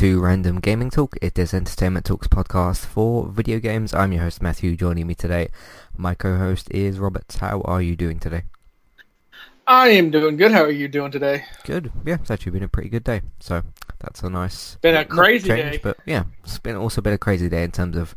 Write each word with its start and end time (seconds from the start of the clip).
To 0.00 0.18
Random 0.18 0.60
Gaming 0.60 0.88
Talk. 0.88 1.18
It 1.20 1.38
is 1.38 1.52
Entertainment 1.52 2.06
Talks 2.06 2.26
podcast 2.26 2.86
for 2.86 3.26
video 3.26 3.58
games. 3.58 3.92
I'm 3.92 4.12
your 4.12 4.22
host 4.22 4.40
Matthew. 4.40 4.74
Joining 4.74 5.06
me 5.06 5.14
today, 5.14 5.48
my 5.94 6.14
co-host 6.14 6.70
is 6.70 6.98
Robert. 6.98 7.36
How 7.38 7.60
are 7.66 7.82
you 7.82 7.96
doing 7.96 8.18
today? 8.18 8.44
I 9.66 9.88
am 9.88 10.10
doing 10.10 10.38
good. 10.38 10.52
How 10.52 10.62
are 10.62 10.70
you 10.70 10.88
doing 10.88 11.10
today? 11.12 11.44
Good. 11.64 11.92
Yeah, 12.06 12.14
it's 12.14 12.30
actually 12.30 12.52
been 12.52 12.62
a 12.62 12.68
pretty 12.68 12.88
good 12.88 13.04
day. 13.04 13.20
So 13.40 13.62
that's 13.98 14.22
a 14.22 14.30
nice. 14.30 14.76
Been 14.76 14.96
a 14.96 15.04
crazy 15.04 15.48
change, 15.48 15.72
day. 15.72 15.80
but 15.82 15.98
yeah, 16.06 16.24
it's 16.44 16.58
been 16.58 16.76
also 16.76 17.02
been 17.02 17.12
a 17.12 17.18
crazy 17.18 17.50
day 17.50 17.62
in 17.62 17.70
terms 17.70 17.98
of 17.98 18.16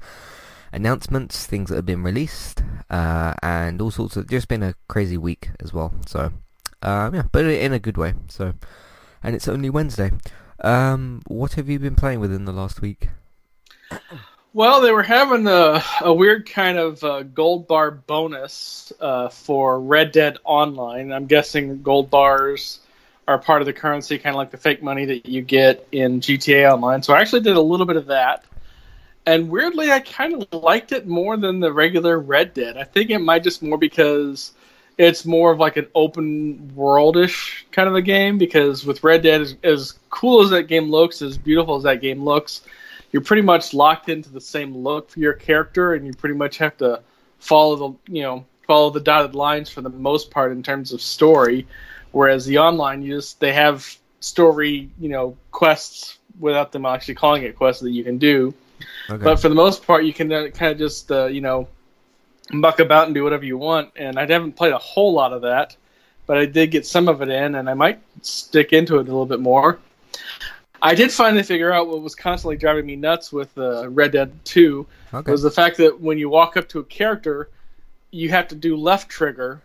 announcements, 0.71 1.45
things 1.45 1.67
that 1.67 1.75
have 1.75 1.85
been 1.85 2.01
released, 2.01 2.63
uh, 2.89 3.33
and 3.43 3.81
all 3.81 3.91
sorts 3.91 4.15
of. 4.15 4.29
Just 4.29 4.47
been 4.47 4.63
a 4.63 4.73
crazy 4.87 5.17
week 5.17 5.49
as 5.59 5.73
well. 5.73 5.93
So 6.07 6.31
uh, 6.81 7.11
yeah, 7.13 7.23
but 7.29 7.43
in 7.43 7.73
a 7.73 7.79
good 7.79 7.97
way. 7.97 8.13
So, 8.29 8.53
and 9.21 9.35
it's 9.35 9.49
only 9.49 9.69
Wednesday. 9.69 10.11
Um, 10.63 11.21
what 11.27 11.53
have 11.53 11.69
you 11.69 11.77
been 11.77 11.95
playing 11.95 12.21
within 12.21 12.45
the 12.45 12.53
last 12.53 12.81
week? 12.81 13.09
Well, 14.53 14.81
they 14.81 14.91
were 14.91 15.03
having 15.03 15.47
a, 15.47 15.83
a 16.01 16.13
weird 16.13 16.49
kind 16.49 16.77
of 16.77 17.03
uh, 17.03 17.23
gold 17.23 17.67
bar 17.67 17.91
bonus 17.91 18.93
uh, 19.01 19.29
for 19.29 19.79
Red 19.79 20.11
Dead 20.11 20.37
Online. 20.43 21.11
I'm 21.11 21.25
guessing 21.25 21.81
gold 21.81 22.09
bars 22.09 22.79
are 23.27 23.39
part 23.39 23.61
of 23.61 23.65
the 23.65 23.73
currency, 23.73 24.17
kind 24.17 24.35
of 24.35 24.37
like 24.37 24.51
the 24.51 24.57
fake 24.57 24.83
money 24.83 25.05
that 25.05 25.25
you 25.25 25.41
get 25.41 25.87
in 25.91 26.21
GTA 26.21 26.71
Online. 26.71 27.01
So 27.01 27.13
I 27.13 27.21
actually 27.21 27.41
did 27.41 27.55
a 27.55 27.61
little 27.61 27.85
bit 27.85 27.95
of 27.95 28.07
that. 28.07 28.45
And 29.25 29.49
weirdly, 29.49 29.91
I 29.91 30.01
kind 30.01 30.33
of 30.35 30.61
liked 30.61 30.91
it 30.91 31.07
more 31.07 31.35
than 31.35 31.59
the 31.59 31.71
regular 31.71 32.19
Red 32.19 32.53
Dead. 32.53 32.77
I 32.77 32.83
think 32.83 33.09
it 33.09 33.19
might 33.19 33.43
just 33.43 33.63
more 33.63 33.77
because 33.77 34.51
it's 34.97 35.25
more 35.25 35.51
of 35.51 35.59
like 35.59 35.77
an 35.77 35.87
open 35.95 36.71
worldish 36.75 37.63
kind 37.71 37.89
of 37.89 37.95
a 37.95 38.01
game 38.01 38.37
because 38.37 38.85
with 38.85 39.03
Red 39.03 39.23
Dead, 39.23 39.41
as, 39.41 39.55
as 39.63 39.93
cool 40.09 40.41
as 40.41 40.51
that 40.51 40.63
game 40.63 40.89
looks, 40.89 41.21
as 41.21 41.37
beautiful 41.37 41.75
as 41.75 41.83
that 41.83 42.01
game 42.01 42.23
looks, 42.23 42.61
you're 43.11 43.21
pretty 43.21 43.41
much 43.41 43.73
locked 43.73 44.09
into 44.09 44.29
the 44.29 44.41
same 44.41 44.75
look 44.75 45.09
for 45.09 45.19
your 45.19 45.33
character, 45.33 45.93
and 45.93 46.05
you 46.05 46.13
pretty 46.13 46.35
much 46.35 46.57
have 46.57 46.77
to 46.77 47.01
follow 47.39 47.75
the 47.75 48.13
you 48.13 48.23
know 48.23 48.45
follow 48.67 48.89
the 48.89 48.99
dotted 48.99 49.35
lines 49.35 49.69
for 49.69 49.81
the 49.81 49.89
most 49.89 50.31
part 50.31 50.51
in 50.51 50.63
terms 50.63 50.93
of 50.93 51.01
story. 51.01 51.67
Whereas 52.11 52.45
the 52.45 52.59
online, 52.59 53.01
you 53.01 53.15
just 53.15 53.39
they 53.39 53.53
have 53.53 53.97
story 54.19 54.89
you 54.99 55.09
know 55.09 55.37
quests 55.51 56.17
without 56.39 56.71
them 56.71 56.85
actually 56.85 57.15
calling 57.15 57.43
it 57.43 57.55
quests 57.55 57.81
that 57.83 57.91
you 57.91 58.03
can 58.03 58.17
do. 58.17 58.53
Okay. 59.09 59.23
But 59.23 59.39
for 59.39 59.49
the 59.49 59.55
most 59.55 59.85
part, 59.85 60.05
you 60.05 60.13
can 60.13 60.31
uh, 60.31 60.47
kind 60.47 60.71
of 60.71 60.77
just 60.77 61.11
uh, 61.11 61.25
you 61.25 61.41
know 61.41 61.67
muck 62.51 62.79
about 62.79 63.05
and 63.05 63.15
do 63.15 63.23
whatever 63.23 63.45
you 63.45 63.57
want. 63.57 63.91
And 63.95 64.19
I 64.19 64.25
haven't 64.25 64.53
played 64.53 64.73
a 64.73 64.77
whole 64.77 65.13
lot 65.13 65.33
of 65.33 65.41
that, 65.43 65.75
but 66.25 66.37
I 66.37 66.45
did 66.45 66.71
get 66.71 66.85
some 66.85 67.07
of 67.07 67.21
it 67.21 67.29
in, 67.29 67.55
and 67.55 67.69
I 67.69 67.73
might 67.73 67.99
stick 68.21 68.73
into 68.73 68.95
it 68.97 69.01
a 69.01 69.03
little 69.03 69.25
bit 69.25 69.39
more. 69.39 69.79
I 70.81 70.95
did 70.95 71.11
finally 71.11 71.43
figure 71.43 71.71
out 71.71 71.87
what 71.87 72.01
was 72.01 72.13
constantly 72.13 72.57
driving 72.57 72.85
me 72.85 72.97
nuts 72.97 73.31
with 73.31 73.57
uh, 73.57 73.89
Red 73.89 74.11
Dead 74.11 74.33
2 74.43 74.85
okay. 75.13 75.31
was 75.31 75.41
the 75.41 75.49
fact 75.49 75.77
that 75.77 76.01
when 76.01 76.17
you 76.17 76.29
walk 76.29 76.57
up 76.57 76.67
to 76.69 76.79
a 76.79 76.83
character, 76.83 77.49
you 78.11 78.29
have 78.29 78.49
to 78.49 78.55
do 78.55 78.75
left 78.75 79.09
trigger 79.09 79.61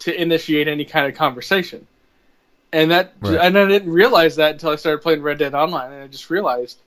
to 0.00 0.20
initiate 0.20 0.68
any 0.68 0.84
kind 0.84 1.06
of 1.06 1.14
conversation. 1.14 1.86
And 2.74 2.90
that 2.90 3.14
Right. 3.20 3.38
and 3.40 3.56
I 3.56 3.66
didn't 3.66 3.90
realize 3.90 4.36
that 4.36 4.52
until 4.52 4.70
I 4.70 4.76
started 4.76 5.00
playing 5.00 5.22
Red 5.22 5.38
Dead 5.38 5.54
Online, 5.54 5.92
and 5.92 6.02
I 6.02 6.08
just 6.08 6.28
realized 6.28 6.78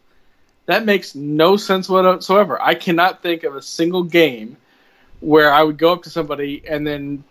that 0.68 0.86
makes 0.86 1.16
no 1.16 1.58
sense 1.58 1.90
whatsoever. 1.90 2.62
I 2.62 2.76
cannot 2.76 3.24
think 3.24 3.44
of 3.44 3.56
a 3.56 3.62
single 3.62 4.04
game 4.04 4.58
where 5.20 5.52
I 5.52 5.64
would 5.64 5.78
go 5.78 5.94
up 5.94 6.04
to 6.04 6.10
somebody 6.10 6.64
and 6.68 6.86
then 6.86 7.24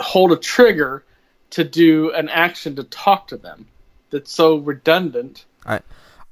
hold 0.00 0.32
a 0.32 0.36
trigger 0.36 1.04
to 1.50 1.64
do 1.64 2.12
an 2.12 2.28
action 2.28 2.76
to 2.76 2.84
talk 2.84 3.28
to 3.28 3.36
them. 3.36 3.66
That's 4.10 4.32
so 4.32 4.56
redundant. 4.56 5.44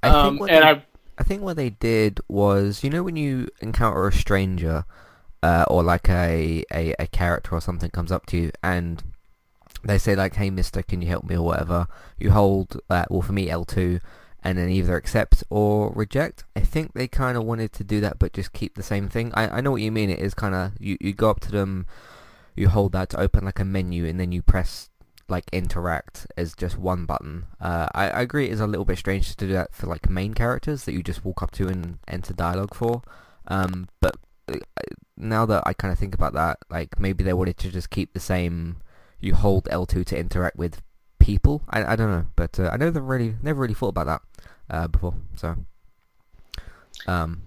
I 0.02 0.10
Um, 0.10 0.36
think 0.36 0.40
what 0.40 0.50
and 0.50 0.64
they, 0.64 0.70
I 0.70 0.82
I 1.18 1.22
think 1.24 1.42
what 1.42 1.56
they 1.56 1.70
did 1.70 2.20
was, 2.28 2.82
you 2.82 2.90
know, 2.90 3.02
when 3.02 3.16
you 3.16 3.48
encounter 3.60 4.06
a 4.08 4.12
stranger, 4.12 4.84
uh, 5.42 5.64
or 5.68 5.82
like 5.82 6.08
a, 6.08 6.64
a 6.72 6.94
a 6.98 7.06
character 7.08 7.54
or 7.54 7.60
something 7.60 7.90
comes 7.90 8.12
up 8.12 8.26
to 8.26 8.36
you 8.36 8.52
and 8.62 9.02
they 9.84 9.98
say 9.98 10.14
like, 10.14 10.34
"Hey, 10.36 10.50
Mister, 10.50 10.82
can 10.82 11.02
you 11.02 11.08
help 11.08 11.24
me?" 11.24 11.36
or 11.36 11.42
whatever. 11.46 11.86
You 12.18 12.30
hold, 12.30 12.80
uh, 12.90 13.04
well, 13.10 13.22
for 13.22 13.32
me, 13.32 13.50
L 13.50 13.64
two, 13.64 14.00
and 14.44 14.58
then 14.58 14.68
either 14.68 14.96
accept 14.96 15.44
or 15.50 15.92
reject. 15.92 16.44
I 16.56 16.60
think 16.60 16.94
they 16.94 17.08
kind 17.08 17.36
of 17.36 17.44
wanted 17.44 17.72
to 17.74 17.84
do 17.84 18.00
that, 18.00 18.18
but 18.18 18.32
just 18.32 18.52
keep 18.52 18.74
the 18.74 18.82
same 18.82 19.08
thing. 19.08 19.32
I 19.34 19.58
I 19.58 19.60
know 19.60 19.70
what 19.72 19.82
you 19.82 19.92
mean. 19.92 20.10
It 20.10 20.18
is 20.18 20.34
kind 20.34 20.54
of 20.54 20.72
you 20.80 20.96
you 21.00 21.12
go 21.12 21.30
up 21.30 21.40
to 21.40 21.50
them, 21.50 21.86
you 22.56 22.68
hold 22.68 22.92
that 22.92 23.10
to 23.10 23.20
open 23.20 23.44
like 23.44 23.60
a 23.60 23.64
menu, 23.64 24.04
and 24.06 24.18
then 24.18 24.32
you 24.32 24.42
press 24.42 24.90
like 25.28 25.44
interact 25.52 26.26
as 26.36 26.54
just 26.54 26.76
one 26.76 27.06
button. 27.06 27.46
Uh, 27.60 27.88
I, 27.94 28.10
I 28.10 28.20
agree 28.22 28.46
it 28.46 28.52
is 28.52 28.60
a 28.60 28.66
little 28.66 28.84
bit 28.84 28.98
strange 28.98 29.34
to 29.34 29.46
do 29.46 29.52
that 29.52 29.74
for 29.74 29.86
like 29.86 30.10
main 30.10 30.34
characters 30.34 30.84
that 30.84 30.92
you 30.92 31.02
just 31.02 31.24
walk 31.24 31.42
up 31.42 31.52
to 31.52 31.68
and 31.68 31.98
enter 32.08 32.34
dialogue 32.34 32.74
for. 32.74 33.02
Um, 33.46 33.88
but 34.00 34.16
uh, 34.48 34.58
now 35.16 35.46
that 35.46 35.62
I 35.64 35.72
kind 35.72 35.92
of 35.92 35.98
think 35.98 36.14
about 36.14 36.34
that, 36.34 36.58
like 36.68 36.98
maybe 36.98 37.24
they 37.24 37.32
wanted 37.32 37.56
to 37.58 37.70
just 37.70 37.90
keep 37.90 38.12
the 38.12 38.20
same. 38.20 38.78
You 39.20 39.36
hold 39.36 39.64
L2 39.66 40.04
to 40.06 40.18
interact 40.18 40.56
with 40.56 40.82
people. 41.20 41.62
I, 41.70 41.92
I 41.92 41.96
don't 41.96 42.10
know, 42.10 42.26
but 42.34 42.58
uh, 42.58 42.70
I 42.72 42.76
never 42.76 43.00
really 43.00 43.36
never 43.40 43.60
really 43.60 43.74
thought 43.74 43.88
about 43.88 44.06
that 44.06 44.22
uh, 44.72 44.88
before. 44.88 45.14
So, 45.36 45.54
um, 47.06 47.42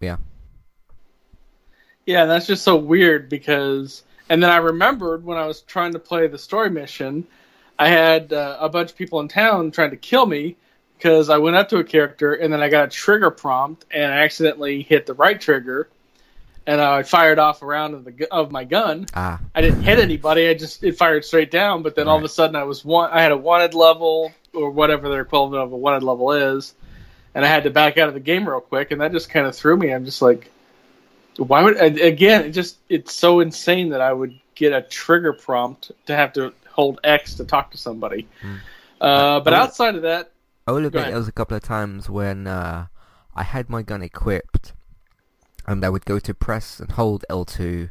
yeah, 0.00 0.18
Yeah, 2.06 2.26
that's 2.26 2.46
just 2.46 2.62
so 2.62 2.76
weird 2.76 3.28
because. 3.28 4.04
And 4.30 4.42
then 4.42 4.50
I 4.50 4.58
remembered 4.58 5.24
when 5.24 5.38
I 5.38 5.46
was 5.46 5.62
trying 5.62 5.92
to 5.94 5.98
play 5.98 6.26
the 6.26 6.38
story 6.38 6.68
mission, 6.68 7.26
I 7.78 7.88
had 7.88 8.32
uh, 8.32 8.58
a 8.60 8.68
bunch 8.68 8.90
of 8.90 8.96
people 8.96 9.20
in 9.20 9.28
town 9.28 9.70
trying 9.70 9.90
to 9.90 9.96
kill 9.96 10.26
me 10.26 10.56
because 10.98 11.30
I 11.30 11.38
went 11.38 11.56
up 11.56 11.70
to 11.70 11.78
a 11.78 11.84
character 11.84 12.34
and 12.34 12.52
then 12.52 12.60
I 12.60 12.68
got 12.68 12.84
a 12.84 12.90
trigger 12.90 13.30
prompt 13.30 13.86
and 13.90 14.12
I 14.12 14.18
accidentally 14.18 14.82
hit 14.82 15.06
the 15.06 15.14
right 15.14 15.40
trigger 15.40 15.88
and 16.68 16.80
I 16.82 17.02
fired 17.02 17.38
off 17.38 17.62
a 17.62 17.66
round 17.66 17.94
of 17.94 18.04
the 18.04 18.28
of 18.30 18.52
my 18.52 18.64
gun. 18.64 19.06
ah, 19.14 19.40
I 19.54 19.60
didn't 19.62 19.82
hit 19.82 19.98
anybody. 19.98 20.48
I 20.48 20.54
just 20.54 20.84
it 20.84 20.98
fired 20.98 21.24
straight 21.24 21.50
down. 21.50 21.82
But 21.82 21.94
then 21.96 22.06
all 22.08 22.18
of 22.18 22.24
a 22.24 22.28
sudden 22.28 22.54
I 22.56 22.64
was 22.64 22.84
one. 22.84 23.10
I 23.10 23.22
had 23.22 23.32
a 23.32 23.36
wanted 23.38 23.72
level 23.74 24.32
or 24.52 24.70
whatever 24.70 25.08
their 25.08 25.22
equivalent 25.22 25.56
of 25.56 25.72
a 25.72 25.76
wanted 25.76 26.02
level 26.02 26.32
is, 26.32 26.74
and 27.34 27.44
I 27.44 27.48
had 27.48 27.64
to 27.64 27.70
back 27.70 27.96
out 27.96 28.08
of 28.08 28.14
the 28.14 28.20
game 28.20 28.46
real 28.48 28.60
quick. 28.60 28.90
And 28.90 29.00
that 29.00 29.12
just 29.12 29.30
kind 29.30 29.46
of 29.46 29.56
threw 29.56 29.76
me. 29.76 29.90
I'm 29.92 30.04
just 30.04 30.20
like, 30.20 30.50
why 31.38 31.62
would 31.62 31.80
again? 31.80 32.44
It 32.44 32.50
just 32.50 32.76
it's 32.90 33.14
so 33.14 33.40
insane 33.40 33.88
that 33.90 34.00
I 34.02 34.12
would 34.12 34.38
get 34.54 34.72
a 34.74 34.82
trigger 34.82 35.32
prompt 35.32 35.90
to 36.06 36.14
have 36.14 36.34
to 36.34 36.52
hold 36.70 37.00
X 37.02 37.34
to 37.34 37.44
talk 37.44 37.70
to 37.70 37.78
somebody. 37.78 38.28
Hmm. 38.42 38.54
Uh, 39.00 39.40
but 39.40 39.52
Oh. 39.54 39.56
outside 39.56 39.94
of 39.94 40.02
that, 40.02 40.32
I 40.66 40.72
will 40.72 40.84
admit 40.84 41.06
there 41.06 41.16
was 41.16 41.28
a 41.28 41.32
couple 41.32 41.56
of 41.56 41.62
times 41.62 42.10
when 42.10 42.46
uh, 42.46 42.86
I 43.34 43.42
had 43.42 43.70
my 43.70 43.82
gun 43.82 44.02
equipped, 44.02 44.74
and 45.68 45.84
I 45.84 45.88
would 45.90 46.04
go 46.04 46.18
to 46.18 46.34
press 46.34 46.80
and 46.80 46.92
hold 46.92 47.24
L2 47.30 47.90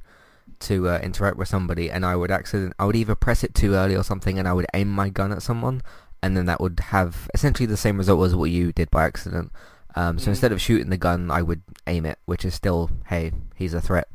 to 0.60 0.90
uh, 0.90 1.00
interact 1.04 1.38
with 1.38 1.48
somebody, 1.48 1.92
and 1.92 2.06
I 2.06 2.16
would 2.16 2.32
accident 2.32 2.74
I 2.80 2.86
would 2.86 2.96
either 2.96 3.16
press 3.16 3.44
it 3.44 3.54
too 3.54 3.74
early 3.74 3.96
or 3.96 4.04
something, 4.04 4.40
and 4.40 4.48
I 4.48 4.54
would 4.54 4.66
aim 4.74 4.90
my 4.90 5.10
gun 5.10 5.32
at 5.32 5.42
someone, 5.42 5.82
and 6.22 6.36
then 6.36 6.46
that 6.48 6.60
would 6.60 6.80
have 6.80 7.30
essentially 7.34 7.68
the 7.68 7.78
same 7.78 7.98
result 7.98 8.26
as 8.26 8.36
what 8.36 8.50
you 8.50 8.74
did 8.74 8.90
by 8.90 9.06
accident. 9.06 9.52
Um, 9.96 10.20
so 10.20 10.26
Mhm. 10.26 10.30
instead 10.30 10.52
of 10.52 10.62
shooting 10.62 10.90
the 10.90 10.98
gun, 10.98 11.32
I 11.32 11.42
would 11.42 11.62
aim 11.86 12.06
it, 12.06 12.20
which 12.26 12.46
is 12.46 12.54
still, 12.54 12.90
hey, 13.08 13.32
he's 13.56 13.74
a 13.74 13.82
threat. 13.82 14.08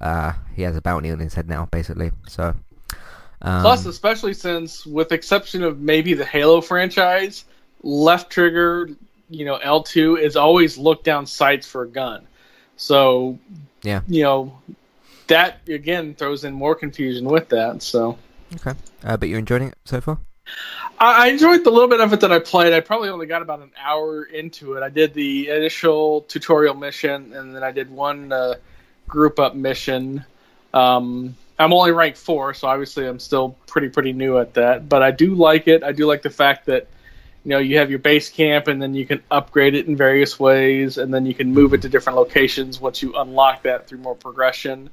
Uh, 0.00 0.32
he 0.54 0.62
has 0.62 0.76
a 0.76 0.82
bounty 0.82 1.10
on 1.10 1.18
his 1.18 1.34
head 1.34 1.48
now, 1.48 1.68
basically. 1.70 2.12
So. 2.28 2.54
Um, 3.42 3.60
Plus, 3.60 3.84
especially 3.84 4.32
since, 4.34 4.86
with 4.86 5.12
exception 5.12 5.62
of 5.62 5.78
maybe 5.78 6.14
the 6.14 6.24
Halo 6.24 6.60
franchise, 6.62 7.44
left 7.82 8.30
trigger, 8.30 8.88
you 9.28 9.44
know, 9.44 9.58
L2 9.58 10.18
is 10.20 10.36
always 10.36 10.78
look 10.78 11.04
down 11.04 11.26
sights 11.26 11.66
for 11.66 11.82
a 11.82 11.88
gun. 11.88 12.26
So, 12.76 13.38
Yeah. 13.82 14.02
you 14.06 14.22
know, 14.22 14.58
that 15.28 15.60
again 15.68 16.14
throws 16.14 16.44
in 16.44 16.54
more 16.54 16.74
confusion 16.74 17.26
with 17.26 17.48
that. 17.48 17.82
So, 17.82 18.18
okay, 18.54 18.78
uh, 19.04 19.16
but 19.16 19.28
you're 19.28 19.38
enjoying 19.38 19.68
it 19.68 19.78
so 19.84 20.00
far? 20.00 20.18
I, 20.98 21.26
I 21.26 21.28
enjoyed 21.28 21.64
the 21.64 21.70
little 21.70 21.88
bit 21.88 22.00
of 22.00 22.12
it 22.12 22.20
that 22.20 22.32
I 22.32 22.38
played. 22.38 22.72
I 22.72 22.80
probably 22.80 23.08
only 23.08 23.26
got 23.26 23.42
about 23.42 23.60
an 23.60 23.72
hour 23.82 24.24
into 24.24 24.74
it. 24.74 24.82
I 24.82 24.88
did 24.88 25.14
the 25.14 25.48
initial 25.48 26.22
tutorial 26.22 26.74
mission, 26.74 27.32
and 27.32 27.54
then 27.54 27.62
I 27.62 27.72
did 27.72 27.90
one 27.90 28.32
uh, 28.32 28.54
group 29.08 29.38
up 29.38 29.54
mission. 29.54 30.24
Um, 30.72 31.36
I'm 31.58 31.72
only 31.72 31.90
ranked 31.90 32.18
four, 32.18 32.54
so 32.54 32.68
obviously 32.68 33.06
I'm 33.06 33.18
still 33.18 33.56
pretty 33.66 33.88
pretty 33.88 34.12
new 34.12 34.38
at 34.38 34.54
that. 34.54 34.88
But 34.88 35.02
I 35.02 35.10
do 35.10 35.34
like 35.34 35.68
it. 35.68 35.82
I 35.82 35.92
do 35.92 36.06
like 36.06 36.22
the 36.22 36.30
fact 36.30 36.66
that 36.66 36.86
you 37.46 37.50
know 37.50 37.58
you 37.58 37.78
have 37.78 37.90
your 37.90 38.00
base 38.00 38.28
camp, 38.28 38.66
and 38.66 38.82
then 38.82 38.92
you 38.92 39.06
can 39.06 39.22
upgrade 39.30 39.76
it 39.76 39.86
in 39.86 39.96
various 39.96 40.36
ways, 40.36 40.98
and 40.98 41.14
then 41.14 41.26
you 41.26 41.32
can 41.32 41.54
move 41.54 41.74
it 41.74 41.82
to 41.82 41.88
different 41.88 42.16
locations 42.16 42.80
once 42.80 43.00
you 43.00 43.14
unlock 43.14 43.62
that 43.62 43.86
through 43.86 43.98
more 43.98 44.16
progression. 44.16 44.90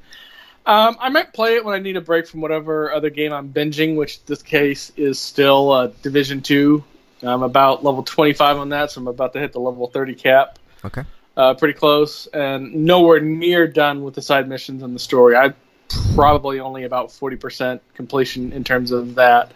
Um, 0.68 0.96
I 1.00 1.10
might 1.10 1.34
play 1.34 1.56
it 1.56 1.66
when 1.66 1.74
I 1.74 1.80
need 1.80 1.98
a 1.98 2.02
break 2.02 2.28
from 2.28 2.42
whatever 2.42 2.94
other 2.94 3.10
game 3.10 3.34
I'm 3.34 3.52
binging, 3.52 3.96
which 3.96 4.24
this 4.26 4.44
case 4.44 4.92
is 4.96 5.20
still 5.20 5.72
uh, 5.72 5.88
Division 6.04 6.42
Two. 6.42 6.84
I'm 7.24 7.42
about 7.42 7.84
level 7.84 8.04
25 8.04 8.58
on 8.58 8.70
that, 8.70 8.92
so 8.92 9.02
I'm 9.02 9.08
about 9.08 9.34
to 9.34 9.40
hit 9.40 9.52
the 9.52 9.60
level 9.60 9.88
30 9.88 10.14
cap. 10.14 10.60
Okay. 10.86 11.06
Uh, 11.36 11.56
pretty 11.56 11.74
close, 11.74 12.28
and 12.28 12.86
nowhere 12.86 13.20
near 13.20 13.68
done 13.68 14.04
with 14.04 14.14
the 14.14 14.22
side 14.22 14.48
missions 14.48 14.84
and 14.84 14.94
the 14.94 15.00
story. 15.00 15.36
I 15.36 15.56
probably 16.14 16.60
only 16.60 16.84
about 16.84 17.08
40% 17.08 17.80
completion 17.96 18.54
in 18.54 18.64
terms 18.64 18.92
of 18.92 19.16
that. 19.16 19.54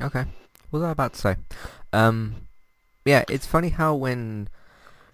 Okay. 0.00 0.24
What 0.74 0.80
was 0.80 0.88
I 0.88 0.90
about 0.90 1.12
to 1.12 1.20
say? 1.20 1.36
Um, 1.92 2.48
yeah, 3.04 3.22
it's 3.30 3.46
funny 3.46 3.68
how 3.68 3.94
when 3.94 4.48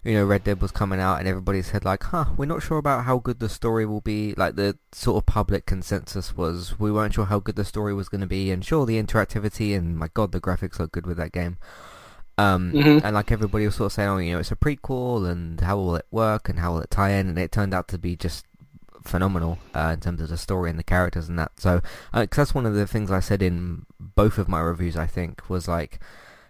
you 0.02 0.14
know 0.14 0.24
Red 0.24 0.44
Dead 0.44 0.62
was 0.62 0.70
coming 0.70 1.00
out 1.00 1.18
and 1.18 1.28
everybody 1.28 1.60
said 1.60 1.84
like, 1.84 2.02
huh, 2.04 2.24
we're 2.38 2.46
not 2.46 2.62
sure 2.62 2.78
about 2.78 3.04
how 3.04 3.18
good 3.18 3.40
the 3.40 3.48
story 3.50 3.84
will 3.84 4.00
be. 4.00 4.32
Like 4.38 4.56
the 4.56 4.78
sort 4.92 5.18
of 5.18 5.26
public 5.26 5.66
consensus 5.66 6.34
was 6.34 6.80
we 6.80 6.90
weren't 6.90 7.12
sure 7.12 7.26
how 7.26 7.40
good 7.40 7.56
the 7.56 7.66
story 7.66 7.92
was 7.92 8.08
going 8.08 8.22
to 8.22 8.26
be, 8.26 8.50
and 8.50 8.64
sure 8.64 8.86
the 8.86 8.98
interactivity 9.02 9.76
and 9.76 9.98
my 9.98 10.08
god 10.14 10.32
the 10.32 10.40
graphics 10.40 10.78
look 10.78 10.92
good 10.92 11.06
with 11.06 11.18
that 11.18 11.30
game. 11.32 11.58
Um, 12.38 12.72
Mhm. 12.72 13.02
and 13.04 13.14
like 13.14 13.30
everybody 13.30 13.66
was 13.66 13.74
sort 13.74 13.88
of 13.88 13.92
saying, 13.92 14.08
oh, 14.08 14.16
you 14.16 14.32
know, 14.32 14.38
it's 14.38 14.50
a 14.50 14.56
prequel, 14.56 15.30
and 15.30 15.60
how 15.60 15.76
will 15.76 15.94
it 15.94 16.06
work, 16.10 16.48
and 16.48 16.58
how 16.58 16.72
will 16.72 16.80
it 16.80 16.90
tie 16.90 17.10
in? 17.10 17.28
And 17.28 17.38
it 17.38 17.52
turned 17.52 17.74
out 17.74 17.86
to 17.88 17.98
be 17.98 18.16
just 18.16 18.46
phenomenal 19.02 19.58
uh, 19.74 19.90
in 19.94 20.00
terms 20.00 20.20
of 20.20 20.28
the 20.28 20.36
story 20.36 20.70
and 20.70 20.78
the 20.78 20.84
characters 20.84 21.28
and 21.28 21.38
that. 21.38 21.52
So, 21.58 21.80
because 22.12 22.36
that's 22.36 22.54
one 22.54 22.66
of 22.66 22.74
the 22.74 22.86
things 22.86 23.10
I 23.10 23.20
said 23.20 23.42
in 23.42 23.86
both 23.98 24.38
of 24.38 24.48
my 24.48 24.60
reviews, 24.60 24.96
I 24.96 25.06
think, 25.06 25.48
was 25.48 25.68
like, 25.68 26.00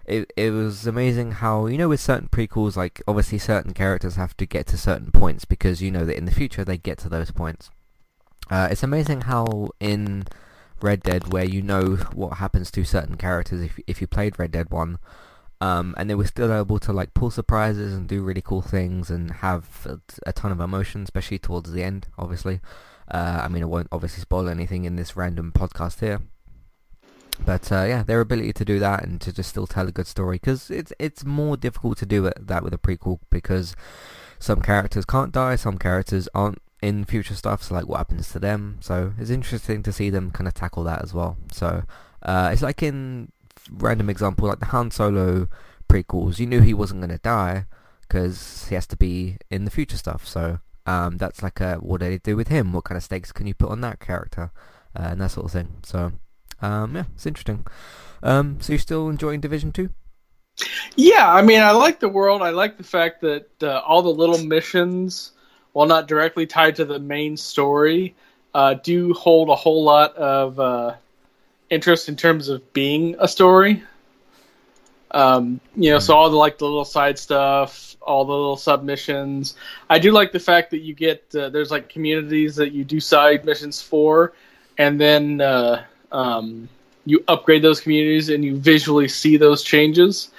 it 0.06 0.32
it 0.36 0.50
was 0.50 0.86
amazing 0.86 1.32
how 1.32 1.66
you 1.66 1.78
know 1.78 1.88
with 1.88 2.00
certain 2.00 2.28
prequels, 2.28 2.76
like 2.76 3.02
obviously 3.06 3.38
certain 3.38 3.72
characters 3.72 4.16
have 4.16 4.36
to 4.38 4.46
get 4.46 4.66
to 4.68 4.78
certain 4.78 5.12
points 5.12 5.44
because 5.44 5.80
you 5.80 5.90
know 5.90 6.04
that 6.04 6.16
in 6.16 6.24
the 6.24 6.32
future 6.32 6.64
they 6.64 6.78
get 6.78 6.98
to 6.98 7.08
those 7.08 7.30
points. 7.30 7.70
Uh, 8.50 8.68
it's 8.70 8.82
amazing 8.82 9.22
how 9.22 9.70
in 9.78 10.24
Red 10.82 11.02
Dead, 11.02 11.32
where 11.32 11.44
you 11.44 11.62
know 11.62 11.96
what 12.14 12.38
happens 12.38 12.70
to 12.72 12.84
certain 12.84 13.16
characters 13.16 13.62
if 13.62 13.78
if 13.86 14.00
you 14.00 14.06
played 14.06 14.38
Red 14.38 14.50
Dead 14.50 14.70
One, 14.70 14.98
um, 15.60 15.94
and 15.98 16.08
they 16.08 16.14
were 16.14 16.26
still 16.26 16.52
able 16.52 16.78
to 16.78 16.92
like 16.92 17.14
pull 17.14 17.30
surprises 17.30 17.92
and 17.92 18.08
do 18.08 18.22
really 18.22 18.42
cool 18.42 18.62
things 18.62 19.10
and 19.10 19.30
have 19.30 19.86
a, 19.86 20.00
a 20.28 20.32
ton 20.32 20.52
of 20.52 20.60
emotion, 20.60 21.02
especially 21.02 21.38
towards 21.38 21.72
the 21.72 21.82
end. 21.82 22.08
Obviously, 22.18 22.60
uh, 23.10 23.40
I 23.44 23.48
mean 23.48 23.62
I 23.62 23.66
won't 23.66 23.88
obviously 23.92 24.22
spoil 24.22 24.48
anything 24.48 24.84
in 24.84 24.96
this 24.96 25.16
random 25.16 25.52
podcast 25.52 26.00
here. 26.00 26.20
But 27.44 27.70
uh, 27.72 27.84
yeah, 27.84 28.02
their 28.02 28.20
ability 28.20 28.52
to 28.54 28.64
do 28.64 28.78
that 28.78 29.04
and 29.04 29.20
to 29.22 29.32
just 29.32 29.50
still 29.50 29.66
tell 29.66 29.88
a 29.88 29.92
good 29.92 30.06
story 30.06 30.36
because 30.36 30.70
it's 30.70 30.92
it's 30.98 31.24
more 31.24 31.56
difficult 31.56 31.98
to 31.98 32.06
do 32.06 32.26
it, 32.26 32.46
that 32.46 32.62
with 32.62 32.74
a 32.74 32.78
prequel 32.78 33.18
because 33.30 33.76
some 34.38 34.62
characters 34.62 35.04
can't 35.04 35.32
die, 35.32 35.56
some 35.56 35.78
characters 35.78 36.28
aren't 36.34 36.60
in 36.82 37.04
future 37.04 37.34
stuff, 37.34 37.62
so 37.62 37.74
like 37.74 37.86
what 37.86 37.98
happens 37.98 38.30
to 38.32 38.38
them. 38.38 38.78
So 38.80 39.12
it's 39.18 39.30
interesting 39.30 39.82
to 39.82 39.92
see 39.92 40.08
them 40.08 40.30
kind 40.30 40.48
of 40.48 40.54
tackle 40.54 40.84
that 40.84 41.02
as 41.02 41.12
well. 41.12 41.36
So 41.52 41.82
uh, 42.22 42.50
it's 42.52 42.62
like 42.62 42.82
in 42.82 43.32
random 43.70 44.10
example, 44.10 44.48
like 44.48 44.60
the 44.60 44.66
Han 44.66 44.90
Solo 44.90 45.48
prequels, 45.88 46.38
you 46.38 46.46
knew 46.46 46.60
he 46.60 46.74
wasn't 46.74 47.00
going 47.00 47.10
to 47.10 47.18
die 47.18 47.66
because 48.02 48.66
he 48.68 48.74
has 48.74 48.86
to 48.88 48.96
be 48.96 49.36
in 49.50 49.64
the 49.64 49.70
future 49.70 49.96
stuff. 49.96 50.26
So 50.26 50.60
um, 50.86 51.18
that's 51.18 51.42
like 51.42 51.60
a 51.60 51.76
what 51.76 52.00
do 52.00 52.08
they 52.08 52.18
do 52.18 52.36
with 52.36 52.48
him? 52.48 52.72
What 52.72 52.84
kind 52.84 52.96
of 52.96 53.02
stakes 53.02 53.32
can 53.32 53.46
you 53.46 53.54
put 53.54 53.70
on 53.70 53.80
that 53.82 54.00
character 54.00 54.50
uh, 54.96 55.08
and 55.10 55.20
that 55.20 55.30
sort 55.30 55.46
of 55.46 55.52
thing. 55.52 55.68
So 55.82 56.12
um, 56.62 56.94
yeah, 56.94 57.04
it's 57.14 57.26
interesting. 57.26 57.66
Um, 58.22 58.58
so 58.60 58.72
you're 58.72 58.80
still 58.80 59.08
enjoying 59.08 59.40
Division 59.40 59.72
Two? 59.72 59.90
Yeah, 60.94 61.32
I 61.32 61.42
mean, 61.42 61.60
I 61.60 61.70
like 61.70 62.00
the 62.00 62.08
world. 62.08 62.42
I 62.42 62.50
like 62.50 62.76
the 62.76 62.84
fact 62.84 63.22
that 63.22 63.62
uh, 63.62 63.80
all 63.86 64.02
the 64.02 64.10
little 64.10 64.38
missions, 64.38 65.32
while 65.72 65.86
not 65.86 66.06
directly 66.06 66.46
tied 66.46 66.76
to 66.76 66.84
the 66.84 66.98
main 66.98 67.36
story, 67.36 68.14
uh, 68.52 68.74
do 68.74 69.14
hold 69.14 69.48
a 69.48 69.54
whole 69.54 69.84
lot 69.84 70.14
of 70.16 70.60
uh, 70.60 70.94
interest 71.70 72.08
in 72.08 72.16
terms 72.16 72.48
of 72.48 72.72
being 72.72 73.16
a 73.18 73.28
story. 73.28 73.82
Um, 75.12 75.60
you 75.74 75.90
know, 75.90 75.98
so 75.98 76.14
all 76.14 76.30
the 76.30 76.36
like 76.36 76.58
the 76.58 76.66
little 76.66 76.84
side 76.84 77.18
stuff, 77.18 77.96
all 78.00 78.24
the 78.24 78.32
little 78.32 78.56
submissions. 78.56 79.54
I 79.88 79.98
do 79.98 80.12
like 80.12 80.32
the 80.32 80.40
fact 80.40 80.70
that 80.70 80.80
you 80.80 80.94
get 80.94 81.34
uh, 81.34 81.48
there's 81.48 81.70
like 81.70 81.88
communities 81.88 82.56
that 82.56 82.72
you 82.72 82.84
do 82.84 83.00
side 83.00 83.44
missions 83.44 83.82
for, 83.82 84.34
and 84.78 85.00
then 85.00 85.40
uh, 85.40 85.84
um, 86.12 86.68
you 87.06 87.24
upgrade 87.26 87.62
those 87.62 87.80
communities 87.80 88.28
and 88.28 88.44
you 88.44 88.56
visually 88.56 89.08
see 89.08 89.36
those 89.36 89.62
changes. 89.62 90.30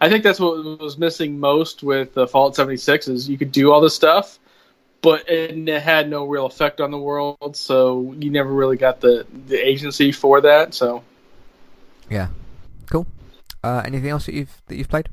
I 0.00 0.08
think 0.08 0.22
that's 0.22 0.38
what 0.38 0.80
was 0.80 0.98
missing 0.98 1.40
most 1.40 1.82
with 1.82 2.16
uh, 2.16 2.26
Fallout 2.26 2.54
76 2.54 3.08
is 3.08 3.28
you 3.28 3.36
could 3.36 3.50
do 3.50 3.72
all 3.72 3.80
this 3.80 3.94
stuff, 3.94 4.38
but 5.02 5.28
it 5.28 5.82
had 5.82 6.08
no 6.10 6.24
real 6.26 6.46
effect 6.46 6.80
on 6.80 6.90
the 6.90 6.98
world, 6.98 7.56
so 7.56 8.14
you 8.18 8.30
never 8.30 8.52
really 8.52 8.76
got 8.76 9.00
the 9.00 9.26
the 9.46 9.56
agency 9.56 10.12
for 10.12 10.40
that. 10.42 10.74
So 10.74 11.02
Yeah, 12.10 12.28
cool. 12.90 13.06
Uh, 13.62 13.82
anything 13.84 14.10
else 14.10 14.26
that 14.26 14.34
you've 14.34 14.60
that 14.66 14.76
you've 14.76 14.88
played? 14.88 15.08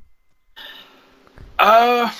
uh, 1.60 2.12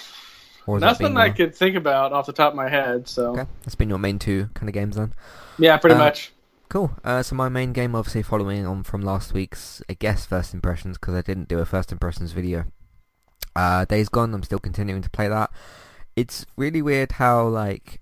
Or 0.68 0.80
has 0.80 0.98
that 0.98 1.00
nothing 1.00 1.18
I 1.18 1.30
could 1.30 1.56
think 1.56 1.76
about 1.76 2.14
off 2.14 2.26
the 2.26 2.34
top 2.34 2.50
of 2.54 2.56
my 2.56 2.70
head. 2.70 3.08
So 3.08 3.32
Okay, 3.32 3.46
that's 3.64 3.76
been 3.76 3.90
your 3.90 4.00
main 4.00 4.20
two 4.20 4.50
kind 4.54 4.68
of 4.70 4.74
games 4.74 4.96
then. 4.96 5.14
yeah, 5.58 5.78
pretty 5.78 5.96
Uh, 5.96 6.00
much. 6.00 6.32
Cool. 6.70 6.92
Uh, 7.04 7.22
so 7.24 7.36
my 7.36 7.48
main 7.48 7.74
game, 7.74 7.96
obviously 7.96 8.24
following 8.24 8.66
on 8.66 8.84
from 8.84 9.02
last 9.02 9.34
week's, 9.34 9.82
I 9.88 9.94
guess, 9.94 10.26
first 10.26 10.54
impressions, 10.54 10.98
because 10.98 11.14
I 11.14 11.22
didn't 11.22 11.48
do 11.48 11.60
a 11.60 11.66
first 11.66 11.92
impressions 11.92 12.32
video. 12.32 12.66
Uh, 13.56 13.86
Days 13.86 14.10
Gone. 14.10 14.34
I'm 14.34 14.44
still 14.44 14.60
continuing 14.60 15.02
to 15.04 15.10
play 15.10 15.28
that. 15.28 15.52
It's 16.16 16.46
really 16.56 16.82
weird 16.82 17.14
how 17.14 17.48
like, 17.48 18.02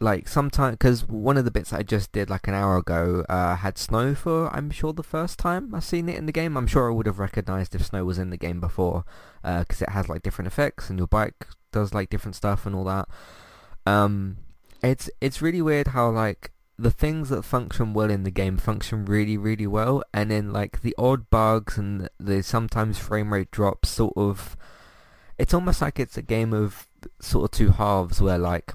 like 0.00 0.28
sometimes 0.28 0.76
because 0.76 1.06
one 1.06 1.36
of 1.36 1.44
the 1.44 1.50
bits 1.50 1.72
I 1.72 1.82
just 1.82 2.12
did 2.12 2.30
like 2.30 2.48
an 2.48 2.54
hour 2.54 2.76
ago 2.76 3.24
uh, 3.28 3.56
had 3.56 3.76
snow 3.76 4.14
for 4.14 4.48
I'm 4.54 4.70
sure 4.70 4.92
the 4.92 5.02
first 5.02 5.38
time 5.38 5.74
I've 5.74 5.84
seen 5.84 6.08
it 6.08 6.16
in 6.16 6.26
the 6.26 6.32
game. 6.32 6.56
I'm 6.56 6.66
sure 6.66 6.90
I 6.90 6.94
would 6.94 7.06
have 7.06 7.18
recognized 7.18 7.74
if 7.74 7.84
snow 7.86 8.04
was 8.04 8.18
in 8.18 8.30
the 8.30 8.36
game 8.36 8.60
before, 8.60 9.04
because 9.42 9.82
it 9.82 9.90
has 9.90 10.08
like 10.08 10.22
different 10.22 10.46
effects 10.46 10.88
and 10.88 10.98
your 10.98 11.08
bike 11.08 11.46
does 11.72 11.92
like 11.92 12.10
different 12.10 12.36
stuff 12.36 12.64
and 12.64 12.74
all 12.74 12.84
that. 12.84 13.08
Um, 13.86 14.38
it's 14.82 15.10
it's 15.20 15.42
really 15.42 15.62
weird 15.62 15.88
how 15.88 16.10
like 16.10 16.52
the 16.78 16.90
things 16.90 17.28
that 17.28 17.42
function 17.42 17.92
well 17.92 18.10
in 18.10 18.22
the 18.22 18.30
game 18.30 18.56
function 18.56 19.04
really 19.04 19.36
really 19.36 19.66
well 19.66 20.02
and 20.14 20.30
then 20.30 20.52
like 20.52 20.82
the 20.82 20.94
odd 20.96 21.28
bugs 21.28 21.76
and 21.76 22.08
the 22.20 22.40
sometimes 22.42 22.98
frame 22.98 23.32
rate 23.32 23.50
drops 23.50 23.88
sort 23.88 24.12
of 24.16 24.56
it's 25.38 25.54
almost 25.54 25.80
like 25.80 25.98
it's 25.98 26.16
a 26.16 26.22
game 26.22 26.52
of 26.52 26.86
sort 27.20 27.44
of 27.44 27.50
two 27.50 27.70
halves 27.70 28.20
where 28.20 28.38
like 28.38 28.74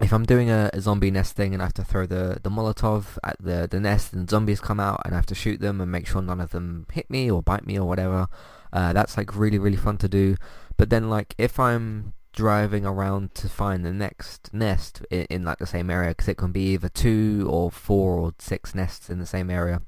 if 0.00 0.12
I'm 0.12 0.24
doing 0.24 0.50
a, 0.50 0.70
a 0.72 0.80
zombie 0.80 1.10
nest 1.10 1.36
thing 1.36 1.52
and 1.52 1.62
I 1.62 1.66
have 1.66 1.74
to 1.74 1.84
throw 1.84 2.06
the, 2.06 2.38
the 2.42 2.48
Molotov 2.48 3.18
at 3.22 3.36
the, 3.38 3.68
the 3.70 3.80
nest 3.80 4.14
and 4.14 4.30
zombies 4.30 4.60
come 4.60 4.80
out 4.80 5.02
and 5.04 5.12
I 5.12 5.16
have 5.16 5.26
to 5.26 5.34
shoot 5.34 5.60
them 5.60 5.80
and 5.80 5.92
make 5.92 6.06
sure 6.06 6.22
none 6.22 6.40
of 6.40 6.52
them 6.52 6.86
hit 6.90 7.10
me 7.10 7.30
or 7.30 7.42
bite 7.42 7.66
me 7.66 7.78
or 7.78 7.86
whatever, 7.86 8.28
uh, 8.72 8.92
that's 8.92 9.16
like 9.16 9.36
really 9.36 9.58
really 9.58 9.76
fun 9.76 9.98
to 9.98 10.08
do. 10.08 10.36
But 10.76 10.90
then 10.90 11.10
like 11.10 11.34
if 11.36 11.60
I'm 11.60 12.14
driving 12.32 12.86
around 12.86 13.34
to 13.34 13.48
find 13.48 13.84
the 13.84 13.92
next 13.92 14.54
nest 14.54 15.02
in, 15.10 15.26
in 15.28 15.44
like 15.44 15.58
the 15.58 15.66
same 15.66 15.90
area 15.90 16.10
because 16.10 16.28
it 16.28 16.36
can 16.36 16.52
be 16.52 16.72
either 16.72 16.88
two 16.88 17.46
or 17.50 17.70
four 17.70 18.14
or 18.14 18.32
six 18.38 18.74
nests 18.74 19.10
in 19.10 19.18
the 19.18 19.26
same 19.26 19.50
area. 19.50 19.82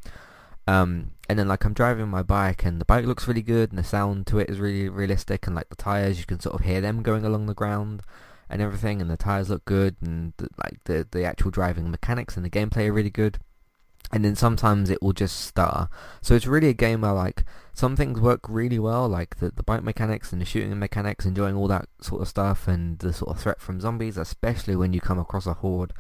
Um, 0.67 1.13
and 1.29 1.39
then 1.39 1.49
like 1.49 1.65
I'm 1.65 1.75
driving 1.75 2.09
my 2.09 2.23
bike 2.23 2.65
and 2.65 2.81
the 2.81 2.85
bike 2.85 3.05
looks 3.05 3.27
really 3.27 3.43
good 3.43 3.71
and 3.71 3.79
the 3.79 3.85
sound 3.85 4.27
to 4.29 4.39
it 4.39 4.51
is 4.51 4.61
really 4.61 4.89
realistic 4.89 5.47
and 5.47 5.57
like 5.57 5.69
the 5.71 5.77
tires 5.77 6.19
you 6.19 6.25
can 6.25 6.41
sort 6.41 6.55
of 6.55 6.65
hear 6.65 6.81
them 6.81 7.03
going 7.03 7.25
along 7.25 7.47
the 7.47 7.55
ground 7.55 8.03
and 8.49 8.61
everything 8.61 9.01
and 9.01 9.11
the 9.11 9.17
tires 9.17 9.49
look 9.49 9.65
good 9.65 9.97
and 10.03 10.35
the, 10.37 10.49
like 10.63 10.85
the 10.85 11.09
the 11.11 11.25
actual 11.25 11.51
driving 11.51 11.91
mechanics 11.91 12.37
and 12.37 12.45
the 12.45 12.51
gameplay 12.51 12.89
are 12.89 12.93
really 12.93 13.11
good. 13.11 13.39
And 14.13 14.23
then 14.23 14.37
sometimes 14.37 14.91
it 14.91 15.01
will 15.01 15.15
just 15.15 15.41
stutter. 15.41 15.89
So 16.21 16.35
it's 16.35 16.47
really 16.47 16.69
a 16.69 16.75
game 16.75 17.01
where 17.01 17.15
like 17.15 17.45
some 17.73 17.97
things 17.97 18.21
work 18.21 18.41
really 18.47 18.79
well, 18.79 19.09
like 19.09 19.37
the, 19.37 19.51
the 19.51 19.63
bike 19.63 19.83
mechanics 19.83 20.33
and 20.33 20.43
the 20.43 20.45
shooting 20.45 20.79
mechanics, 20.79 21.25
enjoying 21.25 21.57
all 21.57 21.69
that 21.69 21.89
sort 22.03 22.21
of 22.21 22.29
stuff, 22.29 22.69
and 22.69 22.99
the 22.99 23.15
sort 23.15 23.35
of 23.35 23.41
threat 23.41 23.59
from 23.59 23.81
zombies, 23.81 24.19
especially 24.19 24.77
when 24.77 24.93
you 24.93 25.01
come 25.01 25.19
across 25.19 25.47
a 25.47 25.55
horde. 25.55 25.95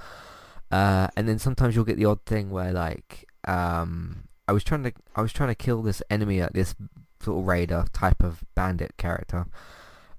Uh, 0.71 1.09
and 1.16 1.26
then 1.26 1.38
sometimes 1.38 1.75
you'll 1.75 1.87
get 1.87 1.97
the 1.97 2.04
odd 2.04 2.23
thing 2.26 2.50
where 2.50 2.73
like 2.73 3.26
um, 3.49 4.25
I 4.52 4.54
was 4.54 4.64
trying 4.64 4.82
to 4.82 4.92
I 5.16 5.23
was 5.23 5.32
trying 5.32 5.49
to 5.49 5.54
kill 5.54 5.80
this 5.80 6.02
enemy 6.11 6.38
at 6.42 6.52
this 6.52 6.75
sort 7.23 7.40
of 7.40 7.47
raider 7.47 7.87
type 7.94 8.23
of 8.23 8.44
bandit 8.54 8.99
character. 8.99 9.47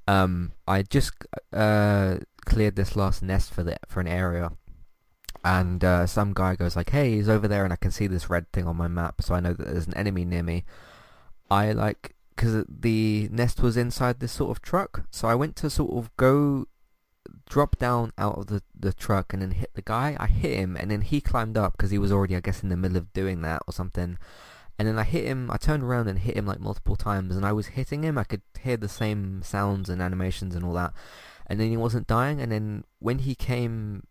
Um, 0.07 0.53
I 0.67 0.81
just 0.81 1.11
uh, 1.53 2.17
cleared 2.43 2.75
this 2.75 2.95
last 2.95 3.21
nest 3.21 3.53
for 3.53 3.61
the 3.61 3.77
for 3.87 3.99
an 3.99 4.07
area, 4.07 4.53
and 5.45 5.83
uh, 5.83 6.07
some 6.07 6.33
guy 6.33 6.55
goes 6.55 6.75
like, 6.75 6.89
"Hey, 6.89 7.11
he's 7.11 7.29
over 7.29 7.47
there," 7.47 7.63
and 7.63 7.71
I 7.71 7.75
can 7.75 7.91
see 7.91 8.07
this 8.07 8.27
red 8.27 8.51
thing 8.51 8.65
on 8.65 8.75
my 8.75 8.87
map, 8.87 9.21
so 9.21 9.35
I 9.35 9.39
know 9.39 9.53
that 9.53 9.67
there's 9.67 9.85
an 9.85 9.93
enemy 9.93 10.25
near 10.25 10.41
me. 10.41 10.63
I 11.51 11.71
like 11.71 12.15
because 12.35 12.65
the 12.67 13.29
nest 13.31 13.61
was 13.61 13.77
inside 13.77 14.19
this 14.19 14.31
sort 14.31 14.49
of 14.49 14.63
truck, 14.63 15.03
so 15.11 15.27
I 15.27 15.35
went 15.35 15.55
to 15.57 15.69
sort 15.69 15.93
of 15.93 16.09
go 16.17 16.65
drop 17.53 17.77
down 17.77 18.11
out 18.17 18.35
of 18.35 18.47
the, 18.47 18.63
the 18.73 18.91
truck 18.91 19.31
and 19.31 19.43
then 19.43 19.51
hit 19.51 19.69
the 19.75 19.81
guy. 19.83 20.17
I 20.19 20.25
hit 20.25 20.57
him 20.57 20.75
and 20.75 20.89
then 20.89 21.01
he 21.01 21.21
climbed 21.21 21.55
up 21.55 21.73
because 21.73 21.91
he 21.91 21.99
was 21.99 22.11
already, 22.11 22.35
I 22.35 22.39
guess, 22.39 22.63
in 22.63 22.69
the 22.69 22.75
middle 22.75 22.97
of 22.97 23.13
doing 23.13 23.43
that 23.43 23.61
or 23.67 23.73
something. 23.73 24.17
And 24.79 24.87
then 24.87 24.97
I 24.97 25.03
hit 25.03 25.25
him, 25.25 25.51
I 25.51 25.57
turned 25.57 25.83
around 25.83 26.07
and 26.07 26.17
hit 26.17 26.35
him 26.35 26.47
like 26.47 26.59
multiple 26.59 26.95
times 26.95 27.35
and 27.35 27.45
I 27.45 27.51
was 27.51 27.67
hitting 27.67 28.01
him, 28.03 28.17
I 28.17 28.23
could 28.23 28.41
hear 28.59 28.75
the 28.75 28.89
same 28.89 29.43
sounds 29.43 29.87
and 29.87 30.01
animations 30.01 30.55
and 30.55 30.65
all 30.65 30.73
that. 30.73 30.93
And 31.45 31.59
then 31.59 31.69
he 31.69 31.77
wasn't 31.77 32.07
dying 32.07 32.41
and 32.41 32.51
then 32.51 32.85
when 32.97 33.19
he 33.19 33.35
came 33.35 34.07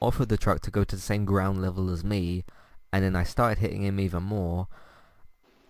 off 0.00 0.18
of 0.18 0.28
the 0.28 0.38
truck 0.38 0.62
to 0.62 0.70
go 0.70 0.82
to 0.82 0.96
the 0.96 1.02
same 1.02 1.26
ground 1.26 1.60
level 1.60 1.90
as 1.90 2.02
me 2.02 2.42
and 2.90 3.04
then 3.04 3.14
I 3.14 3.24
started 3.24 3.58
hitting 3.58 3.82
him 3.82 4.00
even 4.00 4.22
more, 4.22 4.66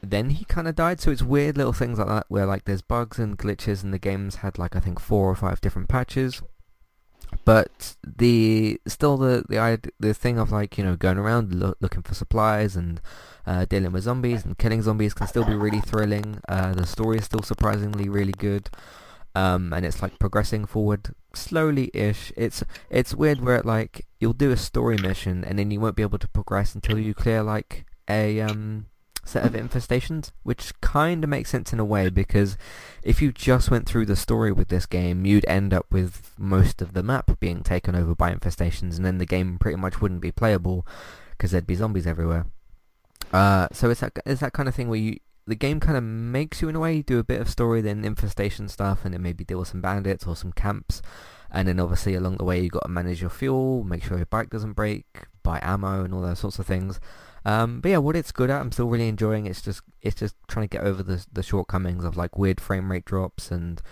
then 0.01 0.31
he 0.31 0.45
kind 0.45 0.69
of 0.69 0.77
died. 0.77 1.01
So 1.01 1.11
it's 1.11 1.23
weird 1.23 1.57
little 1.57 1.73
things 1.73 1.99
like 1.99 2.07
that 2.07 2.27
where 2.29 2.47
like 2.47 2.65
there's 2.65 2.81
bugs 2.81 3.19
and 3.19 3.37
glitches 3.37 3.83
and 3.83 3.93
the 3.93 3.99
game's 3.99 4.37
had 4.37 4.57
like 4.57 4.77
I 4.77 4.81
think 4.81 5.01
four 5.01 5.29
or 5.29 5.35
five 5.35 5.61
different 5.61 5.89
patches. 5.89 6.43
But 7.45 7.97
the 8.05 8.81
still 8.87 9.17
the 9.17 9.45
the 9.49 9.93
the 9.99 10.15
thing 10.15 10.39
of 10.39 10.53
like 10.53 10.79
you 10.79 10.85
know 10.85 10.97
going 10.97 11.19
around 11.19 11.55
loo- 11.55 11.75
looking 11.81 12.03
for 12.03 12.15
supplies 12.15 12.77
and 12.77 13.01
uh, 13.47 13.65
dealing 13.65 13.93
with 13.93 14.05
zombies 14.05 14.45
and 14.45 14.59
killing 14.59 14.83
zombies 14.83 15.15
can 15.15 15.27
still 15.27 15.45
be 15.45 15.55
really 15.55 15.81
thrilling. 15.81 16.41
Uh, 16.49 16.73
the 16.73 16.87
story 16.87 17.19
is 17.19 17.25
still 17.25 17.43
surprisingly 17.43 18.09
really 18.09 18.33
good. 18.33 18.71
Um, 19.35 19.73
and 19.73 19.87
it's 19.87 20.03
like 20.03 20.19
progressing 20.19 20.67
forward 20.67 21.15
slowly-ish. 21.35 22.33
It's 22.37 22.63
it's 22.91 23.15
weird 23.15 23.41
where 23.41 23.57
it, 23.57 23.67
like 23.67 24.07
you'll 24.21 24.35
do 24.35 24.51
a 24.51 24.57
story 24.57 24.99
mission 24.99 25.43
and 25.45 25.59
then 25.59 25.71
you 25.71 25.81
won't 25.81 25.97
be 25.97 26.03
able 26.03 26.19
to 26.19 26.29
progress 26.29 26.75
until 26.75 26.99
you 26.99 27.15
clear 27.15 27.43
like 27.43 27.87
a 28.09 28.41
um 28.41 28.87
set 29.25 29.45
of 29.45 29.53
infestations, 29.53 30.33
which 30.43 30.79
kind 30.81 31.23
of 31.23 31.31
makes 31.31 31.51
sense 31.51 31.73
in 31.73 31.81
a 31.81 31.85
way 31.85 32.09
because 32.11 32.57
if 33.03 33.23
you 33.23 33.33
just 33.33 33.71
went 33.71 33.87
through 33.87 34.07
the 34.07 34.17
story 34.17 34.53
with 34.53 34.69
this 34.69 34.87
game, 34.87 35.25
you'd 35.25 35.47
end 35.47 35.73
up 35.73 35.87
with 35.91 36.35
most 36.39 36.83
of 36.83 36.93
the 36.93 37.03
map 37.03 37.39
being 37.39 37.63
taken 37.63 37.95
over 37.95 38.15
by 38.15 38.33
infestations, 38.35 38.97
and 38.97 39.05
then 39.05 39.19
the 39.19 39.27
game 39.27 39.59
pretty 39.59 39.77
much 39.77 40.01
wouldn't 40.01 40.21
be 40.21 40.33
playable 40.33 40.87
because 41.31 41.51
there'd 41.51 41.67
be 41.67 41.75
zombies 41.75 42.07
everywhere. 42.07 42.47
Uh, 43.33 43.69
so 43.73 43.91
it's 43.91 44.01
that 44.01 44.13
it's 44.27 44.41
that 44.41 44.53
kind 44.53 44.69
of 44.69 44.75
thing 44.75 44.89
where 44.89 44.99
you 44.99 45.19
the 45.47 45.55
game 45.55 45.81
kind 45.81 45.97
of 45.97 46.05
makes 46.05 46.63
you 46.63 46.69
in 46.69 46.77
a 46.77 46.81
way 46.81 47.03
do 47.03 47.19
a 47.19 47.25
bit 47.25 47.41
of 47.41 47.49
story, 47.49 47.81
then 47.81 48.05
infestation 48.05 48.69
stuff, 48.69 49.05
and 49.05 49.13
then 49.13 49.23
maybe 49.23 49.45
deal 49.45 49.59
with 49.59 49.69
some 49.69 49.81
bandits 49.81 50.27
or 50.27 50.37
some 50.37 50.53
camps, 50.53 51.03
and 51.51 51.67
then 51.67 51.81
obviously 51.81 52.15
along 52.15 52.37
the 52.37 52.45
way 52.45 52.61
you've 52.61 52.73
got 52.73 52.85
to 52.85 52.89
manage 52.89 53.21
your 53.21 53.31
fuel, 53.31 53.83
make 53.85 54.05
sure 54.05 54.17
your 54.17 54.27
bike 54.27 54.51
doesn't 54.51 54.75
break, 54.75 55.07
buy 55.43 55.59
ammo, 55.63 56.05
and 56.05 56.15
all 56.15 56.23
those 56.23 56.39
sorts 56.39 56.59
of 56.59 56.67
things. 56.67 57.01
Um, 57.45 57.81
but 57.81 57.91
yeah, 57.91 57.99
what 57.99 58.17
it's 58.17 58.33
good 58.33 58.51
at, 58.51 58.61
I'm 58.61 58.73
still 58.73 58.89
really 58.89 59.09
enjoying. 59.09 59.47
It's 59.47 59.63
just 59.63 59.83
it's 60.01 60.17
just 60.17 60.37
trying 60.49 60.69
to 60.69 60.77
get 60.77 60.85
over 60.85 61.03
the 61.03 61.25
the 61.33 61.43
shortcomings 61.43 62.05
of 62.05 62.17
like 62.17 62.39
weird 62.39 62.61
frame 62.61 62.91
rate 62.91 63.05
drops 63.05 63.51
and 63.51 63.83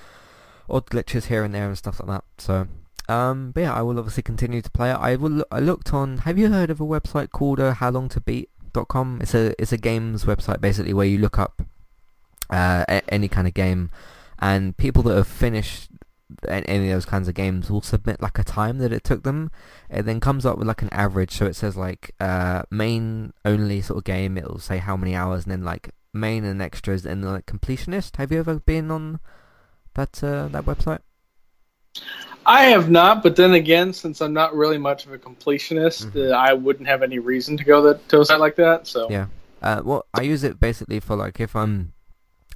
odd 0.68 0.86
glitches 0.86 1.24
here 1.26 1.42
and 1.42 1.54
there 1.54 1.66
and 1.68 1.78
stuff 1.78 2.00
like 2.00 2.08
that. 2.08 2.24
So. 2.38 2.68
Um, 3.08 3.50
but 3.50 3.62
yeah, 3.62 3.74
I 3.74 3.82
will 3.82 3.98
obviously 3.98 4.22
continue 4.22 4.62
to 4.62 4.70
play 4.70 4.90
it. 4.92 4.94
I 4.94 5.16
will. 5.16 5.44
I 5.50 5.58
looked 5.58 5.92
on. 5.92 6.18
Have 6.18 6.38
you 6.38 6.48
heard 6.48 6.70
of 6.70 6.80
a 6.80 6.84
website 6.84 7.32
called 7.32 7.58
uh, 7.58 7.74
How 7.74 7.90
Long 7.90 8.08
to 8.10 8.20
Beat? 8.20 8.50
com. 8.88 9.18
It's 9.20 9.34
a 9.34 9.60
it's 9.60 9.72
a 9.72 9.76
games 9.76 10.24
website 10.24 10.60
basically 10.60 10.94
where 10.94 11.06
you 11.06 11.18
look 11.18 11.38
up 11.38 11.62
uh, 12.50 12.84
a- 12.88 13.12
any 13.12 13.28
kind 13.28 13.48
of 13.48 13.54
game, 13.54 13.90
and 14.38 14.76
people 14.76 15.02
that 15.04 15.16
have 15.16 15.26
finished 15.26 15.89
any 16.48 16.90
of 16.90 16.96
those 16.96 17.04
kinds 17.06 17.28
of 17.28 17.34
games 17.34 17.70
will 17.70 17.82
submit 17.82 18.20
like 18.20 18.38
a 18.38 18.44
time 18.44 18.78
that 18.78 18.92
it 18.92 19.04
took 19.04 19.22
them. 19.22 19.50
It 19.88 20.02
then 20.02 20.20
comes 20.20 20.46
up 20.46 20.58
with 20.58 20.68
like 20.68 20.82
an 20.82 20.92
average, 20.92 21.32
so 21.32 21.46
it 21.46 21.56
says 21.56 21.76
like 21.76 22.14
uh, 22.20 22.62
main 22.70 23.32
only 23.44 23.80
sort 23.80 23.98
of 23.98 24.04
game. 24.04 24.36
It'll 24.36 24.58
say 24.58 24.78
how 24.78 24.96
many 24.96 25.14
hours, 25.14 25.44
and 25.44 25.52
then 25.52 25.64
like 25.64 25.90
main 26.12 26.44
and 26.44 26.60
extras, 26.62 27.04
and 27.06 27.24
like 27.24 27.46
completionist. 27.46 28.16
Have 28.16 28.32
you 28.32 28.38
ever 28.38 28.60
been 28.60 28.90
on 28.90 29.20
that 29.94 30.22
uh, 30.22 30.48
that 30.48 30.64
website? 30.64 31.00
I 32.46 32.64
have 32.66 32.90
not, 32.90 33.22
but 33.22 33.36
then 33.36 33.52
again, 33.52 33.92
since 33.92 34.20
I'm 34.20 34.32
not 34.32 34.54
really 34.54 34.78
much 34.78 35.06
of 35.06 35.12
a 35.12 35.18
completionist, 35.18 36.12
Mhm. 36.12 36.30
uh, 36.30 36.34
I 36.34 36.52
wouldn't 36.52 36.88
have 36.88 37.02
any 37.02 37.18
reason 37.18 37.56
to 37.58 37.64
go 37.64 37.82
that, 37.82 38.08
to 38.08 38.20
a 38.20 38.24
site 38.24 38.40
like 38.40 38.56
that. 38.56 38.86
So 38.86 39.08
Yeah. 39.10 39.26
Uh, 39.62 39.82
well, 39.84 40.06
I 40.14 40.22
use 40.22 40.42
it 40.42 40.58
basically 40.58 41.00
for 41.00 41.16
like 41.16 41.38
if 41.38 41.54
I'm 41.54 41.92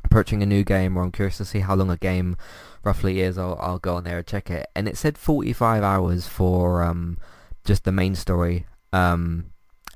approaching 0.04 0.42
a 0.42 0.46
new 0.46 0.64
game 0.64 0.96
or 0.96 1.02
I'm 1.02 1.12
curious 1.12 1.36
to 1.38 1.44
see 1.44 1.60
how 1.60 1.74
long 1.74 1.90
a 1.90 1.96
game 1.96 2.36
roughly 2.84 3.20
is, 3.20 3.38
I'll 3.38 3.58
I'll 3.60 3.78
go 3.78 3.96
on 3.96 4.04
there 4.04 4.18
and 4.18 4.26
check 4.26 4.50
it. 4.50 4.66
And 4.74 4.88
it 4.88 4.96
said 4.96 5.18
45 5.18 5.82
hours 5.82 6.26
for 6.26 6.82
um 6.82 7.18
just 7.64 7.84
the 7.84 7.92
main 7.92 8.14
story. 8.14 8.66
Um 8.92 9.46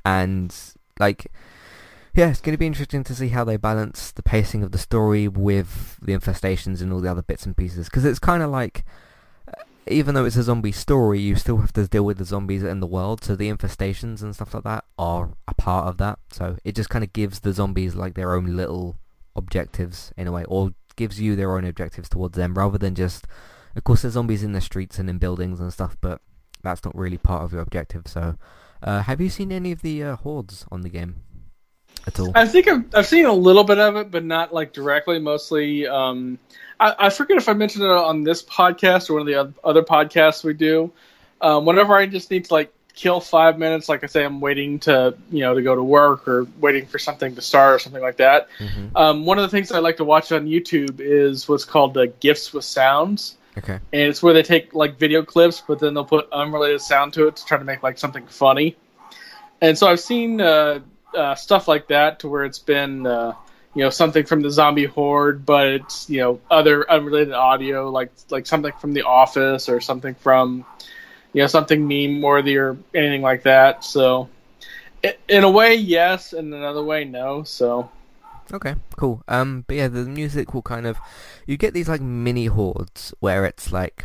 and 0.05 0.55
like 0.99 1.31
yeah, 2.15 2.31
it's 2.31 2.41
going 2.41 2.55
to 2.55 2.59
be 2.59 2.67
interesting 2.67 3.05
to 3.05 3.15
see 3.15 3.29
how 3.29 3.45
they 3.45 3.57
balance 3.57 4.11
the 4.11 4.25
pacing 4.25 4.65
of 4.65 4.73
the 4.73 4.79
story 4.79 5.29
with 5.29 5.99
the 6.03 6.13
infestations 6.13 6.83
and 6.83 6.93
all 6.93 7.01
the 7.01 7.11
other 7.11 7.23
bits 7.23 7.47
and 7.47 7.57
pieces 7.57 7.87
because 7.87 8.05
it's 8.05 8.19
kind 8.19 8.43
of 8.43 8.51
like 8.51 8.85
uh, 9.47 9.63
even 9.87 10.15
though 10.15 10.25
it's 10.25 10.37
a 10.37 10.43
zombie 10.43 10.73
story, 10.73 11.21
you 11.21 11.37
still 11.37 11.59
have 11.59 11.73
to 11.75 11.87
deal 11.87 12.05
with 12.05 12.19
the 12.19 12.25
zombies 12.25 12.65
in 12.65 12.81
the 12.81 12.87
world, 12.87 13.23
so 13.23 13.37
the 13.37 13.49
infestations 13.49 14.21
and 14.21 14.35
stuff 14.35 14.53
like 14.53 14.65
that 14.65 14.85
are 14.99 15.31
a 15.47 15.55
part 15.55 15.87
of 15.87 15.99
that. 15.99 16.19
So 16.33 16.57
it 16.65 16.75
just 16.75 16.91
kind 16.91 17.05
of 17.05 17.13
gives 17.13 17.41
the 17.41 17.53
zombies 17.53 17.95
like 17.95 18.15
their 18.15 18.35
own 18.35 18.57
little 18.57 18.97
objectives 19.37 20.13
in 20.17 20.27
a 20.27 20.33
way, 20.33 20.45
or 20.49 20.73
gives 20.99 21.19
you 21.19 21.35
their 21.35 21.57
own 21.57 21.65
objectives 21.65 22.11
towards 22.11 22.37
them, 22.37 22.53
rather 22.53 22.77
than 22.77 22.95
just, 22.95 23.25
of 23.75 23.85
course, 23.85 24.03
there's 24.03 24.13
zombies 24.13 24.43
in 24.43 24.53
the 24.53 24.61
streets 24.61 24.99
and 24.99 25.09
in 25.09 25.17
buildings 25.17 25.61
and 25.61 25.73
stuff, 25.73 25.97
but 26.03 26.21
that's 26.63 26.85
not 26.85 26.95
really 26.95 27.17
part 27.17 27.45
of 27.45 27.53
your 27.55 27.63
objective. 27.63 28.03
So, 28.07 28.37
uh, 28.83 29.03
have 29.03 29.21
you 29.21 29.31
seen 29.31 29.51
any 29.51 29.73
of 29.73 29.81
the 29.81 30.03
uh, 30.03 30.17
hordes 30.17 30.67
on 30.71 30.83
the 30.83 30.91
game 30.91 31.23
at 32.07 32.21
all? 32.21 32.33
I 32.35 32.47
think 32.47 32.69
I've, 32.69 32.85
I've 32.95 33.07
seen 33.07 33.25
a 33.25 33.33
little 33.33 33.65
bit 33.65 33.79
of 33.79 33.97
it, 33.97 34.11
but 34.11 34.25
not 34.25 34.53
like 34.53 34.75
directly. 34.75 35.19
Mostly, 35.19 35.87
um, 35.87 36.39
I, 36.79 36.95
I 36.99 37.11
forget 37.11 37.39
if 37.39 37.49
I 37.49 37.55
mentioned 37.55 37.85
it 37.85 37.91
on 37.91 38.25
this 38.25 38.43
podcast 38.43 39.09
or 39.09 39.15
one 39.15 39.23
of 39.23 39.27
the 39.27 39.55
other 39.65 39.83
podcasts 39.83 40.45
we 40.45 40.53
do. 40.53 40.93
Um, 41.41 41.65
whenever 41.65 41.95
I 41.95 42.07
just 42.07 42.31
need 42.31 42.47
to 42.47 42.55
like 42.55 42.73
kill 42.99 43.21
five 43.21 43.59
minutes, 43.59 43.89
like 43.89 44.03
I 44.03 44.09
say, 44.09 44.25
I'm 44.25 44.41
waiting 44.41 44.81
to 44.81 45.15
you 45.31 45.41
know 45.41 45.55
to 45.55 45.63
go 45.63 45.75
to 45.75 45.83
work 45.83 46.27
or 46.27 46.47
waiting 46.61 46.85
for 46.87 46.99
something 46.99 47.37
to 47.37 47.41
start 47.41 47.77
or 47.77 47.79
something 47.79 48.03
like 48.03 48.17
that. 48.17 48.49
hmm 48.59 48.89
Um, 48.97 49.25
one 49.25 49.39
of 49.39 49.43
the 49.43 49.49
things 49.49 49.71
I 49.71 49.79
like 49.79 49.99
to 49.99 50.05
watch 50.05 50.33
on 50.33 50.47
YouTube 50.47 50.99
is 50.99 51.49
what's 51.49 51.65
called 51.65 51.95
the 51.95 52.09
gifs 52.09 52.53
with 52.53 52.65
sounds. 52.65 53.37
Okay. 53.57 53.79
and 53.93 54.03
it's 54.03 54.23
where 54.23 54.35
they 54.35 54.45
take 54.45 54.73
like 54.73 54.99
video 54.99 55.25
clips, 55.25 55.63
but 55.67 55.81
then 55.81 55.93
they'll 55.95 56.05
put 56.05 56.31
unrelated 56.31 56.81
sound 56.81 57.13
to 57.15 57.27
it 57.27 57.35
to 57.37 57.45
try 57.45 57.59
to 57.59 57.65
make 57.65 57.83
like 57.83 57.99
something 57.99 58.25
funny. 58.29 58.77
And 59.61 59.77
so 59.77 59.89
I've 59.89 59.99
seen 59.99 60.41
uh, 60.41 60.79
uh, 61.13 61.35
stuff 61.35 61.67
like 61.67 61.89
that 61.89 62.21
to 62.21 62.29
where 62.29 62.45
it's 62.45 62.61
been 62.61 63.05
uh, 63.07 63.33
you 63.75 63.83
know 63.83 63.91
something 63.91 64.25
from 64.25 64.43
the 64.43 64.51
zombie 64.51 64.85
horde, 64.87 65.45
but 65.45 65.67
it's 65.69 66.09
you 66.11 66.21
know 66.21 66.41
other 66.51 66.89
unrelated 66.91 67.35
audio 67.35 67.91
like 67.91 68.11
like 68.31 68.47
something 68.47 68.73
from 68.81 68.93
The 68.93 69.03
Office 69.03 69.69
or 69.69 69.81
something 69.81 70.15
from 70.15 70.65
you 71.33 71.43
know 71.43 71.47
something 71.47 71.87
meme 71.87 72.23
worthy 72.23 72.57
or 72.57 72.77
anything 72.95 73.23
like 73.23 73.43
that. 73.45 73.85
So 73.85 74.29
in 75.29 75.45
a 75.45 75.51
way, 75.51 75.75
yes, 75.75 76.33
in 76.33 76.53
another 76.53 76.83
way, 76.83 77.05
no. 77.05 77.43
So 77.45 77.91
Okay, 78.53 78.77
cool. 78.97 79.23
Um, 79.29 79.65
but 79.67 79.77
yeah, 79.77 79.89
the 79.89 80.05
music 80.05 80.55
will 80.55 80.63
kind 80.63 80.87
of, 80.87 80.99
you 81.47 81.57
get 81.57 81.75
these 81.75 81.89
like 81.89 82.01
mini 82.01 82.47
hordes 82.47 83.13
where 83.21 83.45
it's 83.45 83.73
like, 83.73 84.05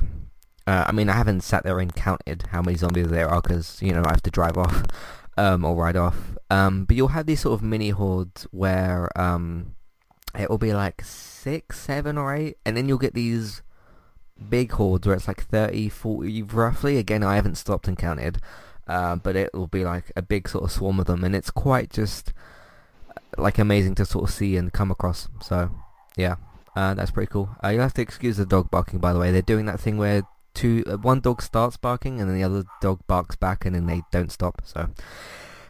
uh, 0.68 0.86
I 0.88 0.92
mean, 0.92 1.10
I 1.10 1.13
haven't 1.13 1.42
sat 1.42 1.63
there 1.63 1.80
and 1.80 1.96
counted 1.96 2.46
how 2.51 2.62
many 2.62 2.77
zombies 2.77 3.08
there 3.08 3.30
are 3.30 3.42
because 3.42 3.82
you 3.82 3.92
know 3.94 4.03
I 4.06 4.12
have 4.12 4.24
to 4.24 4.32
drive 4.32 4.58
off, 4.58 4.84
um, 5.38 5.63
or 5.63 5.75
ride 5.75 5.96
off. 5.96 6.18
Um, 6.50 6.86
but 6.86 6.96
you'll 6.96 7.10
have 7.10 7.25
these 7.25 7.42
sort 7.42 7.53
of 7.53 7.63
mini 7.63 7.89
hordes 7.89 8.46
where 8.51 9.10
um, 9.20 9.75
it 10.38 10.50
will 10.50 10.58
be 10.58 10.74
like 10.74 11.03
six, 11.03 11.80
seven, 11.80 12.18
or 12.18 12.34
eight, 12.36 12.58
and 12.65 12.75
then 12.75 12.88
you'll 12.88 12.98
get 12.98 13.13
these 13.13 13.62
big 14.50 14.72
hordes 14.74 15.06
where 15.08 15.16
it's 15.16 15.28
like 15.28 15.44
30, 15.46 15.90
40 15.90 16.44
roughly. 16.44 16.98
Again, 16.98 17.24
I 17.24 17.36
haven't 17.36 17.56
stopped 17.56 17.88
and 17.88 17.98
counted, 17.98 18.38
uh, 18.88 19.16
but 19.18 19.36
it 19.36 19.54
will 19.54 19.68
be 19.68 19.84
like 19.84 20.12
a 20.16 20.22
big 20.22 20.48
sort 20.50 20.63
of 20.63 20.72
swarm 20.72 21.00
of 21.00 21.06
them, 21.06 21.24
and 21.24 21.36
it's 21.36 21.52
quite 21.52 21.90
just 21.90 22.34
like 23.38 23.58
amazing 23.58 23.96
to 23.96 24.06
sort 24.06 24.30
of 24.30 24.34
see 24.36 24.56
and 24.58 24.72
come 24.74 24.92
across. 24.92 25.28
So 25.42 25.72
yeah, 26.18 26.36
uh, 26.75 26.94
that's 26.94 27.12
pretty 27.12 27.32
cool. 27.32 27.50
Uh, 27.63 27.70
you'll 27.70 27.82
have 27.82 27.94
to 27.96 28.02
excuse 28.02 28.38
the 28.38 28.46
dog 28.46 28.70
barking, 28.70 29.00
by 29.00 29.13
the 29.13 29.20
way. 29.20 29.32
They're 29.32 29.42
doing 29.42 29.66
that 29.68 29.80
thing 29.80 29.98
where 29.98 30.24
two 30.54 30.84
uh, 30.88 30.98
one 30.98 31.20
dog 31.20 31.42
starts 31.42 31.78
barking 31.78 32.20
and 32.20 32.30
then 32.30 32.38
the 32.38 32.44
other 32.44 32.63
dog 32.82 33.00
barks 33.08 33.36
back 33.36 33.66
and 33.66 33.75
then 33.75 33.88
they 33.88 34.02
don't 34.12 34.32
stop. 34.32 34.62
So 34.66 34.82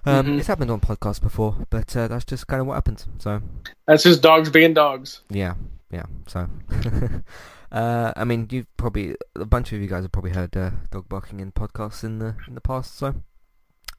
um, 0.06 0.26
Mhm. 0.26 0.40
it's 0.40 0.48
happened 0.48 0.72
on 0.72 0.82
podcasts 0.82 1.22
before, 1.22 1.56
but 1.70 1.96
uh, 1.96 2.10
that's 2.10 2.26
just 2.26 2.48
kind 2.48 2.60
of 2.60 2.68
what 2.68 2.74
happens. 2.74 3.08
So 3.20 3.42
that's 3.88 4.04
just 4.04 4.22
dogs 4.22 4.50
being 4.50 4.74
dogs. 4.74 5.22
yeah, 5.30 5.54
yeah. 5.92 6.04
So. 6.28 6.50
Uh, 7.74 8.14
I 8.16 8.24
mean, 8.24 8.48
you've 8.52 8.68
probably 8.78 9.16
a 9.36 9.46
bunch 9.46 9.74
of 9.74 9.82
you 9.82 9.88
guys 9.88 10.04
have 10.04 10.12
probably 10.12 10.32
heard 10.32 10.56
uh, 10.56 10.70
dog 10.92 11.10
barking 11.10 11.40
in 11.40 11.52
podcasts 11.52 12.04
in 12.04 12.20
the 12.20 12.36
in 12.48 12.54
the 12.54 12.62
past. 12.62 12.96
So, 12.98 13.08
uh, 13.08 13.12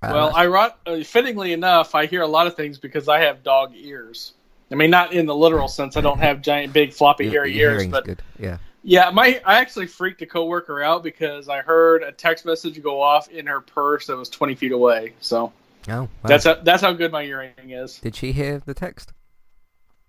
Well, 0.02 0.33
iron- 0.37 0.71
uh, 0.87 1.02
fittingly 1.02 1.52
enough, 1.52 1.95
I 1.97 2.07
hear 2.07 2.23
a 2.23 2.26
lot 2.28 2.47
of 2.47 2.54
things 2.54 2.78
because 2.78 3.09
I 3.09 3.19
have 3.21 3.43
dog 3.43 3.73
ears. 3.75 4.35
I 4.71 4.76
mean, 4.76 4.90
not 4.90 5.12
in 5.12 5.26
the 5.26 5.35
literal 5.35 5.66
sense. 5.69 5.97
I 5.97 6.00
don't 6.00 6.19
have 6.21 6.40
giant, 6.40 6.73
big, 6.73 6.93
floppy, 6.93 7.28
hairy 7.28 7.57
ears, 7.59 7.87
but 7.87 8.04
good. 8.04 8.23
Yeah. 8.38 8.59
yeah, 8.85 9.11
my 9.11 9.40
I 9.45 9.57
actually 9.61 9.87
freaked 9.88 10.23
a 10.23 10.26
coworker 10.26 10.83
out 10.83 11.02
because 11.02 11.49
I 11.49 11.61
heard 11.61 12.02
a 12.04 12.12
text 12.12 12.47
message 12.47 12.81
go 12.83 13.00
off 13.02 13.28
in 13.28 13.47
her 13.47 13.61
purse 13.61 14.07
that 14.07 14.16
was 14.16 14.28
twenty 14.28 14.54
feet 14.54 14.73
away. 14.73 15.14
So 15.21 15.52
Oh, 15.88 15.93
wow. 16.02 16.09
that's 16.23 16.45
how, 16.45 16.54
that's 16.54 16.81
how 16.81 16.93
good 16.93 17.12
my 17.12 17.25
earring 17.25 17.52
is. 17.71 17.99
Did 17.99 18.16
she 18.16 18.33
hear 18.33 18.62
the 18.64 18.73
text? 18.73 19.12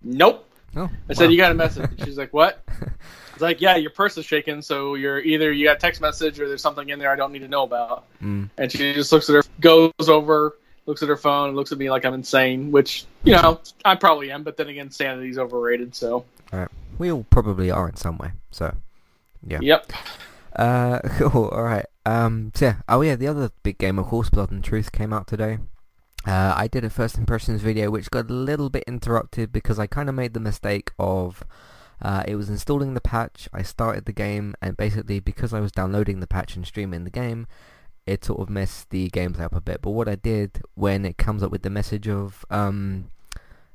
Nope. 0.02 0.45
Oh, 0.74 0.90
I 1.08 1.14
said 1.14 1.30
you 1.30 1.38
got 1.38 1.52
a 1.52 1.54
message. 1.54 1.90
She's 2.04 2.18
like, 2.18 2.32
"What?" 2.32 2.62
It's 3.32 3.42
like, 3.42 3.60
"Yeah, 3.60 3.76
your 3.76 3.90
purse 3.90 4.16
is 4.16 4.24
shaking, 4.24 4.62
so 4.62 4.94
you're 4.94 5.20
either 5.20 5.52
you 5.52 5.66
got 5.66 5.76
a 5.76 5.78
text 5.78 6.00
message 6.00 6.40
or 6.40 6.48
there's 6.48 6.62
something 6.62 6.88
in 6.88 6.98
there 6.98 7.10
I 7.10 7.16
don't 7.16 7.32
need 7.32 7.40
to 7.40 7.48
know 7.48 7.64
about." 7.64 8.04
Mm. 8.22 8.48
And 8.56 8.72
she 8.72 8.94
just 8.94 9.12
looks 9.12 9.28
at 9.28 9.34
her, 9.34 9.42
goes 9.60 9.92
over, 10.08 10.56
looks 10.86 11.02
at 11.02 11.10
her 11.10 11.18
phone, 11.18 11.48
and 11.48 11.56
looks 11.56 11.70
at 11.70 11.76
me 11.76 11.90
like 11.90 12.06
I'm 12.06 12.14
insane. 12.14 12.72
Which 12.72 13.04
you 13.24 13.32
know 13.32 13.60
I 13.84 13.94
probably 13.94 14.30
am, 14.30 14.42
but 14.42 14.56
then 14.56 14.68
again, 14.68 14.90
sanity's 14.90 15.36
overrated. 15.36 15.94
So 15.94 16.24
We 16.96 17.12
all 17.12 17.26
probably 17.28 17.70
are 17.70 17.88
in 17.88 17.96
some 17.96 18.16
way. 18.16 18.32
So, 18.52 18.74
yeah. 19.46 19.58
yep. 19.60 19.92
Uh, 20.54 21.00
cool. 21.18 21.48
All 21.48 21.62
right. 21.62 21.84
Um. 22.06 22.52
So 22.54 22.64
yeah. 22.64 22.76
Oh 22.88 23.02
yeah. 23.02 23.16
The 23.16 23.28
other 23.28 23.50
big 23.62 23.76
game, 23.76 23.98
of 23.98 24.06
course, 24.06 24.30
Blood 24.30 24.50
and 24.50 24.64
Truth, 24.64 24.92
came 24.92 25.12
out 25.12 25.26
today. 25.26 25.58
Uh, 26.26 26.52
I 26.56 26.66
did 26.66 26.84
a 26.84 26.90
first 26.90 27.16
impressions 27.16 27.62
video, 27.62 27.90
which 27.90 28.10
got 28.10 28.28
a 28.28 28.34
little 28.34 28.68
bit 28.68 28.84
interrupted 28.86 29.52
because 29.52 29.78
I 29.78 29.86
kind 29.86 30.08
of 30.08 30.14
made 30.14 30.34
the 30.34 30.40
mistake 30.40 30.92
of 30.98 31.44
Uh, 32.02 32.22
it 32.28 32.36
was 32.36 32.50
installing 32.50 32.92
the 32.92 33.00
patch, 33.00 33.48
I 33.54 33.62
started 33.62 34.04
the 34.04 34.12
game, 34.12 34.54
and 34.60 34.76
basically 34.76 35.18
because 35.18 35.54
I 35.54 35.60
was 35.60 35.72
downloading 35.72 36.20
the 36.20 36.26
patch 36.26 36.54
and 36.54 36.66
streaming 36.66 37.04
the 37.04 37.10
game, 37.10 37.46
it 38.04 38.24
sort 38.24 38.40
of 38.40 38.50
messed 38.50 38.90
the 38.90 39.08
gameplay 39.10 39.44
up 39.44 39.54
a 39.54 39.60
bit. 39.62 39.80
But 39.80 39.92
what 39.92 40.08
I 40.08 40.14
did 40.16 40.62
when 40.74 41.06
it 41.06 41.16
comes 41.16 41.42
up 41.42 41.50
with 41.50 41.62
the 41.62 41.70
message 41.70 42.06
of 42.06 42.44
um, 42.50 43.10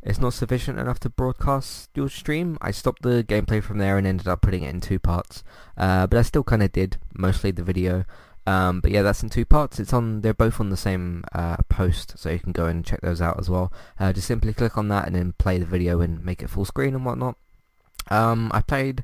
it's 0.04 0.20
not 0.20 0.34
sufficient 0.34 0.80
enough 0.80 1.00
to 1.00 1.10
broadcast 1.10 1.90
your 1.96 2.10
stream, 2.10 2.58
I 2.62 2.72
stopped 2.72 3.02
the 3.02 3.24
gameplay 3.28 3.62
from 3.64 3.80
there 3.80 3.98
and 3.98 4.06
ended 4.06 4.28
up 4.28 4.42
putting 4.42 4.64
it 4.64 4.70
in 4.70 4.82
two 4.82 5.00
parts. 5.00 5.44
Uh, 5.76 6.06
but 6.08 6.20
I 6.20 6.22
still 6.22 6.44
kind 6.44 6.62
of 6.64 6.72
did 6.72 6.98
mostly 7.18 7.52
the 7.52 7.64
video. 7.64 8.06
Um, 8.48 8.82
but 8.82 8.92
yeah, 8.92 9.04
that's 9.04 9.22
in 9.22 9.30
two 9.30 9.46
parts. 9.46 9.80
It's 9.80 9.94
on. 9.94 10.22
They're 10.22 10.34
both 10.34 10.60
on 10.60 10.70
the 10.70 10.78
same 10.78 11.24
uh, 11.34 11.58
post, 11.70 12.18
so 12.18 12.30
you 12.30 12.40
can 12.40 12.52
go 12.52 12.66
and 12.66 12.84
check 12.84 13.02
those 13.02 13.22
out 13.22 13.40
as 13.40 13.50
well. 13.50 13.72
Uh, 14.00 14.12
just 14.12 14.28
simply 14.28 14.54
click 14.54 14.78
on 14.78 14.88
that 14.88 15.06
and 15.06 15.16
then 15.16 15.34
play 15.38 15.60
the 15.60 15.66
video 15.66 16.02
and 16.02 16.26
make 16.26 16.42
it 16.42 16.50
full 16.50 16.66
screen 16.66 16.96
and 16.96 17.06
whatnot. 17.06 17.36
Um, 18.10 18.52
I 18.54 18.62
played 18.62 19.04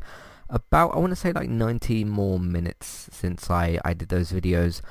about 0.50 0.96
I 0.96 1.00
want 1.00 1.12
to 1.12 1.16
say 1.16 1.32
like 1.32 1.50
90 1.50 2.04
more 2.06 2.40
minutes 2.40 3.10
since 3.12 3.50
I 3.50 3.80
I 3.86 3.94
did 3.94 4.10
those 4.10 4.32
videos. 4.32 4.82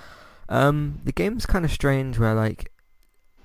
Um, 0.48 1.00
the 1.04 1.12
game's 1.12 1.46
kind 1.46 1.64
of 1.64 1.72
strange 1.72 2.18
where 2.18 2.34
like 2.34 2.70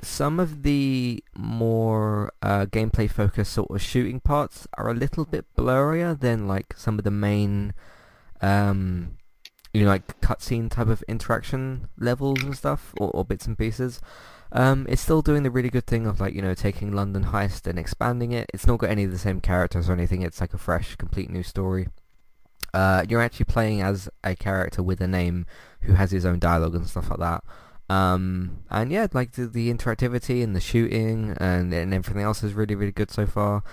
some 0.04 0.40
of 0.40 0.64
the 0.64 1.24
more 1.36 2.32
uh, 2.42 2.66
gameplay 2.66 3.10
focused 3.10 3.54
sort 3.54 3.70
of 3.70 3.82
shooting 3.82 4.20
parts 4.20 4.68
are 4.78 4.90
a 4.90 4.94
little 4.94 5.26
bit 5.26 5.46
blurrier 5.56 6.20
than 6.20 6.48
like 6.48 6.74
some 6.76 6.98
of 6.98 7.04
the 7.04 7.12
main 7.12 7.74
um, 8.42 9.18
you 9.74 9.84
know 9.84 9.90
like 9.90 10.20
cutscene 10.22 10.70
type 10.70 10.88
of 10.88 11.04
interaction 11.04 11.88
levels 11.98 12.44
and 12.44 12.56
stuff 12.56 12.94
or, 13.00 13.10
or 13.12 13.26
bits 13.26 13.48
and 13.48 13.58
pieces. 13.58 14.02
Um, 14.54 14.86
it's 14.90 15.02
still 15.02 15.22
doing 15.22 15.44
the 15.44 15.52
really 15.52 15.70
good 15.70 15.88
thing 15.88 16.06
of 16.06 16.20
like 16.20 16.34
you 16.34 16.42
know 16.42 16.54
taking 16.54 16.92
London 16.92 17.26
Heist 17.26 17.68
and 17.68 17.80
expanding 17.80 18.32
it. 18.32 18.50
It's 18.54 18.68
not 18.68 18.80
got 18.80 18.90
any 18.90 19.06
of 19.06 19.12
the 19.12 19.18
same 19.18 19.40
characters 19.40 19.90
or 19.90 19.94
anything. 19.94 20.22
It's 20.22 20.42
like 20.42 20.54
a 20.54 20.58
fresh, 20.58 20.96
complete 20.96 21.30
new 21.30 21.44
story. 21.44 21.88
Uh, 22.74 23.06
you're 23.08 23.22
actually 23.22 23.46
playing 23.46 23.82
as 23.82 24.10
a 24.24 24.36
character 24.36 24.82
with 24.82 25.02
a 25.02 25.08
name 25.08 25.46
who 25.82 25.94
has 25.94 26.12
his 26.12 26.26
own 26.26 26.40
dialogue 26.40 26.76
and 26.76 26.88
stuff 26.88 27.10
like 27.10 27.20
that. 27.20 27.44
Um, 27.94 28.64
and 28.70 28.92
yeah, 28.92 29.08
like 29.12 29.34
the, 29.34 29.48
the 29.48 29.74
interactivity 29.74 30.42
and 30.42 30.56
the 30.56 30.62
shooting 30.62 31.36
and, 31.40 31.74
and 31.74 31.94
everything 31.94 32.22
else 32.22 32.42
is 32.44 32.54
really, 32.54 32.76
really 32.76 32.94
good 32.94 33.12
so 33.12 33.26
far. 33.26 33.64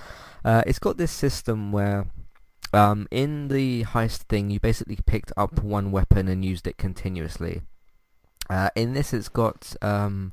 Uh, 0.44 0.62
it's 0.66 0.80
got 0.80 0.96
this 0.96 1.12
system 1.12 1.70
where 1.70 2.08
um, 2.72 3.08
in 3.10 3.48
the 3.48 3.84
heist 3.84 4.22
thing, 4.28 4.50
you 4.50 4.60
basically 4.60 4.98
picked 5.06 5.32
up 5.36 5.62
one 5.62 5.90
weapon 5.90 6.28
and 6.28 6.44
used 6.44 6.66
it 6.66 6.76
continuously. 6.76 7.62
Uh, 8.50 8.70
in 8.74 8.94
this, 8.94 9.12
it's 9.12 9.28
got 9.28 9.74
um, 9.82 10.32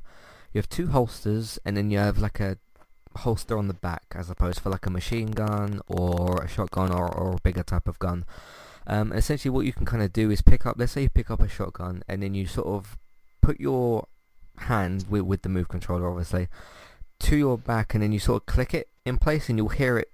you 0.52 0.58
have 0.58 0.68
two 0.68 0.88
holsters, 0.88 1.58
and 1.64 1.76
then 1.76 1.90
you 1.90 1.98
have 1.98 2.18
like 2.18 2.40
a 2.40 2.58
holster 3.16 3.56
on 3.56 3.68
the 3.68 3.74
back, 3.74 4.04
as 4.14 4.30
opposed 4.30 4.60
for 4.60 4.70
like 4.70 4.86
a 4.86 4.90
machine 4.90 5.30
gun 5.30 5.80
or 5.86 6.42
a 6.42 6.48
shotgun 6.48 6.92
or, 6.92 7.12
or 7.12 7.32
a 7.32 7.40
bigger 7.42 7.62
type 7.62 7.88
of 7.88 7.98
gun. 7.98 8.24
Um, 8.86 9.12
essentially, 9.12 9.50
what 9.50 9.66
you 9.66 9.72
can 9.72 9.86
kind 9.86 10.02
of 10.02 10.12
do 10.12 10.30
is 10.30 10.42
pick 10.42 10.64
up. 10.64 10.76
Let's 10.78 10.92
say 10.92 11.02
you 11.02 11.10
pick 11.10 11.30
up 11.30 11.42
a 11.42 11.48
shotgun, 11.48 12.02
and 12.08 12.22
then 12.22 12.34
you 12.34 12.46
sort 12.46 12.68
of 12.68 12.96
put 13.40 13.60
your 13.60 14.06
hand 14.58 15.06
with, 15.10 15.22
with 15.22 15.42
the 15.42 15.48
move 15.48 15.68
controller, 15.68 16.08
obviously, 16.08 16.48
to 17.20 17.36
your 17.36 17.58
back, 17.58 17.94
and 17.94 18.02
then 18.02 18.12
you 18.12 18.18
sort 18.18 18.42
of 18.42 18.46
click 18.46 18.74
it 18.74 18.88
in 19.04 19.18
place, 19.18 19.48
and 19.48 19.58
you'll 19.58 19.68
hear 19.68 19.98
it 19.98 20.10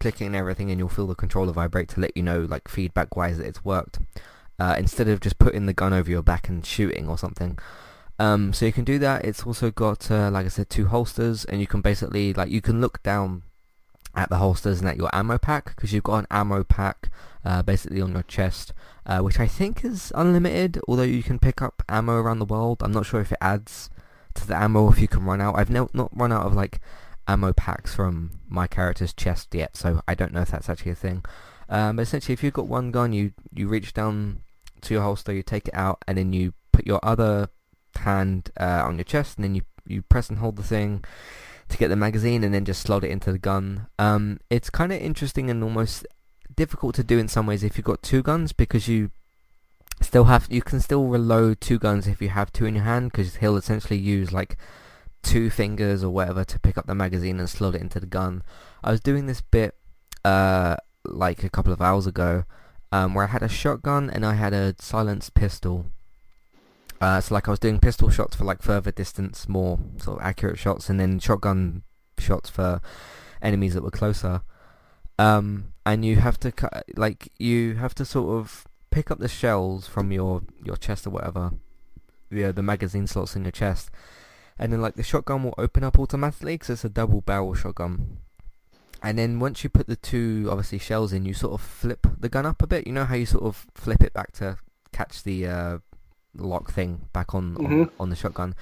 clicking 0.00 0.28
and 0.28 0.36
everything, 0.36 0.70
and 0.70 0.78
you'll 0.78 0.88
feel 0.88 1.06
the 1.06 1.14
controller 1.14 1.52
vibrate 1.52 1.88
to 1.90 2.00
let 2.00 2.16
you 2.16 2.22
know, 2.22 2.40
like 2.40 2.68
feedback-wise, 2.68 3.38
that 3.38 3.46
it's 3.46 3.64
worked. 3.64 3.98
Uh, 4.58 4.74
instead 4.78 5.06
of 5.06 5.20
just 5.20 5.38
putting 5.38 5.66
the 5.66 5.74
gun 5.74 5.92
over 5.92 6.10
your 6.10 6.22
back 6.22 6.48
and 6.48 6.64
shooting 6.64 7.08
or 7.08 7.18
something. 7.18 7.58
Um, 8.18 8.54
so 8.54 8.64
you 8.64 8.72
can 8.72 8.84
do 8.84 8.98
that. 9.00 9.22
It's 9.22 9.44
also 9.44 9.70
got, 9.70 10.10
uh, 10.10 10.30
like 10.30 10.46
I 10.46 10.48
said, 10.48 10.70
two 10.70 10.86
holsters, 10.86 11.44
and 11.44 11.60
you 11.60 11.66
can 11.66 11.82
basically, 11.82 12.32
like, 12.32 12.48
you 12.50 12.62
can 12.62 12.80
look 12.80 13.02
down 13.02 13.42
at 14.14 14.30
the 14.30 14.36
holsters 14.36 14.80
and 14.80 14.88
at 14.88 14.96
your 14.96 15.10
ammo 15.14 15.36
pack, 15.36 15.76
because 15.76 15.92
you've 15.92 16.04
got 16.04 16.20
an 16.20 16.26
ammo 16.30 16.64
pack 16.64 17.10
uh, 17.44 17.60
basically 17.62 18.00
on 18.00 18.12
your 18.12 18.22
chest, 18.22 18.72
uh, 19.04 19.18
which 19.18 19.38
I 19.38 19.46
think 19.46 19.84
is 19.84 20.10
unlimited, 20.14 20.80
although 20.88 21.02
you 21.02 21.22
can 21.22 21.38
pick 21.38 21.60
up 21.60 21.82
ammo 21.86 22.14
around 22.14 22.38
the 22.38 22.46
world. 22.46 22.82
I'm 22.82 22.92
not 22.92 23.04
sure 23.04 23.20
if 23.20 23.32
it 23.32 23.38
adds 23.42 23.90
to 24.36 24.46
the 24.46 24.56
ammo 24.56 24.90
if 24.90 24.98
you 24.98 25.08
can 25.08 25.24
run 25.24 25.42
out. 25.42 25.58
I've 25.58 25.68
no, 25.68 25.90
not 25.92 26.10
run 26.16 26.32
out 26.32 26.46
of, 26.46 26.54
like, 26.54 26.80
ammo 27.28 27.52
packs 27.52 27.94
from 27.94 28.40
my 28.48 28.66
character's 28.66 29.12
chest 29.12 29.54
yet, 29.54 29.76
so 29.76 30.00
I 30.06 30.14
don't 30.14 30.32
know 30.32 30.42
if 30.42 30.50
that's 30.50 30.68
actually 30.68 30.92
a 30.92 30.96
thing. 30.96 31.24
Um, 31.68 31.96
but 31.96 32.02
essentially, 32.02 32.32
if 32.32 32.42
you've 32.42 32.52
got 32.52 32.68
one 32.68 32.90
gun, 32.90 33.12
you, 33.12 33.32
you 33.52 33.68
reach 33.68 33.92
down 33.92 34.40
to 34.82 34.94
your 34.94 35.02
holster, 35.02 35.32
you 35.32 35.42
take 35.42 35.68
it 35.68 35.74
out, 35.74 36.02
and 36.06 36.18
then 36.18 36.32
you 36.32 36.54
put 36.72 36.86
your 36.86 37.00
other 37.02 37.48
hand 37.96 38.50
uh, 38.58 38.82
on 38.84 38.96
your 38.96 39.04
chest, 39.04 39.36
and 39.36 39.44
then 39.44 39.54
you 39.54 39.62
you 39.88 40.02
press 40.02 40.28
and 40.28 40.38
hold 40.38 40.56
the 40.56 40.64
thing 40.64 41.04
to 41.68 41.76
get 41.76 41.88
the 41.88 41.96
magazine, 41.96 42.44
and 42.44 42.54
then 42.54 42.64
just 42.64 42.82
slot 42.82 43.04
it 43.04 43.10
into 43.10 43.32
the 43.32 43.38
gun. 43.38 43.86
Um, 43.98 44.40
it's 44.50 44.70
kind 44.70 44.92
of 44.92 45.00
interesting 45.00 45.50
and 45.50 45.62
almost 45.62 46.06
difficult 46.54 46.94
to 46.94 47.04
do 47.04 47.18
in 47.18 47.28
some 47.28 47.46
ways 47.46 47.62
if 47.62 47.76
you've 47.76 47.84
got 47.84 48.02
two 48.02 48.22
guns 48.22 48.52
because 48.52 48.88
you 48.88 49.10
still 50.00 50.24
have 50.24 50.46
you 50.50 50.62
can 50.62 50.80
still 50.80 51.06
reload 51.06 51.60
two 51.60 51.78
guns 51.78 52.06
if 52.06 52.20
you 52.20 52.28
have 52.28 52.52
two 52.52 52.66
in 52.66 52.74
your 52.74 52.84
hand 52.84 53.10
because 53.10 53.36
he'll 53.36 53.56
essentially 53.56 53.98
use 53.98 54.32
like 54.32 54.56
two 55.26 55.50
fingers 55.50 56.04
or 56.04 56.10
whatever 56.10 56.44
to 56.44 56.58
pick 56.60 56.78
up 56.78 56.86
the 56.86 56.94
magazine 56.94 57.40
and 57.40 57.50
slot 57.50 57.74
it 57.74 57.80
into 57.80 57.98
the 57.98 58.06
gun. 58.06 58.42
I 58.82 58.92
was 58.92 59.00
doing 59.00 59.26
this 59.26 59.40
bit 59.40 59.74
uh, 60.24 60.76
like 61.04 61.42
a 61.42 61.50
couple 61.50 61.72
of 61.72 61.82
hours 61.82 62.06
ago 62.06 62.44
um, 62.92 63.12
where 63.14 63.24
I 63.24 63.28
had 63.28 63.42
a 63.42 63.48
shotgun 63.48 64.08
and 64.08 64.24
I 64.24 64.34
had 64.34 64.52
a 64.52 64.76
silenced 64.78 65.34
pistol. 65.34 65.86
Uh, 67.00 67.20
so 67.20 67.34
like 67.34 67.48
I 67.48 67.50
was 67.50 67.58
doing 67.58 67.80
pistol 67.80 68.08
shots 68.08 68.36
for 68.36 68.44
like 68.44 68.62
further 68.62 68.92
distance, 68.92 69.48
more 69.48 69.78
sort 69.98 70.20
of 70.20 70.24
accurate 70.24 70.58
shots, 70.58 70.88
and 70.88 70.98
then 70.98 71.18
shotgun 71.18 71.82
shots 72.18 72.48
for 72.48 72.80
enemies 73.42 73.74
that 73.74 73.82
were 73.82 73.90
closer. 73.90 74.42
Um, 75.18 75.72
and 75.84 76.04
you 76.04 76.16
have 76.16 76.38
to 76.40 76.52
cut, 76.52 76.84
like 76.96 77.32
you 77.38 77.74
have 77.74 77.94
to 77.96 78.04
sort 78.04 78.38
of 78.38 78.66
pick 78.90 79.10
up 79.10 79.18
the 79.18 79.28
shells 79.28 79.88
from 79.88 80.12
your 80.12 80.42
your 80.64 80.76
chest 80.76 81.06
or 81.06 81.10
whatever, 81.10 81.52
yeah, 82.30 82.52
the 82.52 82.62
magazine 82.62 83.06
slots 83.06 83.36
in 83.36 83.44
your 83.44 83.52
chest, 83.52 83.90
and 84.58 84.72
then 84.72 84.80
like 84.80 84.94
the 84.94 85.02
shotgun 85.02 85.42
will 85.44 85.54
open 85.58 85.84
up 85.84 85.98
automatically 85.98 86.54
because 86.54 86.70
it's 86.70 86.84
a 86.84 86.88
double 86.88 87.20
barrel 87.20 87.54
shotgun. 87.54 88.18
And 89.02 89.18
then 89.18 89.38
once 89.40 89.62
you 89.62 89.70
put 89.70 89.86
the 89.86 89.96
two 89.96 90.48
obviously 90.50 90.78
shells 90.78 91.12
in, 91.12 91.24
you 91.26 91.34
sort 91.34 91.54
of 91.54 91.60
flip 91.60 92.06
the 92.18 92.28
gun 92.28 92.46
up 92.46 92.62
a 92.62 92.66
bit. 92.66 92.86
You 92.86 92.92
know 92.92 93.04
how 93.04 93.14
you 93.14 93.26
sort 93.26 93.44
of 93.44 93.66
flip 93.74 94.02
it 94.02 94.12
back 94.12 94.32
to 94.32 94.56
catch 94.92 95.22
the 95.22 95.46
uh, 95.46 95.78
lock 96.36 96.72
thing 96.72 97.02
back 97.12 97.34
on, 97.34 97.54
Mhm. 97.56 97.82
on 97.82 97.90
on 98.00 98.10
the 98.10 98.16
shotgun. 98.16 98.54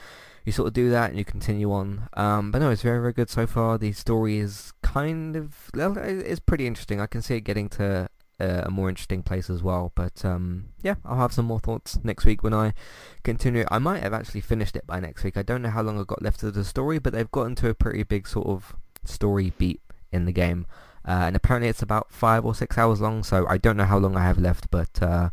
You 0.45 0.53
sort 0.53 0.69
of 0.69 0.75
do 0.75 0.91
that 0.91 1.09
and 1.11 1.19
you 1.19 1.25
continue 1.25 1.73
on. 1.73 2.09
Um, 2.15 2.51
but 2.51 2.59
no, 2.59 2.71
it's 2.71 2.83
very 2.83 3.01
very 3.01 3.13
good 3.15 3.31
so 3.31 3.47
far. 3.47 3.79
The 3.79 3.93
story 3.93 4.39
is 4.39 4.73
kind 4.83 5.37
of 5.37 5.71
it's 5.75 6.41
pretty 6.41 6.67
interesting. 6.67 7.01
I 7.01 7.07
can 7.07 7.23
see 7.23 7.37
it 7.37 7.43
getting 7.43 7.69
to 7.71 8.09
uh, 8.41 8.63
a 8.65 8.71
more 8.71 8.89
interesting 8.89 9.23
place 9.23 9.49
as 9.49 9.63
well. 9.63 9.93
But 9.95 10.25
um, 10.25 10.67
yeah, 10.83 10.97
I'll 11.05 11.19
have 11.19 11.33
some 11.33 11.47
more 11.47 11.61
thoughts 11.61 11.99
next 12.03 12.25
week 12.25 12.43
when 12.43 12.55
I 12.55 12.75
continue. 13.23 13.65
I 13.71 13.79
might 13.79 14.03
have 14.03 14.13
actually 14.13 14.41
finished 14.41 14.77
it 14.77 14.87
by 14.87 15.01
next 15.01 15.25
week. 15.25 15.37
I 15.37 15.43
don't 15.43 15.63
know 15.63 15.71
how 15.71 15.83
long 15.83 15.99
I've 15.99 16.07
got 16.07 16.23
left 16.23 16.43
of 16.43 16.55
the 16.55 16.65
story, 16.65 16.99
but 16.99 17.13
they've 17.13 17.31
gotten 17.31 17.55
to 17.57 17.69
a 17.69 17.75
pretty 17.75 18.03
big 18.03 18.27
sort 18.27 18.47
of 18.47 18.75
story 19.05 19.53
beat 19.59 19.81
in 20.13 20.25
the 20.25 20.33
game. 20.33 20.67
Uh, 21.07 21.25
and 21.27 21.37
apparently 21.37 21.69
it's 21.69 21.83
about 21.83 22.11
five 22.11 22.45
or 22.45 22.55
six 22.55 22.79
hours 22.79 23.01
long, 23.01 23.23
so 23.23 23.47
I 23.47 23.59
don't 23.59 23.77
know 23.77 23.85
how 23.85 23.99
long 23.99 24.17
I 24.17 24.23
have 24.23 24.39
left, 24.39 24.71
but 24.71 25.03
uh, 25.03 25.29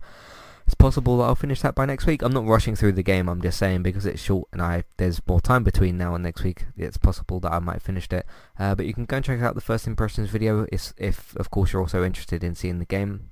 it's 0.66 0.76
possible 0.76 1.18
that 1.18 1.24
I'll 1.24 1.36
finish 1.36 1.62
that 1.62 1.76
by 1.76 1.86
next 1.86 2.06
week. 2.06 2.22
I'm 2.22 2.34
not 2.34 2.46
rushing 2.46 2.76
through 2.76 2.94
the 2.94 3.04
game, 3.04 3.28
I'm 3.30 3.42
just 3.42 3.58
saying 3.58 3.84
because 3.84 4.06
it's 4.06 4.22
short 4.22 4.48
and 4.52 4.62
I 4.62 4.84
there's 4.98 5.22
more 5.28 5.42
time 5.42 5.64
between 5.64 5.98
now 5.98 6.16
and 6.16 6.24
next 6.24 6.44
week, 6.44 6.66
it's 6.78 6.98
possible 6.98 7.40
that 7.42 7.52
I 7.52 7.60
might 7.60 7.74
have 7.74 7.84
finished 7.84 8.14
it. 8.14 8.26
Uh, 8.58 8.76
but 8.76 8.86
you 8.86 8.94
can 8.94 9.06
go 9.06 9.18
and 9.18 9.26
check 9.26 9.42
out 9.42 9.56
the 9.56 9.62
first 9.62 9.88
impressions 9.88 10.30
video 10.30 10.66
if, 10.72 10.94
if 10.98 11.36
of 11.36 11.50
course 11.50 11.74
you're 11.74 11.82
also 11.82 12.04
interested 12.04 12.44
in 12.44 12.56
seeing 12.56 12.80
the 12.80 12.86
game 12.86 13.32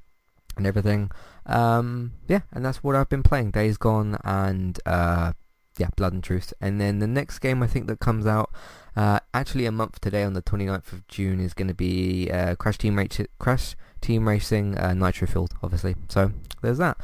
and 0.57 0.67
everything. 0.67 1.11
Um, 1.45 2.13
yeah, 2.27 2.41
and 2.51 2.63
that's 2.63 2.83
what 2.83 2.95
I've 2.95 3.09
been 3.09 3.23
playing. 3.23 3.51
Days 3.51 3.77
Gone 3.77 4.17
and 4.23 4.79
uh, 4.85 5.33
yeah, 5.77 5.89
Blood 5.95 6.13
and 6.13 6.23
Truth. 6.23 6.53
And 6.59 6.79
then 6.79 6.99
the 6.99 7.07
next 7.07 7.39
game 7.39 7.63
I 7.63 7.67
think 7.67 7.87
that 7.87 7.99
comes 7.99 8.25
out 8.25 8.51
uh, 8.95 9.19
actually 9.33 9.65
a 9.65 9.71
month 9.71 10.01
today 10.01 10.23
on 10.23 10.33
the 10.33 10.41
29th 10.41 10.91
of 10.91 11.07
June 11.07 11.39
is 11.39 11.53
going 11.53 11.67
to 11.67 11.73
be 11.73 12.29
uh, 12.31 12.55
Crash 12.55 12.77
Team 12.77 12.97
Race 12.97 13.21
Crash 13.39 13.75
Team 14.01 14.27
Racing 14.27 14.77
uh, 14.77 14.93
Nitro-Fueled, 14.93 15.53
obviously. 15.63 15.95
So 16.09 16.31
there's 16.61 16.77
that. 16.79 16.97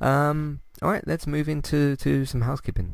Um, 0.00 0.60
all 0.82 0.90
right, 0.90 1.06
let's 1.06 1.26
move 1.26 1.48
into 1.48 1.96
to 1.96 2.24
some 2.24 2.42
housekeeping. 2.42 2.92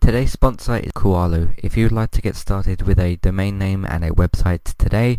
Today's 0.00 0.32
sponsor 0.32 0.76
is 0.76 0.92
Kualo. 0.92 1.54
If 1.58 1.76
you'd 1.76 1.92
like 1.92 2.10
to 2.12 2.22
get 2.22 2.34
started 2.34 2.82
with 2.82 2.98
a 2.98 3.16
domain 3.16 3.58
name 3.58 3.84
and 3.84 4.04
a 4.04 4.10
website 4.10 4.74
today, 4.78 5.18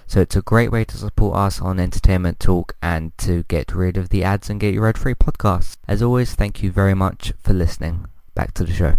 So 0.11 0.19
it's 0.19 0.35
a 0.35 0.41
great 0.41 0.73
way 0.73 0.83
to 0.83 0.97
support 0.97 1.37
us 1.37 1.61
on 1.61 1.79
Entertainment 1.79 2.37
Talk 2.37 2.75
and 2.81 3.17
to 3.19 3.43
get 3.43 3.73
rid 3.73 3.95
of 3.95 4.09
the 4.09 4.25
ads 4.25 4.49
and 4.49 4.59
get 4.59 4.73
your 4.73 4.85
ad-free 4.85 5.15
podcasts. 5.15 5.77
As 5.87 6.01
always, 6.01 6.35
thank 6.35 6.61
you 6.61 6.69
very 6.69 6.93
much 6.93 7.31
for 7.39 7.53
listening. 7.53 8.07
Back 8.35 8.53
to 8.55 8.65
the 8.65 8.73
show. 8.73 8.97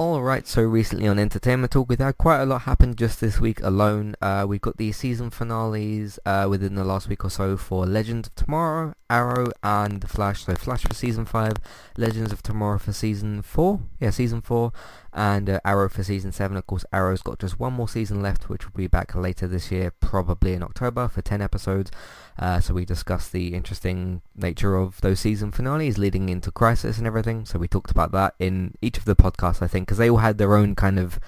Alright, 0.00 0.48
so 0.48 0.62
recently 0.62 1.06
on 1.06 1.20
Entertainment 1.20 1.72
Talk, 1.72 1.88
we've 1.88 2.00
had 2.00 2.18
quite 2.18 2.40
a 2.40 2.44
lot 2.44 2.62
happen 2.62 2.96
just 2.96 3.20
this 3.20 3.40
week 3.40 3.62
alone. 3.62 4.16
Uh, 4.20 4.44
we've 4.48 4.60
got 4.60 4.76
the 4.78 4.90
season 4.90 5.30
finales 5.30 6.18
uh, 6.26 6.48
within 6.50 6.74
the 6.74 6.84
last 6.84 7.08
week 7.08 7.24
or 7.24 7.30
so 7.30 7.56
for 7.56 7.86
Legends 7.86 8.26
of 8.26 8.34
Tomorrow, 8.34 8.94
Arrow, 9.08 9.46
and 9.62 10.06
Flash. 10.10 10.44
So 10.44 10.54
Flash 10.56 10.82
for 10.82 10.92
season 10.92 11.24
5, 11.24 11.54
Legends 11.96 12.30
of 12.30 12.42
Tomorrow 12.42 12.78
for 12.78 12.92
season 12.92 13.42
4, 13.42 13.80
yeah, 14.00 14.10
season 14.10 14.42
4, 14.42 14.72
and 15.16 15.48
uh, 15.48 15.60
Arrow 15.64 15.88
for 15.88 16.04
season 16.04 16.30
7. 16.30 16.56
Of 16.56 16.66
course, 16.66 16.84
Arrow's 16.92 17.22
got 17.22 17.38
just 17.38 17.58
one 17.58 17.72
more 17.72 17.88
season 17.88 18.20
left, 18.22 18.50
which 18.50 18.66
will 18.66 18.76
be 18.76 18.86
back 18.86 19.14
later 19.14 19.48
this 19.48 19.72
year, 19.72 19.90
probably 19.98 20.52
in 20.52 20.62
October, 20.62 21.08
for 21.08 21.22
10 21.22 21.40
episodes. 21.40 21.90
Uh, 22.38 22.60
so 22.60 22.74
we 22.74 22.84
discussed 22.84 23.32
the 23.32 23.54
interesting 23.54 24.20
nature 24.36 24.76
of 24.76 25.00
those 25.00 25.18
season 25.18 25.50
finales 25.50 25.96
leading 25.96 26.28
into 26.28 26.52
Crisis 26.52 26.98
and 26.98 27.06
everything. 27.06 27.46
So 27.46 27.58
we 27.58 27.66
talked 27.66 27.90
about 27.90 28.12
that 28.12 28.34
in 28.38 28.74
each 28.82 28.98
of 28.98 29.06
the 29.06 29.16
podcasts, 29.16 29.62
I 29.62 29.66
think, 29.66 29.86
because 29.86 29.98
they 29.98 30.10
all 30.10 30.18
had 30.18 30.36
their 30.36 30.54
own 30.54 30.74
kind 30.74 30.98
of 30.98 31.18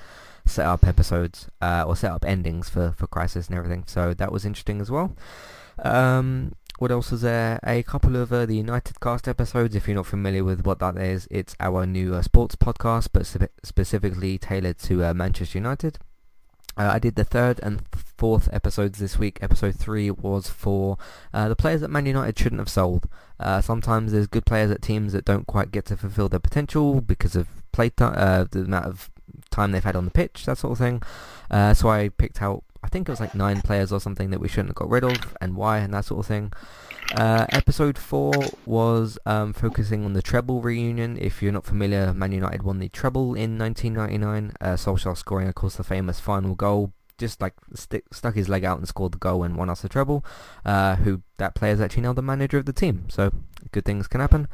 set 0.44 0.66
up 0.66 0.86
episodes 0.86 1.48
uh, 1.62 1.84
or 1.86 1.96
set 1.96 2.12
up 2.12 2.26
endings 2.26 2.68
for, 2.68 2.92
for 2.92 3.06
Crisis 3.06 3.48
and 3.48 3.56
everything. 3.56 3.84
So 3.86 4.12
that 4.12 4.30
was 4.30 4.44
interesting 4.44 4.82
as 4.82 4.90
well. 4.90 5.16
Um, 5.82 6.52
what 6.78 6.92
else 6.92 7.12
is 7.12 7.22
there? 7.22 7.58
A 7.64 7.82
couple 7.82 8.14
of 8.14 8.32
uh, 8.32 8.46
the 8.46 8.56
United 8.56 9.00
Cast 9.00 9.26
episodes. 9.26 9.74
If 9.74 9.88
you're 9.88 9.96
not 9.96 10.06
familiar 10.06 10.44
with 10.44 10.64
what 10.64 10.78
that 10.78 10.96
is, 10.96 11.26
it's 11.28 11.56
our 11.58 11.84
new 11.84 12.14
uh, 12.14 12.22
sports 12.22 12.54
podcast, 12.54 13.08
but 13.12 13.26
spe- 13.26 13.50
specifically 13.64 14.38
tailored 14.38 14.78
to 14.80 15.04
uh, 15.04 15.12
Manchester 15.12 15.58
United. 15.58 15.98
Uh, 16.76 16.90
I 16.92 17.00
did 17.00 17.16
the 17.16 17.24
third 17.24 17.58
and 17.64 17.82
fourth 17.92 18.48
episodes 18.52 19.00
this 19.00 19.18
week. 19.18 19.38
Episode 19.42 19.74
three 19.74 20.08
was 20.12 20.48
for 20.48 20.96
uh, 21.34 21.48
the 21.48 21.56
players 21.56 21.80
that 21.80 21.90
Man 21.90 22.06
United 22.06 22.38
shouldn't 22.38 22.60
have 22.60 22.68
sold. 22.68 23.08
Uh, 23.40 23.60
sometimes 23.60 24.12
there's 24.12 24.28
good 24.28 24.46
players 24.46 24.70
at 24.70 24.80
teams 24.80 25.12
that 25.12 25.24
don't 25.24 25.48
quite 25.48 25.72
get 25.72 25.84
to 25.86 25.96
fulfil 25.96 26.28
their 26.28 26.38
potential 26.38 27.00
because 27.00 27.34
of 27.34 27.48
play 27.72 27.90
time, 27.90 28.48
the 28.52 28.60
amount 28.60 28.86
of 28.86 29.10
time 29.50 29.72
they've 29.72 29.82
had 29.82 29.96
on 29.96 30.04
the 30.04 30.12
pitch, 30.12 30.46
that 30.46 30.58
sort 30.58 30.72
of 30.72 30.78
thing. 30.78 31.02
so 31.74 31.88
I 31.88 32.10
picked 32.10 32.40
out 32.40 32.62
I 32.82 32.88
think 32.88 33.08
it 33.08 33.12
was 33.12 33.20
like 33.20 33.34
nine 33.34 33.60
players 33.60 33.92
or 33.92 34.00
something 34.00 34.30
that 34.30 34.40
we 34.40 34.48
shouldn't 34.48 34.68
have 34.68 34.76
got 34.76 34.90
rid 34.90 35.04
of 35.04 35.36
and 35.40 35.56
why 35.56 35.78
and 35.78 35.92
that 35.94 36.04
sort 36.04 36.20
of 36.20 36.26
thing. 36.26 36.52
Uh, 37.14 37.46
episode 37.50 37.96
4 37.96 38.32
was 38.66 39.18
um, 39.24 39.52
focusing 39.52 40.04
on 40.04 40.12
the 40.12 40.22
treble 40.22 40.60
reunion. 40.60 41.16
If 41.18 41.42
you're 41.42 41.52
not 41.52 41.64
familiar, 41.64 42.12
Man 42.12 42.32
United 42.32 42.62
won 42.62 42.78
the 42.78 42.88
treble 42.88 43.34
in 43.34 43.58
1999. 43.58 44.52
Uh, 44.60 44.74
Solskjaer 44.74 45.16
scoring, 45.16 45.48
of 45.48 45.54
course, 45.54 45.76
the 45.76 45.84
famous 45.84 46.20
final 46.20 46.54
goal. 46.54 46.92
Just 47.16 47.40
like 47.40 47.54
stick, 47.74 48.04
stuck 48.12 48.36
his 48.36 48.48
leg 48.48 48.64
out 48.64 48.78
and 48.78 48.86
scored 48.86 49.12
the 49.12 49.18
goal 49.18 49.42
and 49.42 49.56
won 49.56 49.70
us 49.70 49.80
the 49.80 49.88
treble. 49.88 50.24
Uh, 50.64 50.96
who 50.96 51.22
that 51.38 51.54
player 51.54 51.72
is 51.72 51.80
actually 51.80 52.02
now 52.02 52.12
the 52.12 52.22
manager 52.22 52.58
of 52.58 52.66
the 52.66 52.72
team. 52.72 53.06
So 53.08 53.32
good 53.72 53.84
things 53.84 54.06
can 54.06 54.20
happen. 54.20 54.46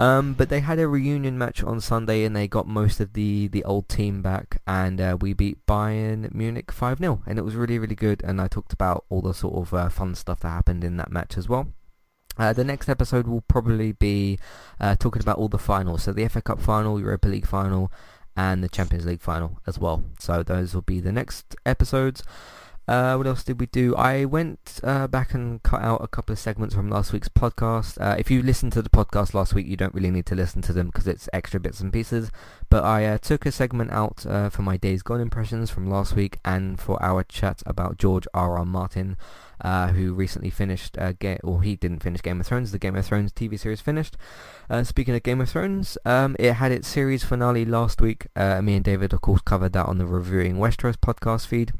Um, 0.00 0.34
but 0.34 0.48
they 0.48 0.60
had 0.60 0.80
a 0.80 0.88
reunion 0.88 1.38
match 1.38 1.62
on 1.62 1.80
Sunday 1.80 2.24
and 2.24 2.34
they 2.34 2.48
got 2.48 2.66
most 2.66 2.98
of 2.98 3.12
the, 3.12 3.46
the 3.48 3.62
old 3.62 3.88
team 3.88 4.22
back 4.22 4.60
and 4.66 5.00
uh, 5.00 5.16
we 5.20 5.34
beat 5.34 5.64
Bayern 5.66 6.34
Munich 6.34 6.66
5-0 6.66 7.20
and 7.26 7.38
it 7.38 7.42
was 7.42 7.54
really 7.54 7.78
really 7.78 7.94
good 7.94 8.20
and 8.24 8.40
I 8.40 8.48
talked 8.48 8.72
about 8.72 9.04
all 9.08 9.22
the 9.22 9.32
sort 9.32 9.54
of 9.54 9.72
uh, 9.72 9.88
fun 9.88 10.16
stuff 10.16 10.40
that 10.40 10.48
happened 10.48 10.82
in 10.82 10.96
that 10.96 11.12
match 11.12 11.38
as 11.38 11.48
well. 11.48 11.68
Uh, 12.36 12.52
the 12.52 12.64
next 12.64 12.88
episode 12.88 13.28
will 13.28 13.42
probably 13.42 13.92
be 13.92 14.38
uh, 14.80 14.96
talking 14.96 15.22
about 15.22 15.38
all 15.38 15.48
the 15.48 15.58
finals, 15.58 16.02
so 16.02 16.12
the 16.12 16.26
FA 16.26 16.42
Cup 16.42 16.60
final, 16.60 16.98
Europa 16.98 17.28
League 17.28 17.46
final 17.46 17.92
and 18.36 18.64
the 18.64 18.68
Champions 18.68 19.06
League 19.06 19.22
final 19.22 19.60
as 19.66 19.78
well. 19.78 20.02
So 20.18 20.42
those 20.42 20.74
will 20.74 20.82
be 20.82 20.98
the 20.98 21.12
next 21.12 21.54
episodes. 21.64 22.24
Uh, 22.86 23.14
what 23.14 23.26
else 23.26 23.42
did 23.42 23.58
we 23.58 23.66
do? 23.66 23.94
I 23.96 24.26
went 24.26 24.80
uh, 24.84 25.06
back 25.06 25.32
and 25.32 25.62
cut 25.62 25.80
out 25.80 26.04
a 26.04 26.08
couple 26.08 26.34
of 26.34 26.38
segments 26.38 26.74
from 26.74 26.90
last 26.90 27.12
week's 27.12 27.30
podcast. 27.30 27.98
Uh, 27.98 28.16
if 28.18 28.30
you 28.30 28.42
listened 28.42 28.72
to 28.74 28.82
the 28.82 28.90
podcast 28.90 29.32
last 29.32 29.54
week, 29.54 29.66
you 29.66 29.76
don't 29.76 29.94
really 29.94 30.10
need 30.10 30.26
to 30.26 30.34
listen 30.34 30.60
to 30.62 30.72
them 30.74 30.88
because 30.88 31.06
it's 31.06 31.28
extra 31.32 31.58
bits 31.58 31.80
and 31.80 31.92
pieces. 31.92 32.30
But 32.68 32.84
I 32.84 33.06
uh, 33.06 33.18
took 33.18 33.46
a 33.46 33.52
segment 33.52 33.90
out 33.90 34.26
uh, 34.26 34.50
for 34.50 34.62
my 34.62 34.76
Days 34.76 35.02
Gone 35.02 35.20
impressions 35.20 35.70
from 35.70 35.88
last 35.88 36.14
week 36.14 36.38
and 36.44 36.78
for 36.78 37.02
our 37.02 37.24
chat 37.24 37.62
about 37.64 37.96
George 37.96 38.26
R. 38.34 38.58
R. 38.58 38.66
Martin, 38.66 39.16
uh, 39.62 39.88
who 39.88 40.12
recently 40.12 40.50
finished, 40.50 40.98
Ga- 41.20 41.40
or 41.42 41.62
he 41.62 41.76
didn't 41.76 42.02
finish 42.02 42.20
Game 42.20 42.40
of 42.40 42.46
Thrones. 42.46 42.70
The 42.70 42.78
Game 42.78 42.96
of 42.96 43.06
Thrones 43.06 43.32
TV 43.32 43.58
series 43.58 43.80
finished. 43.80 44.18
speaking 44.82 45.14
of 45.14 45.22
Game 45.22 45.40
of 45.40 45.48
Thrones, 45.48 45.96
um, 46.04 46.36
it 46.38 46.54
had 46.54 46.70
its 46.70 46.88
series 46.88 47.24
finale 47.24 47.64
last 47.64 48.02
week. 48.02 48.26
me 48.36 48.74
and 48.74 48.84
David, 48.84 49.14
of 49.14 49.22
course, 49.22 49.40
covered 49.40 49.72
that 49.72 49.86
on 49.86 49.96
the 49.96 50.06
Reviewing 50.06 50.56
Westeros 50.56 50.96
podcast 50.96 51.46
feed. 51.46 51.72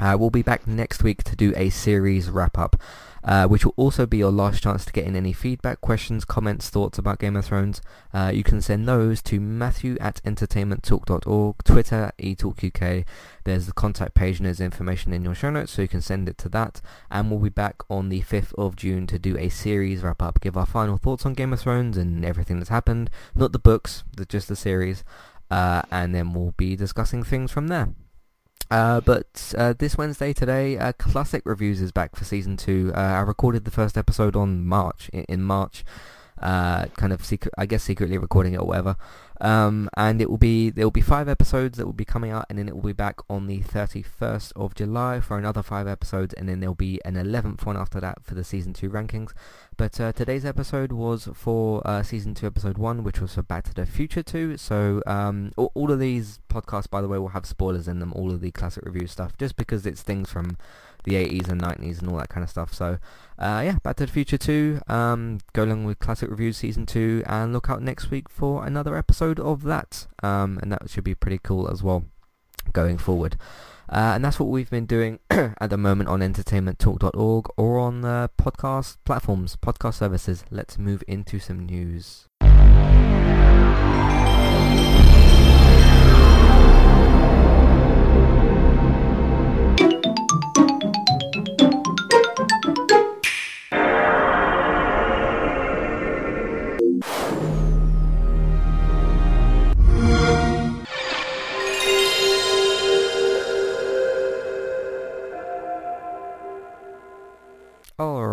Uh, 0.00 0.16
we'll 0.18 0.30
be 0.30 0.42
back 0.42 0.66
next 0.66 1.02
week 1.02 1.22
to 1.22 1.36
do 1.36 1.52
a 1.56 1.68
series 1.68 2.30
wrap-up, 2.30 2.74
uh, 3.22 3.46
which 3.46 3.66
will 3.66 3.74
also 3.76 4.06
be 4.06 4.16
your 4.16 4.32
last 4.32 4.62
chance 4.62 4.86
to 4.86 4.92
get 4.92 5.04
in 5.04 5.14
any 5.14 5.32
feedback, 5.32 5.78
questions, 5.82 6.24
comments, 6.24 6.70
thoughts 6.70 6.98
about 6.98 7.18
Game 7.18 7.36
of 7.36 7.44
Thrones. 7.44 7.82
Uh, 8.14 8.32
you 8.34 8.42
can 8.42 8.62
send 8.62 8.88
those 8.88 9.20
to 9.22 9.38
matthew 9.38 9.98
at 10.00 10.22
entertainmenttalk.org, 10.24 11.56
Twitter, 11.64 12.12
eTalkUK. 12.18 13.04
There's 13.44 13.66
the 13.66 13.72
contact 13.74 14.14
page 14.14 14.38
and 14.38 14.46
there's 14.46 14.60
information 14.60 15.12
in 15.12 15.22
your 15.22 15.34
show 15.34 15.50
notes, 15.50 15.72
so 15.72 15.82
you 15.82 15.88
can 15.88 16.00
send 16.00 16.30
it 16.30 16.38
to 16.38 16.48
that. 16.48 16.80
And 17.10 17.30
we'll 17.30 17.40
be 17.40 17.50
back 17.50 17.82
on 17.90 18.08
the 18.08 18.22
5th 18.22 18.54
of 18.54 18.76
June 18.76 19.06
to 19.08 19.18
do 19.18 19.36
a 19.36 19.50
series 19.50 20.02
wrap-up, 20.02 20.40
give 20.40 20.56
our 20.56 20.66
final 20.66 20.96
thoughts 20.96 21.26
on 21.26 21.34
Game 21.34 21.52
of 21.52 21.60
Thrones 21.60 21.98
and 21.98 22.24
everything 22.24 22.58
that's 22.58 22.70
happened. 22.70 23.10
Not 23.34 23.52
the 23.52 23.58
books, 23.58 24.04
just 24.28 24.48
the 24.48 24.56
series. 24.56 25.04
Uh, 25.50 25.82
and 25.90 26.14
then 26.14 26.32
we'll 26.32 26.54
be 26.56 26.74
discussing 26.74 27.22
things 27.22 27.52
from 27.52 27.68
there. 27.68 27.90
Uh, 28.70 29.00
but 29.00 29.52
uh, 29.58 29.74
this 29.78 29.98
Wednesday 29.98 30.32
today, 30.32 30.78
uh, 30.78 30.92
Classic 30.92 31.42
Reviews 31.44 31.80
is 31.80 31.90
back 31.90 32.14
for 32.14 32.24
season 32.24 32.56
two. 32.56 32.92
Uh, 32.94 33.00
I 33.00 33.20
recorded 33.20 33.64
the 33.64 33.70
first 33.70 33.98
episode 33.98 34.36
on 34.36 34.64
March 34.64 35.08
in, 35.12 35.24
in 35.24 35.42
March, 35.42 35.84
uh, 36.40 36.86
kind 36.96 37.12
of 37.12 37.24
secret, 37.24 37.52
I 37.56 37.66
guess 37.66 37.82
secretly 37.82 38.18
recording 38.18 38.54
it 38.54 38.60
or 38.60 38.66
whatever. 38.66 38.96
Um, 39.40 39.88
and 39.96 40.20
it 40.20 40.28
will 40.28 40.38
be 40.38 40.68
there 40.68 40.84
will 40.84 40.90
be 40.90 41.00
five 41.00 41.26
episodes 41.26 41.78
that 41.78 41.86
will 41.86 41.94
be 41.94 42.04
coming 42.04 42.30
out, 42.30 42.44
and 42.50 42.58
then 42.58 42.68
it 42.68 42.74
will 42.74 42.82
be 42.82 42.92
back 42.92 43.20
on 43.30 43.46
the 43.46 43.60
31st 43.60 44.52
of 44.54 44.74
July 44.74 45.20
for 45.20 45.38
another 45.38 45.62
five 45.62 45.88
episodes, 45.88 46.34
and 46.34 46.48
then 46.48 46.60
there'll 46.60 46.74
be 46.74 47.00
an 47.06 47.14
11th 47.14 47.64
one 47.64 47.76
after 47.76 48.00
that 48.00 48.22
for 48.22 48.34
the 48.34 48.44
season 48.44 48.74
two 48.74 48.90
rankings. 48.90 49.32
But 49.78 49.98
uh, 49.98 50.12
today's 50.12 50.44
episode 50.44 50.92
was 50.92 51.28
for 51.32 51.80
uh, 51.86 52.02
season 52.02 52.34
two, 52.34 52.46
episode 52.46 52.76
one, 52.76 53.02
which 53.02 53.18
was 53.18 53.34
for 53.34 53.42
Back 53.42 53.64
to 53.64 53.74
the 53.74 53.86
Future 53.86 54.22
two. 54.22 54.58
So 54.58 55.02
um, 55.06 55.52
all, 55.56 55.72
all, 55.74 55.90
of 55.90 55.98
these 55.98 56.38
podcasts, 56.50 56.90
by 56.90 57.00
the 57.00 57.08
way, 57.08 57.18
will 57.18 57.28
have 57.28 57.46
spoilers 57.46 57.88
in 57.88 57.98
them. 57.98 58.12
All 58.12 58.30
of 58.30 58.42
the 58.42 58.50
classic 58.50 58.84
review 58.84 59.06
stuff, 59.06 59.38
just 59.38 59.56
because 59.56 59.86
it's 59.86 60.02
things 60.02 60.30
from 60.30 60.58
the 61.04 61.14
80s 61.14 61.48
and 61.48 61.60
90s 61.60 62.00
and 62.00 62.10
all 62.10 62.18
that 62.18 62.28
kind 62.28 62.44
of 62.44 62.50
stuff. 62.50 62.72
So 62.74 62.98
uh, 63.38 63.62
yeah, 63.64 63.78
Back 63.82 63.96
to 63.96 64.06
the 64.06 64.12
Future 64.12 64.38
2, 64.38 64.80
um, 64.88 65.38
go 65.52 65.64
along 65.64 65.84
with 65.84 65.98
Classic 65.98 66.28
Reviews 66.28 66.58
Season 66.58 66.86
2 66.86 67.22
and 67.26 67.52
look 67.52 67.70
out 67.70 67.82
next 67.82 68.10
week 68.10 68.28
for 68.28 68.66
another 68.66 68.96
episode 68.96 69.40
of 69.40 69.62
that. 69.64 70.06
Um, 70.22 70.58
and 70.62 70.70
that 70.72 70.90
should 70.90 71.04
be 71.04 71.14
pretty 71.14 71.40
cool 71.42 71.70
as 71.70 71.82
well 71.82 72.04
going 72.72 72.98
forward. 72.98 73.36
Uh, 73.88 74.12
and 74.14 74.24
that's 74.24 74.38
what 74.38 74.48
we've 74.48 74.70
been 74.70 74.86
doing 74.86 75.18
at 75.30 75.70
the 75.70 75.76
moment 75.76 76.08
on 76.08 76.20
entertainmenttalk.org 76.20 77.48
or 77.56 77.78
on 77.78 78.04
uh, 78.04 78.28
podcast 78.38 78.98
platforms, 79.04 79.56
podcast 79.56 79.94
services. 79.94 80.44
Let's 80.50 80.78
move 80.78 81.02
into 81.08 81.40
some 81.40 81.66
news. 81.66 82.28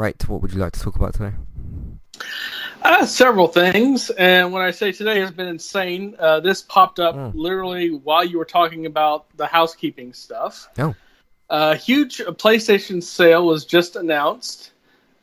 Right, 0.08 0.30
what 0.30 0.42
would 0.42 0.54
you 0.54 0.60
like 0.60 0.74
to 0.74 0.80
talk 0.80 0.96
about 0.96 1.14
today? 1.14 1.36
Uh, 2.82 3.06
several 3.06 3.48
things, 3.48 4.10
and 4.12 4.54
when 4.54 4.62
I 4.62 4.72
say 4.72 4.92
today 4.92 5.20
has 5.20 5.32
been 5.32 5.48
insane, 5.48 6.16
uh, 6.18 6.40
this 6.40 6.62
popped 6.62 7.00
up 7.00 7.16
mm. 7.16 7.32
literally 7.36 7.90
while 7.90 8.24
you 8.24 8.38
were 8.38 8.46
talking 8.46 8.86
about 8.86 9.26
the 9.36 9.46
housekeeping 9.46 10.14
stuff. 10.14 10.70
Oh. 10.78 10.96
A 11.50 11.76
huge 11.76 12.20
PlayStation 12.20 13.04
sale 13.04 13.46
was 13.46 13.66
just 13.66 13.96
announced. 13.96 14.72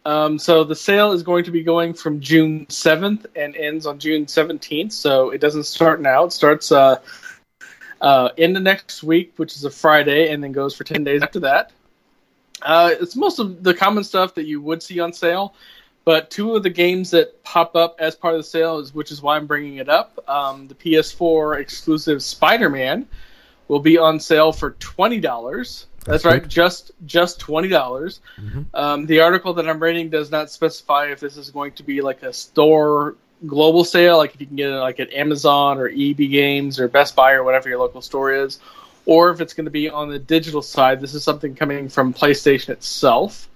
Um, 0.04 0.38
so 0.38 0.64
the 0.64 0.76
sale 0.76 1.12
is 1.12 1.22
going 1.22 1.44
to 1.44 1.50
be 1.50 1.62
going 1.62 1.94
from 1.94 2.20
June 2.20 2.66
7th 2.66 3.24
and 3.34 3.56
ends 3.56 3.86
on 3.86 3.98
June 3.98 4.26
17th. 4.26 4.92
So 4.92 5.30
it 5.30 5.40
doesn't 5.40 5.64
start 5.64 6.02
now. 6.02 6.24
It 6.24 6.32
starts 6.32 6.70
uh, 6.72 6.96
uh, 8.02 8.28
in 8.36 8.52
the 8.52 8.60
next 8.60 9.02
week, 9.02 9.32
which 9.36 9.56
is 9.56 9.64
a 9.64 9.70
Friday, 9.70 10.30
and 10.30 10.42
then 10.44 10.52
goes 10.52 10.74
for 10.74 10.84
10 10.84 11.04
days 11.04 11.22
after 11.22 11.40
that. 11.40 11.72
Uh, 12.62 12.90
it's 13.00 13.16
most 13.16 13.38
of 13.38 13.62
the 13.62 13.74
common 13.74 14.04
stuff 14.04 14.34
that 14.34 14.46
you 14.46 14.60
would 14.60 14.82
see 14.82 15.00
on 15.00 15.12
sale, 15.12 15.54
but 16.04 16.30
two 16.30 16.54
of 16.54 16.62
the 16.62 16.70
games 16.70 17.10
that 17.10 17.42
pop 17.44 17.76
up 17.76 17.96
as 17.98 18.14
part 18.14 18.34
of 18.34 18.40
the 18.40 18.44
sale, 18.44 18.78
is, 18.78 18.94
which 18.94 19.10
is 19.10 19.20
why 19.22 19.36
I'm 19.36 19.46
bringing 19.46 19.76
it 19.76 19.88
up, 19.88 20.18
um, 20.28 20.68
the 20.68 20.74
PS4 20.74 21.58
exclusive 21.60 22.22
Spider-Man 22.22 23.06
will 23.68 23.80
be 23.80 23.96
on 23.98 24.20
sale 24.20 24.52
for 24.52 24.72
twenty 24.72 25.20
dollars. 25.20 25.86
That's, 26.04 26.22
That's 26.22 26.24
right, 26.26 26.42
good. 26.42 26.50
just 26.50 26.92
just 27.06 27.40
twenty 27.40 27.68
dollars. 27.68 28.20
Mhm. 28.38 28.66
Um, 28.74 29.06
the 29.06 29.20
article 29.20 29.54
that 29.54 29.66
I'm 29.68 29.82
reading 29.82 30.10
does 30.10 30.30
not 30.30 30.50
specify 30.50 31.06
if 31.06 31.20
this 31.20 31.38
is 31.38 31.50
going 31.50 31.72
to 31.72 31.82
be 31.82 32.02
like 32.02 32.22
a 32.22 32.32
store 32.32 33.16
global 33.46 33.84
sale, 33.84 34.18
like 34.18 34.34
if 34.34 34.40
you 34.40 34.46
can 34.46 34.56
get 34.56 34.70
it 34.70 34.76
like 34.76 35.00
at 35.00 35.12
Amazon 35.14 35.78
or 35.78 35.88
EB 35.88 36.16
Games 36.30 36.78
or 36.78 36.88
Best 36.88 37.16
Buy 37.16 37.32
or 37.32 37.42
whatever 37.42 37.68
your 37.70 37.78
local 37.78 38.02
store 38.02 38.32
is, 38.32 38.58
or 39.06 39.30
if 39.30 39.40
it's 39.40 39.54
going 39.54 39.64
to 39.66 39.70
be 39.70 39.88
on 39.90 40.08
the 40.08 40.18
digital 40.18 40.62
side. 40.62 41.00
This 41.00 41.14
is 41.14 41.22
something 41.24 41.54
coming 41.54 41.88
from 41.88 42.14
PlayStation 42.14 42.70
itself. 42.70 43.48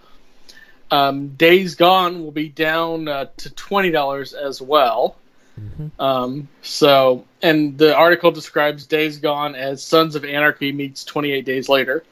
Um, 0.91 1.29
Days 1.31 1.75
Gone 1.75 2.23
will 2.23 2.33
be 2.33 2.49
down 2.49 3.09
uh, 3.09 3.27
to 3.39 3.51
twenty 3.51 3.91
dollars 3.91 4.33
as 4.33 4.61
well. 4.63 5.17
Mhm. 5.61 5.91
Um, 5.99 6.49
so, 6.63 7.25
and 7.43 7.77
the 7.77 7.95
article 7.95 8.31
describes 8.31 8.87
Days 8.87 9.19
Gone 9.19 9.55
as 9.57 9.83
Sons 9.83 10.15
of 10.15 10.25
Anarchy 10.25 10.71
meets 10.71 11.05
28 11.05 11.45
Days 11.45 11.69
Later. 11.69 12.05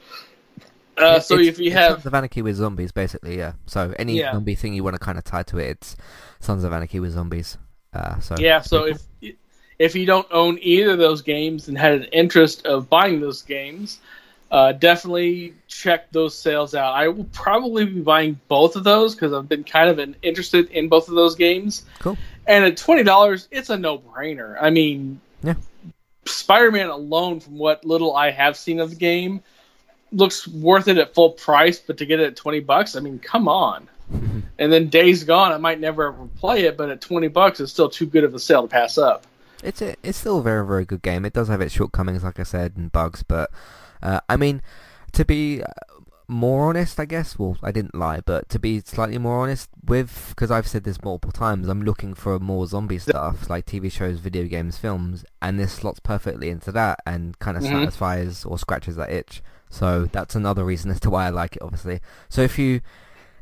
Uh, 0.99 1.21
so 1.21 1.35
It's- 1.35 1.49
if 1.49 1.59
you 1.61 1.71
have 1.71 1.93
Sons 1.93 2.07
of 2.07 2.15
Anarchy 2.15 2.43
with 2.43 2.57
zombies, 2.57 2.91
basically, 2.91 3.39
yeah. 3.39 3.53
So 3.67 3.95
any 3.99 4.19
Yeah. 4.19 4.33
zombie 4.33 4.57
thing 4.57 4.75
you 4.75 4.83
want 4.83 4.95
to 4.95 4.99
kind 5.01 5.17
of 5.17 5.23
tie 5.25 5.45
to 5.45 5.59
it, 5.59 5.69
it's 5.71 5.97
Sons 6.41 6.65
of 6.65 6.73
Anarchy 6.73 6.99
with 6.99 7.13
zombies. 7.13 7.57
Uh, 7.95 8.19
so 8.19 8.35
Yeah, 8.37 8.63
so 8.63 8.85
if 8.87 9.03
if 9.79 9.95
you 9.95 10.07
don't 10.07 10.27
own 10.31 10.59
either 10.61 10.93
of 10.93 10.99
those 10.99 11.23
games 11.23 11.69
and 11.69 11.77
had 11.77 11.95
an 11.95 12.05
interest 12.05 12.67
of 12.67 12.89
buying 12.89 13.21
those 13.21 13.43
games, 13.43 13.99
uh, 14.51 14.73
definitely 14.73 15.55
check 15.67 16.11
those 16.13 16.37
sales 16.37 16.75
out. 16.75 16.95
I 16.95 17.09
will 17.09 17.25
probably 17.25 17.85
be 17.85 18.01
buying 18.01 18.41
both 18.49 18.77
of 18.77 18.85
those 18.85 19.15
because 19.15 19.33
I've 19.33 19.49
been 19.49 19.65
kind 19.65 19.91
of 19.91 19.99
an, 19.99 20.17
interested 20.23 20.71
in 20.71 20.89
both 20.89 21.09
of 21.09 21.15
those 21.15 21.35
games. 21.35 21.85
Cool. 21.99 22.17
And 22.47 22.65
at 22.65 22.77
twenty 22.77 23.03
dollars, 23.03 23.49
it's 23.51 23.71
a 23.71 23.77
no 23.77 23.99
brainer. 23.99 24.57
I 24.61 24.71
mean, 24.71 25.21
Yeah. 25.43 25.55
Spider-Man 26.27 26.89
alone, 26.89 27.41
from 27.41 27.59
what 27.59 27.85
little 27.85 28.15
I 28.15 28.31
have 28.31 28.57
seen 28.57 28.81
of 28.81 28.91
the 28.91 28.97
game, 28.97 29.43
looks 30.13 30.47
worth 30.49 30.89
it 30.89 30.99
at 30.99 31.15
full 31.15 31.31
price. 31.31 31.79
But 31.79 31.99
to 31.99 32.07
get 32.07 32.21
it 32.21 32.27
at 32.29 32.37
twenty 32.37 32.61
bucks, 32.61 32.97
I 32.97 33.01
mean, 33.01 33.19
come 33.19 33.49
on. 33.49 33.89
And 34.59 34.73
then 34.73 34.89
Days 34.89 35.25
Gone, 35.25 35.53
I 35.53 35.59
might 35.59 35.81
never 35.81 36.07
ever 36.07 36.27
play 36.39 36.63
it, 36.63 36.79
but 36.79 36.89
at 36.89 37.03
twenty 37.03 37.29
bucks, 37.29 37.61
it's 37.61 37.71
still 37.71 37.91
too 37.91 38.07
good 38.07 38.25
of 38.25 38.35
a 38.35 38.39
sale 38.39 38.63
to 38.63 38.69
pass 38.69 38.97
up. 38.97 39.27
It's 39.63 39.81
a, 39.83 39.97
it's 40.03 40.19
still 40.19 40.39
a 40.39 40.43
very 40.43 40.67
very 40.67 40.85
good 40.85 41.03
game. 41.03 41.25
It 41.25 41.33
does 41.33 41.49
have 41.49 41.61
its 41.61 41.75
shortcomings, 41.75 42.23
like 42.25 42.39
I 42.41 42.45
said, 42.45 42.75
and 42.77 42.93
bugs. 42.93 43.23
But 43.23 43.51
uh, 44.03 44.21
I 44.29 44.37
mean, 44.37 44.63
to 45.13 45.25
be 45.25 45.63
uh, 45.63 45.67
more 46.29 46.69
honest, 46.69 46.99
I 47.01 47.05
guess. 47.05 47.39
Well, 47.39 47.57
I 47.63 47.73
didn't 47.73 47.95
lie, 47.95 48.21
but 48.21 48.49
to 48.51 48.59
be 48.59 48.81
slightly 48.81 49.19
more 49.19 49.41
honest 49.41 49.71
with, 49.85 50.27
because 50.31 50.51
I've 50.51 50.67
said 50.67 50.85
this 50.85 51.03
multiple 51.03 51.33
times, 51.33 51.69
I'm 51.69 51.83
looking 51.83 52.15
for 52.15 52.39
more 52.39 52.67
zombie 52.67 52.99
stuff, 52.99 53.49
like 53.49 53.65
TV 53.67 53.91
shows, 53.91 54.19
video 54.19 54.45
games, 54.45 54.77
films, 54.77 55.25
and 55.41 55.59
this 55.59 55.73
slots 55.73 56.01
perfectly 56.01 56.51
into 56.51 56.73
that 56.73 57.01
and 57.07 57.39
kind 57.39 57.57
of 57.57 57.63
Mhm. 57.63 57.71
satisfies 57.71 58.45
or 58.45 58.59
scratches 58.59 58.97
that 58.97 59.11
itch. 59.11 59.43
So 59.71 60.07
that's 60.13 60.35
another 60.35 60.65
reason 60.65 60.91
as 60.91 61.01
to 61.01 61.11
why 61.11 61.27
I 61.27 61.31
like 61.31 61.57
it, 61.57 61.63
obviously. 61.63 62.01
So 62.29 62.43
if 62.43 62.59
you 62.59 62.81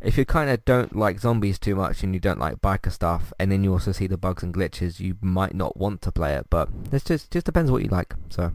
if 0.04 0.18
you 0.18 0.24
kind 0.24 0.50
of 0.50 0.64
don't 0.64 0.94
like 0.94 1.18
zombies 1.20 1.58
too 1.58 1.74
much 1.74 2.02
and 2.02 2.14
you 2.14 2.20
don't 2.20 2.38
like 2.38 2.60
biker 2.60 2.92
stuff, 2.92 3.32
and 3.38 3.50
then 3.50 3.64
you 3.64 3.72
also 3.72 3.92
see 3.92 4.06
the 4.06 4.16
bugs 4.16 4.42
and 4.42 4.54
glitches, 4.54 5.00
you 5.00 5.16
might 5.20 5.54
not 5.54 5.76
want 5.76 6.02
to 6.02 6.12
play 6.12 6.34
it. 6.34 6.46
But 6.50 6.68
it 6.92 7.04
just 7.04 7.30
just 7.30 7.46
depends 7.46 7.70
what 7.70 7.82
you 7.82 7.88
like. 7.88 8.14
So, 8.30 8.52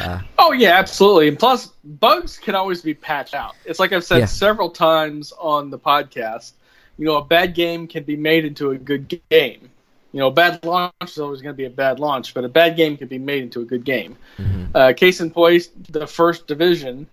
uh, 0.00 0.20
Oh 0.38 0.52
yeah, 0.52 0.78
absolutely. 0.78 1.28
And 1.28 1.38
plus, 1.38 1.68
bugs 1.84 2.38
can 2.38 2.54
always 2.54 2.82
be 2.82 2.94
patched 2.94 3.34
out. 3.34 3.54
It's 3.64 3.80
like 3.80 3.92
I've 3.92 4.04
said 4.04 4.18
Yeah. 4.20 4.26
several 4.26 4.70
times 4.70 5.32
on 5.38 5.70
the 5.70 5.78
podcast. 5.78 6.52
You 6.98 7.06
know, 7.06 7.16
a 7.16 7.24
bad 7.24 7.54
game 7.54 7.86
can 7.86 8.02
be 8.04 8.16
made 8.16 8.44
into 8.44 8.70
a 8.72 8.76
good 8.76 9.08
game. 9.30 9.70
You 10.12 10.20
know, 10.20 10.26
a 10.26 10.32
bad 10.32 10.64
launch 10.64 10.92
is 11.04 11.18
always 11.18 11.40
going 11.40 11.54
to 11.54 11.56
be 11.56 11.64
a 11.64 11.70
bad 11.70 11.98
launch, 12.00 12.34
but 12.34 12.44
a 12.44 12.48
bad 12.48 12.76
game 12.76 12.96
can 12.96 13.08
be 13.08 13.16
made 13.16 13.42
into 13.44 13.60
a 13.60 13.64
good 13.64 13.84
game. 13.84 14.16
mhm. 14.38 14.68
Uh, 14.74 14.92
case 14.92 15.20
in 15.20 15.30
point, 15.30 15.68
the 15.90 16.06
first 16.06 16.46
division 16.46 17.06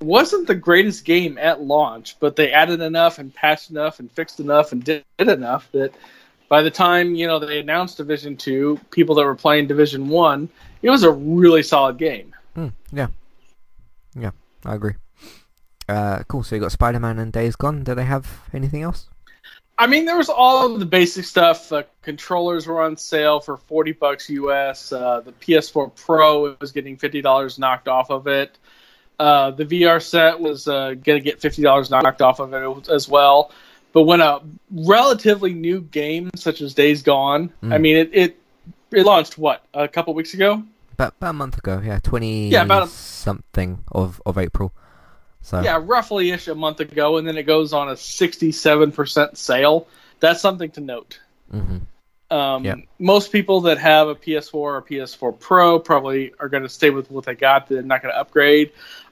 wasn't 0.00 0.46
the 0.46 0.54
greatest 0.54 1.04
game 1.04 1.38
at 1.38 1.60
launch, 1.60 2.16
but 2.20 2.36
they 2.36 2.52
added 2.52 2.80
enough 2.80 3.18
and 3.18 3.34
patched 3.34 3.70
enough 3.70 4.00
and 4.00 4.10
fixed 4.10 4.40
enough 4.40 4.72
and 4.72 4.82
did 4.82 5.04
enough 5.18 5.70
that 5.72 5.92
by 6.48 6.62
the 6.62 6.70
time 6.70 7.14
you 7.14 7.26
know 7.26 7.38
they 7.38 7.60
announced 7.60 7.98
Division 7.98 8.36
Two, 8.36 8.80
people 8.90 9.14
that 9.16 9.24
were 9.24 9.36
playing 9.36 9.66
Division 9.66 10.08
One, 10.08 10.48
it 10.82 10.90
was 10.90 11.02
a 11.02 11.10
really 11.10 11.62
solid 11.62 11.98
game. 11.98 12.34
Mm, 12.56 12.72
yeah, 12.92 13.08
yeah, 14.18 14.30
I 14.64 14.74
agree. 14.74 14.94
Uh, 15.88 16.22
cool. 16.28 16.42
So 16.42 16.54
you 16.54 16.60
got 16.60 16.72
Spider-Man 16.72 17.18
and 17.18 17.32
Days 17.32 17.56
Gone. 17.56 17.84
Do 17.84 17.94
they 17.94 18.04
have 18.04 18.42
anything 18.52 18.82
else? 18.82 19.06
I 19.76 19.86
mean, 19.86 20.04
there 20.04 20.16
was 20.16 20.28
all 20.28 20.72
of 20.72 20.78
the 20.78 20.86
basic 20.86 21.24
stuff. 21.24 21.72
Uh, 21.72 21.84
controllers 22.02 22.66
were 22.66 22.82
on 22.82 22.96
sale 22.96 23.40
for 23.40 23.56
forty 23.56 23.92
bucks 23.92 24.28
US. 24.30 24.92
Uh, 24.92 25.20
the 25.20 25.32
PS4 25.32 25.94
Pro 25.94 26.56
was 26.60 26.72
getting 26.72 26.96
fifty 26.96 27.22
dollars 27.22 27.58
knocked 27.58 27.88
off 27.88 28.10
of 28.10 28.26
it. 28.26 28.58
Uh, 29.20 29.50
the 29.50 29.66
VR 29.66 30.00
set 30.02 30.40
was 30.40 30.66
uh, 30.66 30.94
going 30.94 31.18
to 31.18 31.20
get 31.20 31.40
fifty 31.42 31.60
dollars 31.62 31.90
knocked 31.90 32.22
off 32.22 32.40
of 32.40 32.54
it 32.54 32.88
as 32.88 33.06
well. 33.06 33.52
But 33.92 34.02
when 34.04 34.20
a 34.20 34.40
relatively 34.70 35.52
new 35.52 35.80
game 35.82 36.30
such 36.36 36.60
as 36.62 36.72
Days 36.74 37.02
Gone, 37.02 37.52
I 37.62 37.66
Mm. 37.66 37.80
mean, 37.80 37.96
it, 37.96 38.10
it 38.14 38.36
it 38.90 39.04
launched 39.04 39.36
what 39.36 39.62
a 39.74 39.86
couple 39.88 40.14
weeks 40.14 40.32
ago. 40.34 40.62
About, 40.94 41.14
about 41.18 41.30
a 41.30 41.32
month 41.34 41.58
ago, 41.58 41.82
yeah, 41.84 41.98
twenty 41.98 42.48
Yeah, 42.48 42.62
about 42.62 42.84
a- 42.84 42.86
something 42.86 43.84
of 43.92 44.22
of 44.24 44.38
April. 44.38 44.72
So 45.42 45.60
Yeah, 45.60 45.78
roughly 45.82 46.30
ish 46.30 46.48
a 46.48 46.54
month 46.54 46.80
ago, 46.80 47.18
and 47.18 47.26
then 47.28 47.36
it 47.36 47.42
goes 47.44 47.72
on 47.74 47.90
a 47.90 47.96
sixty-seven 47.98 48.92
percent 48.92 49.36
sale. 49.36 49.86
That's 50.20 50.40
something 50.40 50.70
to 50.72 50.80
note. 50.80 51.20
hmm 51.50 51.78
Um, 52.30 52.64
Yeah. 52.64 52.76
Most 52.98 53.32
people 53.32 53.62
that 53.62 53.78
have 53.78 54.08
a 54.08 54.14
PS4 54.14 54.54
or 54.54 54.82
PS4 54.82 55.32
Pro 55.40 55.78
probably 55.80 56.32
are 56.38 56.48
going 56.48 56.62
to 56.62 56.68
stay 56.68 56.90
with 56.90 57.10
what 57.10 57.24
they 57.24 57.34
got. 57.34 57.68
They're 57.68 57.82
not 57.82 58.02
going 58.02 58.14
to 58.14 58.20
upgrade. 58.20 58.70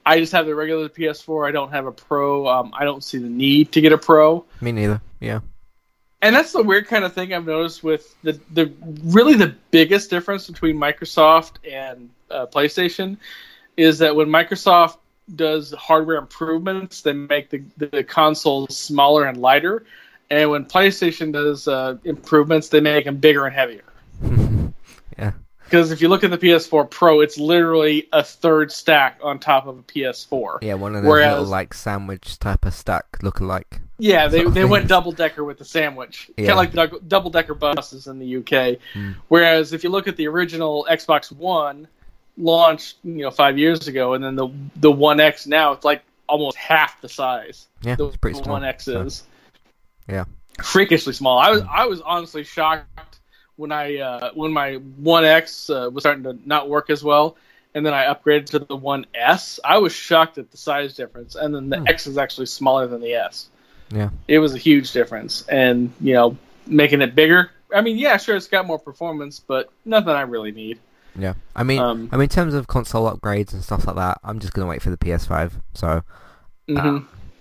I 0.09 0.21
just 0.21 0.33
have 0.33 0.47
the 0.47 0.55
regular 0.55 0.89
PS4. 0.89 1.47
I 1.47 1.53
don't 1.53 1.71
have 1.71 1.85
a 1.85 1.93
Pro. 1.93 2.49
Um, 2.49 2.73
I 2.73 2.85
don't 2.85 3.05
see 3.05 3.19
the 3.19 3.29
need 3.29 3.73
to 3.73 3.83
get 3.83 3.93
a 3.93 3.99
Pro. 3.99 4.47
me 4.63 4.73
neither. 4.73 5.03
Yeah. 5.21 5.41
And 6.23 6.35
that's 6.35 6.53
the 6.53 6.63
weird 6.63 6.89
kind 6.89 7.05
of 7.05 7.13
thing 7.13 7.35
I've 7.35 7.45
noticed 7.45 7.85
with 7.85 8.17
the 8.23 8.41
the 8.51 8.73
really 9.05 9.35
the 9.35 9.55
biggest 9.71 10.09
difference 10.09 10.47
between 10.47 10.77
Microsoft 10.77 11.57
and 11.71 12.09
uh, 12.31 12.47
PlayStation 12.47 13.19
is 13.77 13.99
that 13.99 14.17
when 14.17 14.29
Microsoft 14.29 14.97
does 15.37 15.73
hardware 15.73 16.17
improvements, 16.17 17.03
they 17.03 17.13
make 17.13 17.51
the 17.51 17.63
the 17.77 18.03
consoles 18.03 18.79
smaller 18.79 19.27
and 19.27 19.37
lighter, 19.37 19.85
and 20.31 20.51
when 20.51 20.65
PlayStation 20.65 21.35
does 21.35 21.69
uh, 21.69 21.99
improvements, 22.03 22.71
they 22.71 22.81
make 22.81 23.05
them 23.05 23.19
bigger 23.19 23.45
and 23.45 23.55
heavier. 23.55 23.85
yeah. 25.19 25.33
Because 25.69 25.91
if 25.93 26.01
you 26.01 26.09
look 26.09 26.25
at 26.25 26.31
the 26.31 26.39
PS4 26.39 26.89
Pro, 26.89 27.21
it's 27.21 27.37
literally 27.39 28.09
a 28.13 28.23
third 28.25 28.73
stack 28.73 29.21
on 29.23 29.39
top 29.39 29.67
of 29.67 29.79
a 29.79 29.83
PS4. 29.83 30.59
Yeah, 30.63 30.75
one 30.75 30.95
of 30.97 31.03
those 31.03 31.11
Whereas- 31.11 31.33
little 31.39 31.51
like 31.51 31.75
sandwich 31.75 32.39
type 32.39 32.65
of 32.65 32.73
stack 32.73 33.05
look 33.23 33.41
alike. 33.41 33.81
Yeah, 33.99 34.29
they, 34.29 34.45
they 34.45 34.65
went 34.65 34.87
double 34.97 35.13
decker 35.13 35.45
with 35.45 35.59
the 35.59 35.65
sandwich, 35.65 36.31
Yeah. 36.37 36.55
kind 36.55 36.69
of 36.69 36.75
like 36.93 37.09
double 37.09 37.31
decker 37.31 37.55
buses 37.55 38.07
in 38.07 38.19
the 38.19 38.37
UK. 38.37 38.79
Mm. 38.95 39.17
Whereas 39.29 39.73
if 39.73 39.83
you 39.85 39.91
look 39.91 40.09
at 40.09 40.17
the 40.17 40.27
original 40.29 40.87
Xbox 40.89 41.33
One, 41.33 41.89
launched 42.37 42.99
you 43.03 43.23
know 43.25 43.31
five 43.31 43.59
years 43.59 43.89
ago, 43.89 44.15
and 44.15 44.23
then 44.25 44.37
the 44.37 44.49
the 44.77 44.91
One 44.93 45.19
X 45.21 45.47
now, 45.47 45.73
it's 45.73 45.85
like 45.85 46.03
almost 46.29 46.57
half 46.57 47.01
the 47.01 47.09
size. 47.09 47.67
Yeah, 47.83 47.97
the 47.97 48.07
it's 48.07 48.17
pretty 48.17 48.39
small. 48.39 48.53
One 48.55 48.65
X 48.65 48.85
so, 48.85 49.07
yeah. 50.09 50.25
freakishly 50.63 51.13
small. 51.13 51.39
I 51.39 51.51
was 51.51 51.63
I 51.69 51.87
was 51.87 52.01
honestly 52.01 52.45
shocked 52.45 52.87
when 53.59 53.73
I 53.73 53.99
uh, 53.99 54.31
when 54.33 54.53
my 54.53 54.75
One 54.77 55.25
X 55.25 55.69
uh, 55.69 55.91
was 55.93 56.03
starting 56.03 56.23
to 56.25 56.39
not 56.47 56.69
work 56.71 56.89
as 56.91 57.05
well, 57.05 57.37
and 57.75 57.85
then 57.85 57.93
I 57.93 58.07
upgraded 58.13 58.47
to 58.47 58.61
the 58.61 58.77
One 58.77 59.05
S. 59.15 59.61
I 59.65 59.79
was 59.79 59.93
shocked 59.93 60.39
at 60.39 60.51
the 60.51 60.57
size 60.57 60.95
difference, 60.95 61.35
and 61.35 61.55
then 61.55 61.69
the 61.69 61.79
Hmm. 61.79 61.89
X 61.89 62.07
is 62.07 62.17
actually 62.17 62.47
smaller 62.47 62.87
than 62.87 63.01
the 63.01 63.15
S. 63.15 63.49
Yeah. 63.91 64.11
It 64.29 64.39
was 64.39 64.55
a 64.55 64.59
huge 64.59 64.93
difference, 64.93 65.47
and 65.49 65.93
you 66.01 66.15
know, 66.15 66.37
making 66.67 67.03
it 67.03 67.15
bigger. 67.15 67.51
I 67.75 67.83
mean, 67.83 67.99
yeah, 67.99 68.17
sure, 68.17 68.37
it's 68.37 68.47
got 68.49 68.67
more 68.67 68.79
performance, 68.79 69.41
but 69.41 69.71
nothing 69.85 70.11
I 70.11 70.23
really 70.23 70.53
need. 70.53 70.79
Yeah, 71.19 71.35
I 71.57 71.65
mean, 71.65 71.81
Um, 71.81 72.09
I 72.13 72.17
mean, 72.17 72.25
in 72.25 72.29
terms 72.29 72.55
of 72.55 72.69
console 72.69 73.11
upgrades 73.11 73.53
and 73.53 73.63
stuff 73.65 73.87
like 73.87 73.97
that, 73.97 74.21
I'm 74.23 74.39
just 74.39 74.53
gonna 74.53 74.69
wait 74.69 74.83
for 74.83 74.91
the 74.91 74.97
PS5. 74.97 75.55
So 75.75 76.03
hmm 76.69 76.99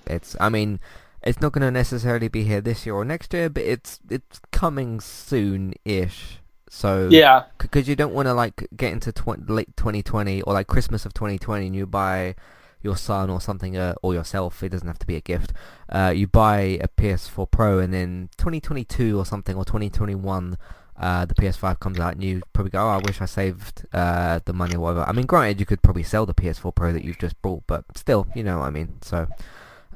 it's, 0.07 0.35
I 0.39 0.49
mean, 0.49 0.79
it's 1.27 1.41
not 1.41 1.51
gonna 1.51 1.71
necessarily 1.71 2.27
be 2.27 2.43
here 2.43 2.61
this 2.61 2.85
year 2.85 2.95
or 2.95 3.05
next 3.05 3.33
year, 3.33 3.49
but 3.49 3.63
it's 3.63 3.99
it's 4.09 4.39
coming 4.51 4.99
soon-ish. 4.99 6.39
So 6.69 7.09
yeah, 7.11 7.43
because 7.57 7.87
you 7.87 7.95
don't 7.95 8.13
want 8.13 8.27
to 8.27 8.33
like 8.33 8.67
get 8.75 8.91
into 8.91 9.11
tw- 9.11 9.49
late 9.49 9.75
2020 9.77 10.41
or 10.41 10.53
like 10.53 10.67
Christmas 10.67 11.05
of 11.05 11.13
2020 11.13 11.67
and 11.67 11.75
you 11.75 11.85
buy 11.85 12.35
your 12.81 12.97
son 12.97 13.29
or 13.29 13.41
something, 13.41 13.77
uh, 13.77 13.95
or 14.01 14.13
yourself. 14.13 14.63
It 14.63 14.69
doesn't 14.69 14.87
have 14.87 14.99
to 14.99 15.07
be 15.07 15.15
a 15.15 15.21
gift. 15.21 15.53
Uh, 15.89 16.13
you 16.15 16.27
buy 16.27 16.79
a 16.81 16.87
PS4 16.87 17.49
Pro, 17.49 17.79
and 17.79 17.93
then 17.93 18.29
2022 18.37 19.17
or 19.17 19.25
something, 19.25 19.55
or 19.55 19.65
2021, 19.65 20.57
uh, 20.99 21.25
the 21.25 21.35
PS5 21.35 21.79
comes 21.79 21.99
out, 21.99 22.13
and 22.13 22.23
you 22.23 22.41
probably 22.53 22.71
go, 22.71 22.79
"Oh, 22.79 22.89
I 22.89 22.97
wish 22.97 23.21
I 23.21 23.25
saved 23.25 23.85
uh, 23.93 24.39
the 24.45 24.53
money 24.53 24.75
or 24.75 24.79
whatever." 24.79 25.03
I 25.07 25.11
mean, 25.11 25.25
granted, 25.25 25.59
you 25.59 25.65
could 25.65 25.81
probably 25.81 26.03
sell 26.03 26.25
the 26.25 26.33
PS4 26.33 26.73
Pro 26.73 26.93
that 26.93 27.03
you've 27.03 27.19
just 27.19 27.39
bought, 27.41 27.63
but 27.67 27.85
still, 27.95 28.27
you 28.35 28.43
know 28.43 28.59
what 28.59 28.67
I 28.67 28.71
mean. 28.71 28.97
So, 29.01 29.27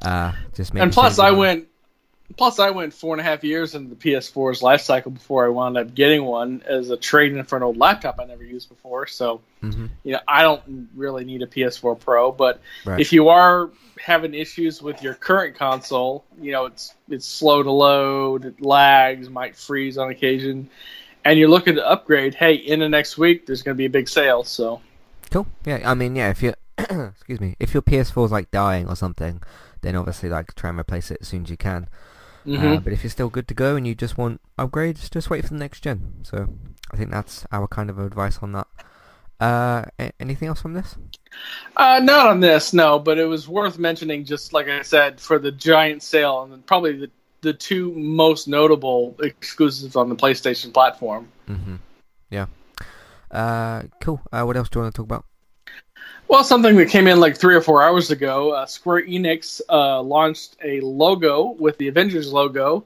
uh, 0.02 0.32
just 0.56 0.74
And 0.74 0.92
plus, 0.92 1.20
I 1.20 1.32
went. 1.32 1.68
Plus, 2.38 2.60
I 2.60 2.70
went 2.70 2.94
four 2.94 3.14
and 3.14 3.20
a 3.20 3.24
half 3.26 3.44
years 3.44 3.76
into 3.76 3.90
the 3.90 3.96
PS4's 3.96 4.64
life 4.64 4.80
cycle 4.80 5.12
before 5.12 5.46
I 5.46 5.50
wound 5.50 5.78
up 5.78 5.94
getting 5.94 6.24
one 6.24 6.64
as 6.66 6.90
a 6.90 6.96
trade-in 6.96 7.44
for 7.44 7.58
an 7.58 7.64
old 7.64 7.76
laptop 7.76 8.22
I 8.22 8.24
never 8.24 8.44
used 8.44 8.70
before. 8.70 9.06
So, 9.06 9.42
Mhm. 9.62 9.90
you 10.04 10.14
know, 10.14 10.20
I 10.30 10.44
don't 10.44 10.88
really 10.96 11.26
need 11.26 11.42
a 11.42 11.48
PS4 11.48 11.94
Pro. 11.96 12.32
But 12.32 12.62
Right. 12.86 13.02
if 13.02 13.12
you 13.12 13.28
are 13.28 13.70
having 14.00 14.34
issues 14.34 14.82
with 14.82 15.04
your 15.04 15.14
current 15.14 15.58
console, 15.58 16.24
you 16.42 16.54
know, 16.54 16.68
it's 16.68 16.94
it's 17.10 17.26
slow 17.26 17.64
to 17.64 17.72
load, 17.72 18.46
it 18.46 18.62
lags, 18.62 19.30
might 19.30 19.58
freeze 19.58 19.98
on 19.98 20.10
occasion, 20.10 20.70
and 21.26 21.38
you're 21.38 21.50
looking 21.50 21.76
to 21.76 21.86
upgrade. 21.86 22.34
Hey, 22.34 22.54
in 22.54 22.80
the 22.80 22.88
next 22.88 23.18
week, 23.18 23.46
there's 23.46 23.62
going 23.62 23.76
to 23.76 23.78
be 23.78 23.86
a 23.86 23.90
big 23.90 24.08
sale. 24.08 24.46
So, 24.46 24.80
Cool. 25.32 25.48
Yeah, 25.66 25.82
I 25.84 25.94
mean, 25.96 26.16
yeah, 26.16 26.30
if 26.30 26.42
you 26.42 26.54
excuse 26.78 27.42
me, 27.42 27.56
if 27.60 27.74
your 27.74 27.84
PS4 27.84 28.26
is 28.26 28.32
like 28.32 28.52
dying 28.52 28.88
or 28.88 28.96
something, 28.96 29.42
then 29.82 29.96
obviously 29.96 30.30
like 30.30 30.54
try 30.56 30.70
and 30.70 30.80
replace 30.80 31.12
it 31.12 31.20
as 31.22 31.28
soon 31.28 31.44
as 31.44 31.50
you 31.50 31.58
can. 31.58 31.88
Uh, 32.44 32.50
mhm. 32.50 32.84
but 32.84 32.91
if 32.91 33.04
you're 33.04 33.12
still 33.12 33.30
good 33.30 33.48
to 33.48 33.54
go 33.54 33.76
and 33.76 33.86
you 33.86 33.94
just 33.94 34.17
want 34.17 34.41
upgrades, 34.58 35.10
just 35.12 35.30
wait 35.30 35.44
for 35.44 35.54
the 35.54 35.60
next 35.60 35.82
gen. 35.82 36.13
So 36.24 36.48
I 36.91 36.98
think 36.98 37.12
that's 37.12 37.46
our 37.52 37.67
kind 37.67 37.89
of 37.89 38.00
advice 38.00 38.39
on 38.41 38.54
that. 38.54 38.67
Uh, 39.39 39.86
a- 40.00 40.12
anything 40.20 40.48
else 40.48 40.62
from 40.62 40.74
this? 40.74 40.96
Uh, 41.78 42.00
not 42.04 42.28
on 42.28 42.39
this, 42.39 42.74
no, 42.74 43.00
but 43.00 43.17
it 43.20 43.26
was 43.26 43.48
worth 43.48 43.78
mentioning, 43.80 44.26
just 44.26 44.54
like 44.54 44.67
I 44.67 44.82
said, 44.82 45.20
for 45.20 45.39
the 45.39 45.52
giant 45.52 46.04
sale, 46.04 46.44
and 46.44 46.65
probably 46.65 46.94
the, 46.94 47.12
the 47.41 47.54
two 47.54 47.91
most 47.94 48.48
notable 48.48 49.15
exclusives 49.20 49.96
on 49.96 50.10
the 50.10 50.15
PlayStation 50.15 50.74
platform. 50.74 51.28
Mm-hmm. 51.48 51.76
Yeah. 52.30 52.48
Uh, 53.30 53.84
cool. 54.02 54.20
Uh, 54.32 54.44
what 54.44 54.58
else 54.58 54.70
do 54.70 54.80
you 54.80 54.84
want 54.84 54.94
to 54.94 55.00
talk 55.00 55.06
about? 55.06 55.26
Well, 56.32 56.46
something 56.46 56.78
that 56.78 56.88
came 56.88 57.08
in 57.08 57.20
like 57.20 57.36
three 57.36 57.56
or 57.56 57.62
four 57.62 57.84
hours 57.84 58.10
ago, 58.10 58.52
uh, 58.54 58.65
Square 58.65 59.06
Enix 59.08 59.60
uh, 59.67 60.02
launched 60.02 60.56
a 60.63 60.80
logo 60.80 61.58
with 61.60 61.78
the 61.78 61.89
Avengers 61.89 62.32
logo, 62.32 62.86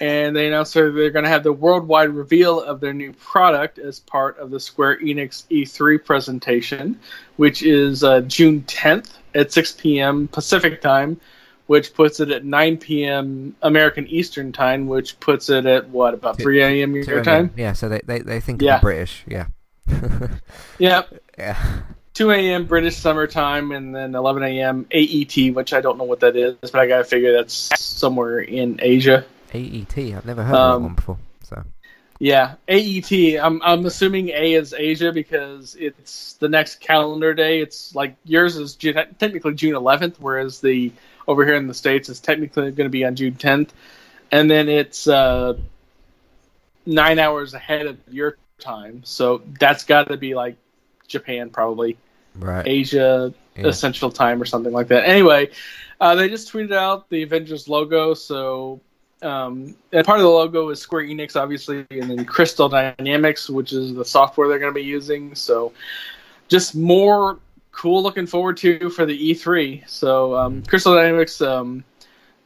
and 0.00 0.36
they 0.36 0.46
announced 0.46 0.74
that 0.74 0.92
they're 0.94 1.10
going 1.10 1.24
to 1.24 1.28
have 1.28 1.42
the 1.42 1.52
worldwide 1.52 2.10
reveal 2.10 2.60
of 2.60 2.78
their 2.78 2.92
new 2.92 3.12
product 3.14 3.80
as 3.80 3.98
part 3.98 4.38
of 4.38 4.52
the 4.52 4.60
Square 4.60 5.00
Enix 5.00 5.42
E3 5.50 6.04
presentation, 6.04 7.00
which 7.34 7.64
is 7.64 8.04
uh, 8.04 8.20
June 8.20 8.62
10th 8.62 9.10
at 9.34 9.50
6 9.50 9.72
p.m. 9.72 10.28
Pacific 10.28 10.80
time, 10.80 11.20
which 11.66 11.94
puts 11.94 12.20
it 12.20 12.30
at 12.30 12.44
9 12.44 12.76
p.m. 12.76 13.56
American 13.62 14.06
Eastern 14.06 14.52
time, 14.52 14.86
which 14.86 15.18
puts 15.18 15.50
it 15.50 15.66
at 15.66 15.88
what 15.88 16.14
about 16.14 16.38
3 16.38 16.62
a.m. 16.62 16.94
your 16.94 17.24
time? 17.24 17.50
Yeah. 17.56 17.72
So 17.72 17.88
they 17.88 18.02
they 18.04 18.20
they 18.20 18.38
think 18.38 18.62
Yeah. 18.62 18.78
British. 18.78 19.24
Yeah. 19.26 19.46
Yep. 20.78 21.20
yeah. 21.36 21.82
2 22.14 22.30
a.m. 22.30 22.66
British 22.66 22.96
summer 22.96 23.26
time, 23.26 23.72
and 23.72 23.94
then 23.94 24.14
11 24.14 24.42
a.m. 24.44 24.86
AET, 24.92 25.54
which 25.54 25.72
I 25.72 25.80
don't 25.80 25.98
know 25.98 26.04
what 26.04 26.20
that 26.20 26.36
is, 26.36 26.54
but 26.60 26.76
I 26.76 26.86
gotta 26.86 27.04
figure 27.04 27.32
that's 27.32 27.70
somewhere 27.80 28.38
in 28.38 28.78
Asia. 28.80 29.24
AET. 29.52 29.98
I've 29.98 30.24
never 30.24 30.44
heard 30.44 30.54
of 30.54 30.60
Um, 30.60 30.82
that 30.82 30.86
one 30.86 30.94
before. 30.94 31.18
So. 31.42 31.64
Yeah, 32.20 32.54
AET. 32.68 33.12
I'm 33.42 33.60
I'm 33.62 33.84
assuming 33.86 34.28
A 34.28 34.54
is 34.54 34.72
Asia 34.72 35.12
because 35.12 35.74
it's 35.74 36.34
the 36.34 36.48
next 36.48 36.80
calendar 36.80 37.34
day. 37.34 37.60
It's 37.60 37.94
like 37.94 38.14
yours 38.24 38.56
is 38.56 38.76
June, 38.76 38.94
technically 39.18 39.54
June 39.54 39.74
11th, 39.74 40.16
whereas 40.20 40.60
the 40.60 40.92
over 41.26 41.44
here 41.44 41.54
in 41.54 41.66
the 41.66 41.74
states 41.74 42.08
is 42.08 42.20
technically 42.20 42.70
going 42.70 42.86
to 42.86 42.90
be 42.90 43.04
on 43.04 43.16
June 43.16 43.34
10th, 43.34 43.70
and 44.30 44.48
then 44.48 44.68
it's 44.68 45.08
uh, 45.08 45.54
nine 46.86 47.18
hours 47.18 47.54
ahead 47.54 47.86
of 47.86 47.98
your 48.08 48.36
time. 48.60 49.02
So 49.04 49.42
that's 49.58 49.84
got 49.84 50.08
to 50.08 50.16
be 50.16 50.34
like 50.34 50.56
Japan 51.08 51.50
probably. 51.50 51.96
Right. 52.36 52.66
Asia 52.66 53.32
Yeah. 53.56 53.68
Essential 53.68 54.10
Time 54.10 54.42
or 54.42 54.44
something 54.44 54.72
like 54.72 54.88
that. 54.88 55.08
Anyway, 55.08 55.50
uh, 56.00 56.14
they 56.14 56.28
just 56.28 56.52
tweeted 56.52 56.74
out 56.74 57.08
the 57.08 57.22
Avengers 57.22 57.68
logo. 57.68 58.14
So, 58.14 58.80
um, 59.22 59.76
and 59.92 60.04
part 60.04 60.18
of 60.18 60.24
the 60.24 60.30
logo 60.30 60.68
is 60.70 60.80
Square 60.80 61.04
Enix, 61.04 61.36
obviously, 61.40 61.86
and 61.90 62.10
then 62.10 62.24
Crystal 62.24 62.68
Dynamics, 62.68 63.48
which 63.48 63.72
is 63.72 63.94
the 63.94 64.04
software 64.04 64.48
they're 64.48 64.58
going 64.58 64.74
to 64.74 64.78
be 64.78 64.84
using. 64.84 65.34
So, 65.34 65.72
just 66.48 66.74
more 66.74 67.38
cool 67.70 68.02
looking 68.02 68.26
forward 68.26 68.56
to 68.58 68.90
for 68.90 69.06
the 69.06 69.34
E3. 69.34 69.88
So, 69.88 70.36
um, 70.36 70.62
Crystal 70.64 70.94
Dynamics 70.94 71.40
um, 71.40 71.84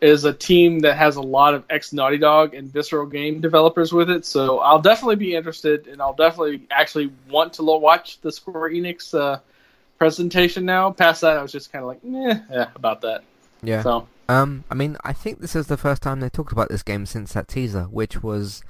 is 0.02 0.24
a 0.24 0.32
team 0.32 0.80
that 0.80 0.96
has 0.96 1.16
a 1.16 1.22
lot 1.22 1.54
of 1.54 1.64
ex 1.70 1.92
Naughty 1.94 2.18
Dog 2.18 2.54
and 2.54 2.70
Visceral 2.70 3.06
game 3.06 3.40
developers 3.40 3.94
with 3.94 4.10
it. 4.10 4.26
So, 4.26 4.58
I'll 4.58 4.82
definitely 4.82 5.16
be 5.16 5.34
interested, 5.34 5.88
and 5.88 6.02
I'll 6.02 6.12
definitely 6.12 6.66
actually 6.70 7.10
want 7.30 7.54
to 7.54 7.62
watch 7.62 8.20
the 8.20 8.30
Square 8.30 8.72
Enix. 8.72 9.18
Uh, 9.18 9.40
presentation 9.98 10.64
now. 10.64 10.90
Past 10.90 11.20
that, 11.22 11.36
I 11.36 11.42
was 11.42 11.52
just 11.52 11.72
kind 11.72 11.82
of 11.84 11.88
like, 11.88 12.00
eh, 12.04 12.38
yeah, 12.50 12.68
about 12.74 13.00
that. 13.02 13.24
Yeah. 13.62 13.82
So, 13.82 14.08
Um, 14.28 14.64
I 14.70 14.74
mean, 14.74 14.96
I 15.04 15.12
think 15.12 15.40
this 15.40 15.56
is 15.56 15.66
the 15.66 15.76
first 15.76 16.02
time 16.02 16.20
they 16.20 16.28
talked 16.28 16.52
about 16.52 16.68
this 16.68 16.82
game 16.82 17.06
since 17.06 17.32
that 17.32 17.48
teaser, 17.48 17.84
which 17.84 18.22
was 18.22 18.62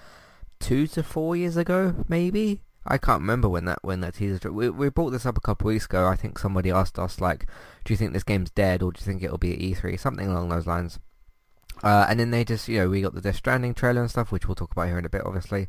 two 0.61 0.87
to 0.89 1.03
four 1.03 1.37
years 1.37 1.57
ago, 1.57 1.95
maybe. 2.09 2.63
I 2.87 2.97
can't 2.97 3.21
remember 3.21 3.49
when 3.49 3.67
that 3.67 3.81
when 3.83 4.01
that 4.01 4.15
teaser. 4.15 4.51
We 4.51 4.71
we 4.71 4.89
brought 4.89 5.11
this 5.11 5.27
up 5.27 5.37
a 5.37 5.43
couple 5.43 5.69
weeks 5.69 5.85
ago. 5.85 6.07
I 6.07 6.17
think 6.17 6.39
somebody 6.39 6.71
asked 6.71 6.99
us 6.99 7.21
like, 7.21 7.47
"Do 7.85 7.93
you 7.93 7.99
think 7.99 8.13
this 8.15 8.23
game's 8.25 8.51
dead, 8.51 8.83
or 8.83 8.93
do 8.93 9.01
you 9.01 9.05
think 9.05 9.23
it'll 9.23 9.37
be 9.37 9.53
at 9.53 9.61
E3?" 9.61 10.01
Something 10.01 10.29
along 10.29 10.49
those 10.49 10.67
lines. 10.67 10.99
Uh, 11.83 12.07
and 12.09 12.19
then 12.19 12.31
they 12.31 12.45
just, 12.45 12.67
you 12.67 12.79
know, 12.79 12.89
we 12.89 13.03
got 13.03 13.15
the 13.15 13.21
Death 13.21 13.37
Stranding 13.37 13.75
trailer 13.75 14.01
and 14.01 14.11
stuff, 14.11 14.33
which 14.33 14.49
we'll 14.49 14.55
talk 14.55 14.73
about 14.73 14.89
here 14.89 14.99
in 14.99 15.05
a 15.05 15.09
bit, 15.09 15.23
obviously. 15.25 15.69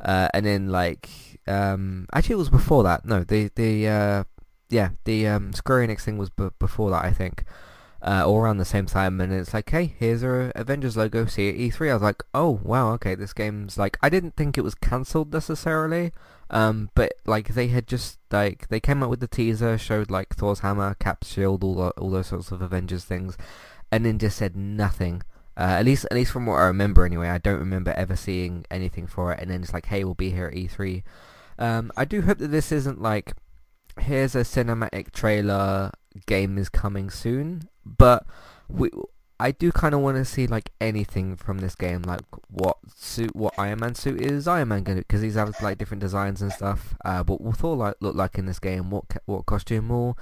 Uh, 0.00 0.28
and 0.34 0.44
then 0.44 0.68
like, 0.68 1.08
um, 1.46 2.06
actually 2.12 2.34
it 2.34 2.38
was 2.38 2.50
before 2.50 2.82
that. 2.82 3.04
No, 3.04 3.24
the 3.24 3.50
the 3.54 3.88
uh, 3.88 4.24
yeah, 4.68 4.90
the 5.04 5.26
um, 5.26 5.52
Square 5.52 5.86
Enix 5.86 6.02
thing 6.02 6.18
was 6.18 6.30
b- 6.30 6.50
before 6.58 6.90
that, 6.90 7.04
I 7.04 7.12
think 7.12 7.44
uh, 8.00 8.22
all 8.24 8.38
around 8.38 8.58
the 8.58 8.64
same 8.64 8.86
time, 8.86 9.20
and 9.20 9.32
it's 9.32 9.52
like, 9.52 9.70
hey, 9.70 9.94
here's 9.98 10.22
our 10.22 10.52
Avengers 10.54 10.96
logo. 10.96 11.26
See 11.26 11.48
at 11.48 11.56
E3. 11.56 11.90
I 11.90 11.94
was 11.94 12.02
like, 12.02 12.22
oh 12.32 12.60
wow, 12.62 12.92
okay, 12.92 13.14
this 13.14 13.32
game's 13.32 13.76
like, 13.76 13.98
I 14.02 14.08
didn't 14.08 14.36
think 14.36 14.56
it 14.56 14.62
was 14.62 14.74
cancelled 14.74 15.32
necessarily, 15.32 16.12
um, 16.50 16.90
but 16.94 17.14
like 17.26 17.54
they 17.54 17.68
had 17.68 17.88
just 17.88 18.18
like 18.30 18.68
they 18.68 18.78
came 18.80 19.02
out 19.02 19.10
with 19.10 19.20
the 19.20 19.26
teaser, 19.26 19.76
showed 19.76 20.10
like 20.10 20.34
Thor's 20.34 20.60
hammer, 20.60 20.94
Cap's 21.00 21.32
shield, 21.32 21.64
all 21.64 21.74
tho- 21.74 21.94
all 21.98 22.10
those 22.10 22.28
sorts 22.28 22.52
of 22.52 22.62
Avengers 22.62 23.04
things, 23.04 23.36
and 23.90 24.04
then 24.04 24.18
just 24.18 24.36
said 24.36 24.56
nothing. 24.56 25.22
Uh, 25.56 25.78
at 25.80 25.84
least, 25.84 26.04
at 26.04 26.12
least 26.12 26.30
from 26.30 26.46
what 26.46 26.54
I 26.54 26.66
remember, 26.66 27.04
anyway, 27.04 27.28
I 27.28 27.38
don't 27.38 27.58
remember 27.58 27.90
ever 27.90 28.14
seeing 28.14 28.64
anything 28.70 29.08
for 29.08 29.32
it. 29.32 29.40
And 29.40 29.50
then 29.50 29.60
it's 29.60 29.72
like, 29.72 29.86
hey, 29.86 30.04
we'll 30.04 30.14
be 30.14 30.30
here 30.30 30.46
at 30.46 30.54
E3. 30.54 31.02
Um, 31.58 31.90
I 31.96 32.04
do 32.04 32.22
hope 32.22 32.38
that 32.38 32.52
this 32.52 32.70
isn't 32.70 33.02
like, 33.02 33.32
here's 34.00 34.34
a 34.34 34.40
cinematic 34.40 35.12
trailer, 35.12 35.92
game 36.26 36.58
is 36.58 36.68
coming 36.68 37.10
soon. 37.10 37.68
But 37.84 38.26
we, 38.68 38.90
I 39.40 39.52
do 39.52 39.72
kind 39.72 39.94
of 39.94 40.00
want 40.00 40.16
to 40.16 40.24
see 40.24 40.46
like 40.46 40.70
anything 40.80 41.36
from 41.36 41.58
this 41.58 41.74
game, 41.74 42.02
like 42.02 42.22
what 42.50 42.78
suit, 42.94 43.34
what 43.34 43.54
Iron 43.58 43.80
Man 43.80 43.94
suit 43.94 44.20
is 44.20 44.48
Iron 44.48 44.68
Man 44.68 44.82
gonna, 44.82 45.00
because 45.00 45.22
he's 45.22 45.34
have 45.34 45.54
like 45.62 45.78
different 45.78 46.00
designs 46.00 46.42
and 46.42 46.52
stuff. 46.52 46.94
Uh, 47.04 47.22
what 47.24 47.56
Thor 47.56 47.76
like 47.76 47.94
look 48.00 48.14
like 48.14 48.38
in 48.38 48.46
this 48.46 48.58
game, 48.58 48.90
what 48.90 49.04
what 49.26 49.46
costume 49.46 49.88
will 49.88 50.18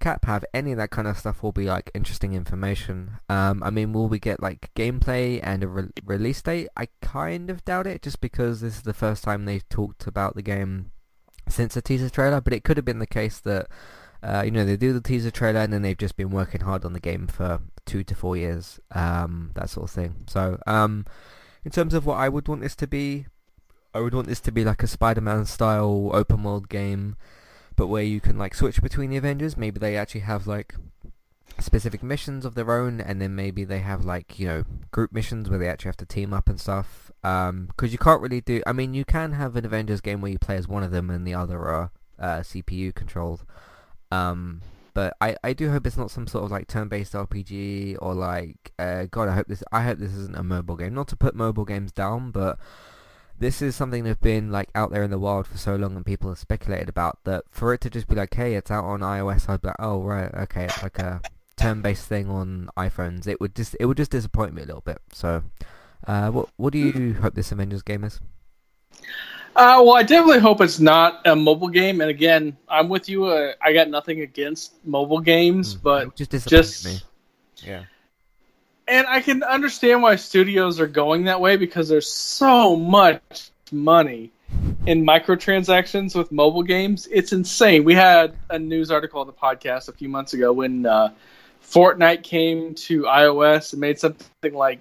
Cap 0.00 0.26
have, 0.26 0.44
any 0.54 0.70
of 0.70 0.78
that 0.78 0.90
kind 0.90 1.08
of 1.08 1.18
stuff 1.18 1.42
will 1.42 1.50
be 1.50 1.64
like 1.64 1.90
interesting 1.92 2.32
information. 2.32 3.18
Um, 3.28 3.62
I 3.64 3.70
mean, 3.70 3.92
will 3.92 4.08
we 4.08 4.20
get 4.20 4.40
like 4.40 4.70
gameplay 4.74 5.40
and 5.42 5.64
a 5.64 5.66
re- 5.66 5.90
release 6.04 6.40
date? 6.40 6.68
I 6.76 6.86
kind 7.02 7.50
of 7.50 7.64
doubt 7.64 7.88
it, 7.88 8.02
just 8.02 8.20
because 8.20 8.60
this 8.60 8.76
is 8.76 8.82
the 8.82 8.94
first 8.94 9.24
time 9.24 9.44
they've 9.44 9.68
talked 9.68 10.06
about 10.06 10.36
the 10.36 10.42
game 10.42 10.92
since 11.50 11.74
the 11.74 11.82
teaser 11.82 12.08
trailer. 12.08 12.40
But 12.40 12.52
it 12.52 12.64
could 12.64 12.76
have 12.76 12.86
been 12.86 12.98
the 12.98 13.06
case 13.06 13.38
that 13.40 13.68
uh, 14.22 14.42
you 14.44 14.50
know 14.50 14.64
they 14.64 14.76
do 14.76 14.92
the 14.92 15.00
teaser 15.00 15.30
trailer 15.30 15.60
and 15.60 15.72
then 15.72 15.82
they've 15.82 15.96
just 15.96 16.16
been 16.16 16.30
working 16.30 16.62
hard 16.62 16.84
on 16.84 16.92
the 16.92 17.00
game 17.00 17.26
for 17.26 17.60
two 17.86 18.04
to 18.04 18.14
four 18.14 18.36
years, 18.36 18.80
um, 18.92 19.52
that 19.54 19.70
sort 19.70 19.84
of 19.84 19.90
thing. 19.90 20.14
So, 20.26 20.60
um, 20.66 21.06
in 21.64 21.70
terms 21.70 21.94
of 21.94 22.06
what 22.06 22.18
I 22.18 22.28
would 22.28 22.48
want 22.48 22.60
this 22.60 22.76
to 22.76 22.86
be, 22.86 23.26
I 23.94 24.00
would 24.00 24.14
want 24.14 24.28
this 24.28 24.40
to 24.40 24.52
be 24.52 24.64
like 24.64 24.82
a 24.82 24.86
Spider-Man 24.86 25.46
style 25.46 26.10
open 26.12 26.42
world 26.42 26.68
game 26.68 27.16
but 27.78 27.86
where 27.86 28.02
you 28.02 28.20
can 28.20 28.36
like 28.36 28.56
switch 28.56 28.82
between 28.82 29.08
the 29.08 29.16
Avengers. 29.16 29.56
Maybe 29.56 29.78
they 29.78 29.96
actually 29.96 30.22
have 30.22 30.48
like 30.48 30.74
specific 31.60 32.02
missions 32.02 32.44
of 32.44 32.54
their 32.54 32.70
own, 32.72 33.00
and 33.00 33.20
then 33.20 33.34
maybe 33.34 33.64
they 33.64 33.80
have 33.80 34.04
like 34.04 34.38
you 34.38 34.46
know 34.46 34.64
group 34.90 35.12
missions 35.12 35.48
where 35.48 35.58
they 35.58 35.68
actually 35.68 35.88
have 35.88 35.96
to 35.98 36.06
team 36.06 36.32
up 36.32 36.48
and 36.48 36.60
stuff. 36.60 37.10
Because 37.22 37.92
you 37.92 37.98
can't 37.98 38.22
really 38.22 38.40
do. 38.40 38.62
I 38.66 38.72
mean, 38.72 38.94
you 38.94 39.04
can 39.04 39.32
have 39.32 39.56
an 39.56 39.64
Avengers 39.64 40.00
game 40.00 40.20
where 40.20 40.30
you 40.30 40.38
play 40.38 40.56
as 40.56 40.68
one 40.68 40.82
of 40.82 40.90
them 40.90 41.10
and 41.10 41.26
the 41.26 41.34
other 41.34 41.58
are 41.58 41.90
uh, 42.18 42.38
CPU 42.40 42.94
controlled. 42.94 43.44
Um, 44.10 44.62
but 44.94 45.16
I, 45.20 45.36
I 45.44 45.52
do 45.52 45.70
hope 45.70 45.86
it's 45.86 45.96
not 45.96 46.10
some 46.10 46.26
sort 46.26 46.44
of 46.44 46.50
like 46.50 46.66
turn-based 46.66 47.12
RPG 47.12 47.98
or 48.00 48.14
like 48.14 48.72
uh, 48.78 49.04
God 49.10 49.28
I 49.28 49.34
hope 49.34 49.46
this 49.46 49.62
I 49.70 49.84
hope 49.84 49.98
this 49.98 50.12
isn't 50.12 50.36
a 50.36 50.42
mobile 50.42 50.76
game. 50.76 50.94
Not 50.94 51.08
to 51.08 51.16
put 51.16 51.34
mobile 51.34 51.64
games 51.64 51.92
down, 51.92 52.30
but 52.30 52.58
this 53.38 53.62
is 53.62 53.76
something 53.76 54.02
that's 54.02 54.20
been 54.20 54.50
like 54.50 54.70
out 54.74 54.90
there 54.90 55.04
in 55.04 55.10
the 55.10 55.18
wild 55.18 55.46
for 55.46 55.56
so 55.56 55.76
long, 55.76 55.94
and 55.94 56.04
people 56.04 56.30
have 56.30 56.38
speculated 56.38 56.88
about 56.88 57.18
that. 57.24 57.44
For 57.50 57.72
it 57.72 57.80
to 57.82 57.90
just 57.90 58.08
be 58.08 58.16
like, 58.16 58.34
hey, 58.34 58.54
it's 58.54 58.70
out 58.70 58.84
on 58.84 59.00
iOS, 59.00 59.48
I'd 59.48 59.62
be 59.62 59.68
like, 59.68 59.76
oh 59.78 60.00
right, 60.02 60.34
okay, 60.34 60.64
it's 60.64 60.82
like 60.82 60.98
a 60.98 61.20
turn-based 61.58 62.06
thing 62.06 62.28
on 62.30 62.70
iPhones. 62.76 63.26
It 63.26 63.40
would 63.40 63.54
just 63.54 63.76
it 63.80 63.86
would 63.86 63.96
just 63.96 64.10
disappoint 64.10 64.54
me 64.54 64.62
a 64.62 64.66
little 64.66 64.80
bit. 64.82 64.98
So, 65.12 65.42
uh, 66.06 66.30
what 66.30 66.48
what 66.56 66.72
do 66.72 66.78
you 66.78 67.14
hope 67.14 67.34
this 67.34 67.52
Avengers 67.52 67.82
game 67.82 68.04
is? 68.04 68.20
Uh, 69.56 69.82
well, 69.84 69.94
I 69.96 70.02
definitely 70.04 70.38
hope 70.40 70.60
it's 70.60 70.78
not 70.78 71.26
a 71.26 71.34
mobile 71.34 71.68
game. 71.68 72.00
And 72.00 72.10
again, 72.10 72.56
I'm 72.68 72.88
with 72.88 73.08
you. 73.08 73.26
Uh, 73.26 73.52
I 73.60 73.72
got 73.72 73.88
nothing 73.88 74.20
against 74.20 74.74
mobile 74.84 75.20
games, 75.20 75.74
Mm, 75.74 75.82
but 75.82 76.14
just 76.16 76.30
disappointed 76.30 76.62
just 76.62 76.84
me. 76.84 77.00
Yeah. 77.66 77.82
and 78.86 79.06
I 79.08 79.20
can 79.20 79.42
understand 79.42 80.00
why 80.02 80.14
studios 80.16 80.78
are 80.78 80.86
going 80.86 81.24
that 81.24 81.40
way 81.40 81.56
because 81.56 81.88
there's 81.88 82.10
so 82.10 82.76
much 82.76 83.50
money 83.72 84.30
in 84.86 85.04
microtransactions 85.04 86.14
with 86.14 86.30
mobile 86.30 86.62
games. 86.62 87.08
It's 87.10 87.32
insane. 87.32 87.82
We 87.84 87.94
had 87.94 88.34
a 88.50 88.58
news 88.60 88.90
article 88.92 89.20
on 89.20 89.26
the 89.26 89.32
podcast 89.32 89.88
a 89.88 89.92
few 89.92 90.08
months 90.08 90.34
ago 90.34 90.52
when 90.52 90.86
uh, 90.86 91.10
Fortnite 91.62 92.22
came 92.22 92.74
to 92.74 93.02
iOS 93.02 93.72
and 93.72 93.80
made 93.80 93.98
something 93.98 94.54
like 94.54 94.80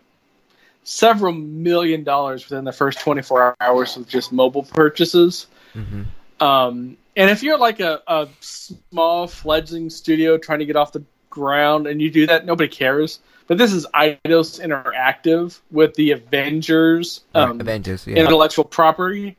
several 0.83 1.33
million 1.33 2.03
dollars 2.03 2.49
within 2.49 2.63
the 2.63 2.71
first 2.71 2.99
24 3.01 3.55
hours 3.59 3.97
of 3.97 4.07
just 4.07 4.31
mobile 4.31 4.63
purchases. 4.63 5.47
hmm 5.73 6.03
Um, 6.39 6.97
and 7.17 7.31
if 7.31 7.43
you're 7.43 7.57
like 7.57 7.79
a, 7.79 8.01
a 8.07 8.27
small 8.39 9.27
fledgling 9.27 9.89
studio 9.89 10.37
trying 10.37 10.59
to 10.59 10.65
get 10.65 10.75
off 10.75 10.91
the 10.91 11.03
ground 11.29 11.87
and 11.87 12.01
you 12.01 12.11
do 12.11 12.27
that, 12.27 12.45
nobody 12.45 12.69
cares. 12.69 13.19
But 13.47 13.57
this 13.57 13.73
is 13.73 13.87
Eidos 13.93 14.61
Interactive 14.61 15.59
with 15.71 15.95
the 15.95 16.11
Avengers 16.11 17.21
um, 17.33 17.59
Avengers. 17.59 18.05
Yeah. 18.05 18.17
intellectual 18.17 18.65
property. 18.65 19.37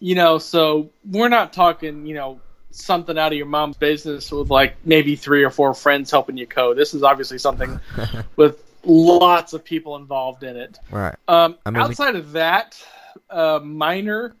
You 0.00 0.14
know, 0.14 0.38
so 0.38 0.90
we're 1.04 1.28
not 1.28 1.52
talking, 1.52 2.06
you 2.06 2.14
know, 2.14 2.40
something 2.70 3.18
out 3.18 3.32
of 3.32 3.38
your 3.38 3.46
mom's 3.46 3.76
business 3.76 4.30
with 4.30 4.50
like 4.50 4.76
maybe 4.84 5.16
three 5.16 5.44
or 5.44 5.50
four 5.50 5.74
friends 5.74 6.10
helping 6.10 6.36
you 6.36 6.46
code. 6.46 6.76
This 6.76 6.94
is 6.94 7.02
obviously 7.02 7.38
something 7.38 7.80
with 8.36 8.62
lots 8.84 9.52
of 9.52 9.64
people 9.64 9.96
involved 9.96 10.42
in 10.44 10.56
it. 10.56 10.78
right. 10.90 11.14
Um, 11.26 11.56
I 11.64 11.70
mean, 11.70 11.82
we- 11.82 11.88
outside 11.88 12.16
of 12.16 12.32
that, 12.32 12.82
uh, 13.30 13.60
minor, 13.62 14.34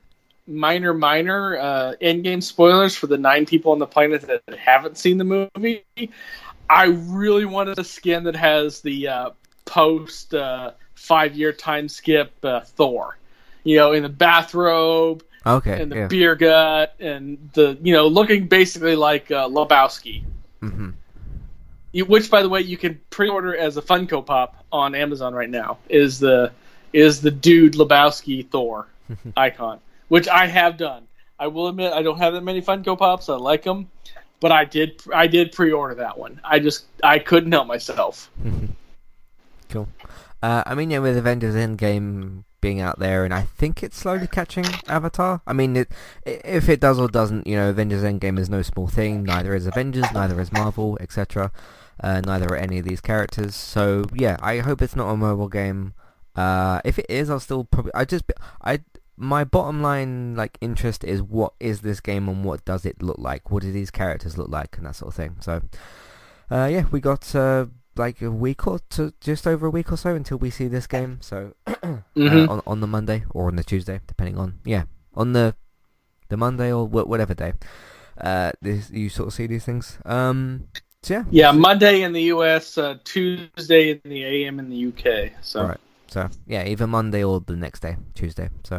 minor, 0.46 0.94
minor 0.94 1.58
uh, 1.58 1.92
in-game 2.00 2.40
spoilers 2.40 2.96
for 2.96 3.06
the 3.06 3.18
nine 3.18 3.46
people 3.46 3.72
on 3.72 3.78
the 3.78 3.86
planet 3.86 4.22
that 4.22 4.42
haven't 4.58 4.98
seen 4.98 5.18
the 5.18 5.24
movie. 5.24 5.84
I 6.70 6.84
really 6.84 7.44
wanted 7.44 7.78
a 7.78 7.84
skin 7.84 8.24
that 8.24 8.36
has 8.36 8.80
the 8.80 9.08
uh, 9.08 9.30
post 9.64 10.34
uh, 10.34 10.72
five-year 10.94 11.52
time 11.52 11.88
skip 11.88 12.32
uh, 12.44 12.60
Thor. 12.60 13.16
You 13.64 13.76
know, 13.76 13.92
in 13.92 14.02
the 14.02 14.08
bathrobe 14.08 15.22
Okay. 15.48 15.82
and 15.82 15.90
the 15.90 15.96
yeah. 15.96 16.06
beer 16.06 16.34
gut 16.34 16.94
and 17.00 17.38
the 17.54 17.78
you 17.82 17.92
know 17.92 18.06
looking 18.06 18.46
basically 18.48 18.96
like 18.96 19.30
uh, 19.30 19.48
Lebowski. 19.48 20.24
hmm 20.60 20.90
You, 21.92 22.04
which, 22.04 22.30
by 22.30 22.42
the 22.42 22.48
way, 22.48 22.60
you 22.60 22.76
can 22.76 23.00
pre-order 23.10 23.56
as 23.56 23.76
a 23.76 23.82
Funko 23.82 24.24
Pop 24.24 24.64
on 24.70 24.94
Amazon 24.94 25.34
right 25.34 25.50
now. 25.50 25.78
Is 25.88 26.18
the 26.18 26.52
is 26.92 27.20
the 27.20 27.30
dude 27.30 27.74
Lebowski 27.74 28.48
Thor 28.48 28.86
icon, 29.36 29.80
which 30.08 30.28
I 30.28 30.46
have 30.46 30.76
done. 30.76 31.06
I 31.38 31.46
will 31.46 31.68
admit 31.68 31.92
I 31.92 32.02
don't 32.02 32.18
have 32.18 32.34
that 32.34 32.42
many 32.42 32.60
Funko 32.60 32.98
Pops. 32.98 33.28
I 33.28 33.36
like 33.36 33.62
them, 33.62 33.88
but 34.40 34.52
I 34.52 34.64
did 34.64 35.00
I 35.14 35.26
did 35.26 35.52
pre-order 35.52 35.94
that 35.96 36.18
one. 36.18 36.40
I 36.44 36.58
just 36.58 36.86
I 37.02 37.18
couldn't 37.18 37.52
help 37.52 37.66
myself. 37.66 38.30
Cool. 39.68 39.86
Uh, 40.42 40.62
I 40.64 40.74
mean, 40.74 40.90
yeah, 40.90 41.00
with 41.00 41.16
Avengers 41.16 41.54
Endgame 41.54 42.44
being 42.60 42.80
out 42.80 42.98
there, 42.98 43.24
and 43.24 43.32
I 43.32 43.42
think 43.42 43.82
it's 43.82 43.98
slowly 43.98 44.26
catching 44.26 44.66
Avatar. 44.86 45.42
I 45.46 45.52
mean, 45.52 45.76
it, 45.76 45.90
if 46.24 46.68
it 46.68 46.80
does 46.80 46.98
or 46.98 47.08
doesn't, 47.08 47.46
you 47.46 47.56
know, 47.56 47.70
Avengers 47.70 48.02
Endgame 48.02 48.38
is 48.38 48.48
no 48.48 48.62
small 48.62 48.88
thing. 48.88 49.22
Neither 49.24 49.54
is 49.54 49.66
Avengers, 49.66 50.06
neither 50.12 50.40
is 50.40 50.52
Marvel, 50.52 50.98
etc. 51.00 51.52
Uh, 52.00 52.20
neither 52.20 52.46
are 52.46 52.56
any 52.56 52.78
of 52.78 52.84
these 52.84 53.00
characters. 53.00 53.54
So 53.54 54.04
yeah, 54.14 54.36
I 54.40 54.58
hope 54.58 54.82
it's 54.82 54.96
not 54.96 55.10
a 55.10 55.16
mobile 55.16 55.48
game. 55.48 55.94
Uh, 56.36 56.80
if 56.84 56.98
it 56.98 57.06
is, 57.08 57.30
I'll 57.30 57.40
still 57.40 57.64
probably. 57.64 57.92
I 57.94 58.04
just 58.04 58.24
I 58.62 58.80
my 59.16 59.42
bottom 59.42 59.82
line 59.82 60.36
like 60.36 60.56
interest 60.60 61.02
is 61.02 61.20
what 61.20 61.52
is 61.58 61.80
this 61.80 61.98
game 62.00 62.28
and 62.28 62.44
what 62.44 62.64
does 62.64 62.86
it 62.86 63.02
look 63.02 63.18
like? 63.18 63.50
What 63.50 63.62
do 63.62 63.72
these 63.72 63.90
characters 63.90 64.38
look 64.38 64.48
like 64.48 64.76
and 64.76 64.86
that 64.86 64.96
sort 64.96 65.08
of 65.08 65.14
thing. 65.14 65.36
So 65.40 65.62
uh, 66.50 66.68
yeah, 66.70 66.84
we 66.90 67.00
got 67.00 67.34
uh, 67.34 67.66
like 67.98 68.22
a 68.22 68.30
week 68.30 68.66
or 68.66 68.78
to 68.90 69.12
just 69.20 69.46
over 69.46 69.66
a 69.66 69.70
week 69.70 69.90
or 69.92 69.96
so 69.96 70.14
until 70.14 70.38
we 70.38 70.50
see 70.50 70.68
this 70.68 70.86
game. 70.86 71.18
So 71.20 71.54
Mhm. 71.66 72.02
uh, 72.48 72.52
on 72.52 72.62
on 72.66 72.80
the 72.80 72.86
Monday 72.86 73.24
or 73.30 73.48
on 73.48 73.56
the 73.56 73.64
Tuesday, 73.64 74.00
depending 74.06 74.38
on 74.38 74.58
yeah 74.64 74.84
on 75.14 75.32
the 75.32 75.54
the 76.28 76.36
Monday 76.36 76.72
or 76.72 76.86
wh- 76.86 77.08
whatever 77.08 77.34
day. 77.34 77.52
Uh, 78.20 78.50
this 78.60 78.90
you 78.90 79.08
sort 79.08 79.28
of 79.28 79.34
see 79.34 79.46
these 79.46 79.64
things. 79.64 79.98
Um, 80.04 80.68
so 81.02 81.14
yeah, 81.14 81.24
Yeah, 81.30 81.52
Monday 81.52 82.02
in 82.02 82.12
the 82.12 82.22
U.S., 82.34 82.76
uh, 82.76 82.96
Tuesday 83.04 83.90
in 83.92 84.00
the 84.04 84.24
AM 84.24 84.58
in 84.58 84.68
the 84.68 84.76
U.K. 84.76 85.32
So 85.40 85.60
Alright. 85.60 85.80
So 86.08 86.28
yeah, 86.46 86.64
either 86.66 86.86
Monday 86.86 87.22
or 87.22 87.40
the 87.40 87.54
next 87.56 87.80
day, 87.80 87.96
Tuesday. 88.14 88.48
So 88.64 88.76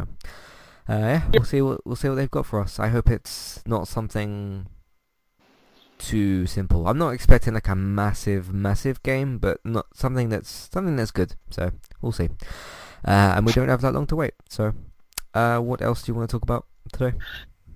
uh, 0.88 0.98
yeah, 0.98 1.22
we'll 1.32 1.44
see 1.44 1.62
what 1.62 1.80
we'll 1.86 1.96
see 1.96 2.08
what 2.08 2.16
they've 2.16 2.30
got 2.30 2.44
for 2.46 2.60
us. 2.60 2.78
I 2.78 2.88
hope 2.88 3.08
it's 3.10 3.62
not 3.66 3.88
something 3.88 4.66
too 6.00 6.46
simple. 6.46 6.88
I'm 6.88 6.98
not 6.98 7.10
expecting 7.10 7.54
like 7.54 7.68
a 7.68 7.76
massive, 7.76 8.52
massive 8.52 9.02
game, 9.02 9.38
but 9.38 9.58
not 9.64 9.86
something 9.94 10.28
that's 10.28 10.68
something 10.72 10.96
that's 10.96 11.10
good. 11.12 11.34
So 11.50 11.70
we'll 12.02 12.12
see. 12.12 12.28
Uh, 13.06 13.34
and 13.36 13.46
we 13.46 13.52
don't 13.52 13.68
have 13.68 13.80
that 13.82 13.92
long 13.94 14.06
to 14.08 14.16
wait. 14.16 14.34
So 14.48 14.72
uh, 15.34 15.58
what 15.60 15.80
else 15.82 16.02
do 16.02 16.10
you 16.12 16.16
want 16.16 16.28
to 16.30 16.34
talk 16.34 16.42
about 16.42 16.66
today? 16.92 17.16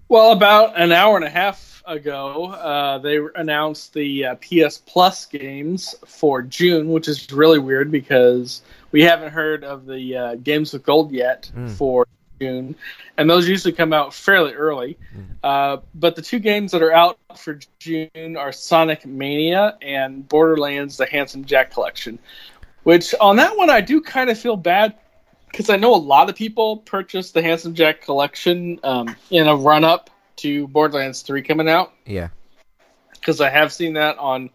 Well, 0.08 0.32
about 0.32 0.78
an 0.78 0.92
hour 0.92 1.16
and 1.16 1.24
a 1.24 1.30
half 1.30 1.82
ago, 1.86 2.46
uh, 2.52 2.98
they 2.98 3.18
announced 3.36 3.94
the 3.94 4.26
uh, 4.26 4.34
PS 4.36 4.78
Plus 4.78 5.26
games 5.26 5.94
for 6.06 6.42
June, 6.42 6.88
which 6.88 7.08
is 7.08 7.30
really 7.32 7.58
weird 7.58 7.90
because 7.90 8.62
we 8.92 9.02
haven't 9.02 9.32
heard 9.32 9.64
of 9.64 9.86
the 9.86 10.16
uh, 10.16 10.34
games 10.36 10.72
with 10.72 10.82
gold 10.84 11.12
yet 11.12 11.50
Mm. 11.56 11.70
for 11.70 12.06
June, 12.44 12.76
and 13.16 13.28
those 13.30 13.48
usually 13.48 13.72
come 13.72 13.92
out 13.92 14.12
fairly 14.12 14.52
early. 14.52 14.96
Uh, 15.42 15.78
but 15.94 16.14
the 16.16 16.22
two 16.22 16.38
games 16.38 16.72
that 16.72 16.82
are 16.82 16.92
out 16.92 17.18
for 17.36 17.58
June 17.78 18.36
are 18.36 18.52
Sonic 18.52 19.06
Mania 19.06 19.76
and 19.82 20.28
Borderlands: 20.28 20.96
The 20.96 21.06
Handsome 21.06 21.44
Jack 21.44 21.70
Collection. 21.72 22.18
Which 22.82 23.14
on 23.20 23.36
that 23.36 23.56
one, 23.56 23.70
I 23.70 23.80
do 23.80 24.00
kind 24.02 24.28
of 24.28 24.38
feel 24.38 24.56
bad 24.56 24.94
because 25.50 25.70
I 25.70 25.76
know 25.76 25.94
a 25.94 25.96
lot 25.96 26.28
of 26.28 26.36
people 26.36 26.78
purchased 26.78 27.32
the 27.32 27.40
Handsome 27.42 27.74
Jack 27.74 28.02
collection 28.02 28.78
um, 28.84 29.16
in 29.30 29.46
a 29.48 29.56
run 29.56 29.84
up 29.84 30.10
to 30.36 30.66
Borderlands 30.68 31.22
3 31.22 31.42
coming 31.42 31.68
out 31.68 31.92
Yeah. 32.04 32.28
because 33.12 33.40
I 33.40 33.48
have 33.50 33.72
seen 33.72 33.92
that 33.94 34.18
on 34.18 34.50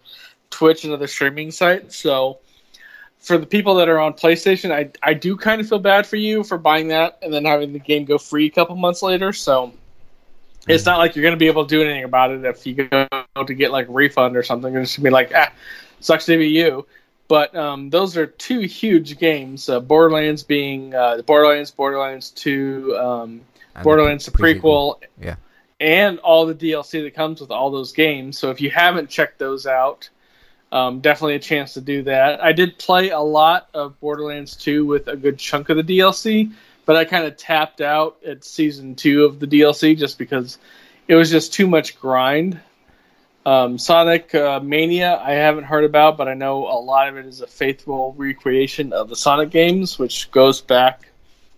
Twitch 0.49 0.83
and 0.83 0.91
other 0.93 1.07
streaming 1.07 1.51
sites. 1.51 1.95
So 1.97 2.39
for 3.20 3.38
the 3.38 3.45
people 3.45 3.76
that 3.76 3.89
are 3.89 3.99
on 3.99 4.13
PlayStation, 4.13 4.72
I, 4.72 4.91
I 5.03 5.13
do 5.13 5.36
kind 5.36 5.59
of 5.61 5.67
feel 5.67 5.80
bad 5.80 6.07
for 6.07 6.15
you 6.15 6.43
for 6.43 6.57
buying 6.57 6.88
that 6.89 7.20
and 7.22 7.34
then 7.34 7.45
having 7.45 7.74
the 7.74 7.80
game 7.80 8.05
go 8.05 8.17
free 8.17 8.45
a 8.47 8.49
couple 8.49 8.76
months 8.76 9.01
later. 9.01 9.34
So 9.34 9.74
it's 10.67 10.86
not 10.86 10.99
like 10.99 11.15
you're 11.15 11.24
going 11.24 11.34
to 11.34 11.39
be 11.39 11.47
able 11.47 11.65
to 11.65 11.70
do 11.70 11.82
anything 11.82 12.03
about 12.05 12.32
it 12.32 12.45
if 12.45 12.65
you 12.65 12.76
go 12.76 13.07
to 13.45 13.53
get 13.53 13.72
like 13.72 13.88
a 13.89 13.91
refund 13.91 14.38
or 14.38 14.43
something. 14.43 14.74
It's 14.76 14.91
just 14.91 15.03
going 15.03 15.05
to 15.05 15.09
be 15.09 15.13
like, 15.13 15.32
ah, 15.36 15.51
sucks 15.99 16.26
to 16.28 16.38
be 16.38 16.47
you. 16.47 16.86
But 17.28 17.55
um, 17.55 17.89
those 17.89 18.17
are 18.17 18.26
two 18.26 18.61
huge 18.61 19.20
games. 19.20 19.70
Uh, 19.70 19.80
Borderlands 19.80 20.41
being 20.43 20.95
uh, 20.95 21.17
the 21.17 21.24
Borderlands, 21.24 21.70
Borderlands 21.72 22.32
2, 22.32 22.97
um, 22.97 23.41
Borderlands 23.84 24.26
the 24.26 24.32
prequel, 24.32 24.95
Yeah. 25.22 25.36
and 25.80 26.17
all 26.20 26.45
the 26.47 26.55
DLC 26.55 27.03
that 27.03 27.13
comes 27.13 27.39
with 27.39 27.51
all 27.51 27.70
those 27.70 27.91
games. 27.91 28.39
So 28.39 28.49
if 28.49 28.61
you 28.61 28.72
haven't 28.72 29.09
checked 29.09 29.38
those 29.38 29.67
out, 29.67 30.09
um, 30.72 30.99
definitely 30.99 31.36
a 31.36 31.39
chance 31.39 31.74
to 31.74 31.82
do 31.82 32.03
that. 32.03 32.43
I 32.43 32.51
did 32.51 32.78
play 32.78 33.09
a 33.09 33.20
lot 33.20 33.70
of 33.74 33.99
Borderlands 33.99 34.55
2 34.55 34.86
with 34.86 35.07
a 35.07 35.15
good 35.15 35.39
chunk 35.39 35.70
of 35.70 35.78
the 35.78 35.84
DLC, 35.84 36.51
but 36.86 36.95
I 36.95 37.05
kind 37.05 37.26
of 37.26 37.38
tapped 37.38 37.82
out 37.82 38.17
at 38.26 38.43
season 38.43 38.95
two 38.95 39.26
of 39.26 39.39
the 39.39 39.47
DLC 39.47 39.97
just 39.97 40.17
because 40.17 40.57
it 41.07 41.15
was 41.15 41.30
just 41.30 41.53
too 41.53 41.67
much 41.67 41.99
grind. 41.99 42.59
Um, 43.45 43.78
Sonic 43.80 44.36
uh, 44.36 44.59
Mania, 44.59 45.17
I 45.17 45.32
haven't 45.32 45.63
heard 45.63 45.84
about, 45.84 46.17
but 46.17 46.28
I 46.28 46.36
know 46.36 46.67
a 46.67 46.78
lot 46.80 47.07
of 47.07 47.17
it 47.17 47.26
is 47.26 47.41
a 47.41 47.47
faithful 47.47 48.13
recreation 48.17 48.93
of 48.93 49.09
the 49.09 49.15
Sonic 49.15 49.49
games, 49.49 49.97
which 49.97 50.30
goes 50.30 50.61
back, 50.61 51.07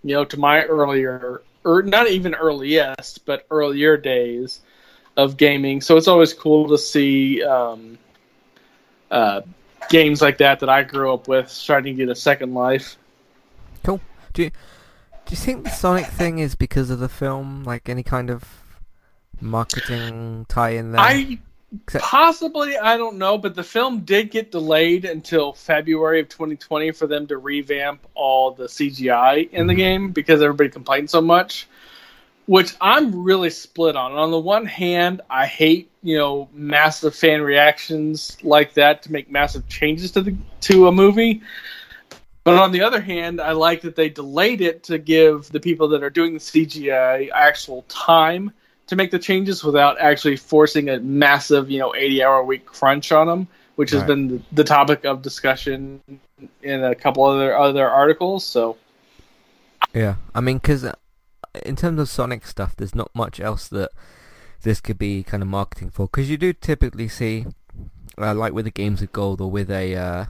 you 0.03 0.16
know, 0.16 0.24
to 0.26 0.39
my 0.39 0.64
earlier, 0.64 1.41
or 1.66 1.82
not 1.82 2.09
even 2.09 2.34
earliest, 2.34 3.26
but 3.26 3.45
earlier 3.51 3.97
days 3.97 4.62
of 5.18 5.36
gaming. 5.36 5.82
So 5.82 5.97
it's 5.97 6.07
always 6.07 6.34
cool 6.34 6.70
to 6.70 6.78
see 6.78 7.43
um, 7.43 7.97
uh, 9.12 9.41
games 9.89 10.22
like 10.22 10.38
that 10.39 10.59
that 10.62 10.70
I 10.70 10.84
grew 10.84 11.14
up 11.14 11.28
with 11.28 11.49
starting 11.49 11.95
to 11.95 12.05
get 12.05 12.09
a 12.09 12.16
second 12.16 12.53
life. 12.53 12.97
Cool. 13.84 14.01
Do 14.34 14.43
you 14.43 14.49
do 14.49 15.32
you 15.32 15.38
think 15.38 15.64
the 15.64 15.70
Sonic 15.70 16.07
thing 16.07 16.39
is 16.39 16.55
because 16.55 16.89
of 16.89 16.99
the 16.99 17.09
film? 17.09 17.64
Like 17.64 17.89
any 17.89 18.03
kind 18.03 18.30
of 18.30 18.43
marketing 19.39 20.45
tie 20.49 20.72
in 20.72 20.91
there? 20.91 21.01
I 21.01 21.39
Possibly, 21.88 22.78
I 22.78 22.97
don't 22.97 23.18
know, 23.18 23.38
but 23.38 23.55
the 23.55 23.64
film 23.64 24.01
did 24.01 24.30
get 24.30 24.51
delayed 24.51 25.05
until 25.05 25.53
February 25.53 26.20
of 26.20 26.28
2020 26.28 26.91
for 26.91 27.07
them 27.07 27.28
to 27.28 27.38
revamp 27.38 28.05
all 28.14 28.51
the 28.51 28.66
CGI 28.66 29.49
in 29.51 29.68
the 29.68 29.74
game 29.74 30.12
because 30.12 30.41
everybody 30.41 30.70
complained 30.70 31.09
so 31.09 31.22
much. 31.22 31.70
Which 32.52 32.76
I'm 32.82 33.24
really 33.24 33.49
split 33.49 33.95
on. 33.95 34.12
On 34.12 34.30
the 34.30 34.38
one 34.38 34.66
hand, 34.66 35.22
I 35.30 35.45
hate 35.45 35.89
you 36.04 36.18
know 36.18 36.49
massive 36.52 37.16
fan 37.16 37.41
reactions 37.41 38.36
like 38.43 38.74
that 38.74 39.04
to 39.04 39.12
make 39.14 39.32
massive 39.32 39.70
changes 39.70 40.12
to 40.12 40.22
the 40.22 40.36
to 40.68 40.88
a 40.88 40.91
movie. 40.91 41.43
But 42.43 42.56
on 42.56 42.74
the 42.74 42.82
other 42.82 42.99
hand, 42.99 43.39
I 43.39 43.54
like 43.54 43.84
that 43.84 43.95
they 43.95 44.10
delayed 44.10 44.60
it 44.60 44.84
to 44.84 44.97
give 44.97 45.47
the 45.47 45.62
people 45.62 45.88
that 45.89 46.04
are 46.04 46.10
doing 46.10 46.34
the 46.34 46.39
CGI 46.39 47.30
actual 47.34 47.86
time 47.88 48.52
to 48.88 48.97
make 48.97 49.12
the 49.12 49.20
changes 49.20 49.64
without 49.64 49.97
actually 50.02 50.36
forcing 50.36 50.89
a 50.89 50.99
massive, 50.99 51.72
you 51.72 51.80
know, 51.80 51.95
80 51.95 52.22
hour 52.22 52.43
week 52.43 52.66
crunch 52.66 53.14
on 53.14 53.28
them, 53.28 53.47
which 53.78 53.91
has 53.91 54.04
been 54.04 54.43
the 54.52 54.66
topic 54.66 55.06
of 55.06 55.22
discussion 55.22 56.02
in 56.62 56.84
a 56.84 56.95
couple 56.95 57.24
other 57.24 57.58
other 57.58 57.89
articles. 57.89 58.43
So 58.43 58.76
Yeah, 59.93 60.16
I 60.36 60.41
mean, 60.41 60.58
because 60.58 60.86
in 61.66 61.76
terms 61.76 61.99
of 61.99 62.10
Sonic 62.10 62.45
stuff, 62.45 62.76
there's 62.76 62.95
not 62.95 63.14
much 63.14 63.39
else 63.39 63.68
that 63.70 63.91
this 64.64 64.80
could 64.80 64.97
be 64.97 65.24
kind 65.24 65.43
of 65.43 65.49
marketing 65.49 65.89
for. 65.89 66.08
Because 66.08 66.30
you 66.30 66.38
do 66.38 66.54
typically 66.54 67.08
see, 67.08 67.45
uh, 68.18 68.34
like 68.34 68.54
with 68.54 68.66
the 68.66 68.72
games 68.72 69.02
of 69.02 69.12
gold 69.12 69.41
or 69.41 69.49
with 69.49 69.70
a 69.70 69.95
uh, 69.95 70.26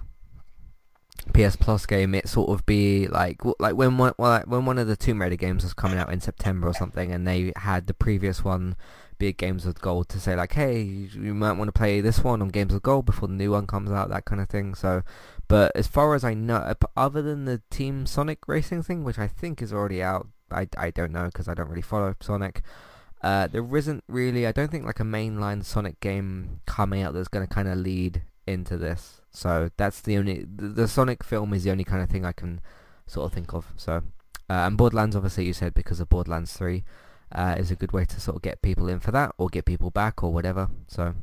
PS 1.33 1.55
Plus 1.55 1.85
game, 1.85 2.15
it 2.15 2.27
sort 2.27 2.49
of 2.49 2.65
be 2.65 3.07
like 3.07 3.41
like 3.59 3.75
when 3.75 3.97
one 3.97 4.13
like 4.17 4.47
when 4.47 4.65
one 4.65 4.77
of 4.77 4.87
the 4.87 4.95
Tomb 4.95 5.21
Raider 5.21 5.35
games 5.35 5.63
was 5.63 5.73
coming 5.73 5.99
out 5.99 6.11
in 6.11 6.21
September 6.21 6.67
or 6.67 6.73
something, 6.73 7.11
and 7.11 7.27
they 7.27 7.53
had 7.57 7.87
the 7.87 7.93
previous 7.93 8.43
one 8.43 8.75
be 9.17 9.31
Games 9.31 9.65
with 9.65 9.79
Gold 9.79 10.09
to 10.09 10.19
say 10.19 10.35
like, 10.35 10.53
hey, 10.53 10.81
you 10.81 11.35
might 11.35 11.53
want 11.53 11.67
to 11.67 11.71
play 11.71 12.01
this 12.01 12.23
one 12.23 12.41
on 12.41 12.47
Games 12.49 12.73
with 12.73 12.81
Gold 12.81 13.05
before 13.05 13.27
the 13.27 13.35
new 13.35 13.51
one 13.51 13.67
comes 13.67 13.91
out, 13.91 14.09
that 14.09 14.25
kind 14.25 14.41
of 14.41 14.49
thing. 14.49 14.75
So. 14.75 15.03
But 15.47 15.73
as 15.75 15.85
far 15.85 16.15
as 16.15 16.23
I 16.23 16.33
know, 16.33 16.73
other 16.95 17.21
than 17.21 17.43
the 17.43 17.61
Team 17.69 18.05
Sonic 18.05 18.47
Racing 18.47 18.83
thing, 18.83 19.03
which 19.03 19.19
I 19.19 19.27
think 19.27 19.61
is 19.61 19.73
already 19.73 20.01
out, 20.01 20.29
I, 20.51 20.67
I 20.77 20.91
don't 20.91 21.11
know 21.11 21.25
because 21.25 21.47
I 21.47 21.53
don't 21.53 21.69
really 21.69 21.81
follow 21.81 22.15
Sonic. 22.19 22.61
Uh, 23.21 23.47
there 23.47 23.75
isn't 23.75 24.03
really, 24.07 24.47
I 24.47 24.51
don't 24.51 24.71
think 24.71 24.85
like 24.85 24.99
a 24.99 25.03
mainline 25.03 25.63
Sonic 25.63 25.99
game 25.99 26.61
coming 26.65 27.03
out 27.03 27.13
that's 27.13 27.27
going 27.27 27.47
to 27.47 27.53
kind 27.53 27.67
of 27.67 27.77
lead 27.77 28.23
into 28.47 28.77
this. 28.77 29.21
So 29.31 29.69
that's 29.77 30.01
the 30.01 30.17
only, 30.17 30.43
the, 30.43 30.67
the 30.67 30.87
Sonic 30.87 31.23
film 31.23 31.53
is 31.53 31.63
the 31.63 31.71
only 31.71 31.83
kind 31.83 32.01
of 32.01 32.09
thing 32.09 32.25
I 32.25 32.31
can 32.31 32.61
sort 33.05 33.25
of 33.25 33.33
think 33.33 33.53
of. 33.53 33.71
So, 33.77 34.03
uh, 34.49 34.65
and 34.65 34.77
Borderlands 34.77 35.15
obviously 35.15 35.45
you 35.45 35.53
said 35.53 35.73
because 35.73 35.99
of 35.99 36.09
Borderlands 36.09 36.53
3 36.53 36.83
uh, 37.33 37.55
is 37.57 37.69
a 37.69 37.75
good 37.75 37.91
way 37.91 38.05
to 38.05 38.19
sort 38.19 38.37
of 38.37 38.41
get 38.41 38.61
people 38.61 38.89
in 38.89 38.99
for 38.99 39.11
that 39.11 39.33
or 39.37 39.49
get 39.49 39.65
people 39.65 39.91
back 39.91 40.23
or 40.23 40.33
whatever. 40.33 40.69
So, 40.87 41.13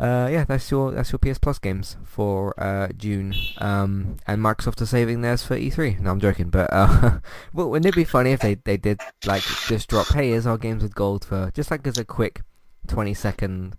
uh, 0.00 0.28
yeah, 0.30 0.44
that's 0.44 0.70
your 0.70 0.92
that's 0.92 1.10
your 1.10 1.18
PS 1.18 1.38
Plus 1.38 1.58
games 1.58 1.96
for 2.04 2.54
uh, 2.60 2.88
June. 2.96 3.34
Um, 3.58 4.18
and 4.26 4.40
Microsoft 4.40 4.80
are 4.80 4.86
saving 4.86 5.22
theirs 5.22 5.42
for 5.42 5.56
E3. 5.56 5.98
No, 6.00 6.12
I'm 6.12 6.20
joking, 6.20 6.50
but 6.50 6.72
uh, 6.72 7.18
well, 7.52 7.70
wouldn't 7.70 7.86
it 7.86 7.96
be 7.96 8.04
funny 8.04 8.32
if 8.32 8.40
they, 8.40 8.54
they 8.54 8.76
did 8.76 9.00
like 9.26 9.42
just 9.66 9.88
drop, 9.88 10.06
hey, 10.08 10.30
here's 10.30 10.46
our 10.46 10.58
games 10.58 10.82
with 10.82 10.94
gold 10.94 11.24
for 11.24 11.50
just 11.52 11.70
like 11.70 11.86
as 11.86 11.98
a 11.98 12.04
quick 12.04 12.42
20 12.86 13.12
second 13.12 13.76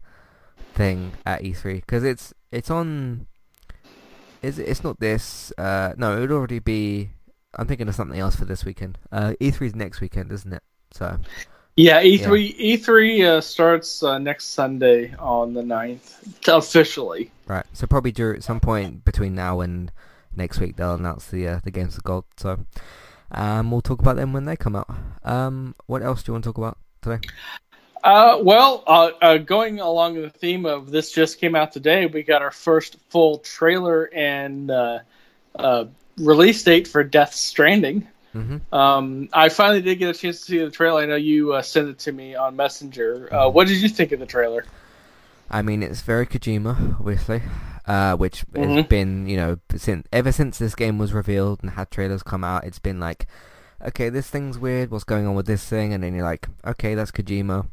thing 0.74 1.14
at 1.26 1.42
E3 1.42 1.76
because 1.76 2.04
it's 2.04 2.34
it's 2.52 2.70
on. 2.70 3.28
Is 4.42 4.60
it, 4.60 4.68
it's 4.68 4.84
not 4.84 5.00
this? 5.00 5.54
Uh, 5.58 5.94
no, 5.98 6.18
it 6.18 6.22
would 6.22 6.32
already 6.32 6.60
be. 6.60 7.12
I'm 7.58 7.68
thinking 7.68 7.88
of 7.88 7.96
something 7.96 8.20
else 8.20 8.36
for 8.36 8.46
this 8.46 8.66
weekend. 8.66 8.98
Uh, 9.12 9.34
E3 9.42 9.68
is 9.68 9.76
next 9.76 10.02
weekend, 10.02 10.32
isn't 10.32 10.54
it? 10.54 10.64
So 10.92 11.18
yeah, 11.80 12.02
E 12.02 12.18
E3 12.18 12.60
E3 12.60 13.26
uh, 13.26 13.42
starts 13.42 14.04
uh, 14.04 14.18
next 14.18 14.48
Sunday 14.48 15.14
on 15.18 15.54
the 15.54 15.62
9th 15.62 16.48
officially. 16.48 17.32
Right. 17.48 17.66
So 17.74 17.88
probably 17.88 18.12
dur 18.12 18.34
at 18.34 18.44
some 18.44 18.60
point 18.60 19.06
between 19.06 19.34
now 19.36 19.62
and 19.62 19.92
next 20.36 20.60
week 20.60 20.76
they'll 20.76 20.96
announce 20.96 21.28
the 21.28 21.48
uh, 21.48 21.60
the 21.64 21.72
games 21.72 21.98
of 21.98 22.04
gold. 22.04 22.26
So 22.38 22.66
um, 23.32 23.72
we'll 23.72 23.82
talk 23.82 24.00
about 24.00 24.18
them 24.18 24.34
when 24.34 24.46
they 24.46 24.56
come 24.56 24.76
out. 24.76 24.90
Um, 25.24 25.76
what 25.86 26.02
else 26.02 26.24
do 26.24 26.30
you 26.30 26.34
want 26.34 26.44
to 26.44 26.50
talk 26.50 26.58
about 26.58 26.78
today? 27.02 27.20
Uh, 28.04 28.40
well, 28.42 28.84
uh, 28.88 29.12
uh, 29.22 29.38
going 29.38 29.80
along 29.80 30.22
the 30.22 30.30
theme 30.30 30.66
of 30.66 30.90
this 30.92 31.12
just 31.12 31.40
came 31.40 31.56
out 31.56 31.72
today, 31.72 32.06
we 32.06 32.24
got 32.24 32.42
our 32.42 32.52
first 32.52 32.98
full 33.10 33.40
trailer 33.40 34.10
and 34.14 34.72
uh, 34.72 35.00
uh, 35.56 35.86
release 36.18 36.64
date 36.64 36.88
for 36.88 37.04
Death 37.04 37.34
Stranding. 37.34 38.08
Hmm 38.34 38.58
Um, 38.72 39.30
I 39.34 39.50
finally 39.50 39.82
did 39.82 39.98
get 39.98 40.16
a 40.16 40.20
chance 40.20 40.40
to 40.40 40.46
see 40.46 40.58
the 40.60 40.70
trailer. 40.70 41.02
I 41.02 41.06
know 41.06 41.16
you 41.16 41.54
uh, 41.54 41.62
sent 41.62 41.90
it 41.90 42.00
to 42.00 42.12
me 42.12 42.36
on 42.36 42.56
Messenger. 42.56 43.34
Uh, 43.34 43.50
what 43.50 43.68
did 43.68 43.82
you 43.82 43.90
think 43.90 44.12
of 44.12 44.20
the 44.20 44.26
trailer? 44.26 44.66
I 45.50 45.62
mean, 45.62 45.82
it's 45.82 46.02
very 46.02 46.28
Kojima, 46.28 47.00
obviously, 47.00 47.42
uh, 47.88 48.16
which 48.16 48.46
has 48.56 48.78
Mhm. 48.78 48.88
been 48.88 49.28
you 49.28 49.38
know 49.38 49.58
since 49.76 50.08
ever 50.14 50.32
since 50.32 50.58
this 50.60 50.76
game 50.76 50.98
was 50.98 51.14
revealed 51.14 51.60
and 51.62 51.72
had 51.72 51.90
trailers 51.92 52.24
come 52.24 52.44
out, 52.44 52.66
it's 52.66 52.80
been 52.80 53.00
like, 53.00 53.26
okay, 53.86 54.10
this 54.10 54.30
thing's 54.30 54.60
weird. 54.60 54.92
What's 54.92 55.04
going 55.04 55.26
on 55.28 55.36
with 55.36 55.48
this 55.48 55.66
thing? 55.66 55.94
And 55.94 56.04
then 56.04 56.14
you're 56.14 56.24
like, 56.26 56.48
okay, 56.66 56.96
that's 56.96 57.12
Kojima. 57.12 57.68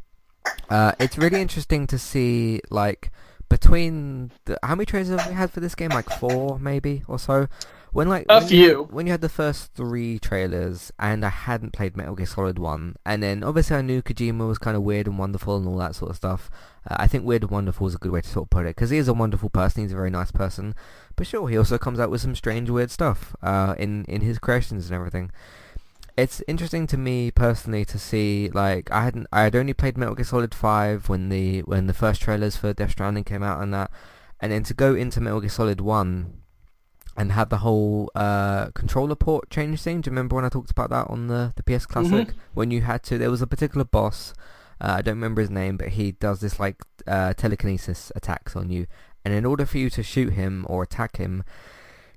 Uh, 0.71 0.93
it's 0.99 1.19
really 1.19 1.41
interesting 1.41 1.87
to 1.89 1.99
see 1.99 2.61
like 2.71 3.11
between 3.49 4.33
the, 4.47 4.59
how 4.63 4.75
many 4.75 4.87
trailers 4.87 5.09
have 5.11 5.27
we 5.27 5.35
had 5.35 5.51
for 5.53 5.61
this 5.61 5.75
game? 5.75 5.93
Like 5.93 6.11
four, 6.11 6.59
maybe 6.59 7.03
or 7.07 7.19
so. 7.19 7.47
When 7.97 8.11
like 8.11 8.27
A 8.29 8.41
when 8.41 8.49
you 8.51 8.69
had- 8.83 8.93
when 8.93 9.07
you 9.07 9.13
had 9.13 9.21
the 9.23 9.29
first 9.31 9.73
three 9.73 10.19
trailers, 10.19 10.93
and 10.99 11.25
I 11.25 11.31
hadn't 11.31 11.73
played 11.73 11.97
Metal 11.97 12.15
Gear 12.15 12.27
Solid 12.27 12.59
One, 12.59 12.97
and 13.07 13.23
then 13.23 13.43
obviously 13.43 13.77
I 13.77 13.81
knew 13.81 14.03
Kojima 14.03 14.47
was 14.47 14.59
kind 14.59 14.77
of 14.77 14.83
weird 14.83 15.07
and 15.07 15.19
wonderful 15.19 15.57
and 15.57 15.67
all 15.67 15.79
that 15.79 15.95
sort 15.95 16.11
of 16.11 16.17
stuff. 16.17 16.51
Uh, 16.87 16.97
I 16.99 17.07
think 17.07 17.25
weird 17.25 17.43
and 17.43 17.51
wonderful 17.51 17.87
is 17.87 17.95
a 17.95 17.99
good 17.99 18.13
way 18.13 18.21
to 18.21 18.29
sort 18.29 18.47
of 18.47 18.51
put 18.51 18.67
it 18.67 18.77
because 18.77 18.91
he 18.91 18.99
is 18.99 19.09
a 19.09 19.15
wonderful 19.15 19.49
person. 19.49 19.83
He's 19.83 19.93
a 19.93 19.97
very 19.97 20.11
nice 20.11 20.31
person, 20.31 20.75
but 21.17 21.27
sure, 21.27 21.49
he 21.49 21.57
also 21.57 21.79
comes 21.79 21.99
out 21.99 22.11
with 22.11 22.21
some 22.21 22.35
strange, 22.35 22.69
weird 22.69 22.91
stuff 22.91 23.35
uh, 23.43 23.75
in 23.79 24.05
in 24.05 24.21
his 24.21 24.39
creations 24.39 24.87
and 24.87 24.95
everything. 24.95 25.31
It's 26.19 26.43
interesting 26.47 26.87
to 26.89 26.99
me 26.99 27.31
personally 27.31 27.87
to 27.87 27.99
see 27.99 28.51
like 28.53 28.91
I 28.91 29.05
hadn't 29.05 29.27
I 29.33 29.43
had 29.43 29.57
only 29.57 29.73
played 29.73 29.97
Metal 29.97 30.15
Gear 30.15 30.25
Solid 30.25 30.55
Five 30.55 31.09
when 31.09 31.31
the 31.31 31.61
when 31.61 31.87
the 31.87 31.95
first 31.95 32.21
trailers 32.21 32.57
for 32.57 32.75
Death 32.75 32.91
Stranding 32.91 33.25
came 33.25 33.43
out 33.43 33.63
and 33.63 33.73
that, 33.73 33.91
and 34.41 34.53
then 34.53 34.65
to 34.65 34.75
go 34.75 34.95
into 34.95 35.21
Metal 35.23 35.41
Gear 35.41 35.49
Solid 35.49 35.81
One 35.81 36.43
and 37.17 37.33
had 37.33 37.51
the 37.51 37.59
whole 37.59 38.11
uh, 38.15 38.67
controller 38.71 39.15
port 39.15 39.51
change 39.51 39.81
thing. 39.81 40.01
Do 40.01 40.09
you 40.09 40.13
remember 40.13 40.37
when 40.37 40.45
I 40.45 40.49
talked 40.49 40.71
about 40.71 40.91
that 40.91 41.09
on 41.09 41.29
the 41.29 41.53
the 41.57 41.63
PS 41.63 41.87
Classic 41.87 42.29
when 42.55 42.71
you 42.71 42.83
had 42.83 43.03
to? 43.05 43.19
There 43.19 43.31
was 43.31 43.43
a 43.43 43.47
particular 43.47 43.85
boss. 43.85 44.35
Uh, 44.81 44.97
I 44.99 45.03
don't 45.03 45.15
remember 45.15 45.41
his 45.41 45.51
name, 45.51 45.77
but 45.79 45.89
he 45.91 46.13
does 46.13 46.41
this 46.41 46.61
like 46.61 46.83
uh, 47.07 47.33
telekinesis 47.33 48.13
attacks 48.15 48.55
on 48.55 48.71
you, 48.71 48.87
and 49.25 49.33
in 49.33 49.47
order 49.47 49.65
for 49.65 49.79
you 49.79 49.89
to 49.91 50.03
shoot 50.03 50.35
him 50.35 50.67
or 50.69 50.83
attack 50.83 51.17
him, 51.17 51.45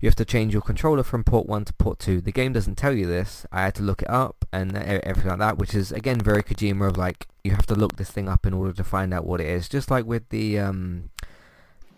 you 0.01 0.07
have 0.07 0.15
to 0.15 0.25
change 0.25 0.53
your 0.53 0.61
controller 0.61 1.03
from 1.03 1.23
port 1.23 1.47
one 1.47 1.63
to 1.65 1.73
port 1.73 1.99
two. 1.99 2.19
The 2.19 2.33
game 2.33 2.51
doesn't 2.51 2.75
tell 2.75 2.93
you 2.93 3.05
this. 3.05 3.45
I 3.51 3.61
had 3.61 3.75
to 3.75 3.83
look 3.83 4.01
it 4.01 4.09
up 4.09 4.45
and 4.51 4.75
everything 4.77 5.29
like 5.29 5.39
that, 5.39 5.57
which 5.57 5.73
is 5.73 5.91
again 5.93 6.19
very 6.19 6.43
Kojima 6.43 6.89
of 6.89 6.97
like 6.97 7.27
you 7.43 7.51
have 7.51 7.65
to 7.67 7.75
look 7.75 7.95
this 7.95 8.11
thing 8.11 8.27
up 8.27 8.45
in 8.45 8.53
order 8.53 8.73
to 8.73 8.83
find 8.83 9.13
out 9.13 9.25
what 9.25 9.39
it 9.39 9.47
is. 9.47 9.69
Just 9.69 9.89
like 9.89 10.05
with 10.05 10.27
the 10.29 10.59
um, 10.59 11.09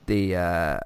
the 0.06 0.36
uh, 0.36 0.80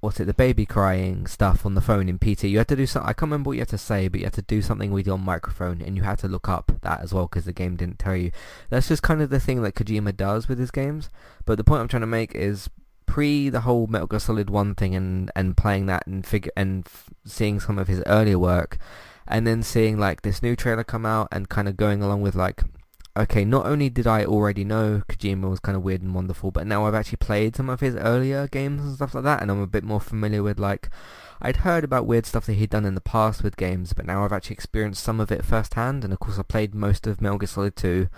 what's 0.00 0.20
it, 0.20 0.26
the 0.26 0.34
baby 0.34 0.66
crying 0.66 1.26
stuff 1.26 1.64
on 1.64 1.74
the 1.74 1.80
phone 1.80 2.08
in 2.08 2.18
PT. 2.18 2.44
You 2.44 2.58
had 2.58 2.68
to 2.68 2.76
do 2.76 2.86
something. 2.86 3.08
I 3.08 3.12
can't 3.12 3.22
remember 3.22 3.48
what 3.48 3.54
you 3.54 3.60
had 3.60 3.68
to 3.68 3.78
say, 3.78 4.08
but 4.08 4.20
you 4.20 4.26
had 4.26 4.32
to 4.34 4.42
do 4.42 4.62
something 4.62 4.90
with 4.90 5.06
your 5.06 5.18
microphone, 5.18 5.80
and 5.80 5.96
you 5.96 6.02
had 6.02 6.18
to 6.20 6.28
look 6.28 6.48
up 6.48 6.72
that 6.82 7.00
as 7.00 7.12
well 7.12 7.26
because 7.26 7.44
the 7.44 7.52
game 7.52 7.76
didn't 7.76 7.98
tell 7.98 8.16
you. 8.16 8.30
That's 8.70 8.88
just 8.88 9.02
kind 9.02 9.22
of 9.22 9.30
the 9.30 9.40
thing 9.40 9.62
that 9.62 9.74
Kojima 9.74 10.16
does 10.16 10.48
with 10.48 10.58
his 10.58 10.70
games. 10.70 11.10
But 11.44 11.56
the 11.58 11.64
point 11.64 11.80
I'm 11.80 11.88
trying 11.88 12.02
to 12.02 12.06
make 12.06 12.34
is 12.34 12.68
pre 13.06 13.48
the 13.48 13.60
whole 13.60 13.86
Metal 13.86 14.06
Gear 14.06 14.20
Solid 14.20 14.50
One 14.50 14.74
thing 14.74 14.94
and 14.94 15.30
and 15.34 15.56
playing 15.56 15.86
that 15.86 16.06
and 16.06 16.26
figure 16.26 16.52
and 16.56 16.86
f- 16.86 17.10
seeing 17.24 17.60
some 17.60 17.78
of 17.78 17.88
his 17.88 18.02
earlier 18.06 18.38
work, 18.38 18.78
and 19.26 19.46
then 19.46 19.62
seeing 19.62 19.98
like 19.98 20.22
this 20.22 20.42
new 20.42 20.54
trailer 20.54 20.84
come 20.84 21.06
out 21.06 21.28
and 21.32 21.48
kind 21.48 21.68
of 21.68 21.76
going 21.76 22.02
along 22.02 22.22
with 22.22 22.34
like. 22.34 22.62
Okay, 23.16 23.46
not 23.46 23.64
only 23.64 23.88
did 23.88 24.06
I 24.06 24.26
already 24.26 24.62
know 24.62 25.02
Kojima 25.08 25.48
was 25.48 25.60
kind 25.60 25.74
of 25.74 25.82
weird 25.82 26.02
and 26.02 26.14
wonderful, 26.14 26.50
but 26.50 26.66
now 26.66 26.84
I've 26.86 26.94
actually 26.94 27.16
played 27.16 27.56
some 27.56 27.70
of 27.70 27.80
his 27.80 27.94
earlier 27.96 28.46
games 28.46 28.82
and 28.82 28.94
stuff 28.94 29.14
like 29.14 29.24
that, 29.24 29.40
and 29.40 29.50
I'm 29.50 29.60
a 29.60 29.66
bit 29.66 29.84
more 29.84 30.00
familiar 30.00 30.42
with 30.42 30.58
like 30.58 30.90
I'd 31.40 31.58
heard 31.58 31.82
about 31.82 32.06
weird 32.06 32.26
stuff 32.26 32.44
that 32.46 32.54
he'd 32.54 32.70
done 32.70 32.84
in 32.84 32.94
the 32.94 33.00
past 33.00 33.42
with 33.42 33.56
games, 33.56 33.94
but 33.94 34.04
now 34.04 34.24
I've 34.24 34.32
actually 34.32 34.54
experienced 34.54 35.02
some 35.02 35.18
of 35.18 35.32
it 35.32 35.44
firsthand, 35.44 36.04
and 36.04 36.12
of 36.12 36.18
course 36.18 36.38
I 36.38 36.42
played 36.42 36.74
most 36.74 37.06
of 37.06 37.22
Metal 37.22 37.38
Gear 37.38 37.46
Solid 37.46 37.76
2, 37.76 38.08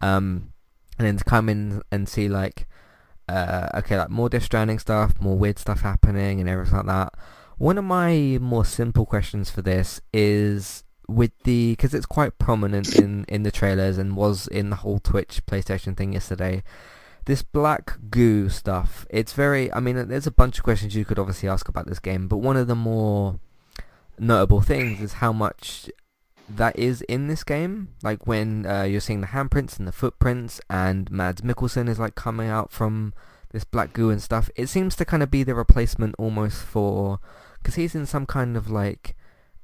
um, 0.00 0.52
and 0.98 1.06
then 1.06 1.18
to 1.18 1.24
come 1.24 1.50
in 1.50 1.82
and 1.92 2.08
see 2.08 2.28
like, 2.28 2.66
uh, 3.28 3.68
okay, 3.74 3.98
like 3.98 4.10
more 4.10 4.30
Death 4.30 4.44
Stranding 4.44 4.78
stuff, 4.78 5.20
more 5.20 5.36
weird 5.36 5.58
stuff 5.58 5.82
happening, 5.82 6.40
and 6.40 6.48
everything 6.48 6.76
like 6.76 6.86
that. 6.86 7.12
One 7.58 7.76
of 7.76 7.84
my 7.84 8.38
more 8.40 8.64
simple 8.64 9.04
questions 9.04 9.50
for 9.50 9.60
this 9.60 10.00
is 10.12 10.84
with 11.08 11.32
the 11.44 11.72
because 11.72 11.94
it's 11.94 12.06
quite 12.06 12.38
prominent 12.38 12.94
in 12.94 13.24
in 13.28 13.42
the 13.42 13.50
trailers 13.50 13.98
and 13.98 14.16
was 14.16 14.46
in 14.48 14.70
the 14.70 14.76
whole 14.76 14.98
Twitch 14.98 15.44
PlayStation 15.46 15.96
thing 15.96 16.12
yesterday 16.12 16.62
this 17.28 17.42
black 17.42 17.98
goo 18.08 18.48
stuff, 18.48 19.06
it's 19.10 19.34
very, 19.34 19.70
I 19.74 19.80
mean, 19.80 20.08
there's 20.08 20.26
a 20.26 20.30
bunch 20.30 20.56
of 20.56 20.64
questions 20.64 20.94
you 20.94 21.04
could 21.04 21.18
obviously 21.18 21.46
ask 21.46 21.68
about 21.68 21.86
this 21.86 21.98
game, 21.98 22.26
but 22.26 22.38
one 22.38 22.56
of 22.56 22.68
the 22.68 22.74
more 22.74 23.38
notable 24.18 24.62
things 24.62 25.02
is 25.02 25.12
how 25.14 25.30
much 25.30 25.90
that 26.48 26.78
is 26.78 27.02
in 27.02 27.28
this 27.28 27.44
game. 27.44 27.88
Like 28.02 28.26
when 28.26 28.64
uh, 28.64 28.84
you're 28.84 29.02
seeing 29.02 29.20
the 29.20 29.26
handprints 29.26 29.78
and 29.78 29.86
the 29.86 29.92
footprints, 29.92 30.58
and 30.70 31.10
Mads 31.10 31.42
Mikkelsen 31.42 31.86
is 31.86 31.98
like 31.98 32.14
coming 32.14 32.48
out 32.48 32.72
from 32.72 33.12
this 33.52 33.64
black 33.64 33.92
goo 33.92 34.08
and 34.08 34.22
stuff. 34.22 34.48
It 34.56 34.68
seems 34.68 34.96
to 34.96 35.04
kind 35.04 35.22
of 35.22 35.30
be 35.30 35.42
the 35.42 35.54
replacement 35.54 36.14
almost 36.18 36.62
for 36.62 37.20
because 37.58 37.74
he's 37.74 37.94
in 37.94 38.06
some 38.06 38.24
kind 38.24 38.56
of 38.56 38.70
like 38.70 39.14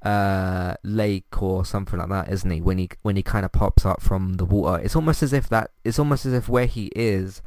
uh, 0.05 0.75
lake 0.83 1.41
or 1.41 1.65
something 1.65 1.99
like 1.99 2.09
that, 2.09 2.31
isn't 2.31 2.49
he? 2.49 2.61
When 2.61 2.77
he 2.77 2.89
when 3.01 3.15
he 3.15 3.23
kind 3.23 3.43
of 3.43 3.51
pops 3.51 3.85
up 3.85 4.01
from 4.01 4.33
the 4.35 4.45
water, 4.45 4.81
it's 4.81 4.95
almost 4.95 5.23
as 5.23 5.33
if 5.33 5.49
that 5.49 5.71
it's 5.83 5.99
almost 5.99 6.25
as 6.25 6.33
if 6.33 6.47
where 6.47 6.67
he 6.67 6.91
is 6.95 7.41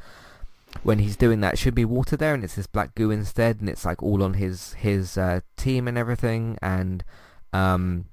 when 0.83 0.99
he's 0.99 1.15
doing 1.15 1.41
that 1.41 1.57
should 1.57 1.73
be 1.73 1.85
water 1.85 2.15
there, 2.17 2.33
and 2.33 2.43
it's 2.43 2.55
this 2.55 2.67
black 2.67 2.93
goo 2.95 3.11
instead, 3.11 3.59
and 3.59 3.69
it's 3.69 3.85
like 3.85 4.03
all 4.03 4.21
on 4.21 4.35
his 4.35 4.73
his 4.73 5.17
uh, 5.17 5.39
team 5.57 5.87
and 5.87 5.97
everything, 5.97 6.57
and 6.61 7.03
um, 7.53 8.05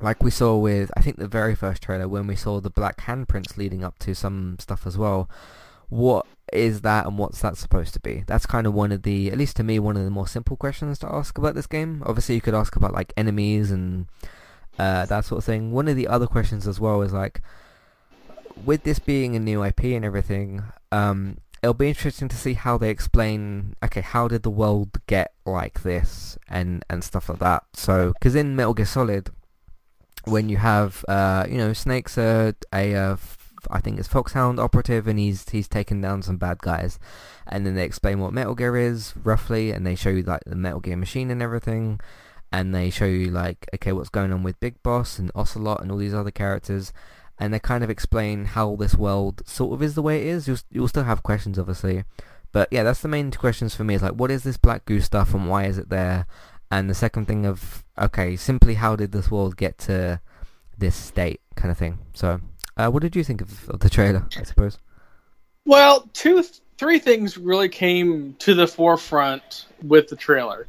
like 0.00 0.22
we 0.22 0.30
saw 0.30 0.56
with 0.56 0.90
I 0.96 1.00
think 1.00 1.16
the 1.16 1.28
very 1.28 1.54
first 1.54 1.82
trailer 1.82 2.08
when 2.08 2.26
we 2.26 2.36
saw 2.36 2.60
the 2.60 2.70
black 2.70 2.98
handprints 2.98 3.56
leading 3.56 3.84
up 3.84 3.98
to 4.00 4.14
some 4.14 4.56
stuff 4.60 4.86
as 4.86 4.96
well. 4.96 5.28
What 5.88 6.26
is 6.52 6.80
that 6.82 7.06
and 7.06 7.18
what's 7.18 7.40
that 7.42 7.56
supposed 7.56 7.94
to 7.94 8.00
be? 8.00 8.24
That's 8.26 8.46
kind 8.46 8.66
of 8.66 8.74
one 8.74 8.92
of 8.92 9.02
the, 9.02 9.30
at 9.30 9.38
least 9.38 9.56
to 9.56 9.62
me, 9.62 9.78
one 9.78 9.96
of 9.96 10.04
the 10.04 10.10
more 10.10 10.28
simple 10.28 10.56
questions 10.56 10.98
to 11.00 11.12
ask 11.12 11.38
about 11.38 11.54
this 11.54 11.66
game. 11.66 12.02
Obviously, 12.06 12.34
you 12.34 12.40
could 12.40 12.54
ask 12.54 12.76
about 12.76 12.92
like 12.92 13.12
enemies 13.16 13.70
and 13.70 14.06
uh, 14.78 15.06
that 15.06 15.24
sort 15.24 15.38
of 15.38 15.44
thing. 15.44 15.72
One 15.72 15.88
of 15.88 15.96
the 15.96 16.08
other 16.08 16.26
questions 16.26 16.66
as 16.66 16.80
well 16.80 17.02
is 17.02 17.12
like, 17.12 17.42
with 18.64 18.82
this 18.82 18.98
being 18.98 19.36
a 19.36 19.40
new 19.40 19.62
IP 19.62 19.84
and 19.84 20.04
everything, 20.04 20.62
um, 20.90 21.38
it'll 21.62 21.74
be 21.74 21.88
interesting 21.88 22.28
to 22.28 22.36
see 22.36 22.54
how 22.54 22.78
they 22.78 22.90
explain. 22.90 23.74
Okay, 23.84 24.00
how 24.00 24.28
did 24.28 24.42
the 24.42 24.50
world 24.50 24.98
get 25.06 25.32
like 25.44 25.82
this 25.82 26.38
and 26.48 26.84
and 26.90 27.04
stuff 27.04 27.28
like 27.28 27.38
that? 27.38 27.64
So, 27.74 28.12
because 28.14 28.34
in 28.34 28.56
Metal 28.56 28.74
Gear 28.74 28.86
Solid, 28.86 29.30
when 30.24 30.48
you 30.48 30.56
have, 30.56 31.04
uh, 31.08 31.46
you 31.48 31.58
know, 31.58 31.72
Snake's 31.72 32.18
a 32.18 32.54
a, 32.72 32.92
a 32.92 33.16
I 33.70 33.80
think 33.80 33.98
it's 33.98 34.08
Foxhound 34.08 34.58
operative, 34.58 35.06
and 35.06 35.18
he's 35.18 35.48
he's 35.48 35.68
taken 35.68 36.00
down 36.00 36.22
some 36.22 36.36
bad 36.36 36.58
guys, 36.58 36.98
and 37.46 37.66
then 37.66 37.74
they 37.74 37.84
explain 37.84 38.20
what 38.20 38.32
Metal 38.32 38.54
Gear 38.54 38.76
is 38.76 39.14
roughly, 39.22 39.70
and 39.70 39.86
they 39.86 39.94
show 39.94 40.10
you 40.10 40.22
like 40.22 40.42
the 40.44 40.56
Metal 40.56 40.80
Gear 40.80 40.96
machine 40.96 41.30
and 41.30 41.42
everything, 41.42 42.00
and 42.52 42.74
they 42.74 42.90
show 42.90 43.04
you 43.04 43.30
like 43.30 43.66
okay 43.74 43.92
what's 43.92 44.08
going 44.08 44.32
on 44.32 44.42
with 44.42 44.60
Big 44.60 44.82
Boss 44.82 45.18
and 45.18 45.30
Ocelot 45.34 45.82
and 45.82 45.90
all 45.90 45.98
these 45.98 46.14
other 46.14 46.30
characters, 46.30 46.92
and 47.38 47.52
they 47.52 47.58
kind 47.58 47.84
of 47.84 47.90
explain 47.90 48.46
how 48.46 48.76
this 48.76 48.94
world 48.94 49.42
sort 49.46 49.74
of 49.74 49.82
is 49.82 49.94
the 49.94 50.02
way 50.02 50.20
it 50.20 50.26
is. 50.26 50.48
You'll 50.48 50.58
you'll 50.70 50.88
still 50.88 51.04
have 51.04 51.22
questions 51.22 51.58
obviously, 51.58 52.04
but 52.52 52.68
yeah, 52.70 52.82
that's 52.82 53.02
the 53.02 53.08
main 53.08 53.30
questions 53.32 53.74
for 53.74 53.84
me. 53.84 53.94
Is 53.94 54.02
like 54.02 54.12
what 54.12 54.30
is 54.30 54.44
this 54.44 54.56
Black 54.56 54.84
Goo 54.84 55.00
stuff 55.00 55.34
and 55.34 55.48
why 55.48 55.64
is 55.64 55.78
it 55.78 55.88
there? 55.90 56.26
And 56.70 56.90
the 56.90 56.94
second 56.94 57.26
thing 57.26 57.46
of 57.46 57.84
okay, 57.98 58.36
simply 58.36 58.74
how 58.74 58.96
did 58.96 59.12
this 59.12 59.30
world 59.30 59.56
get 59.56 59.78
to 59.78 60.20
this 60.78 60.94
state 60.94 61.40
kind 61.56 61.70
of 61.70 61.78
thing. 61.78 61.98
So 62.14 62.40
uh, 62.78 62.88
what 62.88 63.02
did 63.02 63.16
you 63.16 63.24
think 63.24 63.40
of, 63.40 63.68
of, 63.68 63.80
the 63.80 63.90
trailer? 63.90 64.26
I 64.36 64.44
suppose. 64.44 64.78
Well, 65.66 66.08
two, 66.12 66.42
three 66.78 66.98
things 66.98 67.36
really 67.36 67.68
came 67.68 68.34
to 68.38 68.54
the 68.54 68.66
forefront 68.66 69.66
with 69.82 70.08
the 70.08 70.16
trailer. 70.16 70.66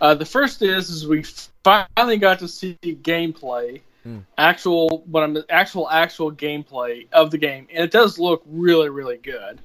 Uh, 0.00 0.14
the 0.14 0.24
first 0.24 0.62
is, 0.62 0.88
is 0.88 1.06
we 1.06 1.22
finally 1.62 2.16
got 2.16 2.38
to 2.38 2.48
see 2.48 2.78
gameplay, 2.82 3.82
mm. 4.06 4.24
actual, 4.38 5.04
what 5.06 5.22
I'm 5.22 5.36
actual 5.50 5.88
actual 5.90 6.32
gameplay 6.32 7.06
of 7.12 7.30
the 7.30 7.38
game, 7.38 7.68
and 7.72 7.84
it 7.84 7.90
does 7.90 8.18
look 8.18 8.42
really, 8.46 8.88
really 8.88 9.18
good. 9.18 9.60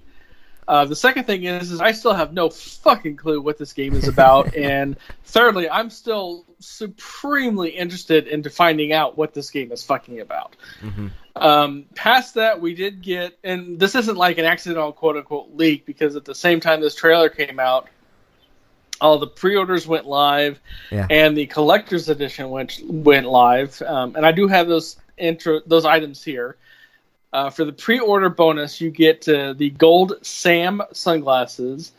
Uh, 0.67 0.83
the 0.83 0.95
second 0.95 1.25
thing 1.25 1.43
is, 1.43 1.71
is 1.71 1.79
I 1.79 1.91
still 1.91 2.13
have 2.13 2.33
no 2.33 2.49
fucking 2.49 3.15
clue 3.17 3.39
what 3.39 3.57
this 3.57 3.71
game 3.71 3.93
is 3.93 4.07
about, 4.07 4.53
and 4.57 4.97
thirdly, 5.23 5.69
I'm 5.69 5.89
still 5.89 6.45
supremely 6.59 7.69
interested 7.69 8.27
into 8.27 8.49
finding 8.49 8.91
out 8.91 9.17
what 9.17 9.33
this 9.33 9.49
game 9.49 9.71
is 9.71 9.83
fucking 9.83 10.19
about. 10.19 10.57
Mm-hmm. 10.81 11.07
Um, 11.35 11.85
past 11.95 12.35
that, 12.35 12.61
we 12.61 12.73
did 12.73 13.01
get, 13.01 13.37
and 13.43 13.77
this 13.79 13.95
isn't 13.95 14.15
like 14.15 14.37
an 14.37 14.45
accidental 14.45 14.93
quote 14.93 15.17
unquote 15.17 15.49
leak 15.55 15.85
because 15.85 16.15
at 16.15 16.25
the 16.25 16.35
same 16.35 16.59
time 16.59 16.79
this 16.79 16.95
trailer 16.95 17.29
came 17.29 17.59
out, 17.59 17.89
all 19.01 19.19
the 19.19 19.27
pre-orders 19.27 19.85
went 19.85 20.05
live, 20.05 20.59
yeah. 20.91 21.05
and 21.09 21.37
the 21.37 21.45
collector's 21.47 22.07
edition 22.07 22.49
went 22.49 22.79
went 22.85 23.25
live. 23.25 23.81
Um, 23.81 24.15
and 24.15 24.25
I 24.25 24.31
do 24.31 24.47
have 24.47 24.67
those 24.67 24.97
intro 25.17 25.61
those 25.65 25.85
items 25.85 26.23
here. 26.23 26.55
Uh, 27.33 27.49
for 27.49 27.65
the 27.65 27.73
pre-order 27.73 28.29
bonus, 28.29 28.79
you 28.79 28.89
get 28.89 29.27
uh, 29.27 29.51
the 29.51 29.71
gold 29.71 30.13
Sam 30.21 30.81
sunglasses, 30.93 31.91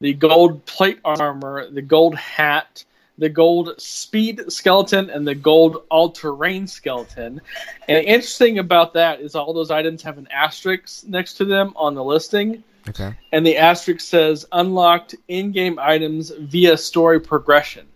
the 0.00 0.12
gold 0.12 0.64
plate 0.66 0.98
armor, 1.04 1.70
the 1.70 1.82
gold 1.82 2.16
hat, 2.16 2.84
the 3.18 3.28
gold 3.28 3.80
speed 3.80 4.52
skeleton, 4.52 5.10
and 5.10 5.26
the 5.26 5.34
gold 5.34 5.84
all-terrain 5.90 6.66
skeleton. 6.66 7.40
And 7.88 8.04
interesting 8.04 8.58
about 8.58 8.94
that 8.94 9.20
is 9.20 9.34
all 9.34 9.52
those 9.52 9.70
items 9.70 10.02
have 10.02 10.18
an 10.18 10.28
asterisk 10.30 11.06
next 11.06 11.34
to 11.34 11.44
them 11.44 11.72
on 11.76 11.94
the 11.94 12.04
listing. 12.04 12.62
Okay. 12.88 13.14
And 13.32 13.44
the 13.44 13.56
asterisk 13.56 14.00
says 14.00 14.46
unlocked 14.52 15.14
in-game 15.28 15.78
items 15.78 16.30
via 16.30 16.76
story 16.76 17.20
progression. 17.20 17.86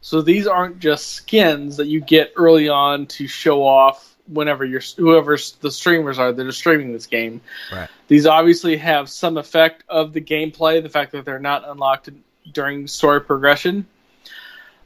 So 0.00 0.20
these 0.20 0.48
aren't 0.48 0.80
just 0.80 1.12
skins 1.12 1.76
that 1.76 1.86
you 1.86 2.00
get 2.00 2.32
early 2.36 2.68
on 2.68 3.06
to 3.06 3.28
show 3.28 3.64
off 3.64 4.16
whenever 4.26 4.64
you're 4.64 4.82
whoever 4.96 5.36
the 5.60 5.70
streamers 5.70 6.18
are 6.18 6.32
that 6.32 6.46
are 6.46 6.52
streaming 6.52 6.92
this 6.92 7.06
game. 7.06 7.40
Right. 7.72 7.88
These 8.08 8.26
obviously 8.26 8.76
have 8.78 9.08
some 9.08 9.36
effect 9.36 9.84
of 9.88 10.12
the 10.12 10.20
gameplay, 10.20 10.82
the 10.82 10.88
fact 10.88 11.12
that 11.12 11.24
they're 11.24 11.38
not 11.38 11.68
unlocked 11.68 12.08
during 12.52 12.88
story 12.88 13.20
progression. 13.20 13.86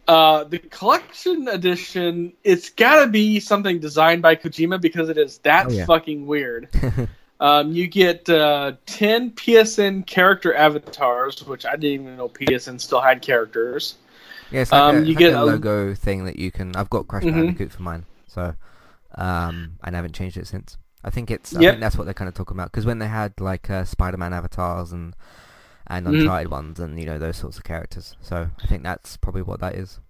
Uh, 0.08 0.44
the 0.44 0.58
collection 0.58 1.48
edition, 1.48 2.32
it's 2.44 2.70
got 2.70 3.04
to 3.04 3.10
be 3.10 3.40
something 3.40 3.80
designed 3.80 4.22
by 4.22 4.36
Kojima 4.36 4.80
because 4.80 5.08
it 5.08 5.18
is 5.18 5.38
that 5.38 5.66
oh, 5.66 5.70
yeah. 5.70 5.84
fucking 5.84 6.26
weird. 6.26 6.68
um, 7.40 7.72
you 7.72 7.88
get 7.88 8.28
uh, 8.28 8.72
10 8.86 9.32
PSN 9.32 10.06
character 10.06 10.54
avatars, 10.54 11.44
which 11.44 11.66
I 11.66 11.72
didn't 11.72 12.02
even 12.02 12.16
know 12.16 12.28
PSN 12.28 12.80
still 12.80 13.00
had 13.00 13.20
characters. 13.20 13.96
Yeah, 14.50 14.62
it's 14.62 14.72
like 14.72 14.80
um, 14.80 14.96
a, 14.98 15.00
you 15.00 15.14
get 15.16 15.34
a 15.34 15.44
logo 15.44 15.94
thing 15.94 16.24
that 16.26 16.38
you 16.38 16.52
can. 16.52 16.76
I've 16.76 16.90
got 16.90 17.08
Crash 17.08 17.24
mm-hmm. 17.24 17.40
Bandicoot 17.40 17.72
for 17.72 17.82
mine, 17.82 18.04
so 18.28 18.54
um, 19.16 19.78
and 19.82 19.96
I 19.96 19.98
haven't 19.98 20.14
changed 20.14 20.36
it 20.36 20.46
since. 20.46 20.78
I 21.02 21.10
think 21.10 21.30
it's. 21.30 21.54
I 21.54 21.60
think 21.60 21.80
that's 21.80 21.96
what 21.96 22.04
they're 22.04 22.14
kind 22.14 22.28
of 22.28 22.34
talking 22.34 22.56
about 22.56 22.70
because 22.70 22.86
when 22.86 22.98
they 22.98 23.08
had 23.08 23.40
like 23.40 23.68
uh, 23.70 23.84
Spider-Man 23.84 24.32
avatars 24.32 24.92
and 24.92 25.14
and 25.88 26.06
mm-hmm. 26.06 26.20
Uncharted 26.20 26.48
mm. 26.48 26.52
ones 26.52 26.80
and 26.80 26.98
you 26.98 27.06
know 27.06 27.18
those 27.18 27.36
sorts 27.36 27.56
of 27.56 27.64
characters. 27.64 28.16
So 28.20 28.48
I 28.62 28.66
think 28.66 28.82
that's 28.82 29.16
probably 29.16 29.42
what 29.42 29.60
that 29.60 29.74
is. 29.74 30.00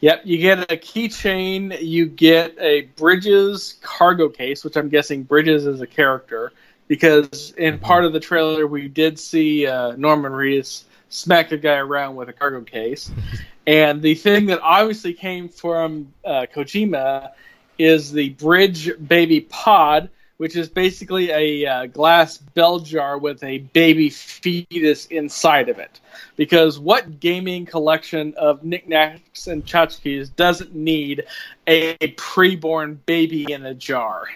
Yep, 0.00 0.22
you 0.24 0.38
get 0.38 0.70
a 0.70 0.76
keychain. 0.76 1.80
You 1.80 2.06
get 2.06 2.56
a 2.58 2.82
Bridges 2.96 3.78
cargo 3.80 4.28
case, 4.28 4.64
which 4.64 4.76
I'm 4.76 4.88
guessing 4.88 5.22
Bridges 5.22 5.66
is 5.66 5.80
a 5.80 5.86
character 5.86 6.52
because 6.88 7.52
in 7.56 7.74
mm-hmm. 7.74 7.84
part 7.84 8.04
of 8.04 8.12
the 8.12 8.20
trailer 8.20 8.66
we 8.66 8.88
did 8.88 9.18
see 9.18 9.66
uh, 9.66 9.92
Norman 9.96 10.32
Reedus 10.32 10.84
smack 11.08 11.52
a 11.52 11.56
guy 11.56 11.76
around 11.76 12.16
with 12.16 12.28
a 12.28 12.32
cargo 12.32 12.60
case. 12.60 13.10
and 13.66 14.02
the 14.02 14.14
thing 14.14 14.46
that 14.46 14.60
obviously 14.60 15.14
came 15.14 15.48
from 15.48 16.12
uh, 16.24 16.46
Kojima 16.54 17.32
is 17.78 18.12
the 18.12 18.30
Bridge 18.30 18.90
Baby 19.06 19.40
Pod, 19.40 20.10
which 20.36 20.56
is 20.56 20.68
basically 20.68 21.30
a 21.30 21.66
uh, 21.66 21.86
glass 21.86 22.38
bell 22.38 22.78
jar 22.78 23.18
with 23.18 23.42
a 23.42 23.58
baby 23.58 24.10
fetus 24.10 25.06
inside 25.06 25.68
of 25.68 25.78
it. 25.78 26.00
Because 26.36 26.78
what 26.78 27.20
gaming 27.20 27.66
collection 27.66 28.34
of 28.36 28.62
knickknacks 28.62 29.46
and 29.46 29.64
tchotchkes 29.64 30.34
doesn't 30.34 30.74
need 30.74 31.24
a 31.66 31.96
preborn 32.16 32.98
baby 33.06 33.50
in 33.50 33.64
a 33.66 33.74
jar? 33.74 34.28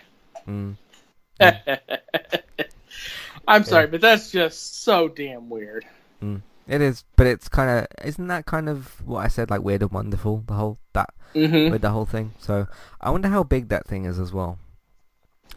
Mm. 0.49 0.77
I'm 3.49 3.65
sorry, 3.65 3.85
yeah. 3.85 3.91
but 3.91 4.01
that's 4.01 4.31
just 4.31 4.83
so 4.83 5.09
damn 5.09 5.49
weird. 5.49 5.85
Mm. 6.23 6.43
It 6.67 6.81
is, 6.81 7.05
but 7.17 7.27
it's 7.27 7.49
kind 7.49 7.71
of 7.71 7.87
isn't 8.05 8.29
that 8.29 8.47
kind 8.47 8.69
of 8.69 9.05
what 9.07 9.25
I 9.25 9.29
said, 9.29 9.51
like 9.51 9.63
weird 9.63 9.83
and 9.83 9.91
wonderful, 9.91 10.45
the 10.47 10.55
whole 10.55 10.79
that 10.93 11.13
mm-hmm. 11.35 11.73
with 11.73 11.83
the 11.83 11.91
whole 11.91 12.07
thing. 12.07 12.33
So 12.39 12.69
I 13.01 13.11
wonder 13.11 13.29
how 13.29 13.43
big 13.43 13.69
that 13.71 13.87
thing 13.87 14.05
is 14.05 14.19
as 14.19 14.33
well. 14.33 14.59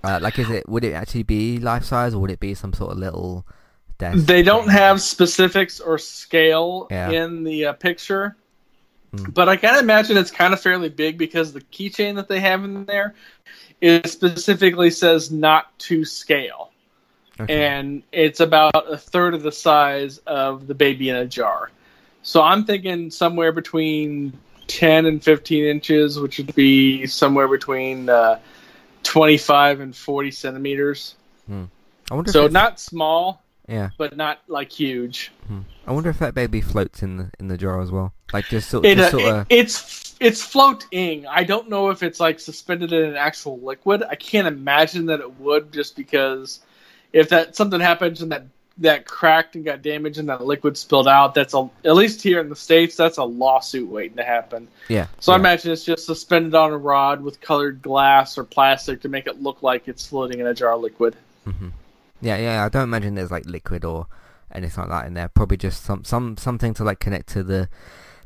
Uh, 0.04 0.20
like, 0.22 0.38
is 0.39 0.49
it 0.49 0.68
would 0.68 0.84
it 0.84 0.93
actually 0.93 1.24
be 1.24 1.60
life 1.60 1.84
size 1.84 2.14
or 2.14 2.20
would 2.20 2.32
it 2.32 2.39
be 2.39 2.54
some 2.54 2.74
sort 2.74 2.91
of 2.91 2.97
little? 2.97 3.45
Desk 3.99 4.26
they 4.26 4.41
don't 4.41 4.64
thing? 4.64 4.72
have 4.72 5.01
specifics 5.01 5.80
or 5.80 5.99
scale 5.99 6.88
yeah. 6.89 7.12
in 7.12 7.43
the 7.43 7.68
uh, 7.68 7.74
picture, 7.74 8.36
mm. 9.16 9.32
but 9.34 9.47
I 9.47 9.56
can 9.56 9.78
imagine 9.78 10.18
it's 10.18 10.32
kind 10.32 10.51
of 10.51 10.60
fairly 10.60 10.89
big 10.89 11.18
because 11.18 11.54
the 11.54 11.62
keychain 11.62 12.16
that 12.16 12.28
they 12.28 12.39
have 12.39 12.64
in 12.64 12.86
there 12.86 13.14
it 13.84 14.08
specifically 14.08 14.89
says 14.89 15.30
not 15.30 15.78
to 15.78 16.06
scale. 16.06 16.72
Okay. 17.38 17.66
And 17.66 18.01
it's 18.14 18.39
about 18.39 18.89
a 18.89 18.97
third 18.97 19.34
of 19.34 19.43
the 19.43 19.51
size 19.51 20.20
of 20.20 20.68
the 20.68 20.74
baby 20.74 21.10
in 21.10 21.18
a 21.18 21.26
jar. 21.26 21.70
So 22.22 22.41
I'm 22.41 22.64
thinking 22.64 23.12
somewhere 23.12 23.51
between 23.51 24.39
10 24.68 25.06
and 25.06 25.22
15 25.22 25.66
inches, 25.66 26.18
which 26.18 26.38
would 26.38 26.56
be 26.56 27.06
somewhere 27.08 27.49
between 27.49 28.08
uh, 28.08 28.39
25 29.04 29.80
and 29.80 29.95
40 29.95 30.32
centimeters. 30.32 31.16
Hmm. 31.47 31.66
I 32.12 32.16
wonder. 32.16 32.32
so 32.32 32.47
not 32.47 32.80
small. 32.80 33.41
Yeah. 33.70 33.91
but 33.97 34.18
not 34.18 34.39
like 34.47 34.72
huge. 34.74 35.32
Hmm. 35.47 35.62
I 35.88 35.93
wonder 35.93 36.10
if 36.10 36.20
that 36.20 36.34
baby 36.36 36.60
floats 36.60 37.01
in 37.01 37.16
the 37.16 37.32
in 37.39 37.47
the 37.47 37.58
jar 37.58 37.82
as 37.82 37.91
well. 37.91 38.14
Like 38.34 38.45
just 38.47 38.70
sort, 38.70 38.86
It, 38.86 38.97
just 38.97 39.14
uh, 39.14 39.18
sort 39.18 39.24
it- 39.24 39.36
of. 39.36 39.47
it's 39.49 40.16
it's 40.20 40.41
floating. 40.43 41.26
I 41.28 41.43
don't 41.45 41.70
know 41.70 41.89
if 41.89 42.04
it's 42.04 42.20
like 42.20 42.39
suspended 42.41 42.91
in 42.91 43.04
an 43.06 43.16
actual 43.16 43.60
liquid. 43.62 44.04
I 44.04 44.16
can't 44.16 44.47
imagine 44.47 45.06
that 45.08 45.22
it 45.22 45.39
would, 45.39 45.72
just 45.72 45.95
because 45.95 46.60
if 47.14 47.30
that 47.30 47.56
something 47.56 47.80
happens 47.80 48.22
and 48.22 48.32
that 48.34 48.43
that 48.80 49.05
cracked 49.05 49.55
and 49.55 49.63
got 49.63 49.82
damaged 49.82 50.17
and 50.17 50.30
that 50.30 50.43
liquid 50.43 50.78
spilled 50.78 51.07
out, 51.07 51.36
that's 51.36 51.53
a 51.53 51.69
at 51.86 51.95
least 51.95 52.21
here 52.21 52.39
in 52.39 52.49
the 52.49 52.55
states, 52.55 52.95
that's 52.95 53.17
a 53.17 53.24
lawsuit 53.24 53.88
waiting 53.88 54.17
to 54.17 54.24
happen. 54.24 54.67
yeah. 54.88 55.07
So 55.19 55.32
I 55.34 55.36
imagine 55.36 55.71
it's 55.71 55.86
just 55.86 56.05
suspended 56.05 56.55
on 56.55 56.71
a 56.71 56.78
rod 56.78 57.21
with 57.21 57.39
colored 57.39 57.82
glass 57.82 58.38
or 58.38 58.43
plastic 58.43 59.01
to 59.01 59.09
make 59.09 59.28
it 59.28 59.41
look 59.41 59.61
like 59.61 59.88
it's 59.88 60.07
floating 60.07 60.39
in 60.39 60.47
a 60.47 60.53
jar 60.53 60.74
of 60.74 60.82
liquid. 60.82 61.15
hmm 61.45 61.69
Yeah, 62.21 62.38
yeah. 62.38 62.65
I 62.65 62.69
don't 62.69 62.84
imagine 62.84 63.15
there's 63.15 63.32
like 63.32 63.45
liquid 63.45 63.86
or 63.86 64.07
anything 64.51 64.82
like 64.82 64.89
that 64.89 65.07
in 65.07 65.13
there. 65.13 65.30
Probably 65.30 65.57
just 65.57 65.84
some 65.84 66.03
some 66.03 66.38
something 66.38 66.74
to 66.76 66.84
like 66.84 66.99
connect 66.99 67.30
to 67.30 67.43
the 67.43 67.69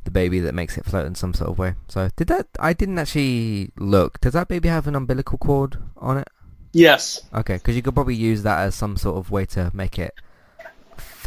the 0.05 0.11
baby 0.11 0.39
that 0.39 0.55
makes 0.55 0.77
it 0.77 0.85
float 0.85 1.05
in 1.05 1.15
some 1.15 1.33
sort 1.33 1.49
of 1.49 1.59
way. 1.59 1.75
So 1.89 2.09
did 2.15 2.29
that? 2.29 2.47
I 2.59 2.71
didn't 2.71 2.99
actually 2.99 3.71
look. 3.77 4.21
Does 4.21 4.31
that 4.33 4.47
baby 4.47 4.69
have 4.69 4.87
an 4.87 4.95
umbilical 4.95 5.37
cord 5.37 5.77
on 5.97 6.17
it? 6.17 6.29
Yes. 6.71 7.21
Okay, 7.33 7.55
because 7.55 7.75
you 7.75 7.81
could 7.81 7.93
probably 7.95 8.15
use 8.15 8.43
that 8.43 8.59
as 8.59 8.75
some 8.75 8.95
sort 8.95 9.17
of 9.17 9.29
way 9.31 9.45
to 9.47 9.71
make 9.73 9.99
it 9.99 10.13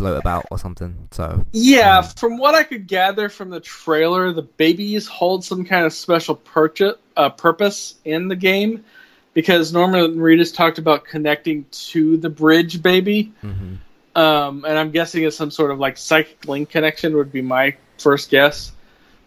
float 0.00 0.18
about 0.18 0.46
or 0.50 0.58
something. 0.58 1.08
So 1.12 1.44
Yeah, 1.52 2.02
Mm. 2.02 2.18
from 2.18 2.38
what 2.38 2.54
I 2.54 2.62
could 2.64 2.86
gather 2.86 3.28
from 3.28 3.50
the 3.50 3.60
trailer, 3.60 4.32
the 4.32 4.42
babies 4.42 5.06
hold 5.06 5.44
some 5.44 5.64
kind 5.64 5.84
of 5.84 5.92
special 5.92 6.34
purchase, 6.36 6.96
uh, 7.16 7.28
purpose 7.28 7.96
in 8.04 8.28
the 8.28 8.36
game 8.36 8.84
because 9.34 9.72
Norman 9.72 10.16
Reedus 10.16 10.54
talked 10.54 10.78
about 10.78 11.04
connecting 11.04 11.64
to 11.92 12.16
the 12.16 12.30
bridge 12.30 12.82
baby, 12.82 13.32
hmm 13.40 13.74
um, 14.16 14.64
and 14.66 14.76
I'm 14.76 14.90
guessing 14.90 15.22
it's 15.22 15.36
some 15.36 15.52
sort 15.52 15.70
of 15.70 15.78
like 15.78 15.96
psychic 15.96 16.48
link 16.48 16.68
connection 16.70 17.16
would 17.16 17.30
be 17.30 17.42
my 17.42 17.76
first 17.98 18.28
guess. 18.30 18.72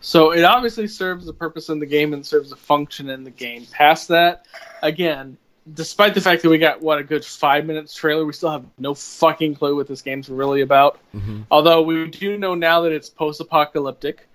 So 0.01 0.31
it 0.31 0.43
obviously 0.43 0.87
serves 0.89 1.25
a 1.29 1.33
purpose 1.33 1.69
in 1.69 1.79
the 1.79 1.85
game 1.85 2.13
and 2.13 2.25
serves 2.25 2.51
a 2.51 2.57
function 2.57 3.09
in 3.09 3.23
the 3.23 3.31
game. 3.31 3.65
Past 3.71 4.09
that, 4.09 4.45
again, 4.81 5.37
despite 5.73 6.13
the 6.13 6.21
fact 6.21 6.41
that 6.43 6.49
we 6.49 6.57
got 6.57 6.81
what 6.81 6.97
a 6.99 7.03
good 7.03 7.23
five 7.23 7.65
minutes 7.65 7.93
trailer, 7.95 8.25
we 8.25 8.33
still 8.33 8.51
have 8.51 8.65
no 8.77 8.93
fucking 8.93 9.55
clue 9.55 9.75
what 9.75 9.87
this 9.87 10.01
game's 10.01 10.29
really 10.29 10.61
about. 10.61 10.99
hmm 11.11 11.41
Although 11.51 11.81
we 11.83 12.07
do 12.07 12.37
know 12.37 12.55
now 12.55 12.81
that 12.81 12.91
it's 12.91 13.09
post-apocalyptic, 13.09 14.27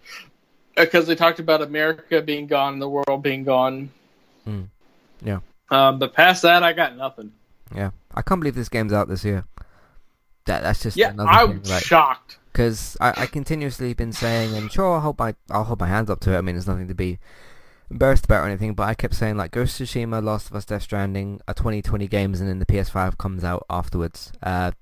because 0.77 1.07
they 1.07 1.15
talked 1.15 1.41
about 1.41 1.61
America 1.61 2.23
being 2.23 2.47
gone 2.47 2.75
and 2.75 2.83
the 2.83 2.89
world 2.89 3.23
being 3.23 3.45
gone. 3.45 3.91
Mm. 4.47 4.69
Yeah. 5.23 5.41
Um, 5.71 5.99
but 5.99 6.15
past 6.15 6.43
that, 6.43 6.63
I 6.63 6.73
got 6.73 6.97
nothing. 6.97 7.33
yeah. 7.75 7.91
I 8.15 8.23
can't 8.23 8.41
believe 8.41 8.55
this 8.55 8.69
game's 8.69 8.93
out 8.93 9.09
this 9.09 9.25
year. 9.25 9.45
That 10.47 10.63
that's 10.63 10.83
just 10.83 10.97
Yeah, 10.97 11.11
another 11.11 11.29
I'm 11.29 11.61
thing. 11.61 11.71
Like, 11.71 11.85
shocked. 11.85 12.39
because 12.53 12.97
I, 13.01 13.13
I 13.23 13.27
continuously 13.27 13.93
been 13.93 14.13
saying, 14.13 14.55
and 14.57 14.73
sure, 14.73 14.95
I'll 14.95 15.01
hold 15.01 15.19
my 15.19 15.35
I'll 15.51 15.65
hold 15.65 15.79
my 15.81 15.89
hands 15.89 16.09
up 16.09 16.21
to 16.21 16.33
it. 16.33 16.39
I 16.39 16.41
mean, 16.41 16.55
there's 16.55 16.67
nothing 16.67 16.89
to 16.89 16.95
be 16.95 17.19
embarrassed 17.91 18.25
about 18.25 18.45
or 18.45 18.49
anything. 18.49 18.75
But 18.75 18.85
I 18.85 18.95
kept 18.95 19.15
saying 19.15 19.37
like 19.37 19.51
Ghost 19.51 19.81
of 19.81 19.87
Tsushima, 19.87 20.23
Last 20.23 20.51
of 20.51 20.57
Us, 20.57 20.65
Death 20.65 20.83
Stranding 20.83 21.41
are 21.49 21.55
2020 21.55 22.07
games, 22.09 22.41
and 22.41 22.49
then 22.49 22.59
the 22.59 22.67
PS5 22.67 23.19
comes 23.19 23.45
out 23.45 23.65
afterwards. 23.71 24.33
Uh, 24.43 24.73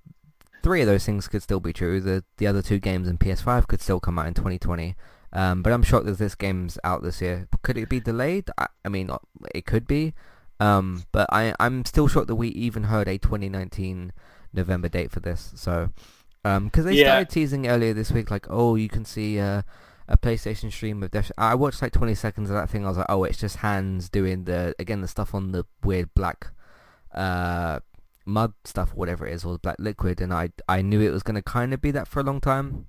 three 0.63 0.81
of 0.81 0.87
those 0.87 1.05
things 1.05 1.29
could 1.29 1.43
still 1.43 1.61
be 1.61 1.73
true. 1.73 2.01
The 2.01 2.25
the 2.39 2.47
other 2.47 2.63
two 2.63 2.79
games 2.79 3.09
in 3.09 3.19
PS5 3.19 3.67
could 3.69 3.81
still 3.81 4.01
come 4.01 4.19
out 4.19 4.27
in 4.27 4.35
2020. 4.35 4.95
Um, 5.33 5.63
but 5.63 5.73
I'm 5.73 5.83
shocked 5.83 6.07
that 6.07 6.19
this 6.19 6.35
game's 6.35 6.79
out 6.85 7.03
this 7.03 7.21
year. 7.21 7.49
Could 7.63 7.77
it 7.77 7.89
be 7.89 8.01
delayed? 8.01 8.49
I, 8.57 8.69
I 8.85 8.89
mean, 8.89 9.11
uh, 9.11 9.19
it 9.55 9.67
could 9.67 9.87
be. 9.87 10.15
Um, 10.61 11.05
but 11.13 11.27
I 11.31 11.55
I'm 11.61 11.85
still 11.85 12.09
shocked 12.09 12.29
that 12.29 12.37
we 12.37 12.49
even 12.49 12.85
heard 12.85 13.09
a 13.09 13.19
2019 13.19 14.13
November 14.55 14.89
date 14.89 15.11
for 15.11 15.21
this. 15.21 15.53
So, 15.55 15.91
um, 16.45 16.67
because 16.67 16.87
they 16.87 16.95
Yeah. 16.95 17.07
started 17.09 17.29
teasing 17.29 17.67
earlier 17.67 17.93
this 17.93 18.11
week, 18.11 18.31
like, 18.31 18.47
oh, 18.49 18.77
you 18.77 18.89
can 18.89 19.05
see 19.05 19.39
uh, 19.39 19.63
a 20.09 20.17
PlayStation 20.17 20.73
stream 20.73 21.03
of 21.03 21.11
Death. 21.11 21.33
I 21.37 21.55
watched 21.55 21.83
like 21.83 21.93
20 21.93 22.15
seconds 22.15 22.51
of 22.51 22.57
that 22.57 22.71
thing. 22.71 22.85
I 22.85 22.89
was 22.89 22.99
like, 22.99 23.07
oh, 23.09 23.25
it's 23.25 23.39
just 23.39 23.57
hands 23.57 24.09
doing 24.09 24.45
the 24.45 24.75
again 24.79 25.01
the 25.01 25.09
stuff 25.09 25.35
on 25.35 25.53
the 25.53 25.65
weird 25.83 26.15
black, 26.15 26.49
uh, 27.15 27.81
mud 28.25 28.55
stuff, 28.65 28.95
whatever 28.95 29.27
it 29.27 29.35
is, 29.35 29.45
or 29.45 29.55
the 29.55 29.59
black 29.59 29.77
liquid, 29.79 30.21
and 30.21 30.33
I 30.33 30.51
I 30.69 30.83
knew 30.83 31.01
it 31.01 31.11
was 31.11 31.23
gonna 31.23 31.43
kind 31.43 31.75
of 31.75 31.81
be 31.81 31.91
that 31.91 32.09
for 32.09 32.21
a 32.21 32.25
long 32.25 32.41
time. 32.41 32.89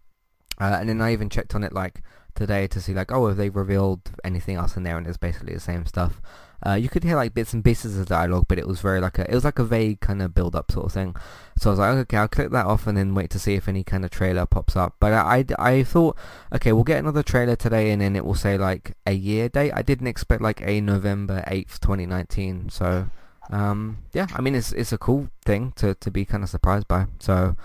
Uh, 0.60 0.78
and 0.80 0.90
then 0.90 1.02
I 1.02 1.14
even 1.14 1.30
checked 1.30 1.54
on 1.54 1.64
it 1.64 1.72
like 1.72 2.02
today 2.34 2.68
to 2.68 2.82
see 2.82 2.94
like, 2.94 3.12
oh, 3.12 3.28
have 3.28 3.38
they 3.38 3.50
revealed 3.50 4.12
anything 4.24 4.56
else 4.56 4.76
in 4.76 4.84
there? 4.84 4.98
And 4.98 5.06
it's 5.06 5.18
basically 5.18 5.54
the 5.54 5.60
same 5.60 5.86
stuff. 5.86 6.22
Uh, 6.66 6.74
you 6.74 6.90
could 6.90 7.04
hear 7.04 7.16
like 7.16 7.34
bits 7.34 7.54
and 7.54 7.64
pieces 7.64 7.98
of 7.98 8.08
dialogue, 8.08 8.46
but 8.48 8.58
it 8.58 8.68
was 8.68 8.82
very 8.82 9.00
like 9.00 9.20
a 9.20 9.30
it 9.30 9.36
was 9.36 9.44
like 9.44 9.60
a 9.60 9.64
vague 9.64 10.00
kind 10.00 10.22
of 10.22 10.34
build 10.34 10.56
up 10.56 10.72
sort 10.72 10.88
of 10.88 10.92
thing. 10.92 11.16
So 11.60 11.70
I 11.70 11.72
was 11.72 11.80
like, 11.80 11.98
okay, 11.98 12.18
I'll 12.18 12.28
click 12.28 12.52
that 12.52 12.66
off 12.66 12.88
and 12.88 12.98
then 12.98 13.14
wait 13.14 13.30
to 13.32 13.40
see 13.40 13.56
if 13.56 13.68
any 13.68 13.84
kind 13.84 14.04
of 14.04 14.12
trailer 14.12 14.46
pops 14.46 14.76
up. 14.76 14.96
But 15.00 15.14
I, 15.14 15.46
I, 15.60 15.72
I 15.72 15.84
thought, 15.84 16.18
okay, 16.54 16.72
we'll 16.74 16.84
get 16.84 17.00
another 17.00 17.24
trailer 17.24 17.56
today 17.56 17.92
and 17.92 18.02
then 18.02 18.16
it 18.16 18.26
will 18.26 18.36
say 18.36 18.58
like 18.58 18.94
a 19.06 19.14
year 19.14 19.50
date. 19.50 19.72
I 19.74 19.82
didn't 19.84 20.08
expect 20.08 20.42
like 20.42 20.62
a 20.62 20.82
November 20.82 21.44
eighth, 21.48 21.80
twenty 21.80 22.06
nineteen. 22.06 22.70
So 22.70 23.08
um, 23.50 24.00
yeah, 24.14 24.28
I 24.36 24.42
mean 24.42 24.56
it's 24.56 24.72
it's 24.74 24.92
a 24.92 24.98
cool 24.98 25.30
thing 25.46 25.74
to 25.78 25.94
to 25.96 26.12
be 26.12 26.26
kind 26.26 26.44
of 26.44 26.50
surprised 26.50 26.88
by. 26.88 27.08
So. 27.20 27.56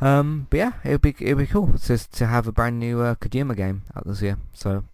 Um, 0.00 0.46
but 0.50 0.58
yeah, 0.58 0.72
it'd 0.84 1.00
be 1.00 1.14
it'd 1.20 1.38
be 1.38 1.46
cool 1.46 1.72
just 1.78 2.12
to 2.14 2.26
have 2.26 2.46
a 2.46 2.52
brand 2.52 2.78
new 2.78 3.00
uh, 3.00 3.14
Kojima 3.14 3.56
game 3.56 3.82
out 3.96 4.06
this 4.06 4.20
year. 4.20 4.38
So 4.52 4.84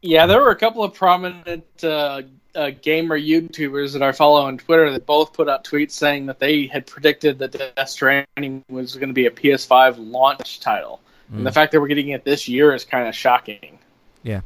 Yeah, 0.00 0.26
there 0.26 0.40
were 0.40 0.50
a 0.50 0.56
couple 0.56 0.84
of 0.84 0.94
prominent 0.94 1.84
uh, 1.84 2.22
uh, 2.58 2.70
gamer 2.82 3.18
YouTubers 3.18 3.92
that 3.92 4.02
I 4.02 4.10
follow 4.12 4.42
on 4.42 4.58
Twitter 4.58 4.90
that 4.90 5.06
both 5.06 5.32
put 5.32 5.48
out 5.48 5.64
tweets 5.64 5.92
saying 5.92 6.26
that 6.26 6.40
they 6.40 6.66
had 6.66 6.86
predicted 6.86 7.38
that 7.38 7.52
Death 7.52 7.88
Stranding 7.88 8.64
was 8.68 8.94
going 8.96 9.08
to 9.08 9.14
be 9.14 9.26
a 9.26 9.30
PS5 9.30 9.94
launch 9.98 10.60
title. 10.60 11.00
And 11.30 11.46
the 11.46 11.50
Mm. 11.50 11.54
fact 11.54 11.72
that 11.72 11.80
we're 11.80 11.88
getting 11.88 12.08
it 12.08 12.24
this 12.24 12.48
year 12.48 12.74
is 12.74 12.84
kind 12.84 13.06
of 13.06 13.14
shocking. 13.14 13.78
Yeah. 14.22 14.40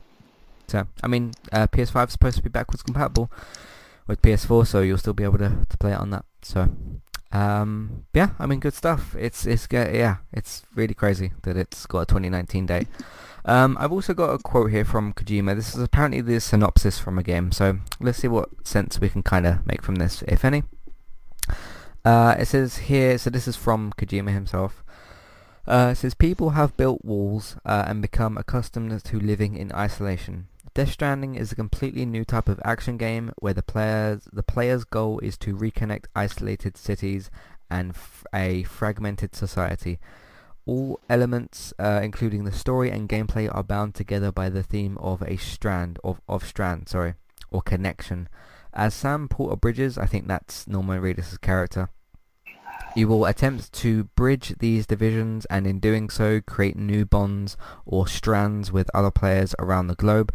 So, 0.68 0.86
I 1.02 1.06
mean, 1.06 1.32
uh, 1.52 1.66
PS5 1.68 2.08
is 2.08 2.12
supposed 2.12 2.36
to 2.36 2.42
be 2.42 2.48
backwards 2.50 2.82
compatible 2.82 3.30
with 4.06 4.20
PS4, 4.20 4.66
so 4.66 4.80
you'll 4.80 4.98
still 4.98 5.12
be 5.12 5.24
able 5.24 5.38
to, 5.38 5.64
to 5.68 5.78
play 5.78 5.92
it 5.92 5.98
on 5.98 6.10
that. 6.10 6.24
So, 6.42 6.68
um, 7.32 8.04
yeah, 8.12 8.30
I 8.38 8.46
mean, 8.46 8.60
good 8.60 8.74
stuff. 8.74 9.14
It's 9.18 9.46
it's 9.46 9.66
yeah, 9.70 10.16
it's 10.32 10.62
really 10.74 10.94
crazy 10.94 11.32
that 11.42 11.56
it's 11.56 11.86
got 11.86 12.00
a 12.00 12.06
2019 12.06 12.66
date. 12.66 12.88
Um, 13.44 13.76
I've 13.80 13.92
also 13.92 14.14
got 14.14 14.32
a 14.32 14.38
quote 14.38 14.70
here 14.70 14.84
from 14.84 15.12
Kojima. 15.12 15.56
This 15.56 15.74
is 15.74 15.82
apparently 15.82 16.20
the 16.20 16.40
synopsis 16.40 16.98
from 16.98 17.18
a 17.18 17.22
game, 17.22 17.50
so 17.50 17.78
let's 18.00 18.18
see 18.18 18.28
what 18.28 18.48
sense 18.66 19.00
we 19.00 19.08
can 19.08 19.22
kind 19.22 19.46
of 19.46 19.66
make 19.66 19.82
from 19.82 19.96
this, 19.96 20.22
if 20.28 20.44
any. 20.44 20.62
Uh, 22.04 22.36
it 22.38 22.46
says 22.46 22.78
here, 22.78 23.18
so 23.18 23.30
this 23.30 23.48
is 23.48 23.56
from 23.56 23.92
Kojima 23.96 24.32
himself. 24.32 24.84
Uh, 25.66 25.90
it 25.92 25.96
says 25.96 26.14
people 26.14 26.50
have 26.50 26.76
built 26.76 27.04
walls 27.04 27.56
uh, 27.64 27.84
and 27.86 28.02
become 28.02 28.36
accustomed 28.36 29.04
to 29.04 29.20
living 29.20 29.56
in 29.56 29.72
isolation. 29.72 30.48
Death 30.74 30.92
Stranding 30.92 31.34
is 31.34 31.52
a 31.52 31.56
completely 31.56 32.06
new 32.06 32.24
type 32.24 32.48
of 32.48 32.60
action 32.64 32.96
game 32.96 33.32
where 33.38 33.52
the 33.52 33.62
players 33.62 34.22
the 34.32 34.42
player's 34.42 34.84
goal 34.84 35.18
is 35.18 35.36
to 35.38 35.54
reconnect 35.54 36.06
isolated 36.16 36.78
cities 36.78 37.30
and 37.70 37.90
f- 37.90 38.24
a 38.34 38.62
fragmented 38.64 39.36
society. 39.36 39.98
All 40.64 41.00
elements, 41.08 41.74
uh, 41.78 42.00
including 42.02 42.44
the 42.44 42.52
story 42.52 42.90
and 42.90 43.08
gameplay, 43.08 43.52
are 43.52 43.64
bound 43.64 43.94
together 43.94 44.30
by 44.30 44.48
the 44.48 44.62
theme 44.62 44.96
of 44.98 45.22
a 45.22 45.36
strand 45.36 45.98
of 46.04 46.20
of 46.28 46.46
strand, 46.46 46.88
sorry, 46.88 47.14
or 47.50 47.62
connection. 47.62 48.28
As 48.72 48.94
Sam 48.94 49.28
Porter 49.28 49.56
Bridges, 49.56 49.98
I 49.98 50.06
think 50.06 50.28
that's 50.28 50.66
Norman 50.66 51.02
Reedus' 51.02 51.40
character. 51.40 51.88
You 52.94 53.08
will 53.08 53.24
attempt 53.24 53.72
to 53.74 54.04
bridge 54.04 54.54
these 54.58 54.86
divisions 54.86 55.46
and 55.46 55.66
in 55.66 55.78
doing 55.78 56.10
so 56.10 56.40
create 56.40 56.76
new 56.76 57.06
bonds 57.06 57.56
or 57.86 58.06
strands 58.06 58.70
with 58.70 58.90
other 58.94 59.10
players 59.10 59.54
around 59.58 59.86
the 59.86 59.94
globe. 59.94 60.32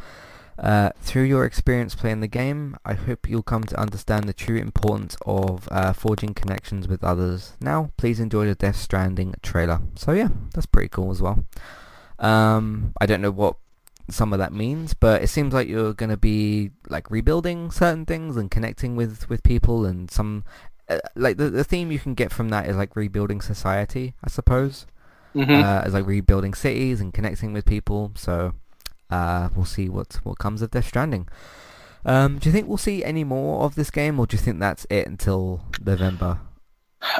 Uh, 0.60 0.89
through 1.01 1.24
your 1.24 1.45
experience 1.45 1.93
playing 1.93 2.20
the 2.20 2.28
game, 2.28 2.76
I 2.84 2.93
hope 2.93 3.30
you'll 3.30 3.43
come 3.43 3.64
to 3.66 3.80
understand 3.80 4.26
the 4.26 4.34
true 4.34 4.58
importance 4.58 5.16
of 5.26 5.68
uh, 5.72 5.93
forging 5.93 6.34
connections 6.34 6.88
with 6.88 7.03
others. 7.03 7.53
Now, 7.62 7.91
please 7.97 8.20
enjoy 8.20 8.47
the 8.47 8.55
Death 8.55 8.78
Stranding 8.78 9.36
trailer. 9.41 9.82
So 9.95 10.14
yeah, 10.14 10.30
that's 10.53 10.66
pretty 10.66 10.89
cool 10.89 11.12
as 11.12 11.22
well. 11.22 11.45
Um, 12.18 12.93
I 12.99 13.05
don't 13.05 13.22
know 13.22 13.32
what 13.32 13.58
some 14.10 14.34
of 14.34 14.39
that 14.39 14.53
means, 14.53 14.93
but 14.93 15.22
it 15.22 15.28
seems 15.28 15.53
like 15.53 15.68
you're 15.68 15.93
going 15.93 16.10
to 16.10 16.18
be 16.18 16.72
like 16.89 17.12
rebuilding 17.12 17.70
certain 17.70 18.05
things 18.05 18.36
and 18.36 18.49
connecting 18.49 18.95
with, 18.95 19.30
with 19.30 19.43
people 19.43 19.86
and 19.86 20.10
some 20.10 20.43
uh, 20.89 20.99
like 21.16 21.38
the 21.38 21.49
the 21.49 21.64
theme 21.64 21.91
you 21.91 21.99
can 21.99 22.14
get 22.14 22.32
from 22.32 22.49
that 22.49 22.68
is 22.68 22.78
like 22.78 22.95
rebuilding 22.95 23.41
society, 23.41 24.14
I 24.24 24.30
suppose. 24.30 24.86
Mm-hmm. 25.36 25.51
Uh, 25.51 25.82
as 25.86 25.93
like 25.93 26.08
rebuilding 26.08 26.53
cities 26.55 26.99
and 26.99 27.14
connecting 27.14 27.53
with 27.53 27.66
people. 27.66 28.12
So 28.16 28.53
uh, 29.10 29.49
we'll 29.55 29.66
see 29.66 29.89
what 29.89 30.20
what 30.24 30.38
comes 30.38 30.62
of 30.62 30.72
Death 30.72 30.88
Stranding. 30.88 31.28
Um, 32.05 32.39
do 32.39 32.47
you 32.49 32.53
think 32.53 32.68
we'll 32.68 32.78
see 32.78 33.03
any 33.03 33.24
more 33.24 33.64
of 33.64 33.76
this 33.76 33.89
game, 33.91 34.20
or 34.20 34.26
do 34.28 34.38
you 34.38 34.41
think 34.41 34.60
that's 34.60 34.86
it 34.89 35.08
until 35.08 35.62
November? 35.84 36.39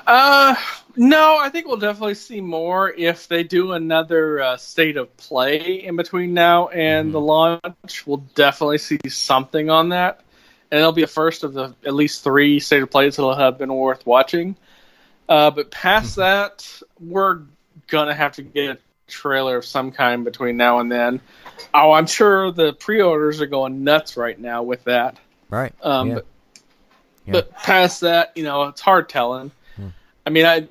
Uh, 0.08 0.56
no, 0.96 1.38
I 1.38 1.50
think 1.50 1.68
we'll 1.68 1.78
definitely 1.78 2.16
see 2.16 2.42
more 2.42 2.92
if 2.92 3.28
they 3.28 3.44
do 3.44 3.74
another 3.74 4.42
uh, 4.42 4.58
state 4.58 4.98
of 4.98 5.16
play 5.18 5.84
in 5.84 5.96
between 5.96 6.34
now 6.34 6.70
and 6.70 7.10
Mhm. 7.10 7.12
the 7.12 7.20
launch. 7.20 8.08
We'll 8.08 8.24
definitely 8.36 8.80
see 8.80 9.00
something 9.08 9.70
on 9.70 9.90
that, 9.90 10.22
and 10.72 10.80
it'll 10.80 10.94
be 10.94 11.04
a 11.04 11.08
first 11.08 11.44
of 11.44 11.54
the 11.54 11.76
at 11.86 11.94
least 11.94 12.24
three 12.24 12.60
state 12.60 12.82
of 12.82 12.90
plays 12.90 13.18
that'll 13.18 13.36
have 13.36 13.58
been 13.58 13.74
worth 13.74 14.06
watching. 14.06 14.56
Uh, 15.30 15.52
but 15.52 15.70
past 15.72 16.16
that, 16.16 16.82
we're 17.00 17.42
gonna 17.88 18.16
have 18.16 18.32
to 18.34 18.42
get 18.42 18.78
a 18.78 18.78
trailer 19.08 19.58
of 19.58 19.66
some 19.66 19.92
kind 19.92 20.24
between 20.24 20.58
now 20.58 20.80
and 20.80 20.92
then. 20.92 21.22
Oh, 21.74 21.92
I'm 21.92 22.08
sure 22.08 22.52
the 22.52 22.74
pre-orders 22.74 23.42
are 23.42 23.48
going 23.48 23.84
nuts 23.84 24.18
right 24.18 24.38
now 24.40 24.64
with 24.64 24.84
that. 24.86 25.18
Right. 25.50 25.74
Um, 25.82 26.10
yeah. 26.10 26.14
but, 26.16 26.26
Yeah. 27.26 27.32
but 27.34 27.54
past 27.54 28.02
that, 28.02 28.34
you 28.36 28.44
know, 28.44 28.64
it's 28.64 28.82
hard 28.82 29.10
telling. 29.10 29.52
Hmm. 29.76 29.88
I 30.26 30.30
mean, 30.30 30.46
I 30.46 30.68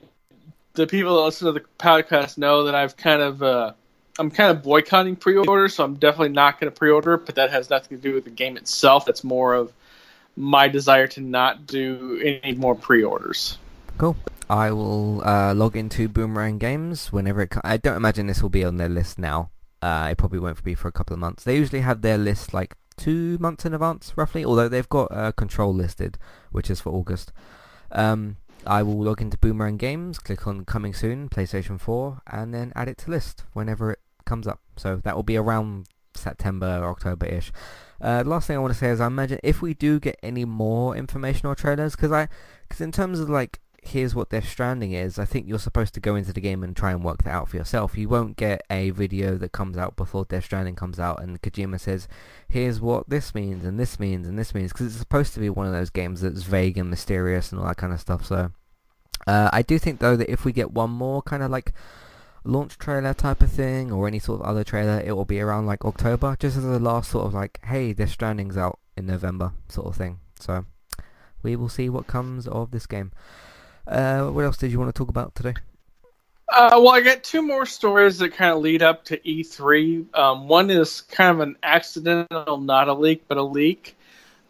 the 0.74 0.87
people 0.87 1.16
that 1.16 1.22
listen 1.22 1.47
to 1.47 1.53
the 1.53 1.64
podcast 1.78 2.39
know 2.39 2.64
that 2.64 2.74
I've 2.74 2.97
kind 2.97 3.22
of 3.22 3.43
uh, 3.43 3.72
I'm 4.18 4.30
kind 4.30 4.51
of 4.57 4.62
boycotting 4.62 5.16
pre-orders, 5.16 5.74
so 5.74 5.84
I'm 5.84 5.95
definitely 5.95 6.30
not 6.30 6.61
going 6.61 6.72
to 6.72 6.78
pre-order. 6.78 7.16
But 7.16 7.34
that 7.34 7.51
has 7.51 7.68
nothing 7.68 7.99
to 7.99 8.03
do 8.03 8.14
with 8.14 8.24
the 8.24 8.30
game 8.30 8.57
itself. 8.57 9.09
It's 9.09 9.24
more 9.24 9.55
of 9.55 9.72
my 10.37 10.68
desire 10.68 11.07
to 11.09 11.20
not 11.20 11.66
do 11.66 12.41
any 12.43 12.55
more 12.55 12.74
pre-orders. 12.74 13.59
Cool. 13.99 14.16
I 14.49 14.70
will 14.70 15.26
uh, 15.26 15.55
log 15.55 15.76
into 15.76 16.09
Boomerang 16.09 16.59
Games 16.59 17.12
whenever 17.12 17.42
it. 17.42 17.51
Co- 17.51 17.61
I 17.64 17.76
don't 17.78 17.97
imagine 17.97 18.26
this 18.28 18.42
will 18.42 18.49
be 18.49 18.64
on 18.64 18.76
their 18.76 18.88
list 18.88 19.18
now. 19.18 19.51
Uh, 19.82 20.09
it 20.12 20.18
probably 20.18 20.38
won't 20.38 20.62
be 20.62 20.74
for 20.74 20.88
a 20.88 20.92
couple 20.92 21.14
of 21.14 21.20
months. 21.20 21.42
They 21.42 21.57
usually 21.57 21.80
have 21.80 22.03
their 22.03 22.16
list 22.16 22.55
like 22.55 22.76
two 22.97 23.38
months 23.38 23.64
in 23.64 23.74
advance, 23.74 24.12
roughly. 24.16 24.44
Although 24.44 24.68
they've 24.68 24.88
got 24.88 25.11
uh, 25.11 25.32
Control 25.32 25.74
listed, 25.74 26.16
which 26.53 26.70
is 26.70 26.80
for 26.80 26.92
August. 26.92 27.32
Um, 27.90 28.36
I 28.64 28.82
will 28.82 29.03
log 29.03 29.20
into 29.20 29.36
Boomerang 29.38 29.76
Games, 29.76 30.18
click 30.18 30.47
on 30.47 30.64
Coming 30.64 30.94
Soon, 30.94 31.28
PlayStation 31.28 31.80
4, 31.80 32.22
and 32.28 32.55
then 32.55 32.72
add 32.74 32.88
it 32.88 32.99
to 32.99 33.11
list 33.11 33.44
whenever 33.53 33.92
it 33.92 34.01
comes 34.24 34.47
up. 34.47 34.61
So 34.76 35.01
that 35.05 35.16
will 35.16 35.22
be 35.22 35.36
around 35.36 35.86
September, 36.14 36.82
October-ish. 36.84 37.53
Uh, 38.01 38.22
last 38.26 38.47
thing 38.47 38.57
I 38.57 38.61
want 38.61 38.72
to 38.72 38.78
say 38.78 38.88
is 38.88 39.01
I 39.01 39.07
imagine 39.07 39.38
if 39.42 39.62
we 39.62 39.74
do 39.74 39.99
get 40.01 40.18
any 40.22 40.44
more 40.44 40.97
information 40.97 41.47
or 41.47 41.55
trailers, 41.55 41.97
because 41.97 42.12
I, 42.12 42.28
because 42.62 42.80
in 42.80 42.92
terms 42.92 43.20
of 43.20 43.30
like 43.30 43.61
here's 43.89 44.14
what 44.14 44.30
Death 44.30 44.49
Stranding 44.49 44.93
is, 44.93 45.18
I 45.18 45.24
think 45.24 45.47
you're 45.47 45.59
supposed 45.59 45.95
to 45.95 46.01
go 46.01 46.14
into 46.14 46.32
the 46.32 46.41
game 46.41 46.62
and 46.62 46.76
try 46.76 46.91
and 46.91 47.05
work 47.05 47.22
that 47.22 47.30
out 47.32 47.49
for 47.49 47.57
yourself. 47.57 47.97
You 47.97 48.09
won't 48.09 48.37
get 48.37 48.62
a 48.70 48.91
video 48.91 49.37
that 49.37 49.53
comes 49.53 49.76
out 49.76 49.97
before 49.97 50.24
Death 50.24 50.45
Stranding 50.45 50.74
comes 50.74 50.99
out 50.99 51.22
and 51.22 51.41
Kojima 51.41 51.80
says, 51.80 52.09
here's 52.49 52.80
what 52.80 53.09
this 53.09 53.34
means 53.34 53.64
and 53.64 53.78
this 53.78 53.99
means 53.99 54.26
and 54.26 54.39
this 54.39 54.55
means, 54.55 54.72
because 54.72 54.87
it's 54.87 54.97
supposed 54.97 55.34
to 55.34 55.41
be 55.41 55.51
one 55.51 55.66
of 55.66 55.72
those 55.72 55.91
games 55.91 56.20
that's 56.20 56.43
vague 56.43 56.78
and 56.78 56.91
mysterious 56.91 57.51
and 57.51 57.61
all 57.61 57.66
that 57.66 57.76
kind 57.76 57.93
of 57.93 58.01
stuff. 58.01 58.24
So 58.24 58.51
uh, 59.26 59.51
I 59.53 59.62
do 59.62 59.78
think 59.78 60.01
though 60.01 60.16
that 60.16 60.30
if 60.30 60.45
we 60.45 60.53
get 60.53 60.72
one 60.72 60.91
more 60.91 61.22
kind 61.22 61.43
of 61.43 61.51
like 61.51 61.72
launch 62.45 62.78
trailer 62.78 63.14
type 63.14 63.43
of 63.43 63.51
thing 63.51 63.91
or 63.93 64.07
any 64.07 64.18
sort 64.18 64.41
of 64.41 64.47
other 64.47 64.64
trailer, 64.64 65.01
it 65.05 65.12
will 65.12 65.24
be 65.24 65.41
around 65.41 65.66
like 65.66 65.84
October, 65.84 66.37
just 66.39 66.57
as 66.57 66.64
a 66.64 66.78
last 66.78 67.11
sort 67.11 67.26
of 67.26 67.34
like, 67.34 67.61
hey, 67.64 67.93
Death 67.93 68.11
Stranding's 68.11 68.57
out 68.57 68.78
in 68.97 69.07
November 69.07 69.53
sort 69.68 69.89
of 69.89 69.97
thing. 69.97 70.20
So 70.39 70.64
we 71.43 71.57
will 71.57 71.68
see 71.68 71.89
what 71.89 72.07
comes 72.07 72.47
of 72.49 72.70
this 72.70 72.87
game. 72.87 73.12
Uh, 73.87 74.28
what 74.28 74.45
else 74.45 74.57
did 74.57 74.72
you 74.72 74.78
want 74.78 74.95
to 74.95 74.99
talk 74.99 75.09
about 75.09 75.34
today? 75.34 75.55
Uh, 76.49 76.70
well, 76.74 76.91
I 76.91 77.01
got 77.01 77.24
two 77.24 77.43
more 77.43 77.66
stories 77.66 78.18
that 78.18 78.34
kind 78.34 78.53
of 78.53 78.59
lead 78.59 78.82
up 78.82 79.05
to 79.07 79.18
E3. 79.18 80.16
Um, 80.16 80.49
one 80.49 80.70
is 80.70 81.01
kind 81.03 81.30
of 81.30 81.41
an 81.41 81.57
accidental, 81.62 82.59
not 82.59 82.89
a 82.89 82.95
leak, 82.95 83.24
but 83.26 83.37
a 83.37 83.43
leak. 83.43 83.97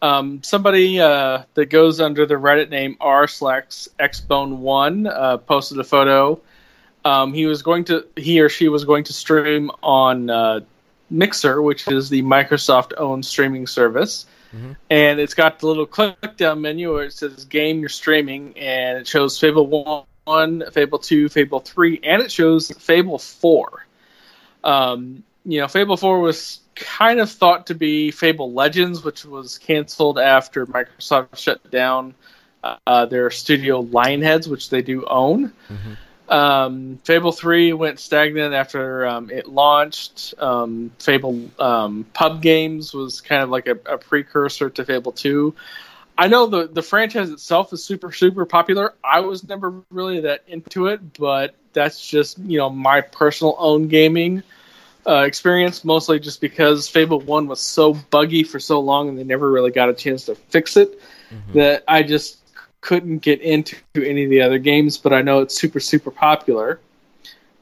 Um, 0.02 0.42
somebody 0.42 1.00
uh, 1.00 1.44
that 1.54 1.66
goes 1.66 2.00
under 2.00 2.26
the 2.26 2.34
Reddit 2.34 2.68
name 2.68 2.96
r 3.00 3.26
slash 3.26 3.88
xbone1 3.98 5.10
uh, 5.10 5.38
posted 5.38 5.78
a 5.78 5.84
photo. 5.84 6.38
Um, 7.04 7.32
he 7.32 7.46
was 7.46 7.62
going 7.62 7.84
to, 7.84 8.06
he 8.16 8.40
or 8.40 8.48
she 8.48 8.68
was 8.68 8.84
going 8.84 9.04
to 9.04 9.12
stream 9.12 9.70
on 9.82 10.28
uh, 10.28 10.60
Mixer, 11.08 11.62
which 11.62 11.88
is 11.88 12.10
the 12.10 12.22
Microsoft-owned 12.22 13.24
streaming 13.24 13.66
service, 13.66 14.26
Mhm. 14.56 14.76
and 14.90 15.20
it's 15.20 15.34
got 15.34 15.58
the 15.58 15.66
little 15.66 15.86
click 15.86 16.36
down 16.36 16.60
menu 16.62 16.92
where 16.94 17.04
it 17.04 17.12
says 17.12 17.44
"Game 17.44 17.80
You're 17.80 17.88
Streaming," 17.88 18.54
and 18.56 18.98
it 18.98 19.06
shows 19.06 19.38
Fable 19.38 20.06
One, 20.24 20.64
Fable 20.72 20.98
Two, 20.98 21.28
Fable 21.28 21.60
Three, 21.60 22.00
and 22.02 22.22
it 22.22 22.32
shows 22.32 22.70
Fable 22.70 23.18
Four. 23.18 23.86
Um, 24.64 25.22
you 25.44 25.60
know, 25.60 25.68
Fable 25.68 25.96
Four 25.96 26.20
was 26.20 26.60
kind 26.74 27.20
of 27.20 27.30
thought 27.30 27.68
to 27.68 27.74
be 27.74 28.10
Fable 28.10 28.52
Legends, 28.52 29.04
which 29.04 29.24
was 29.24 29.58
canceled 29.58 30.18
after 30.18 30.66
Microsoft 30.66 31.36
shut 31.36 31.70
down 31.70 32.14
uh, 32.86 33.06
their 33.06 33.30
studio 33.30 33.82
Lionheads, 33.82 34.48
which 34.48 34.70
they 34.70 34.82
do 34.82 35.04
own. 35.06 35.52
Mhm. 35.70 35.96
Um, 36.28 36.98
Fable 37.04 37.32
3 37.32 37.72
went 37.72 38.00
stagnant 38.00 38.54
after 38.54 39.06
um, 39.06 39.30
it 39.30 39.46
launched. 39.46 40.34
Um, 40.38 40.90
Fable 40.98 41.48
um, 41.58 42.04
Pub 42.12 42.42
Games 42.42 42.92
was 42.92 43.20
kind 43.20 43.42
of 43.42 43.50
like 43.50 43.66
a, 43.66 43.78
a 43.86 43.98
precursor 43.98 44.70
to 44.70 44.84
Fable 44.84 45.12
2. 45.12 45.54
I 46.18 46.28
know 46.28 46.46
the, 46.46 46.66
the 46.66 46.82
franchise 46.82 47.30
itself 47.30 47.72
is 47.72 47.84
super, 47.84 48.10
super 48.10 48.46
popular. 48.46 48.94
I 49.04 49.20
was 49.20 49.46
never 49.46 49.82
really 49.90 50.20
that 50.20 50.42
into 50.48 50.86
it, 50.86 51.18
but 51.18 51.54
that's 51.72 52.04
just, 52.04 52.38
you 52.38 52.58
know, 52.58 52.70
my 52.70 53.02
personal 53.02 53.54
own 53.58 53.88
gaming 53.88 54.42
uh, 55.06 55.22
experience, 55.22 55.84
mostly 55.84 56.18
just 56.18 56.40
because 56.40 56.88
Fable 56.88 57.20
1 57.20 57.46
was 57.46 57.60
so 57.60 57.92
buggy 57.92 58.42
for 58.42 58.58
so 58.58 58.80
long 58.80 59.08
and 59.10 59.18
they 59.18 59.24
never 59.24 59.50
really 59.50 59.70
got 59.70 59.90
a 59.90 59.94
chance 59.94 60.24
to 60.24 60.34
fix 60.34 60.76
it 60.76 60.98
that 61.54 61.84
I 61.86 62.02
just 62.02 62.38
couldn't 62.80 63.18
get 63.18 63.40
into 63.40 63.76
any 63.96 64.24
of 64.24 64.30
the 64.30 64.40
other 64.40 64.58
games, 64.58 64.96
but 64.98 65.12
I 65.12 65.22
know 65.22 65.40
it's 65.40 65.58
super, 65.58 65.80
super 65.80 66.10
popular 66.10 66.80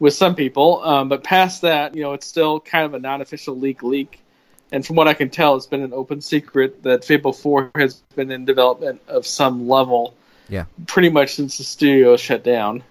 with 0.01 0.15
some 0.15 0.35
people. 0.35 0.83
Um, 0.85 1.09
but 1.09 1.25
past 1.25 1.63
that, 1.63 1.95
you 1.95 2.03
know, 2.03 2.13
it's 2.13 2.27
still 2.27 2.61
kind 2.61 2.85
of 2.85 2.95
a 2.95 2.99
non 2.99 3.21
official 3.23 3.59
leak 3.59 3.83
leak. 3.83 4.21
And 4.73 4.85
from 4.85 4.97
what 4.97 5.07
I 5.07 5.15
can 5.15 5.31
tell, 5.31 5.55
it's 5.57 5.67
been 5.67 5.83
an 5.83 5.93
open 5.93 6.21
secret 6.21 6.83
that 6.83 7.05
Fable 7.05 7.33
4 7.33 7.71
has 7.77 8.03
been 8.17 8.31
in 8.31 8.45
development 8.45 9.01
of 9.09 9.27
some 9.27 9.69
level 9.69 10.15
Yeah. 10.49 10.65
pretty 10.87 11.11
much 11.11 11.35
since 11.35 11.59
the 11.59 11.65
studio 11.65 12.17
shut 12.17 12.43
down. 12.43 12.83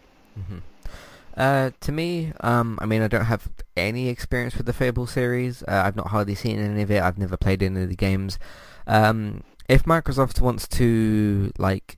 Uh, 1.36 1.72
to 1.82 1.92
me, 1.92 2.32
um, 2.42 2.78
I 2.80 2.86
mean, 2.86 3.02
I 3.02 3.08
don't 3.08 3.26
have 3.26 3.50
any 3.76 4.08
experience 4.08 4.56
with 4.56 4.66
the 4.68 4.74
Fable 4.74 5.08
series. 5.08 5.64
Uh, 5.64 5.84
I've 5.86 5.96
not 5.96 6.08
hardly 6.08 6.36
seen 6.36 6.60
any 6.60 6.84
of 6.84 6.92
it. 6.92 7.02
I've 7.02 7.18
never 7.18 7.38
played 7.38 7.64
any 7.64 7.82
of 7.82 7.90
the 7.90 7.96
games. 7.96 8.38
Um, 8.86 9.44
if 9.68 9.84
Microsoft 9.84 10.42
wants 10.42 10.68
to 10.70 11.52
like 11.58 11.98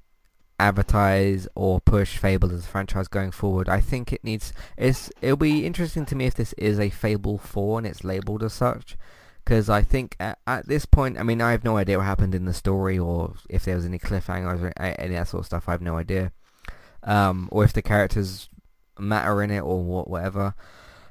advertise 0.59 1.47
or 1.55 1.81
push 1.81 2.17
Fable 2.17 2.51
as 2.51 2.65
a 2.65 2.67
franchise 2.67 3.07
going 3.07 3.31
forward, 3.31 3.69
I 3.69 3.81
think 3.81 4.13
it 4.13 4.23
needs. 4.23 4.53
It's 4.77 5.11
it'll 5.21 5.37
be 5.37 5.65
interesting 5.65 6.05
to 6.07 6.15
me 6.15 6.25
if 6.25 6.35
this 6.35 6.53
is 6.53 6.79
a 6.79 6.89
Fable 6.89 7.37
Four 7.37 7.79
and 7.79 7.87
it's 7.87 8.03
labeled 8.03 8.43
as 8.43 8.53
such. 8.53 8.97
Because 9.43 9.69
I 9.69 9.83
think 9.83 10.15
at, 10.19 10.39
at 10.47 10.67
this 10.67 10.85
point, 10.85 11.19
I 11.19 11.23
mean, 11.23 11.39
I 11.39 11.51
have 11.51 11.63
no 11.63 11.77
idea 11.77 11.97
what 11.97 12.05
happened 12.05 12.33
in 12.33 12.45
the 12.45 12.53
story, 12.53 12.97
or 12.97 13.35
if 13.47 13.65
there 13.65 13.75
was 13.75 13.85
any 13.85 13.99
cliffhangers 13.99 14.61
or 14.61 14.73
any 14.77 15.13
that 15.13 15.27
sort 15.27 15.41
of 15.41 15.45
stuff. 15.45 15.69
I 15.69 15.73
have 15.73 15.81
no 15.81 15.97
idea. 15.97 16.31
Um, 17.03 17.47
or 17.51 17.63
if 17.63 17.71
the 17.71 17.83
characters 17.83 18.49
matter 18.97 19.43
in 19.43 19.51
it 19.51 19.59
or 19.59 19.83
wha- 19.83 20.03
whatever. 20.03 20.55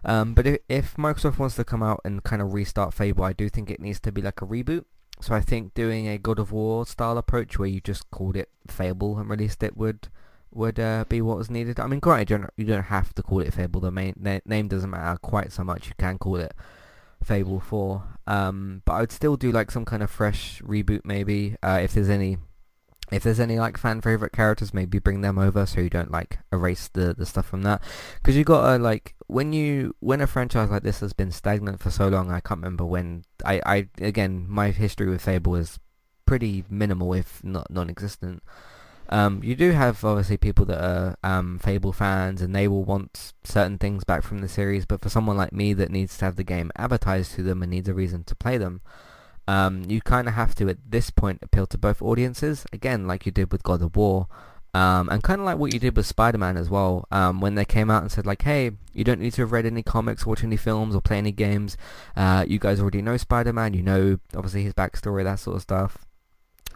Um, 0.05 0.34
but 0.34 0.47
if, 0.47 0.59
if 0.68 0.97
Microsoft 0.97 1.38
wants 1.38 1.57
to 1.57 1.64
come 1.64 1.82
out 1.82 2.01
and 2.05 2.24
kind 2.24 2.42
of 2.42 2.53
restart 2.53 2.92
Fable, 2.92 3.24
I 3.24 3.32
do 3.32 3.49
think 3.49 3.70
it 3.70 3.80
needs 3.80 4.01
to 4.01 4.12
be 4.12 4.20
like 4.20 4.42
a 4.42 4.47
reboot. 4.47 4.84
So 5.20 5.34
I 5.34 5.40
think 5.40 5.74
doing 5.74 6.08
a 6.08 6.18
God 6.18 6.38
of 6.38 6.52
War 6.52 6.84
style 6.86 7.16
approach 7.16 7.58
where 7.58 7.68
you 7.68 7.80
just 7.80 8.10
called 8.10 8.36
it 8.36 8.50
Fable 8.68 9.18
and 9.18 9.28
released 9.28 9.62
it 9.62 9.76
would 9.76 10.08
would 10.52 10.78
uh, 10.78 11.04
be 11.08 11.20
what 11.20 11.36
was 11.36 11.50
needed. 11.50 11.80
I 11.80 11.86
mean, 11.86 12.00
granted, 12.00 12.30
you 12.30 12.38
don't, 12.38 12.50
you 12.56 12.64
don't 12.64 12.84
have 12.84 13.14
to 13.14 13.22
call 13.22 13.40
it 13.40 13.52
Fable. 13.52 13.80
The 13.80 13.90
main 13.90 14.14
na- 14.16 14.40
name 14.46 14.68
doesn't 14.68 14.90
matter 14.90 15.18
quite 15.18 15.52
so 15.52 15.64
much. 15.64 15.88
You 15.88 15.94
can 15.98 16.16
call 16.16 16.36
it 16.36 16.54
Fable 17.22 17.58
4. 17.58 18.02
Um, 18.26 18.82
but 18.84 18.92
I 18.92 19.00
would 19.00 19.12
still 19.12 19.36
do 19.36 19.50
like 19.50 19.70
some 19.70 19.84
kind 19.84 20.02
of 20.02 20.10
fresh 20.10 20.62
reboot 20.62 21.00
maybe. 21.04 21.56
Uh, 21.62 21.80
if 21.82 21.92
there's 21.92 22.08
any 22.08 22.38
if 23.12 23.22
there's 23.22 23.40
any 23.40 23.59
like 23.59 23.76
fan 23.76 24.00
favorite 24.00 24.32
characters, 24.32 24.72
maybe 24.72 24.98
bring 24.98 25.20
them 25.20 25.38
over 25.38 25.66
so 25.66 25.80
you 25.80 25.90
don't 25.90 26.11
like 26.11 26.38
erase 26.52 26.88
the 26.88 27.14
the 27.14 27.26
stuff 27.26 27.46
from 27.46 27.62
that. 27.62 27.82
Because 28.16 28.36
you 28.36 28.44
gotta 28.44 28.82
like 28.82 29.14
when 29.26 29.52
you 29.52 29.94
when 30.00 30.20
a 30.20 30.26
franchise 30.26 30.70
like 30.70 30.82
this 30.82 31.00
has 31.00 31.12
been 31.12 31.30
stagnant 31.30 31.80
for 31.80 31.90
so 31.90 32.09
long. 32.09 32.30
I 32.30 32.40
can't 32.40 32.61
remember 32.61 32.84
when. 32.84 33.24
I 33.44 33.61
I 33.66 33.88
again 34.00 34.46
my 34.48 34.70
history 34.70 35.09
with 35.09 35.22
Fable 35.22 35.55
is 35.57 35.78
pretty 36.26 36.64
minimal, 36.70 37.14
if 37.14 37.42
not 37.44 37.70
non-existent. 37.70 38.42
Um, 39.11 39.42
you 39.44 39.55
do 39.55 39.72
have 39.72 40.02
obviously 40.02 40.38
people 40.38 40.64
that 40.66 40.82
are 40.82 41.16
um, 41.22 41.59
Fable 41.59 41.92
fans 41.92 42.40
and 42.40 42.55
they 42.55 42.66
will 42.66 42.84
want 42.84 43.34
certain 43.44 43.76
things 43.76 44.02
back 44.02 44.22
from 44.22 44.38
the 44.38 44.48
series, 44.48 44.86
but 44.86 45.02
for 45.02 45.11
someone 45.11 45.36
like 45.36 45.52
me 45.52 45.74
that 45.74 45.90
needs 45.90 46.16
to 46.18 46.24
have 46.24 46.36
the 46.36 46.44
game 46.44 46.72
advertised 46.76 47.32
to 47.34 47.42
them 47.42 47.62
and 47.62 47.70
needs 47.70 47.88
a 47.88 47.94
reason 47.94 48.24
to 48.24 48.34
play 48.34 48.57
them, 48.57 48.80
um, 49.47 49.84
you 49.88 50.01
kind 50.01 50.28
of 50.28 50.34
have 50.34 50.55
to 50.57 50.68
at 50.68 50.78
this 50.88 51.11
point 51.11 51.40
appeal 51.42 51.66
to 51.66 51.78
both 51.78 52.03
audiences 52.03 52.66
again, 52.72 53.07
like 53.07 53.26
you 53.26 53.32
did 53.32 53.53
with 53.53 53.62
God 53.62 53.82
of 53.82 53.97
War, 53.97 54.28
um, 54.72 55.09
and 55.09 55.22
kind 55.22 55.40
of 55.40 55.45
like 55.47 55.59
what 55.59 55.72
you 55.72 55.78
did 55.78 55.97
with 55.97 56.07
Spider-Man 56.07 56.57
as 56.57 56.68
well. 56.68 57.07
Um, 57.11 57.40
when 57.40 57.55
they 57.55 57.64
came 57.64 57.90
out 57.90 58.03
and 58.03 58.11
said 58.11 58.26
like, 58.26 58.42
"Hey, 58.42 58.72
you 58.92 59.05
don't 59.05 59.20
need 59.20 59.32
to 59.34 59.42
have 59.42 59.53
read 59.53 59.66
any 59.66 59.82
comics, 59.82 60.26
watch 60.26 60.42
any 60.42 60.57
films, 60.57 60.95
or 60.95 61.01
play 61.01 61.18
any 61.18 61.32
games. 61.32 61.76
Uh, 62.16 62.45
you 62.47 62.59
guys 62.59 62.80
already 62.80 63.03
know 63.03 63.16
Spider-Man. 63.16 63.74
You 63.74 63.82
know 63.82 64.18
obviously 64.34 64.64
his 64.64 64.74
backstory, 64.74 65.24
that 65.24 65.38
sort 65.40 65.57
of 65.57 65.62
stuff." 65.62 65.99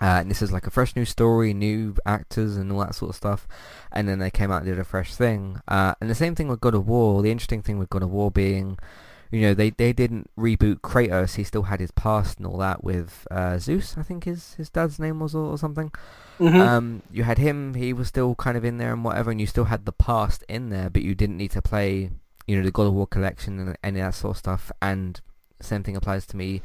Uh, 0.01 0.21
and 0.21 0.31
this 0.31 0.43
is 0.43 0.53
like 0.53 0.67
a 0.67 0.71
fresh 0.71 0.95
new 0.95 1.05
story, 1.05 1.53
new 1.53 1.97
actors 2.07 2.57
and 2.57 2.71
all 2.71 2.79
that 2.79 2.95
sort 2.95 3.09
of 3.11 3.17
stuff. 3.17 3.49
And 3.91 4.09
then 4.09 4.21
they 4.21 4.31
came 4.31 4.51
out 4.51 4.63
and 4.63 4.67
did 4.67 4.79
a 4.79 4.85
fresh 4.85 5.15
thing. 5.15 5.61
Uh, 5.67 5.95
and 6.01 6.09
the 6.09 6.15
same 6.15 6.35
thing 6.35 6.47
with 6.47 6.61
God 6.61 6.75
of 6.75 6.87
War. 6.87 7.21
The 7.21 7.33
interesting 7.33 7.63
thing 7.63 7.79
with 7.79 7.91
God 7.91 8.05
of 8.05 8.11
War 8.11 8.31
being 8.31 8.79
you 9.31 9.43
know 9.43 9.55
they 9.55 9.71
they 9.71 9.93
didn't 9.93 10.31
reboot 10.39 10.81
Kratos. 10.81 11.37
He 11.37 11.45
still 11.45 11.65
had 11.65 11.81
his 11.81 11.91
past 11.91 12.39
and 12.39 12.47
all 12.47 12.59
that 12.59 12.83
with 12.83 13.27
uh, 13.31 13.59
Zeus, 13.59 13.97
I 13.99 14.03
think 14.03 14.25
his 14.25 14.55
his 14.55 14.71
dad's 14.71 14.99
name 14.99 15.21
was 15.21 15.35
or, 15.35 15.53
or 15.53 15.59
something. 15.59 15.91
Mhm. 16.39 16.61
Um, 16.61 17.03
you 17.11 17.25
had 17.25 17.39
him; 17.39 17.75
he 17.75 17.93
was 17.93 18.09
still 18.09 18.35
kind 18.35 18.57
of 18.57 18.65
in 18.65 18.79
there 18.79 18.93
and 18.93 19.05
whatever, 19.05 19.31
and 19.31 19.41
you 19.41 19.47
still 19.47 19.65
had 19.65 19.85
the 19.85 19.93
past 19.93 20.45
in 20.49 20.71
there, 20.71 20.89
but 20.89 21.03
you 21.03 21.15
didn't 21.15 21.37
need 21.37 21.51
to 21.53 21.63
play, 21.63 22.11
you 22.47 22.57
know, 22.57 22.63
the 22.63 22.71
God 22.71 22.87
of 22.87 22.95
War 22.95 23.07
collection 23.07 23.59
and 23.59 23.79
any 23.83 24.01
of 24.01 24.07
that 24.07 24.15
sort 24.15 24.33
of 24.33 24.39
stuff. 24.39 24.73
And 24.81 25.21
same 25.61 25.83
thing 25.83 25.97
applies 25.97 26.27
to 26.27 26.37
me 26.37 26.63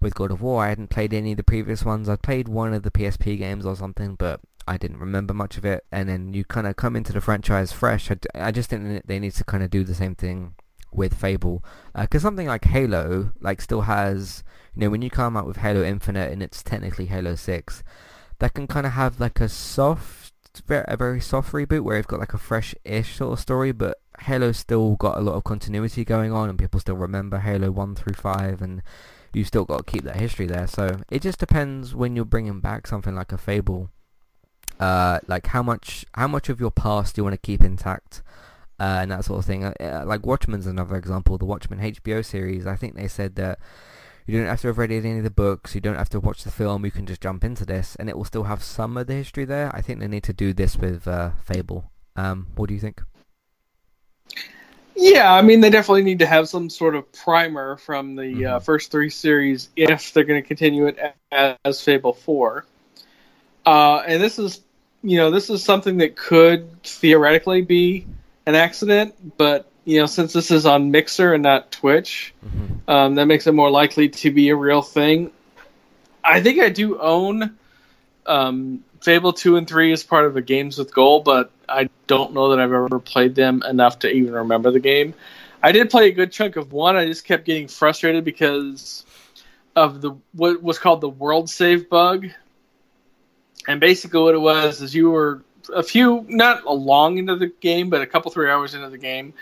with 0.00 0.14
God 0.14 0.30
of 0.30 0.40
War. 0.42 0.64
I 0.64 0.68
hadn't 0.68 0.90
played 0.90 1.12
any 1.14 1.32
of 1.32 1.36
the 1.38 1.42
previous 1.42 1.84
ones. 1.84 2.08
I'd 2.08 2.22
played 2.22 2.48
one 2.48 2.74
of 2.74 2.82
the 2.82 2.90
PSP 2.90 3.38
games 3.38 3.66
or 3.66 3.74
something, 3.74 4.14
but 4.14 4.40
I 4.66 4.76
didn't 4.76 4.98
remember 4.98 5.34
much 5.34 5.56
of 5.56 5.64
it. 5.64 5.84
And 5.90 6.08
then 6.08 6.34
you 6.34 6.44
kind 6.44 6.66
of 6.66 6.76
come 6.76 6.94
into 6.94 7.12
the 7.12 7.20
franchise 7.20 7.72
fresh. 7.72 8.10
I 8.34 8.52
just 8.52 8.70
think 8.70 9.06
they 9.06 9.18
need 9.18 9.32
to 9.32 9.44
kind 9.44 9.64
of 9.64 9.70
do 9.70 9.82
the 9.82 9.94
same 9.94 10.14
thing 10.14 10.54
with 10.92 11.14
Fable, 11.14 11.64
because 11.94 12.22
something 12.22 12.46
like 12.46 12.64
Halo, 12.64 13.32
like 13.40 13.60
still 13.60 13.82
has, 13.82 14.42
you 14.74 14.80
know, 14.80 14.90
when 14.90 15.02
you 15.02 15.10
come 15.10 15.36
out 15.36 15.46
with 15.46 15.58
Halo 15.58 15.82
Infinite 15.82 16.32
and 16.32 16.42
it's 16.42 16.62
technically 16.62 17.06
Halo 17.06 17.34
Six, 17.34 17.82
that 18.38 18.54
can 18.54 18.66
kind 18.66 18.86
of 18.86 18.92
have 18.92 19.20
like 19.20 19.40
a 19.40 19.48
soft, 19.48 20.32
a 20.68 20.96
very 20.96 21.20
soft 21.20 21.52
reboot 21.52 21.82
where 21.82 21.96
you've 21.96 22.06
got 22.06 22.20
like 22.20 22.34
a 22.34 22.38
fresh-ish 22.38 23.16
sort 23.16 23.32
of 23.32 23.40
story, 23.40 23.72
but 23.72 24.00
Halo's 24.20 24.56
still 24.56 24.96
got 24.96 25.18
a 25.18 25.20
lot 25.20 25.34
of 25.34 25.44
continuity 25.44 26.04
going 26.04 26.32
on, 26.32 26.48
and 26.48 26.58
people 26.58 26.80
still 26.80 26.96
remember 26.96 27.38
Halo 27.38 27.70
One 27.70 27.94
through 27.94 28.14
Five, 28.14 28.62
and 28.62 28.82
you've 29.32 29.46
still 29.46 29.64
got 29.64 29.86
to 29.86 29.92
keep 29.92 30.04
that 30.04 30.16
history 30.16 30.46
there. 30.46 30.66
So 30.66 31.00
it 31.10 31.22
just 31.22 31.38
depends 31.38 31.94
when 31.94 32.16
you're 32.16 32.24
bringing 32.24 32.60
back 32.60 32.86
something 32.86 33.14
like 33.14 33.30
a 33.30 33.38
Fable, 33.38 33.90
uh, 34.80 35.18
like 35.26 35.48
how 35.48 35.62
much 35.62 36.04
how 36.14 36.26
much 36.28 36.48
of 36.48 36.60
your 36.60 36.70
past 36.70 37.14
do 37.14 37.20
you 37.20 37.24
want 37.24 37.34
to 37.34 37.46
keep 37.46 37.62
intact. 37.62 38.22
Uh, 38.80 38.98
and 39.02 39.10
that 39.10 39.24
sort 39.24 39.40
of 39.40 39.44
thing. 39.44 39.64
Uh, 39.64 39.72
uh, 39.80 40.04
like 40.06 40.24
Watchmen's 40.24 40.66
another 40.66 40.96
example. 40.96 41.36
The 41.36 41.44
Watchmen 41.44 41.80
HBO 41.80 42.24
series. 42.24 42.66
I 42.66 42.76
think 42.76 42.94
they 42.94 43.08
said 43.08 43.34
that 43.34 43.58
you 44.26 44.38
don't 44.38 44.46
have 44.46 44.60
to 44.60 44.68
have 44.68 44.78
read 44.78 44.92
any 44.92 45.18
of 45.18 45.24
the 45.24 45.30
books. 45.30 45.74
You 45.74 45.80
don't 45.80 45.96
have 45.96 46.10
to 46.10 46.20
watch 46.20 46.44
the 46.44 46.50
film. 46.50 46.84
You 46.84 46.90
can 46.90 47.06
just 47.06 47.20
jump 47.20 47.42
into 47.42 47.64
this, 47.64 47.96
and 47.96 48.08
it 48.08 48.16
will 48.16 48.24
still 48.24 48.44
have 48.44 48.62
some 48.62 48.96
of 48.96 49.06
the 49.06 49.14
history 49.14 49.44
there. 49.44 49.74
I 49.74 49.80
think 49.80 49.98
they 50.00 50.06
need 50.06 50.22
to 50.24 50.32
do 50.32 50.52
this 50.52 50.76
with 50.76 51.08
uh, 51.08 51.30
Fable. 51.44 51.90
Um, 52.14 52.48
what 52.54 52.68
do 52.68 52.74
you 52.74 52.80
think? 52.80 53.02
Yeah, 54.94 55.32
I 55.32 55.42
mean, 55.42 55.60
they 55.60 55.70
definitely 55.70 56.02
need 56.02 56.18
to 56.18 56.26
have 56.26 56.48
some 56.48 56.68
sort 56.68 56.96
of 56.96 57.10
primer 57.12 57.76
from 57.76 58.16
the 58.16 58.46
uh, 58.46 58.58
Mhm. 58.58 58.62
first 58.64 58.90
three 58.90 59.10
series 59.10 59.68
if 59.76 60.12
they're 60.12 60.24
going 60.24 60.42
to 60.42 60.46
continue 60.46 60.86
it 60.86 60.98
as, 61.30 61.56
as 61.64 61.82
Fable 61.82 62.12
4. 62.12 62.64
Uh, 63.64 63.98
and 64.06 64.20
this 64.22 64.38
is, 64.38 64.60
you 65.02 65.16
know, 65.16 65.30
this 65.30 65.50
is 65.50 65.62
something 65.62 65.98
that 65.98 66.16
could 66.16 66.82
theoretically 66.82 67.62
be 67.62 68.06
an 68.48 68.54
accident, 68.54 69.36
but, 69.36 69.70
you 69.84 70.00
know, 70.00 70.06
since 70.06 70.32
this 70.32 70.50
is 70.50 70.64
on 70.64 70.90
Mixer 70.90 71.34
and 71.34 71.42
not 71.42 71.70
Twitch, 71.70 72.32
Mm-hmm. 72.44 72.90
um, 72.90 73.14
that 73.16 73.26
makes 73.26 73.46
it 73.46 73.52
more 73.52 73.70
likely 73.70 74.08
to 74.08 74.30
be 74.30 74.48
a 74.48 74.56
real 74.56 74.80
thing. 74.80 75.30
I 76.24 76.40
think 76.40 76.58
I 76.60 76.70
do 76.70 76.98
own 76.98 77.58
um, 78.24 78.82
Fable 79.02 79.34
2 79.34 79.56
and 79.56 79.68
3 79.68 79.92
as 79.92 80.02
part 80.02 80.24
of 80.24 80.32
the 80.32 80.40
Games 80.40 80.78
with 80.78 80.94
Gold, 80.94 81.24
but 81.24 81.50
I 81.68 81.90
don't 82.06 82.32
know 82.32 82.50
that 82.50 82.58
I've 82.58 82.72
ever 82.72 82.98
played 82.98 83.34
them 83.34 83.62
enough 83.68 83.98
to 84.00 84.10
even 84.10 84.32
remember 84.32 84.70
the 84.70 84.80
game. 84.80 85.12
I 85.62 85.72
did 85.72 85.90
play 85.90 86.08
a 86.08 86.12
good 86.12 86.32
chunk 86.32 86.56
of 86.56 86.72
one. 86.72 86.96
I 86.96 87.04
just 87.04 87.26
kept 87.26 87.44
getting 87.44 87.68
frustrated 87.68 88.24
because 88.24 89.04
of 89.76 90.00
the 90.00 90.16
what 90.32 90.62
was 90.62 90.78
called 90.78 91.02
the 91.02 91.08
world 91.08 91.50
save 91.50 91.90
bug. 91.90 92.28
And 93.66 93.80
basically, 93.80 94.22
what 94.22 94.34
it 94.34 94.40
was 94.40 94.80
is 94.80 94.94
you 94.94 95.10
were 95.10 95.42
a 95.74 95.82
few, 95.82 96.24
not 96.28 96.64
a 96.64 96.72
long 96.72 97.18
into 97.18 97.36
the 97.36 97.48
game, 97.60 97.90
but 97.90 98.00
a 98.00 98.06
couple 98.06 98.30
three 98.30 98.50
hours 98.50 98.74
into 98.74 98.88
the 98.88 98.98
game. 98.98 99.34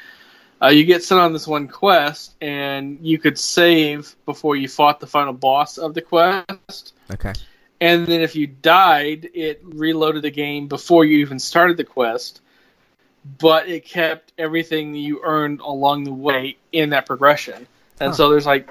Uh, 0.63 0.69
you 0.69 0.85
get 0.85 1.05
sent 1.05 1.21
on 1.21 1.33
this 1.33 1.47
one 1.47 1.69
quest, 1.69 2.35
and 2.41 2.99
you 3.03 3.19
could 3.19 3.39
save 3.39 4.17
before 4.25 4.57
you 4.57 4.69
fought 4.69 5.01
the 5.01 5.07
final 5.07 5.33
boss 5.33 5.77
of 5.77 5.93
the 5.95 6.01
quest. 6.01 6.95
Okay. 7.11 7.33
And 7.81 8.07
then 8.07 8.23
if 8.23 8.35
you 8.35 8.47
died, 8.47 9.29
it 9.35 9.61
reloaded 9.63 10.23
the 10.23 10.31
game 10.31 10.67
before 10.67 11.05
you 11.05 11.19
even 11.19 11.39
started 11.39 11.77
the 11.77 11.85
quest, 11.85 12.41
but 13.39 13.69
it 13.69 13.85
kept 13.85 14.33
everything 14.39 14.95
you 14.95 15.21
earned 15.23 15.61
along 15.61 16.05
the 16.05 16.13
way 16.13 16.57
in 16.73 16.91
that 16.91 17.05
progression. 17.05 17.67
And 18.01 18.11
Huh. 18.11 18.17
so 18.17 18.31
there's 18.31 18.47
like 18.47 18.71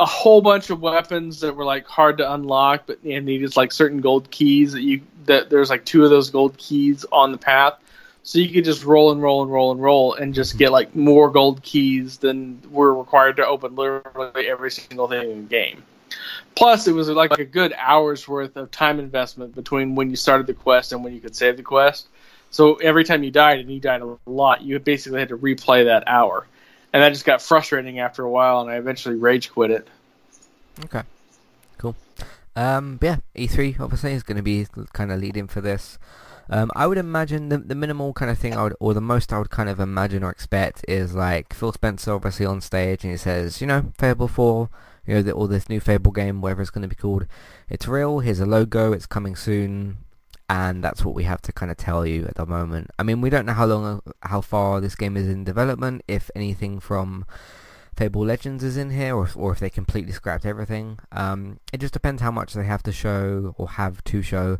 a 0.00 0.06
whole 0.06 0.40
bunch 0.40 0.70
of 0.70 0.80
weapons 0.80 1.40
that 1.40 1.54
were 1.54 1.64
like 1.64 1.86
hard 1.86 2.18
to 2.18 2.32
unlock, 2.32 2.84
but 2.86 3.02
and 3.04 3.26
needed 3.26 3.54
like 3.56 3.70
certain 3.70 4.00
gold 4.00 4.30
keys 4.30 4.72
that 4.72 4.80
you 4.80 5.02
that 5.26 5.50
there's 5.50 5.68
like 5.70 5.84
two 5.84 6.02
of 6.02 6.10
those 6.10 6.30
gold 6.30 6.56
keys 6.56 7.04
on 7.12 7.30
the 7.32 7.38
path. 7.38 7.74
So 8.22 8.38
you 8.38 8.48
could 8.48 8.64
just 8.64 8.84
roll 8.84 9.12
and 9.12 9.22
roll 9.22 9.42
and 9.42 9.52
roll 9.52 9.70
and 9.72 9.80
roll 9.80 10.14
and 10.14 10.34
just 10.34 10.58
get 10.58 10.72
like 10.72 10.96
more 10.96 11.30
gold 11.30 11.62
keys 11.62 12.18
than 12.18 12.60
were 12.70 12.94
required 12.94 13.36
to 13.36 13.46
open 13.46 13.76
literally 13.76 14.48
every 14.48 14.70
single 14.70 15.06
thing 15.06 15.30
in 15.30 15.42
the 15.42 15.48
game. 15.48 15.82
Plus, 16.54 16.86
it 16.86 16.92
was 16.92 17.08
like 17.08 17.38
a 17.38 17.44
good 17.44 17.72
hour's 17.76 18.26
worth 18.26 18.56
of 18.56 18.70
time 18.70 18.98
investment 18.98 19.54
between 19.54 19.94
when 19.94 20.10
you 20.10 20.16
started 20.16 20.46
the 20.46 20.54
quest 20.54 20.92
and 20.92 21.04
when 21.04 21.14
you 21.14 21.20
could 21.20 21.36
save 21.36 21.56
the 21.56 21.62
quest. 21.62 22.08
So 22.50 22.74
every 22.76 23.04
time 23.04 23.22
you 23.22 23.30
died, 23.30 23.60
and 23.60 23.70
you 23.70 23.80
died 23.80 24.02
a 24.02 24.18
lot, 24.26 24.62
you 24.62 24.78
basically 24.78 25.20
had 25.20 25.28
to 25.28 25.38
replay 25.38 25.84
that 25.84 26.04
hour. 26.06 26.46
And 26.92 27.02
that 27.02 27.10
just 27.10 27.24
got 27.24 27.40
frustrating 27.40 28.00
after 28.00 28.24
a 28.24 28.30
while, 28.30 28.60
and 28.60 28.70
I 28.70 28.76
eventually 28.76 29.14
rage 29.14 29.50
quit 29.50 29.70
it. 29.70 29.88
Okay. 30.84 31.02
Cool. 31.78 31.94
Um, 32.56 32.98
yeah, 33.00 33.18
E3 33.36 33.78
obviously 33.78 34.12
is 34.12 34.22
going 34.22 34.36
to 34.36 34.42
be 34.42 34.66
kind 34.92 35.12
of 35.12 35.20
leading 35.20 35.46
for 35.46 35.60
this. 35.60 35.98
Um, 36.52 36.68
I 36.74 36.88
would 36.88 36.98
imagine 36.98 37.48
the 37.48 37.58
the 37.58 37.76
minimal 37.76 38.12
kind 38.12 38.28
of 38.28 38.36
thing 38.36 38.56
I 38.56 38.64
would, 38.64 38.74
or 38.80 38.92
the 38.92 39.00
most 39.00 39.32
I 39.32 39.38
would 39.38 39.50
kind 39.50 39.68
of 39.68 39.78
imagine 39.78 40.24
or 40.24 40.30
expect 40.30 40.84
is 40.88 41.14
like 41.14 41.54
Phil 41.54 41.72
Spencer 41.72 42.12
obviously 42.12 42.44
on 42.44 42.60
stage 42.60 43.04
and 43.04 43.12
he 43.12 43.16
says, 43.16 43.60
you 43.60 43.68
know, 43.68 43.92
Fable 43.98 44.26
4, 44.26 44.68
you 45.06 45.14
know, 45.14 45.22
the, 45.22 45.30
or 45.30 45.46
this 45.46 45.68
new 45.68 45.78
Fable 45.78 46.10
game, 46.10 46.40
whatever 46.40 46.60
it's 46.60 46.70
going 46.72 46.82
to 46.82 46.88
be 46.88 46.96
called, 46.96 47.26
it's 47.68 47.86
real. 47.86 48.18
Here's 48.18 48.40
a 48.40 48.46
logo. 48.46 48.92
It's 48.92 49.06
coming 49.06 49.36
soon. 49.36 49.98
And 50.50 50.82
that's 50.82 51.04
what 51.04 51.14
we 51.14 51.22
have 51.24 51.40
to 51.42 51.52
kind 51.52 51.70
of 51.70 51.76
tell 51.76 52.04
you 52.04 52.26
at 52.26 52.34
the 52.34 52.44
moment. 52.44 52.90
I 52.98 53.04
mean, 53.04 53.20
we 53.20 53.30
don't 53.30 53.46
know 53.46 53.52
how 53.52 53.66
long, 53.66 54.02
how 54.22 54.40
far 54.40 54.80
this 54.80 54.96
game 54.96 55.16
is 55.16 55.28
in 55.28 55.44
development. 55.44 56.02
If 56.08 56.28
anything 56.34 56.80
from 56.80 57.24
Fable 57.96 58.24
Legends 58.24 58.64
is 58.64 58.76
in 58.76 58.90
here, 58.90 59.14
or 59.14 59.28
or 59.36 59.52
if 59.52 59.60
they 59.60 59.70
completely 59.70 60.10
scrapped 60.10 60.44
everything. 60.44 60.98
Um, 61.12 61.60
it 61.72 61.78
just 61.78 61.92
depends 61.92 62.20
how 62.20 62.32
much 62.32 62.54
they 62.54 62.64
have 62.64 62.82
to 62.84 62.92
show 62.92 63.54
or 63.58 63.68
have 63.68 64.02
to 64.04 64.22
show, 64.22 64.58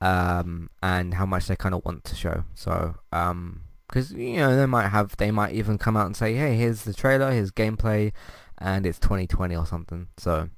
um, 0.00 0.70
and 0.82 1.14
how 1.14 1.26
much 1.26 1.46
they 1.46 1.54
kind 1.54 1.74
of 1.74 1.84
want 1.84 2.02
to 2.04 2.16
show. 2.16 2.44
So, 2.54 2.96
um, 3.12 3.60
because 3.86 4.12
you 4.12 4.38
know 4.38 4.56
they 4.56 4.66
might 4.66 4.88
have, 4.88 5.16
they 5.18 5.30
might 5.30 5.52
even 5.54 5.78
come 5.78 5.96
out 5.96 6.06
and 6.06 6.16
say, 6.16 6.34
hey, 6.34 6.56
here's 6.56 6.82
the 6.82 6.94
trailer, 6.94 7.30
here's 7.30 7.52
gameplay, 7.52 8.12
and 8.58 8.86
it's 8.86 8.98
2020 8.98 9.54
or 9.54 9.66
something. 9.66 10.08
So, 10.16 10.48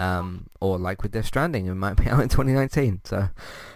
um, 0.00 0.48
or 0.60 0.78
like 0.78 1.02
with 1.02 1.12
Death 1.12 1.26
Stranding, 1.26 1.66
it 1.66 1.74
might 1.74 1.94
be 1.94 2.06
out 2.10 2.20
in 2.20 2.28
2019. 2.28 3.00
So 3.04 3.28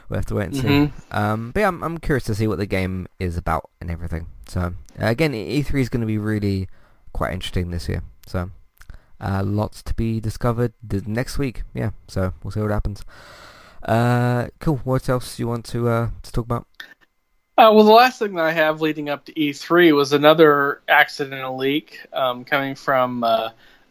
we'll 0.08 0.18
have 0.18 0.26
to 0.26 0.34
wait 0.34 0.46
and 0.46 0.56
see. 0.56 0.62
Mhm. 0.62 0.92
Um, 1.10 1.50
but 1.52 1.60
yeah, 1.60 1.68
I'm, 1.68 1.82
I'm 1.82 1.98
curious 1.98 2.24
to 2.24 2.34
see 2.34 2.46
what 2.46 2.58
the 2.58 2.66
game 2.66 3.08
is 3.18 3.36
about 3.36 3.70
and 3.80 3.90
everything. 3.90 4.26
So 4.46 4.74
uh, 5.00 5.06
again, 5.06 5.32
E3 5.32 5.80
is 5.80 5.88
going 5.88 6.00
to 6.00 6.06
be 6.06 6.18
really 6.18 6.68
quite 7.12 7.32
interesting 7.32 7.70
this 7.70 7.88
year. 7.88 8.02
So 8.26 8.50
uh, 9.20 9.42
lots 9.44 9.82
to 9.84 9.94
be 9.94 10.20
discovered 10.20 10.72
the 10.82 11.02
next 11.06 11.38
week. 11.38 11.62
Yeah, 11.74 11.90
so 12.08 12.34
we'll 12.42 12.50
see 12.50 12.60
what 12.60 12.70
happens. 12.70 13.04
Uh, 13.82 14.48
cool. 14.60 14.76
What 14.84 15.08
else 15.08 15.36
do 15.36 15.42
you 15.42 15.48
want 15.48 15.64
to 15.66 15.88
uh, 15.88 16.10
to 16.22 16.32
talk 16.32 16.44
about? 16.44 16.66
Uh, 17.58 17.70
well, 17.72 17.84
the 17.84 17.92
last 17.92 18.18
thing 18.18 18.34
that 18.34 18.44
I 18.44 18.52
have 18.52 18.80
leading 18.80 19.10
up 19.10 19.26
to 19.26 19.32
E3 19.34 19.94
was 19.94 20.12
another 20.12 20.80
accidental 20.88 21.56
leak 21.56 22.00
um, 22.12 22.44
coming 22.44 22.74
from 22.74 23.22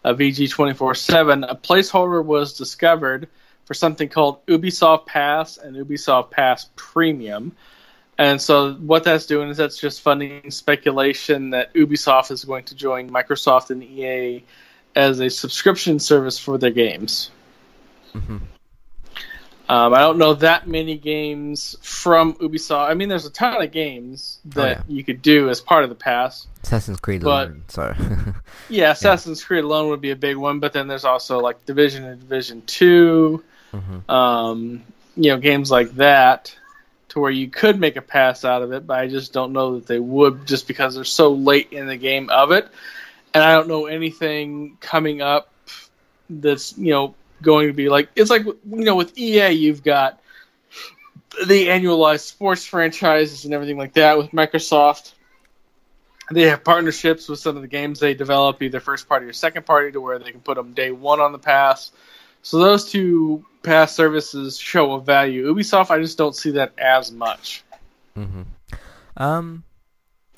uh, 0.04 0.10
a 0.10 0.16
VG247. 0.16 1.46
A 1.50 1.56
placeholder 1.56 2.24
was 2.24 2.58
discovered 2.58 3.28
for 3.66 3.74
something 3.74 4.10
called 4.10 4.46
Ubisoft 4.48 5.06
Pass 5.06 5.58
and 5.58 5.76
Ubisoft 5.76 6.32
Pass 6.32 6.70
Premium. 6.76 7.54
And 8.18 8.42
so, 8.42 8.74
what 8.74 9.04
that's 9.04 9.26
doing 9.26 9.50
is 9.50 9.58
that's 9.58 9.80
just 9.80 10.02
funding 10.02 10.52
speculation 10.52 11.52
that 11.52 11.74
Ubisoft 11.74 12.32
is 12.32 12.44
going 12.44 12.66
to 12.66 12.76
join 12.76 13.10
Microsoft 13.10 13.72
and 13.72 13.84
EA 13.84 14.44
as 14.96 15.20
a 15.20 15.30
subscription 15.30 16.00
service 16.00 16.38
for 16.38 16.58
their 16.58 16.72
games. 16.72 17.32
hmm 18.12 18.38
Um, 19.70 19.94
I 19.94 20.00
don't 20.00 20.18
know 20.18 20.34
that 20.34 20.68
many 20.68 20.98
games 20.98 21.78
from 21.82 22.34
Ubisoft. 22.34 22.90
I 22.90 22.94
mean, 22.94 23.08
there's 23.08 23.26
a 23.26 23.32
ton 23.32 23.62
of 23.62 23.72
games 23.72 24.40
that 24.46 24.78
yeah. 24.80 24.84
you 24.96 25.04
could 25.04 25.22
do 25.22 25.50
as 25.50 25.62
part 25.62 25.84
of 25.84 25.90
the 25.90 25.96
pass. 25.96 26.46
Assassin's 26.64 27.00
Creed 27.00 27.22
But- 27.24 27.48
alone. 27.48 27.64
So 27.68 27.94
Yeah, 28.70 28.92
Assassin's 28.92 29.44
Creed 29.44 29.64
alone 29.64 29.90
would 29.90 30.02
be 30.02 30.12
a 30.12 30.16
big 30.16 30.38
one, 30.38 30.60
but 30.60 30.74
then 30.74 30.88
there's 30.88 31.06
also 31.06 31.40
like 31.40 31.66
Division 31.66 32.04
and 32.06 32.20
Division 32.20 32.62
Two, 32.66 33.44
Mhm. 33.74 34.10
um, 34.10 34.84
you 35.16 35.32
know, 35.32 35.38
games 35.38 35.70
like 35.72 35.92
that, 35.96 36.56
to 37.10 37.20
where 37.20 37.32
you 37.32 37.50
could 37.50 37.80
make 37.80 37.96
a 37.98 38.02
pass 38.02 38.46
out 38.46 38.62
of 38.62 38.72
it. 38.72 38.86
But 38.88 39.00
I 39.00 39.08
just 39.08 39.34
don't 39.34 39.52
know 39.54 39.76
that 39.76 39.88
they 39.88 40.00
would, 40.00 40.46
just 40.48 40.68
because 40.68 40.96
they're 40.96 41.04
so 41.04 41.32
late 41.34 41.70
in 41.72 41.88
the 41.88 41.98
game 41.98 42.30
of 42.30 42.52
it, 42.52 42.68
and 43.34 43.44
I 43.44 43.54
don't 43.54 43.68
know 43.68 43.86
anything 43.88 44.78
coming 44.82 45.22
up 45.22 45.50
that's 46.30 46.78
you 46.78 46.92
know 46.92 47.14
going 47.42 47.68
to 47.68 47.74
be 47.74 47.90
like 47.90 48.08
it's 48.16 48.30
like 48.30 48.46
you 48.46 48.56
know 48.66 48.96
with 48.96 49.18
EA 49.18 49.50
you've 49.52 49.84
got 49.84 50.22
the 51.48 51.68
annualized 51.68 52.22
sports 52.26 52.66
franchises 52.66 53.46
and 53.46 53.54
everything 53.54 53.78
like 53.78 53.94
that 53.94 54.18
with 54.18 54.32
Microsoft. 54.32 55.14
They 56.34 56.44
have 56.44 56.64
partnerships 56.64 57.28
with 57.28 57.40
some 57.40 57.56
of 57.56 57.62
the 57.62 57.68
games 57.68 58.00
they 58.00 58.14
develop, 58.14 58.62
either 58.62 58.80
first 58.80 59.08
party 59.08 59.26
or 59.26 59.34
second 59.34 59.66
party, 59.66 59.92
to 59.92 60.02
where 60.02 60.20
they 60.20 60.32
can 60.32 60.42
put 60.42 60.56
them 60.56 60.74
day 60.74 60.92
one 60.92 61.20
on 61.20 61.32
the 61.32 61.40
pass. 61.40 61.92
So 62.42 62.58
those 62.60 62.90
two 62.90 63.46
pass 63.64 63.96
services 63.96 64.58
show 64.58 64.94
a 64.94 65.02
value. 65.02 65.54
Ubisoft, 65.54 65.92
I 65.92 66.00
just 66.00 66.18
don't 66.18 66.36
see 66.36 66.52
that 66.52 66.74
as 66.78 67.12
much. 67.12 67.64
Mm-hmm. 68.18 68.42
Um, 69.18 69.64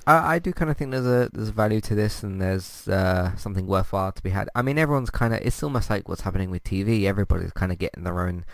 I, 0.06 0.36
I 0.36 0.40
do 0.40 0.52
kind 0.52 0.70
of 0.70 0.78
think 0.78 0.92
there's 0.92 1.06
a 1.06 1.30
there's 1.32 1.50
value 1.50 1.82
to 1.82 1.96
this, 1.96 2.24
and 2.24 2.42
there's 2.42 2.88
uh, 2.88 3.36
something 3.36 3.68
worthwhile 3.68 4.12
to 4.12 4.24
be 4.24 4.32
had. 4.32 4.50
I 4.56 4.62
mean, 4.62 4.78
everyone's 4.78 5.10
kind 5.10 5.34
of 5.34 5.42
it's 5.42 5.64
almost 5.64 5.90
like 5.90 6.10
what's 6.10 6.22
happening 6.22 6.52
with 6.52 6.64
TV. 6.64 7.06
Everybody's 7.06 7.52
kind 7.52 7.72
of 7.72 7.78
getting 7.78 8.04
their 8.04 8.20
own 8.28 8.46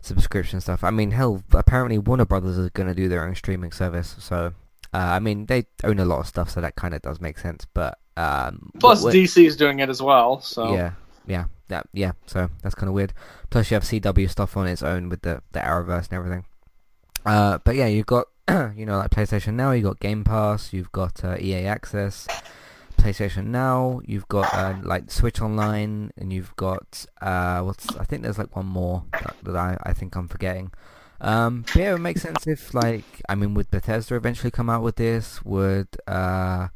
subscription 0.00 0.60
stuff. 0.60 0.84
I 0.84 0.90
mean, 0.90 1.10
hell, 1.10 1.42
apparently 1.52 1.98
Warner 1.98 2.26
Brothers 2.26 2.58
is 2.58 2.70
going 2.70 2.88
to 2.88 2.94
do 2.94 3.08
their 3.08 3.26
own 3.26 3.34
streaming 3.34 3.72
service. 3.72 4.14
So, 4.18 4.52
uh, 4.94 4.98
I 4.98 5.18
mean, 5.18 5.46
they 5.46 5.66
own 5.82 5.98
a 5.98 6.04
lot 6.04 6.20
of 6.20 6.28
stuff, 6.28 6.50
so 6.50 6.60
that 6.60 6.76
kind 6.76 6.94
of 6.94 7.02
does 7.02 7.20
make 7.20 7.36
sense. 7.36 7.66
But 7.74 7.98
um, 8.16 8.70
plus, 8.78 9.04
DC 9.04 9.44
is 9.44 9.56
doing 9.56 9.80
it 9.80 9.88
as 9.88 10.00
well. 10.00 10.40
So 10.40 10.72
yeah, 10.72 10.92
yeah, 11.26 11.46
yeah, 11.68 11.82
yeah. 11.92 12.12
So 12.26 12.48
that's 12.62 12.76
kind 12.76 12.88
of 12.88 12.94
weird. 12.94 13.12
Plus, 13.50 13.72
you 13.72 13.74
have 13.74 13.82
CW 13.82 14.30
stuff 14.30 14.56
on 14.56 14.68
its 14.68 14.84
own 14.84 15.08
with 15.08 15.22
the 15.22 15.42
the 15.50 15.58
Arrowverse 15.58 16.04
and 16.04 16.12
everything. 16.12 16.44
Uh, 17.26 17.58
but 17.64 17.74
yeah, 17.74 17.86
you've 17.86 18.06
got 18.06 18.28
you 18.48 18.86
know 18.86 18.98
like 18.98 19.10
PlayStation 19.10 19.54
Now, 19.54 19.72
you've 19.72 19.82
got 19.82 19.98
Game 19.98 20.22
Pass, 20.22 20.72
you've 20.72 20.92
got 20.92 21.24
uh, 21.24 21.36
EA 21.40 21.66
Access. 21.66 22.28
PlayStation 22.96 23.46
Now, 23.46 24.00
you've 24.06 24.28
got 24.28 24.54
uh, 24.54 24.76
like 24.84 25.10
Switch 25.10 25.40
Online, 25.40 26.12
and 26.16 26.32
you've 26.32 26.54
got 26.54 27.04
uh, 27.20 27.62
what's 27.62 27.96
I 27.96 28.04
think 28.04 28.22
there's 28.22 28.38
like 28.38 28.54
one 28.54 28.66
more 28.66 29.02
that, 29.10 29.34
that 29.42 29.56
I, 29.56 29.76
I 29.82 29.92
think 29.92 30.14
I'm 30.14 30.28
forgetting. 30.28 30.70
Um, 31.24 31.62
but 31.62 31.76
yeah, 31.76 31.88
it 31.88 31.92
would 31.92 32.02
make 32.02 32.18
sense 32.18 32.46
if 32.46 32.74
like 32.74 33.22
I 33.28 33.34
mean, 33.34 33.54
would 33.54 33.70
Bethesda 33.70 34.14
eventually 34.14 34.50
come 34.50 34.68
out 34.68 34.82
with 34.82 34.96
this? 34.96 35.42
Would 35.44 35.88
uh, 36.06 36.68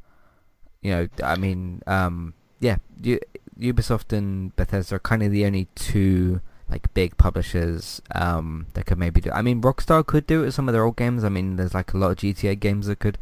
you 0.80 0.90
know? 0.90 1.08
I 1.22 1.36
mean, 1.36 1.82
um, 1.86 2.32
yeah, 2.58 2.78
U- 3.02 3.20
Ubisoft 3.60 4.16
and 4.16 4.56
Bethesda 4.56 4.96
are 4.96 5.00
kind 5.00 5.22
of 5.22 5.32
the 5.32 5.44
only 5.44 5.68
two 5.74 6.40
like 6.70 6.92
big 6.94 7.18
publishers 7.18 8.00
um, 8.14 8.66
that 8.72 8.86
could 8.86 8.98
maybe 8.98 9.20
do. 9.20 9.30
I 9.30 9.42
mean, 9.42 9.60
Rockstar 9.60 10.04
could 10.06 10.26
do 10.26 10.42
it 10.42 10.46
with 10.46 10.54
some 10.54 10.68
of 10.68 10.72
their 10.72 10.84
old 10.84 10.96
games. 10.96 11.24
I 11.24 11.28
mean, 11.28 11.56
there's 11.56 11.74
like 11.74 11.92
a 11.92 11.98
lot 11.98 12.12
of 12.12 12.16
GTA 12.16 12.58
games 12.58 12.86
that 12.86 13.00
could 13.00 13.18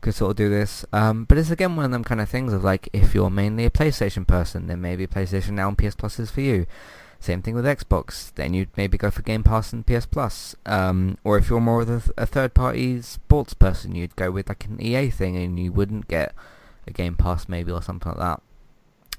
could 0.00 0.14
sort 0.14 0.30
of 0.30 0.36
do 0.36 0.48
this. 0.48 0.86
Um, 0.90 1.24
but 1.24 1.36
it's 1.36 1.50
again 1.50 1.76
one 1.76 1.84
of 1.84 1.90
them 1.90 2.02
kind 2.02 2.20
of 2.22 2.30
things 2.30 2.50
of 2.54 2.64
like 2.64 2.88
if 2.94 3.14
you're 3.14 3.28
mainly 3.30 3.66
a 3.66 3.70
PlayStation 3.70 4.26
person, 4.26 4.68
then 4.68 4.80
maybe 4.80 5.06
PlayStation 5.06 5.50
Now 5.50 5.68
and 5.68 5.76
PS 5.76 5.94
Plus 5.94 6.18
is 6.18 6.30
for 6.30 6.40
you. 6.40 6.66
Same 7.22 7.40
thing 7.40 7.54
with 7.54 7.64
Xbox. 7.64 8.34
Then 8.34 8.52
you'd 8.52 8.76
maybe 8.76 8.98
go 8.98 9.08
for 9.08 9.22
Game 9.22 9.44
Pass 9.44 9.72
and 9.72 9.86
PS 9.86 10.06
Plus. 10.06 10.56
Um, 10.66 11.18
or 11.22 11.38
if 11.38 11.48
you're 11.48 11.60
more 11.60 11.82
of 11.82 11.88
a, 11.88 12.22
a 12.22 12.26
third-party 12.26 13.00
sports 13.02 13.54
person, 13.54 13.94
you'd 13.94 14.16
go 14.16 14.32
with 14.32 14.48
like 14.48 14.64
an 14.64 14.80
EA 14.82 15.08
thing, 15.08 15.36
and 15.36 15.56
you 15.56 15.70
wouldn't 15.70 16.08
get 16.08 16.34
a 16.84 16.90
Game 16.90 17.14
Pass 17.14 17.48
maybe 17.48 17.70
or 17.70 17.80
something 17.80 18.10
like 18.10 18.18
that. 18.18 18.42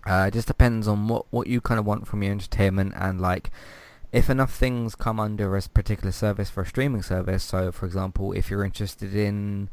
Uh, 0.06 0.26
it 0.28 0.34
just 0.34 0.47
depends 0.47 0.86
on 0.86 1.08
what 1.08 1.26
what 1.30 1.47
you 1.47 1.62
kind 1.62 1.80
of 1.80 1.86
want 1.86 2.06
from 2.06 2.22
your 2.22 2.34
entertainment 2.34 2.91
and 2.97 3.22
like 3.22 3.49
if 4.12 4.30
enough 4.30 4.54
things 4.54 4.95
come 4.95 5.18
under 5.18 5.56
a 5.56 5.62
particular 5.62 6.12
service 6.12 6.49
for 6.49 6.62
a 6.62 6.66
streaming 6.66 7.01
service. 7.01 7.43
So, 7.43 7.72
for 7.72 7.86
example, 7.86 8.34
if 8.34 8.49
you're 8.49 8.66
interested 8.66 9.16
in 9.16 9.70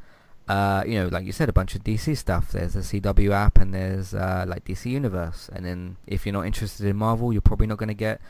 uh, 0.51 0.83
you 0.85 0.95
know, 0.95 1.07
like 1.07 1.25
you 1.25 1.31
said, 1.31 1.49
a 1.49 1.53
bunch 1.53 1.77
of 1.77 1.85
DC 1.85 2.17
stuff. 2.17 2.51
There's 2.51 2.75
a 2.75 2.81
CW 2.81 3.31
app 3.31 3.57
and 3.59 3.73
there's 3.73 4.13
uh, 4.13 4.45
like 4.49 4.65
DC 4.65 4.87
Universe. 4.87 5.49
And 5.53 5.65
then 5.65 5.97
if 6.09 6.27
you're 6.27 6.33
not 6.33 6.45
interested 6.45 6.87
in 6.87 6.97
Marvel, 6.97 7.33
you're 7.33 7.41
probably 7.41 7.69
not 7.69 7.79
going 7.79 7.87
to 7.87 7.95
get, 7.95 8.21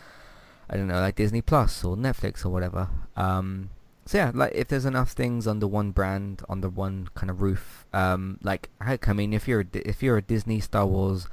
I 0.69 0.77
don't 0.77 0.87
know, 0.87 1.01
like 1.01 1.17
Disney 1.17 1.41
Plus 1.41 1.83
or 1.83 1.97
Netflix 1.97 2.45
or 2.45 2.51
whatever. 2.51 2.91
Um, 3.17 3.71
so 4.05 4.19
yeah, 4.19 4.33
like 4.35 4.53
if 4.55 4.69
there's 4.69 4.85
enough 4.85 5.13
things 5.13 5.47
under 5.47 5.67
one 5.67 5.93
brand, 5.93 6.43
under 6.47 6.69
one 6.69 7.09
kind 7.15 7.31
of 7.31 7.41
roof, 7.41 7.87
um, 7.95 8.39
like 8.43 8.69
heck, 8.83 9.09
I 9.09 9.15
mean, 9.15 9.33
if 9.33 9.49
you're 9.49 9.61
a, 9.63 9.89
if 9.89 10.03
you're 10.03 10.19
a 10.19 10.23
Disney, 10.23 10.61
Star 10.61 10.85
Wars, 10.85 11.27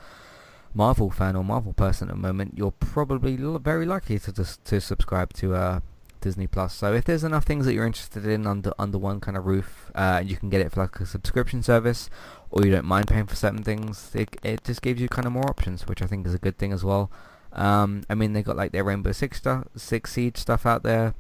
Marvel 0.74 1.12
fan 1.12 1.36
or 1.36 1.44
Marvel 1.44 1.74
person 1.74 2.08
at 2.08 2.16
the 2.16 2.22
moment, 2.22 2.54
you're 2.56 2.72
probably 2.72 3.36
very 3.36 3.86
likely 3.86 4.20
to 4.20 4.32
to 4.32 4.80
subscribe 4.80 5.34
to 5.34 5.54
uh, 5.54 5.80
Disney 6.22 6.48
Plus. 6.48 6.74
So 6.74 6.94
if 6.94 7.06
there's 7.06 7.24
enough 7.24 7.46
things 7.46 7.66
that 7.66 7.74
you're 7.74 7.86
interested 7.86 8.26
in 8.26 8.48
under 8.48 8.74
under 8.78 8.98
one 8.98 9.20
kind 9.20 9.38
of 9.38 9.46
roof, 9.46 9.92
uh, 9.96 10.22
you 10.26 10.36
can 10.36 10.50
get 10.50 10.62
it 10.62 10.72
for 10.72 10.82
like 10.82 11.00
a 11.00 11.06
subscription 11.06 11.64
service, 11.64 12.10
or 12.52 12.66
you 12.66 12.72
don't 12.72 12.86
mind 12.86 13.08
paying 13.08 13.26
for 13.26 13.36
certain 13.36 13.64
things. 13.64 14.12
It 14.14 14.38
it 14.44 14.64
just 14.64 14.82
gives 14.82 15.02
you 15.02 15.08
kind 15.08 15.26
of 15.26 15.34
more 15.34 15.50
options, 15.50 15.88
which 15.88 16.02
I 16.02 16.08
think 16.08 16.26
is 16.26 16.34
a 16.34 16.40
good 16.40 16.58
thing 16.58 16.74
as 16.74 16.84
well. 16.84 17.12
Um, 17.54 18.04
I 18.10 18.16
mean 18.16 18.34
they 18.34 18.44
got 18.44 18.58
like 18.58 18.72
their 18.72 18.84
Rainbow 18.84 19.12
Six 19.12 19.38
stuff, 19.38 19.66
Six 19.76 20.14
Siege 20.14 20.38
stuff 20.38 20.66
out 20.66 20.84
there. 20.84 21.14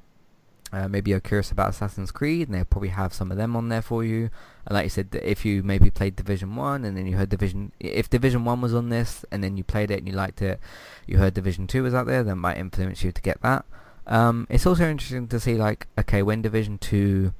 Uh, 0.71 0.87
maybe 0.87 1.11
you're 1.11 1.21
curious 1.21 1.49
about 1.49 1.69
Assassin's 1.69 2.11
Creed, 2.11 2.49
and 2.49 2.55
they'll 2.55 2.65
probably 2.65 2.89
have 2.89 3.13
some 3.13 3.31
of 3.31 3.37
them 3.37 3.55
on 3.55 3.69
there 3.69 3.81
for 3.81 4.03
you. 4.03 4.29
And 4.65 4.75
like 4.75 4.83
you 4.83 4.89
said, 4.89 5.17
if 5.23 5.45
you 5.45 5.63
maybe 5.63 5.89
played 5.89 6.17
Division 6.17 6.57
One, 6.57 6.83
and 6.83 6.97
then 6.97 7.07
you 7.07 7.15
heard 7.15 7.29
Division, 7.29 7.71
if 7.79 8.09
Division 8.09 8.43
One 8.43 8.59
was 8.59 8.73
on 8.73 8.89
this, 8.89 9.23
and 9.31 9.41
then 9.41 9.55
you 9.55 9.63
played 9.63 9.91
it 9.91 9.99
and 9.99 10.07
you 10.07 10.13
liked 10.13 10.41
it, 10.41 10.59
you 11.05 11.19
heard 11.19 11.33
Division 11.33 11.67
Two 11.67 11.83
was 11.83 11.93
out 11.93 12.05
there, 12.05 12.21
that 12.21 12.35
might 12.35 12.57
influence 12.57 13.01
you 13.01 13.13
to 13.13 13.21
get 13.21 13.41
that. 13.43 13.65
Um, 14.07 14.47
it's 14.49 14.65
also 14.65 14.89
interesting 14.89 15.27
to 15.27 15.39
see 15.39 15.55
like, 15.55 15.87
okay, 15.99 16.23
when 16.23 16.41
Division 16.41 16.77
Two 16.77 17.33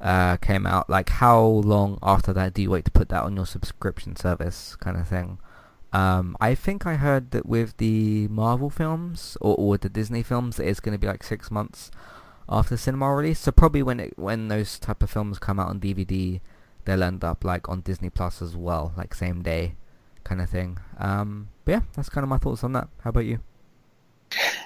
uh, 0.00 0.36
came 0.36 0.66
out, 0.66 0.90
like 0.90 1.08
how 1.08 1.40
long 1.40 1.98
after 2.02 2.32
that 2.32 2.54
do 2.54 2.62
you 2.62 2.70
wait 2.70 2.84
to 2.84 2.90
put 2.90 3.08
that 3.08 3.22
on 3.22 3.36
your 3.36 3.46
subscription 3.46 4.14
service, 4.16 4.76
kind 4.76 4.96
of 4.96 5.08
thing. 5.08 5.38
Um, 5.92 6.36
I 6.40 6.54
think 6.54 6.86
I 6.86 6.94
heard 6.94 7.32
that 7.32 7.46
with 7.46 7.76
the 7.76 8.26
Marvel 8.28 8.70
films 8.70 9.36
or, 9.40 9.54
or 9.56 9.68
with 9.70 9.82
the 9.82 9.88
Disney 9.88 10.22
films, 10.22 10.58
it's 10.58 10.80
going 10.80 10.94
to 10.94 10.98
be 10.98 11.06
like 11.06 11.22
six 11.22 11.50
months 11.50 11.90
after 12.48 12.76
cinema 12.76 13.14
release. 13.14 13.40
So 13.40 13.52
probably 13.52 13.82
when 13.82 14.00
it, 14.00 14.18
when 14.18 14.48
those 14.48 14.78
type 14.78 15.02
of 15.02 15.10
films 15.10 15.38
come 15.38 15.60
out 15.60 15.68
on 15.68 15.80
DVD, 15.80 16.40
they'll 16.84 17.02
end 17.02 17.24
up 17.24 17.44
like 17.44 17.68
on 17.68 17.82
Disney 17.82 18.10
Plus 18.10 18.40
as 18.42 18.56
well, 18.56 18.92
like 18.96 19.14
same 19.14 19.42
day, 19.42 19.74
kind 20.24 20.40
of 20.40 20.48
thing. 20.48 20.78
Um, 20.98 21.48
but 21.64 21.72
yeah, 21.72 21.80
that's 21.94 22.08
kind 22.08 22.24
of 22.24 22.28
my 22.28 22.38
thoughts 22.38 22.64
on 22.64 22.72
that. 22.72 22.88
How 23.02 23.10
about 23.10 23.26
you? 23.26 23.40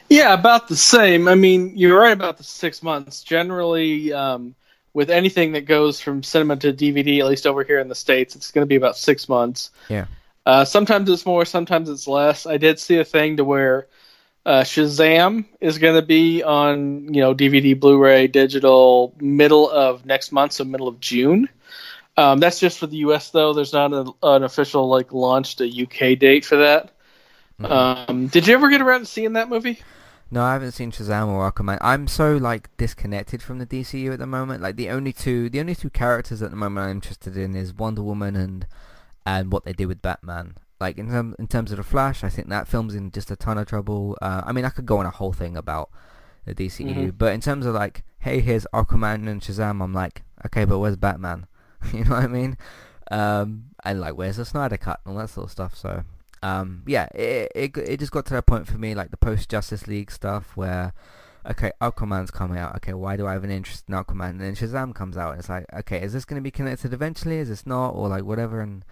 Yeah, 0.08 0.34
about 0.34 0.68
the 0.68 0.76
same. 0.76 1.28
I 1.28 1.34
mean, 1.34 1.72
you're 1.76 1.98
right 1.98 2.12
about 2.12 2.36
the 2.36 2.44
six 2.44 2.82
months. 2.82 3.22
Generally, 3.22 4.12
um, 4.12 4.54
with 4.94 5.10
anything 5.10 5.52
that 5.52 5.62
goes 5.62 6.00
from 6.00 6.22
cinema 6.22 6.56
to 6.56 6.72
DVD, 6.72 7.20
at 7.20 7.26
least 7.26 7.46
over 7.46 7.64
here 7.64 7.80
in 7.80 7.88
the 7.88 7.94
states, 7.94 8.36
it's 8.36 8.50
going 8.50 8.62
to 8.62 8.68
be 8.68 8.76
about 8.76 8.96
six 8.96 9.28
months. 9.28 9.70
Yeah. 9.88 10.06
Uh, 10.46 10.64
sometimes 10.64 11.10
it's 11.10 11.26
more, 11.26 11.44
sometimes 11.44 11.88
it's 11.88 12.06
less. 12.06 12.46
I 12.46 12.56
did 12.56 12.78
see 12.78 12.98
a 12.98 13.04
thing 13.04 13.36
to 13.38 13.44
where 13.44 13.88
uh, 14.46 14.62
Shazam 14.62 15.44
is 15.60 15.78
going 15.78 16.00
to 16.00 16.06
be 16.06 16.42
on, 16.44 17.12
you 17.12 17.20
know, 17.20 17.34
DVD, 17.34 17.78
Blu-ray, 17.78 18.28
digital, 18.28 19.12
middle 19.20 19.68
of 19.68 20.06
next 20.06 20.30
month, 20.30 20.52
so 20.52 20.64
middle 20.64 20.86
of 20.86 21.00
June. 21.00 21.48
Um, 22.16 22.38
that's 22.38 22.60
just 22.60 22.78
for 22.78 22.86
the 22.86 22.98
U.S. 22.98 23.30
though. 23.30 23.52
There's 23.52 23.72
not 23.72 23.92
a, 23.92 24.10
an 24.22 24.44
official 24.44 24.88
like 24.88 25.12
launched 25.12 25.60
a 25.60 25.66
UK 25.66 26.18
date 26.18 26.44
for 26.44 26.56
that. 26.56 26.92
Um, 27.58 28.26
did 28.28 28.46
you 28.46 28.54
ever 28.54 28.68
get 28.68 28.82
around 28.82 29.00
to 29.00 29.06
seeing 29.06 29.32
that 29.34 29.48
movie? 29.48 29.80
No, 30.30 30.42
I 30.42 30.54
haven't 30.54 30.72
seen 30.72 30.90
Shazam 30.90 31.28
or 31.28 31.50
Aquaman. 31.50 31.78
I'm 31.80 32.08
so 32.08 32.36
like 32.36 32.68
disconnected 32.76 33.42
from 33.42 33.58
the 33.58 33.66
DCU 33.66 34.12
at 34.12 34.18
the 34.18 34.26
moment. 34.26 34.62
Like 34.62 34.76
the 34.76 34.90
only 34.90 35.12
two, 35.12 35.48
the 35.48 35.60
only 35.60 35.74
two 35.74 35.90
characters 35.90 36.42
at 36.42 36.50
the 36.50 36.56
moment 36.56 36.84
I'm 36.84 36.90
interested 36.90 37.36
in 37.36 37.54
is 37.54 37.72
Wonder 37.72 38.02
Woman 38.02 38.34
and 38.34 38.66
and 39.24 39.52
what 39.52 39.64
they 39.64 39.72
did 39.72 39.86
with 39.86 40.02
Batman. 40.02 40.56
Like 40.80 40.98
in 40.98 41.08
terms 41.08 41.36
in 41.38 41.46
terms 41.46 41.70
of 41.70 41.76
the 41.76 41.84
Flash, 41.84 42.24
I 42.24 42.28
think 42.28 42.48
that 42.48 42.66
film's 42.66 42.94
in 42.94 43.12
just 43.12 43.30
a 43.30 43.36
ton 43.36 43.56
of 43.56 43.66
trouble. 43.68 44.18
Uh, 44.20 44.42
I 44.44 44.52
mean, 44.52 44.64
I 44.64 44.70
could 44.70 44.86
go 44.86 44.98
on 44.98 45.06
a 45.06 45.10
whole 45.10 45.32
thing 45.32 45.56
about 45.56 45.90
the 46.44 46.54
DCU, 46.54 46.94
mm-hmm. 46.94 47.08
but 47.10 47.32
in 47.32 47.40
terms 47.40 47.64
of 47.64 47.74
like, 47.74 48.02
hey, 48.18 48.40
here's 48.40 48.66
Aquaman 48.74 49.28
and 49.28 49.40
Shazam, 49.40 49.82
I'm 49.82 49.94
like, 49.94 50.22
okay, 50.44 50.64
but 50.64 50.78
where's 50.78 50.96
Batman? 50.96 51.46
you 51.92 52.04
know 52.04 52.10
what 52.10 52.24
I 52.24 52.26
mean? 52.26 52.58
Um, 53.10 53.66
and 53.84 54.00
like, 54.00 54.16
where's 54.16 54.36
the 54.36 54.44
Snyder 54.44 54.76
cut 54.76 55.00
and 55.04 55.14
all 55.14 55.20
that 55.20 55.30
sort 55.30 55.46
of 55.46 55.52
stuff. 55.52 55.76
So 55.76 56.04
um, 56.46 56.82
yeah, 56.86 57.06
it, 57.14 57.50
it 57.54 57.76
it 57.76 57.96
just 57.98 58.12
got 58.12 58.26
to 58.26 58.34
that 58.34 58.46
point 58.46 58.66
for 58.66 58.78
me, 58.78 58.94
like 58.94 59.10
the 59.10 59.16
post 59.16 59.48
Justice 59.48 59.86
League 59.86 60.10
stuff, 60.10 60.56
where 60.56 60.92
okay, 61.50 61.72
Aquaman's 61.80 62.30
coming 62.30 62.58
out. 62.58 62.76
Okay, 62.76 62.94
why 62.94 63.16
do 63.16 63.26
I 63.26 63.32
have 63.32 63.44
an 63.44 63.50
interest 63.50 63.84
in 63.88 63.94
Aquaman? 63.94 64.30
And 64.30 64.40
then 64.40 64.54
Shazam 64.54 64.94
comes 64.94 65.16
out, 65.16 65.32
and 65.32 65.40
it's 65.40 65.48
like, 65.48 65.66
okay, 65.74 66.02
is 66.02 66.12
this 66.12 66.24
going 66.24 66.40
to 66.40 66.44
be 66.44 66.50
connected 66.50 66.92
eventually? 66.92 67.38
Is 67.38 67.48
this 67.48 67.66
not, 67.66 67.90
or 67.90 68.08
like 68.08 68.24
whatever? 68.24 68.60
And 68.60 68.84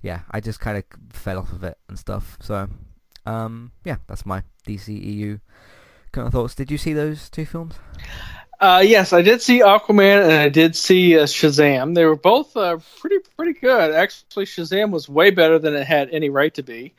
yeah, 0.00 0.20
I 0.30 0.40
just 0.40 0.60
kind 0.60 0.78
of 0.78 0.84
fell 1.12 1.38
off 1.38 1.52
of 1.52 1.62
it 1.62 1.76
and 1.88 1.98
stuff. 1.98 2.38
So 2.40 2.68
um, 3.26 3.72
yeah, 3.84 3.96
that's 4.06 4.24
my 4.24 4.42
DCEU 4.66 5.40
kind 6.12 6.26
of 6.26 6.32
thoughts. 6.32 6.54
Did 6.54 6.70
you 6.70 6.78
see 6.78 6.94
those 6.94 7.28
two 7.28 7.44
films? 7.44 7.74
Uh, 8.64 8.80
yes, 8.80 9.12
I 9.12 9.20
did 9.20 9.42
see 9.42 9.60
Aquaman 9.60 10.22
and 10.22 10.32
I 10.32 10.48
did 10.48 10.74
see 10.74 11.18
uh, 11.18 11.24
Shazam. 11.24 11.94
They 11.94 12.06
were 12.06 12.16
both 12.16 12.56
uh, 12.56 12.78
pretty 12.98 13.18
pretty 13.36 13.52
good. 13.52 13.94
Actually, 13.94 14.46
Shazam 14.46 14.90
was 14.90 15.06
way 15.06 15.28
better 15.28 15.58
than 15.58 15.74
it 15.74 15.86
had 15.86 16.08
any 16.08 16.30
right 16.30 16.54
to 16.54 16.62
be. 16.62 16.94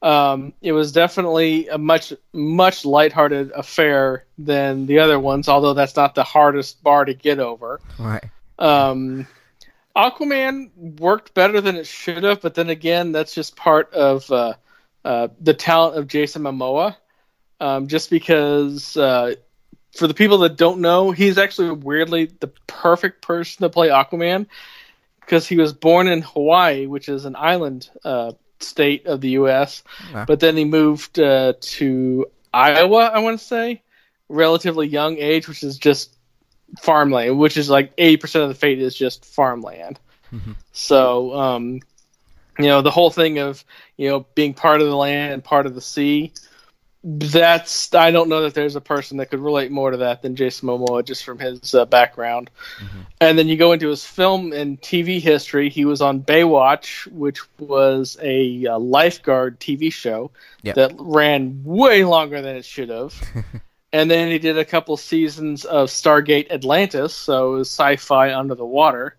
Um, 0.00 0.54
it 0.62 0.72
was 0.72 0.92
definitely 0.92 1.68
a 1.68 1.76
much 1.76 2.14
much 2.32 2.86
lighthearted 2.86 3.50
affair 3.50 4.24
than 4.38 4.86
the 4.86 5.00
other 5.00 5.20
ones, 5.20 5.50
although 5.50 5.74
that's 5.74 5.96
not 5.96 6.14
the 6.14 6.24
hardest 6.24 6.82
bar 6.82 7.04
to 7.04 7.12
get 7.12 7.40
over. 7.40 7.78
Right. 7.98 8.24
Um, 8.58 9.26
Aquaman 9.94 10.98
worked 10.98 11.34
better 11.34 11.60
than 11.60 11.76
it 11.76 11.86
should 11.86 12.22
have, 12.22 12.40
but 12.40 12.54
then 12.54 12.70
again, 12.70 13.12
that's 13.12 13.34
just 13.34 13.54
part 13.54 13.92
of 13.92 14.32
uh, 14.32 14.54
uh, 15.04 15.28
the 15.42 15.52
talent 15.52 15.98
of 15.98 16.08
Jason 16.08 16.40
Momoa. 16.40 16.96
Um, 17.60 17.86
just 17.86 18.08
because 18.08 18.96
uh, 18.96 19.34
for 19.96 20.06
the 20.06 20.14
people 20.14 20.38
that 20.38 20.56
don't 20.56 20.80
know, 20.80 21.10
he's 21.10 21.38
actually 21.38 21.70
weirdly 21.70 22.26
the 22.40 22.48
perfect 22.66 23.22
person 23.22 23.62
to 23.62 23.70
play 23.70 23.88
Aquaman 23.88 24.46
because 25.20 25.46
he 25.46 25.56
was 25.56 25.72
born 25.72 26.06
in 26.06 26.22
Hawaii, 26.22 26.86
which 26.86 27.08
is 27.08 27.24
an 27.24 27.34
island 27.36 27.90
uh, 28.04 28.32
state 28.60 29.06
of 29.06 29.20
the 29.20 29.30
U.S. 29.30 29.82
Yeah. 30.12 30.24
But 30.26 30.40
then 30.40 30.56
he 30.56 30.64
moved 30.64 31.18
uh, 31.18 31.54
to 31.60 32.26
Iowa, 32.52 33.10
I 33.12 33.18
want 33.18 33.38
to 33.38 33.44
say, 33.44 33.82
relatively 34.28 34.86
young 34.86 35.18
age, 35.18 35.48
which 35.48 35.62
is 35.62 35.78
just 35.78 36.14
farmland, 36.80 37.38
which 37.38 37.56
is 37.56 37.68
like 37.70 37.92
eighty 37.98 38.16
percent 38.16 38.42
of 38.42 38.48
the 38.48 38.54
fate 38.54 38.80
is 38.80 38.94
just 38.94 39.24
farmland. 39.24 39.98
Mhm. 40.32 40.56
So, 40.72 41.34
um, 41.34 41.80
you 42.58 42.66
know, 42.66 42.82
the 42.82 42.90
whole 42.90 43.10
thing 43.10 43.38
of 43.38 43.64
you 43.96 44.08
know 44.08 44.26
being 44.34 44.54
part 44.54 44.80
of 44.80 44.88
the 44.88 44.96
land 44.96 45.32
and 45.34 45.44
part 45.44 45.66
of 45.66 45.74
the 45.74 45.80
sea. 45.80 46.32
That's 47.04 47.94
I 47.94 48.10
don't 48.10 48.28
know 48.28 48.42
that 48.42 48.54
there's 48.54 48.74
a 48.74 48.80
person 48.80 49.18
that 49.18 49.26
could 49.26 49.38
relate 49.38 49.70
more 49.70 49.92
to 49.92 49.98
that 49.98 50.22
than 50.22 50.34
Jason 50.34 50.68
Momoa 50.68 51.04
just 51.04 51.24
from 51.24 51.38
his 51.38 51.72
uh, 51.74 51.84
background. 51.84 52.50
And 53.20 53.38
then 53.38 53.46
you 53.48 53.56
go 53.56 53.72
into 53.72 53.88
his 53.88 54.04
film 54.04 54.52
and 54.52 54.80
TV 54.80 55.20
history. 55.20 55.70
He 55.70 55.84
was 55.84 56.00
on 56.02 56.20
Baywatch, 56.20 57.06
which 57.12 57.40
was 57.58 58.16
a 58.20 58.66
uh, 58.66 58.78
lifeguard 58.78 59.60
TV 59.60 59.92
show 59.92 60.30
Yep. 60.62 60.74
that 60.74 60.94
ran 60.98 61.62
way 61.64 62.04
longer 62.04 62.42
than 62.42 62.56
it 62.56 62.64
should 62.64 62.88
have. 62.88 63.14
and 63.92 64.10
then 64.10 64.28
he 64.28 64.40
did 64.40 64.58
a 64.58 64.64
couple 64.64 64.96
seasons 64.96 65.64
of 65.64 65.88
Stargate 65.90 66.50
Atlantis, 66.50 67.14
so 67.14 67.54
it 67.54 67.58
was 67.58 67.70
sci-fi 67.70 68.34
under 68.34 68.56
the 68.56 68.66
water. 68.66 69.14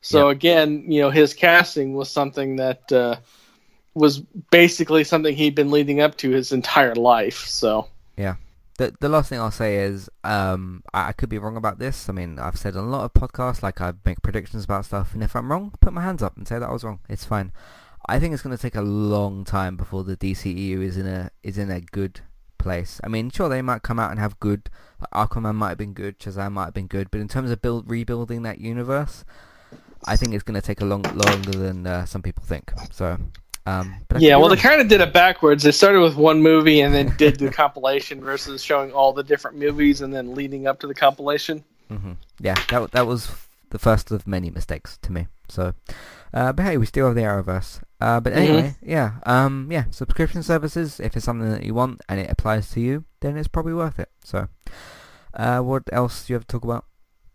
So 0.00 0.28
again, 0.28 0.90
you 0.90 1.02
know, 1.02 1.10
his 1.10 1.34
casting 1.34 1.94
was 1.94 2.10
something 2.10 2.56
that 2.56 2.90
uh, 2.90 3.16
was 3.98 4.20
basically 4.50 5.04
something 5.04 5.34
he'd 5.34 5.54
been 5.54 5.70
leading 5.70 6.00
up 6.00 6.16
to 6.18 6.30
his 6.30 6.52
entire 6.52 6.94
life. 6.94 7.46
So 7.46 7.88
yeah. 8.16 8.36
The 8.78 8.94
the 9.00 9.08
last 9.08 9.28
thing 9.28 9.40
I'll 9.40 9.50
say 9.50 9.76
is 9.76 10.08
um 10.24 10.82
I, 10.94 11.08
I 11.08 11.12
could 11.12 11.28
be 11.28 11.38
wrong 11.38 11.56
about 11.56 11.78
this. 11.78 12.08
I 12.08 12.12
mean 12.12 12.38
I've 12.38 12.58
said 12.58 12.74
a 12.76 12.82
lot 12.82 13.04
of 13.04 13.12
podcasts 13.12 13.62
like 13.62 13.80
I 13.80 13.92
make 14.04 14.22
predictions 14.22 14.64
about 14.64 14.84
stuff, 14.84 15.14
and 15.14 15.22
if 15.22 15.34
I'm 15.34 15.50
wrong, 15.50 15.72
put 15.80 15.92
my 15.92 16.02
hands 16.02 16.22
up 16.22 16.36
and 16.36 16.46
say 16.46 16.58
that 16.58 16.68
I 16.68 16.72
was 16.72 16.84
wrong. 16.84 17.00
It's 17.08 17.24
fine. 17.24 17.52
I 18.10 18.18
think 18.18 18.32
it's 18.32 18.42
going 18.42 18.56
to 18.56 18.62
take 18.62 18.74
a 18.74 18.80
long 18.80 19.44
time 19.44 19.76
before 19.76 20.02
the 20.02 20.16
DCEU 20.16 20.82
is 20.82 20.96
in 20.96 21.06
a 21.06 21.30
is 21.42 21.58
in 21.58 21.70
a 21.70 21.80
good 21.80 22.20
place. 22.56 23.00
I 23.04 23.08
mean, 23.08 23.30
sure 23.30 23.48
they 23.48 23.60
might 23.60 23.82
come 23.82 23.98
out 23.98 24.10
and 24.10 24.18
have 24.18 24.40
good. 24.40 24.70
Like 25.00 25.28
Aquaman 25.28 25.54
might 25.54 25.70
have 25.70 25.78
been 25.78 25.92
good, 25.92 26.18
Shazam 26.18 26.52
might 26.52 26.66
have 26.66 26.74
been 26.74 26.86
good, 26.86 27.10
but 27.10 27.20
in 27.20 27.28
terms 27.28 27.50
of 27.50 27.60
build 27.60 27.88
rebuilding 27.88 28.42
that 28.42 28.60
universe, 28.60 29.24
I 30.04 30.16
think 30.16 30.34
it's 30.34 30.42
going 30.42 30.60
to 30.60 30.66
take 30.66 30.80
a 30.80 30.84
long 30.84 31.02
longer 31.02 31.52
than 31.52 31.86
uh, 31.86 32.04
some 32.06 32.22
people 32.22 32.44
think. 32.44 32.72
So. 32.90 33.18
Um, 33.68 33.96
but 34.08 34.22
yeah, 34.22 34.36
well, 34.36 34.48
they 34.48 34.56
kind 34.56 34.80
of 34.80 34.88
did 34.88 35.02
it 35.02 35.12
backwards. 35.12 35.62
They 35.62 35.72
started 35.72 36.00
with 36.00 36.16
one 36.16 36.42
movie 36.42 36.80
and 36.80 36.94
then 36.94 37.14
did 37.18 37.38
the 37.38 37.50
compilation 37.50 38.20
versus 38.20 38.62
showing 38.62 38.92
all 38.92 39.12
the 39.12 39.22
different 39.22 39.58
movies 39.58 40.00
and 40.00 40.14
then 40.14 40.34
leading 40.34 40.66
up 40.66 40.80
to 40.80 40.86
the 40.86 40.94
compilation. 40.94 41.62
hmm 41.88 42.12
Yeah, 42.40 42.54
that 42.70 42.92
that 42.92 43.06
was 43.06 43.30
the 43.70 43.78
first 43.78 44.10
of 44.10 44.26
many 44.26 44.48
mistakes 44.48 44.98
to 45.02 45.12
me. 45.12 45.26
So, 45.50 45.74
uh, 46.32 46.52
but 46.54 46.62
hey, 46.62 46.78
we 46.78 46.86
still 46.86 47.06
have 47.06 47.14
the 47.14 47.22
Arrowverse. 47.22 47.80
Uh, 48.00 48.20
but 48.20 48.32
anyway, 48.32 48.76
yeah, 48.80 49.14
um, 49.26 49.68
yeah, 49.70 49.84
subscription 49.90 50.42
services. 50.42 50.98
If 50.98 51.14
it's 51.16 51.26
something 51.26 51.50
that 51.50 51.64
you 51.64 51.74
want 51.74 52.00
and 52.08 52.18
it 52.18 52.30
applies 52.30 52.70
to 52.70 52.80
you, 52.80 53.04
then 53.20 53.36
it's 53.36 53.48
probably 53.48 53.74
worth 53.74 53.98
it. 53.98 54.08
So, 54.24 54.48
uh, 55.34 55.60
what 55.60 55.82
else 55.92 56.26
do 56.26 56.32
you 56.32 56.36
have 56.36 56.46
to 56.46 56.52
talk 56.52 56.64
about? 56.64 56.86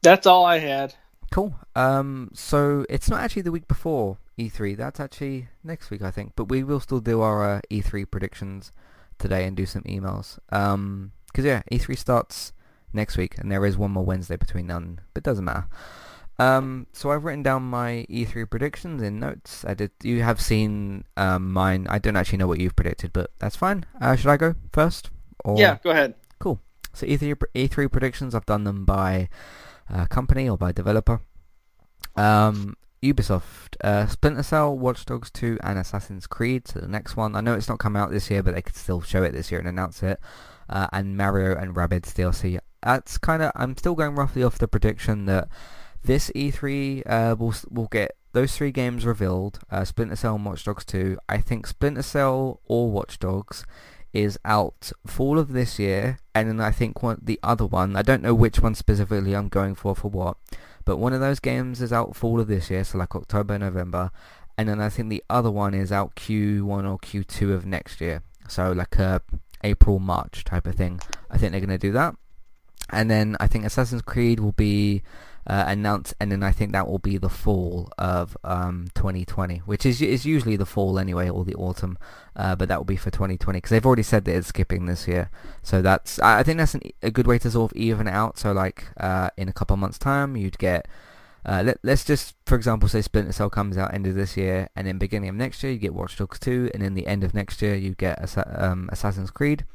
That's 0.01 0.25
all 0.25 0.45
I 0.45 0.59
had. 0.59 0.95
Cool. 1.31 1.53
Um, 1.75 2.31
so 2.33 2.85
it's 2.89 3.09
not 3.09 3.21
actually 3.21 3.41
the 3.43 3.51
week 3.51 3.67
before 3.67 4.17
E3. 4.37 4.75
That's 4.77 4.99
actually 4.99 5.49
next 5.63 5.89
week, 5.91 6.01
I 6.01 6.11
think. 6.11 6.33
But 6.35 6.45
we 6.45 6.63
will 6.63 6.79
still 6.79 6.99
do 6.99 7.21
our 7.21 7.57
uh, 7.57 7.61
E3 7.69 8.09
predictions 8.09 8.71
today 9.19 9.45
and 9.45 9.55
do 9.55 9.65
some 9.65 9.83
emails. 9.83 10.39
Um 10.51 11.11
'cause 11.33 11.45
yeah, 11.45 11.61
E3 11.71 11.97
starts 11.97 12.53
next 12.93 13.17
week, 13.17 13.37
and 13.37 13.51
there 13.51 13.65
is 13.65 13.77
one 13.77 13.91
more 13.91 14.05
Wednesday 14.05 14.37
between 14.37 14.67
now 14.67 14.77
and. 14.77 15.01
But 15.13 15.21
it 15.21 15.23
doesn't 15.23 15.45
matter. 15.45 15.67
Um, 16.39 16.87
so 16.93 17.11
I've 17.11 17.23
written 17.23 17.43
down 17.43 17.63
my 17.63 18.05
E3 18.09 18.49
predictions 18.49 19.01
in 19.01 19.19
notes. 19.19 19.63
I 19.65 19.73
did. 19.73 19.91
You 20.01 20.23
have 20.23 20.41
seen 20.41 21.05
um, 21.15 21.51
mine. 21.51 21.87
I 21.89 21.99
don't 21.99 22.15
actually 22.15 22.39
know 22.39 22.47
what 22.47 22.59
you've 22.59 22.75
predicted, 22.75 23.13
but 23.13 23.31
that's 23.39 23.55
fine. 23.55 23.85
Uh, 24.01 24.15
should 24.15 24.29
I 24.29 24.37
go 24.37 24.55
first? 24.71 25.11
Or... 25.45 25.57
Yeah, 25.57 25.77
go 25.83 25.91
ahead. 25.91 26.15
Cool. 26.39 26.59
So 26.93 27.05
E3 27.05 27.35
E3 27.55 27.91
predictions, 27.91 28.35
I've 28.35 28.45
done 28.45 28.63
them 28.63 28.85
by 28.85 29.29
uh, 29.89 30.05
company 30.05 30.49
or 30.49 30.57
by 30.57 30.71
developer. 30.71 31.21
Um, 32.15 32.77
Ubisoft, 33.03 33.75
uh, 33.83 34.07
Splinter 34.07 34.43
Cell, 34.43 34.77
Watch 34.77 35.05
Dogs 35.05 35.29
2, 35.31 35.59
and 35.61 35.77
Assassin's 35.77 36.27
Creed. 36.27 36.67
So 36.67 36.79
the 36.79 36.87
next 36.87 37.15
one, 37.15 37.35
I 37.35 37.41
know 37.41 37.53
it's 37.53 37.69
not 37.69 37.79
come 37.79 37.95
out 37.95 38.11
this 38.11 38.31
year, 38.31 38.41
but 38.41 38.55
they 38.55 38.61
could 38.61 38.75
still 38.75 39.01
show 39.01 39.23
it 39.23 39.33
this 39.33 39.51
year 39.51 39.59
and 39.59 39.67
announce 39.67 40.01
it. 40.01 40.19
Uh, 40.69 40.87
and 40.93 41.17
Mario 41.17 41.55
and 41.57 41.75
Rabbids 41.75 42.13
DLC. 42.13 42.57
That's 42.81 43.17
kind 43.17 43.43
of. 43.43 43.51
I'm 43.55 43.75
still 43.77 43.95
going 43.95 44.15
roughly 44.15 44.43
off 44.43 44.57
the 44.57 44.67
prediction 44.67 45.25
that 45.25 45.49
this 46.03 46.31
E3 46.31 47.03
uh, 47.05 47.35
will 47.37 47.53
will 47.69 47.87
get 47.87 48.15
those 48.31 48.55
three 48.55 48.71
games 48.71 49.05
revealed. 49.05 49.59
Uh, 49.69 49.83
Splinter 49.85 50.15
Cell 50.15 50.35
and 50.35 50.45
Watch 50.45 50.63
Dogs 50.63 50.85
2. 50.85 51.17
I 51.29 51.37
think 51.39 51.67
Splinter 51.67 52.01
Cell 52.01 52.61
or 52.65 52.89
Watch 52.89 53.19
Dogs 53.19 53.65
is 54.13 54.37
out 54.45 54.91
fall 55.07 55.39
of 55.39 55.53
this 55.53 55.79
year, 55.79 56.19
and 56.35 56.47
then 56.47 56.61
I 56.61 56.71
think 56.71 57.01
one 57.01 57.19
the 57.21 57.39
other 57.41 57.65
one. 57.65 57.95
I 57.95 58.03
don't 58.03 58.21
know 58.21 58.35
which 58.35 58.59
one 58.59 58.75
specifically 58.75 59.35
I'm 59.35 59.49
going 59.49 59.75
for 59.75 59.95
for 59.95 60.09
what, 60.09 60.37
but 60.85 60.97
one 60.97 61.13
of 61.13 61.19
those 61.19 61.39
games 61.39 61.81
is 61.81 61.93
out 61.93 62.15
fall 62.15 62.39
of 62.39 62.47
this 62.47 62.69
year, 62.69 62.83
so 62.83 62.97
like 62.97 63.15
October, 63.15 63.57
November, 63.57 64.11
and 64.57 64.69
then 64.69 64.79
I 64.79 64.89
think 64.89 65.09
the 65.09 65.23
other 65.29 65.51
one 65.51 65.73
is 65.73 65.91
out 65.91 66.15
Q1 66.15 66.89
or 66.89 66.97
Q2 66.99 67.53
of 67.53 67.65
next 67.65 68.01
year, 68.01 68.23
so 68.47 68.71
like 68.71 68.97
a 68.97 69.21
April 69.63 69.99
March 69.99 70.43
type 70.43 70.67
of 70.67 70.75
thing. 70.75 70.99
I 71.31 71.37
think 71.37 71.51
they're 71.51 71.61
gonna 71.61 71.77
do 71.77 71.91
that, 71.93 72.15
and 72.89 73.09
then 73.09 73.37
I 73.39 73.47
think 73.47 73.65
Assassin's 73.65 74.01
Creed 74.01 74.39
will 74.39 74.51
be 74.51 75.03
uh, 75.45 75.65
announced, 75.67 76.13
and 76.19 76.31
then 76.31 76.43
I 76.43 76.51
think 76.51 76.71
that 76.71 76.87
will 76.87 76.99
be 76.99 77.17
the 77.17 77.29
fall 77.29 77.91
of 77.97 78.37
um, 78.43 78.87
2020, 78.95 79.57
which 79.59 79.85
is 79.85 80.01
is 80.01 80.25
usually 80.25 80.55
the 80.55 80.65
fall 80.65 80.97
anyway, 80.97 81.29
or 81.29 81.43
the 81.43 81.55
autumn, 81.55 81.97
uh, 82.35 82.55
but 82.55 82.69
that 82.69 82.79
will 82.79 82.85
be 82.85 82.95
for 82.95 83.11
2020 83.11 83.57
because 83.57 83.69
they've 83.69 83.85
already 83.85 84.03
said 84.03 84.25
that 84.25 84.35
it's 84.35 84.47
skipping 84.47 84.85
this 84.85 85.07
year. 85.07 85.29
So 85.61 85.81
that's 85.81 86.19
I 86.19 86.43
think 86.43 86.59
that's 86.59 86.75
an, 86.75 86.81
a 87.01 87.11
good 87.11 87.27
way 87.27 87.39
to 87.39 87.51
sort 87.51 87.71
of 87.71 87.77
even 87.77 88.07
out. 88.07 88.37
So 88.37 88.53
like 88.53 88.85
uh, 88.97 89.29
in 89.37 89.49
a 89.49 89.53
couple 89.53 89.75
months' 89.77 89.99
time, 89.99 90.35
you'd 90.35 90.57
get. 90.57 90.87
Uh, 91.45 91.61
let, 91.61 91.77
let's 91.83 92.05
just, 92.05 92.35
for 92.45 92.55
example, 92.55 92.87
say 92.87 93.01
Splinter 93.01 93.33
Cell 93.33 93.49
comes 93.49 93.77
out 93.77 93.93
end 93.93 94.07
of 94.07 94.15
this 94.15 94.37
year, 94.37 94.69
and 94.77 94.87
then 94.87 94.97
beginning 94.97 95.27
of 95.27 95.35
next 95.35 95.61
year 95.61 95.73
you 95.73 95.77
get 95.77 95.93
Watch 95.93 96.15
Dogs 96.15 96.39
2, 96.39 96.71
and 96.73 96.81
then 96.81 96.93
the 96.93 97.05
end 97.05 97.21
of 97.21 97.33
next 97.33 97.61
year 97.61 97.75
you 97.75 97.95
get 97.95 98.37
um, 98.55 98.87
Assassin's 98.93 99.29
Creed. 99.29 99.65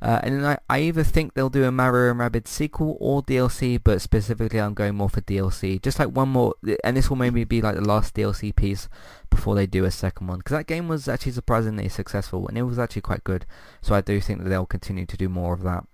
Uh, 0.00 0.20
and 0.22 0.34
then 0.36 0.44
I, 0.44 0.58
I 0.70 0.80
either 0.80 1.02
think 1.02 1.34
they'll 1.34 1.50
do 1.50 1.64
a 1.64 1.72
Mario 1.72 2.12
and 2.12 2.20
Rabbids 2.20 2.48
sequel 2.48 2.96
or 3.00 3.22
DLC, 3.22 3.80
but 3.82 4.00
specifically 4.00 4.60
I'm 4.60 4.74
going 4.74 4.94
more 4.94 5.08
for 5.08 5.20
DLC. 5.20 5.82
Just 5.82 5.98
like 5.98 6.08
one 6.08 6.28
more, 6.28 6.54
and 6.84 6.96
this 6.96 7.10
will 7.10 7.16
maybe 7.16 7.42
be 7.44 7.60
like 7.60 7.74
the 7.74 7.80
last 7.80 8.14
DLC 8.14 8.54
piece 8.54 8.88
before 9.28 9.56
they 9.56 9.66
do 9.66 9.84
a 9.84 9.90
second 9.90 10.28
one. 10.28 10.38
Because 10.38 10.56
that 10.56 10.66
game 10.66 10.86
was 10.86 11.08
actually 11.08 11.32
surprisingly 11.32 11.88
successful, 11.88 12.46
and 12.46 12.56
it 12.56 12.62
was 12.62 12.78
actually 12.78 13.02
quite 13.02 13.24
good. 13.24 13.44
So 13.82 13.94
I 13.94 14.00
do 14.00 14.20
think 14.20 14.42
that 14.42 14.48
they'll 14.48 14.66
continue 14.66 15.06
to 15.06 15.16
do 15.16 15.28
more 15.28 15.52
of 15.52 15.62
that. 15.62 15.84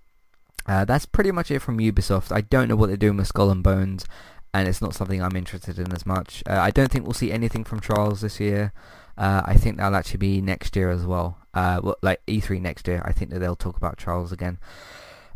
Uh, 0.67 0.85
that's 0.85 1.05
pretty 1.05 1.31
much 1.31 1.49
it 1.49 1.59
from 1.59 1.79
Ubisoft. 1.79 2.31
I 2.31 2.41
don't 2.41 2.67
know 2.67 2.75
what 2.75 2.87
they're 2.87 2.97
doing 2.97 3.17
with 3.17 3.27
Skull 3.27 3.51
and 3.51 3.63
Bones, 3.63 4.05
and 4.53 4.67
it's 4.67 4.81
not 4.81 4.95
something 4.95 5.21
I'm 5.21 5.35
interested 5.35 5.79
in 5.79 5.91
as 5.91 6.05
much. 6.05 6.43
Uh, 6.47 6.59
I 6.59 6.71
don't 6.71 6.91
think 6.91 7.05
we'll 7.05 7.13
see 7.13 7.31
anything 7.31 7.63
from 7.63 7.79
Trials 7.79 8.21
this 8.21 8.39
year. 8.39 8.71
Uh, 9.17 9.41
I 9.45 9.55
think 9.55 9.77
that'll 9.77 9.95
actually 9.95 10.17
be 10.17 10.41
next 10.41 10.75
year 10.75 10.89
as 10.89 11.05
well. 11.05 11.37
Uh, 11.53 11.79
well, 11.81 11.95
like 12.01 12.25
E3 12.27 12.61
next 12.61 12.87
year. 12.87 13.01
I 13.05 13.11
think 13.11 13.31
that 13.31 13.39
they'll 13.39 13.55
talk 13.55 13.77
about 13.77 13.97
Trials 13.97 14.31
again. 14.31 14.57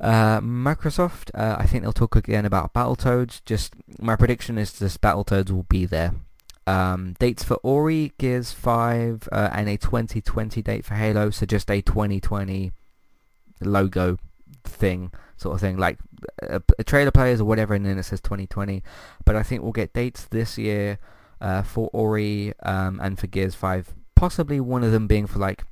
Uh, 0.01 0.39
Microsoft, 0.39 1.29
uh, 1.33 1.57
I 1.59 1.65
think 1.65 1.83
they'll 1.83 1.91
talk 1.91 2.15
again 2.15 2.45
about 2.45 2.73
Battletoads. 2.73 3.41
Just 3.45 3.73
my 3.99 4.15
prediction 4.15 4.57
is 4.57 4.73
just 4.73 5.01
Battletoads 5.01 5.49
will 5.51 5.63
be 5.63 5.85
there. 5.85 6.13
Um, 6.67 7.15
dates 7.19 7.43
for 7.43 7.55
Ori, 7.63 8.13
Gears 8.17 8.51
5, 8.51 9.27
uh, 9.31 9.49
and 9.51 9.67
a 9.67 9.77
2020 9.77 10.61
date 10.61 10.85
for 10.85 10.93
Halo. 10.93 11.29
So 11.31 11.45
just 11.45 11.69
a 11.69 11.81
2020 11.81 12.71
logo 13.61 14.17
thing, 14.63 15.11
sort 15.35 15.55
of 15.55 15.61
thing, 15.61 15.77
like 15.77 15.99
a, 16.41 16.61
a 16.77 16.83
trailer 16.83 17.11
players 17.11 17.41
or 17.41 17.45
whatever, 17.45 17.73
and 17.73 17.85
then 17.85 17.97
it 17.97 18.03
says 18.03 18.21
2020. 18.21 18.83
But 19.25 19.35
I 19.35 19.43
think 19.43 19.63
we'll 19.63 19.71
get 19.71 19.93
dates 19.93 20.25
this 20.25 20.57
year 20.57 20.99
uh, 21.41 21.61
for 21.63 21.89
Ori 21.93 22.53
um, 22.63 22.99
and 23.01 23.17
for 23.17 23.27
Gears 23.27 23.55
5. 23.55 23.93
Possibly 24.15 24.59
one 24.59 24.83
of 24.83 24.91
them 24.91 25.07
being 25.07 25.27
for 25.27 25.39
like, 25.39 25.63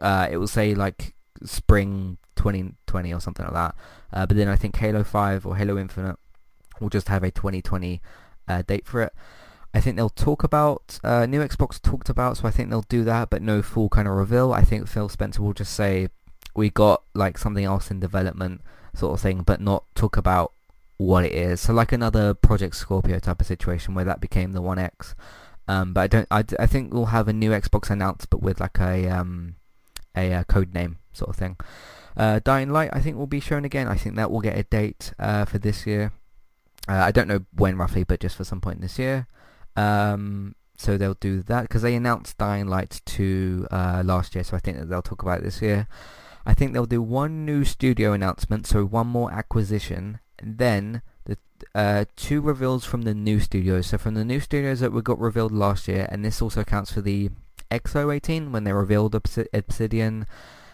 uh, 0.00 0.28
it 0.30 0.36
will 0.38 0.48
say 0.48 0.74
like 0.74 1.14
spring 1.44 2.18
2020 2.36 3.12
or 3.12 3.20
something 3.20 3.44
like 3.44 3.54
that. 3.54 3.74
Uh, 4.12 4.26
but 4.26 4.36
then 4.36 4.48
I 4.48 4.56
think 4.56 4.76
Halo 4.76 5.04
5 5.04 5.46
or 5.46 5.56
Halo 5.56 5.78
Infinite 5.78 6.16
will 6.80 6.88
just 6.88 7.08
have 7.08 7.22
a 7.22 7.30
2020 7.30 8.00
uh, 8.48 8.62
date 8.62 8.86
for 8.86 9.02
it. 9.02 9.12
I 9.72 9.80
think 9.80 9.96
they'll 9.96 10.08
talk 10.08 10.42
about 10.42 10.98
uh, 11.04 11.26
new 11.26 11.40
Xbox 11.40 11.80
talked 11.80 12.08
about, 12.08 12.38
so 12.38 12.48
I 12.48 12.50
think 12.50 12.70
they'll 12.70 12.82
do 12.82 13.04
that, 13.04 13.30
but 13.30 13.40
no 13.40 13.62
full 13.62 13.88
kind 13.88 14.08
of 14.08 14.14
reveal. 14.14 14.52
I 14.52 14.62
think 14.62 14.88
Phil 14.88 15.08
Spencer 15.08 15.42
will 15.42 15.52
just 15.52 15.74
say 15.74 16.08
we 16.56 16.70
got 16.70 17.04
like 17.14 17.38
something 17.38 17.64
else 17.64 17.90
in 17.90 18.00
development, 18.00 18.62
sort 18.94 19.14
of 19.14 19.20
thing, 19.20 19.42
but 19.42 19.60
not 19.60 19.84
talk 19.94 20.16
about 20.16 20.52
what 21.00 21.24
it 21.24 21.32
is. 21.32 21.62
So 21.62 21.72
like 21.72 21.92
another 21.92 22.34
Project 22.34 22.76
Scorpio 22.76 23.18
type 23.18 23.40
of 23.40 23.46
situation 23.46 23.94
where 23.94 24.04
that 24.04 24.20
became 24.20 24.52
the 24.52 24.60
One 24.60 24.78
X. 24.78 25.14
Um, 25.66 25.94
but 25.94 26.00
I 26.02 26.06
don't. 26.06 26.28
I, 26.30 26.44
I 26.58 26.66
think 26.66 26.92
we'll 26.92 27.06
have 27.06 27.26
a 27.26 27.32
new 27.32 27.50
Xbox 27.52 27.90
announced, 27.90 28.28
but 28.28 28.42
with 28.42 28.60
like 28.60 28.78
a 28.80 29.08
um, 29.08 29.54
a 30.14 30.32
uh, 30.32 30.44
code 30.44 30.74
name 30.74 30.98
sort 31.12 31.30
of 31.30 31.36
thing. 31.36 31.56
Uh, 32.16 32.40
Dying 32.44 32.70
Light, 32.70 32.90
I 32.92 33.00
think 33.00 33.16
will 33.16 33.26
be 33.26 33.40
shown 33.40 33.64
again. 33.64 33.88
I 33.88 33.94
think 33.94 34.16
that 34.16 34.30
will 34.30 34.40
get 34.40 34.58
a 34.58 34.64
date 34.64 35.14
uh, 35.18 35.44
for 35.46 35.58
this 35.58 35.86
year. 35.86 36.12
Uh, 36.88 36.94
I 36.94 37.12
don't 37.12 37.28
know 37.28 37.46
when 37.54 37.78
roughly, 37.78 38.04
but 38.04 38.20
just 38.20 38.36
for 38.36 38.44
some 38.44 38.60
point 38.60 38.80
this 38.80 38.98
year. 38.98 39.26
Um, 39.76 40.54
so 40.76 40.98
they'll 40.98 41.14
do 41.14 41.42
that 41.44 41.62
because 41.62 41.82
they 41.82 41.94
announced 41.94 42.36
Dying 42.36 42.66
Light 42.66 43.00
2 43.06 43.68
uh, 43.70 44.02
last 44.04 44.34
year, 44.34 44.42
so 44.44 44.56
I 44.56 44.60
think 44.60 44.78
that 44.78 44.88
they'll 44.88 45.02
talk 45.02 45.22
about 45.22 45.38
it 45.38 45.44
this 45.44 45.62
year. 45.62 45.86
I 46.44 46.54
think 46.54 46.72
they'll 46.72 46.86
do 46.86 47.02
one 47.02 47.44
new 47.44 47.64
studio 47.64 48.12
announcement, 48.12 48.66
so 48.66 48.84
one 48.84 49.06
more 49.06 49.30
acquisition, 49.30 50.18
then 50.42 51.02
the 51.24 51.36
uh, 51.74 52.04
two 52.16 52.40
reveals 52.40 52.84
from 52.84 53.02
the 53.02 53.14
new 53.14 53.40
studios. 53.40 53.88
So 53.88 53.98
from 53.98 54.14
the 54.14 54.24
new 54.24 54.40
studios 54.40 54.80
that 54.80 54.92
we 54.92 55.02
got 55.02 55.18
revealed 55.18 55.52
last 55.52 55.88
year, 55.88 56.08
and 56.10 56.24
this 56.24 56.40
also 56.40 56.64
counts 56.64 56.92
for 56.92 57.00
the 57.00 57.30
X018 57.70 58.50
when 58.50 58.64
they 58.64 58.72
revealed 58.72 59.14
Obsidian 59.14 60.26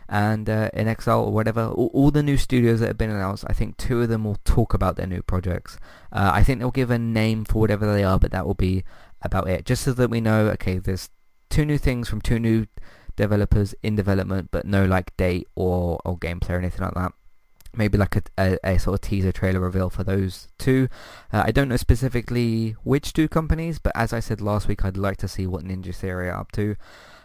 and 0.09 0.49
uh, 0.49 0.71
inXile 0.71 1.27
or 1.27 1.33
whatever, 1.33 1.67
all, 1.67 1.91
all, 1.93 2.11
the 2.11 2.23
new 2.23 2.37
studios 2.37 2.81
that 2.81 2.87
have 2.87 2.99
been 2.99 3.11
announced, 3.11 3.45
I 3.49 3.53
think 3.53 3.77
two 3.77 4.03
of 4.03 4.09
them 4.09 4.25
will 4.25 4.39
talk 4.45 4.73
about 4.73 4.97
their 4.97 5.07
new 5.07 5.23
projects. 5.23 5.79
Uh, 6.13 6.31
I 6.33 6.45
think 6.45 6.61
they'll 6.61 6.71
give 6.71 6.91
a 6.91 6.99
name 6.99 7.45
for 7.45 7.59
whatever 7.59 7.93
they 7.93 8.05
are, 8.05 8.19
but 8.19 8.31
that 8.31 8.47
will 8.47 8.55
be 8.55 8.85
about 9.23 9.49
it. 9.49 9.65
Just 9.65 9.83
so 9.83 9.93
that 9.93 10.11
we 10.11 10.21
know, 10.21 10.47
okay, 10.51 10.79
there's 10.79 11.11
two 11.51 11.65
new 11.65 11.79
things 11.79 12.09
from 12.09 12.21
two 12.21 12.39
new 12.39 12.67
developers 13.17 13.75
in 13.83 13.97
development, 13.97 14.51
but 14.53 14.65
no 14.65 14.85
like 14.85 15.17
date 15.17 15.49
or, 15.57 16.01
or 16.05 16.17
gameplay 16.19 16.51
or 16.51 16.59
anything 16.59 16.83
like 16.83 16.95
that. 16.95 17.13
Maybe 17.77 17.99
like 17.99 18.17
a, 18.17 18.23
a, 18.39 18.59
a 18.65 18.79
sort 18.79 18.95
of 18.95 19.01
teaser 19.03 19.33
trailer 19.33 19.61
reveal 19.61 19.91
for 19.91 20.03
those 20.03 20.49
two. 20.59 20.89
Uh, 21.33 21.43
I 21.47 21.53
don't 21.53 21.69
know 21.69 21.77
specifically 21.77 22.77
which 22.85 23.13
two 23.13 23.29
companies, 23.29 23.79
but 23.79 23.93
as 23.95 24.13
I 24.13 24.21
said 24.21 24.41
last 24.41 24.69
week, 24.69 24.85
I'd 24.85 24.97
like 24.97 25.19
to 25.19 25.29
see 25.29 25.47
what 25.47 25.65
Ninja 25.65 25.95
Theory 25.95 26.29
are 26.29 26.41
up 26.41 26.53
to. 26.53 26.77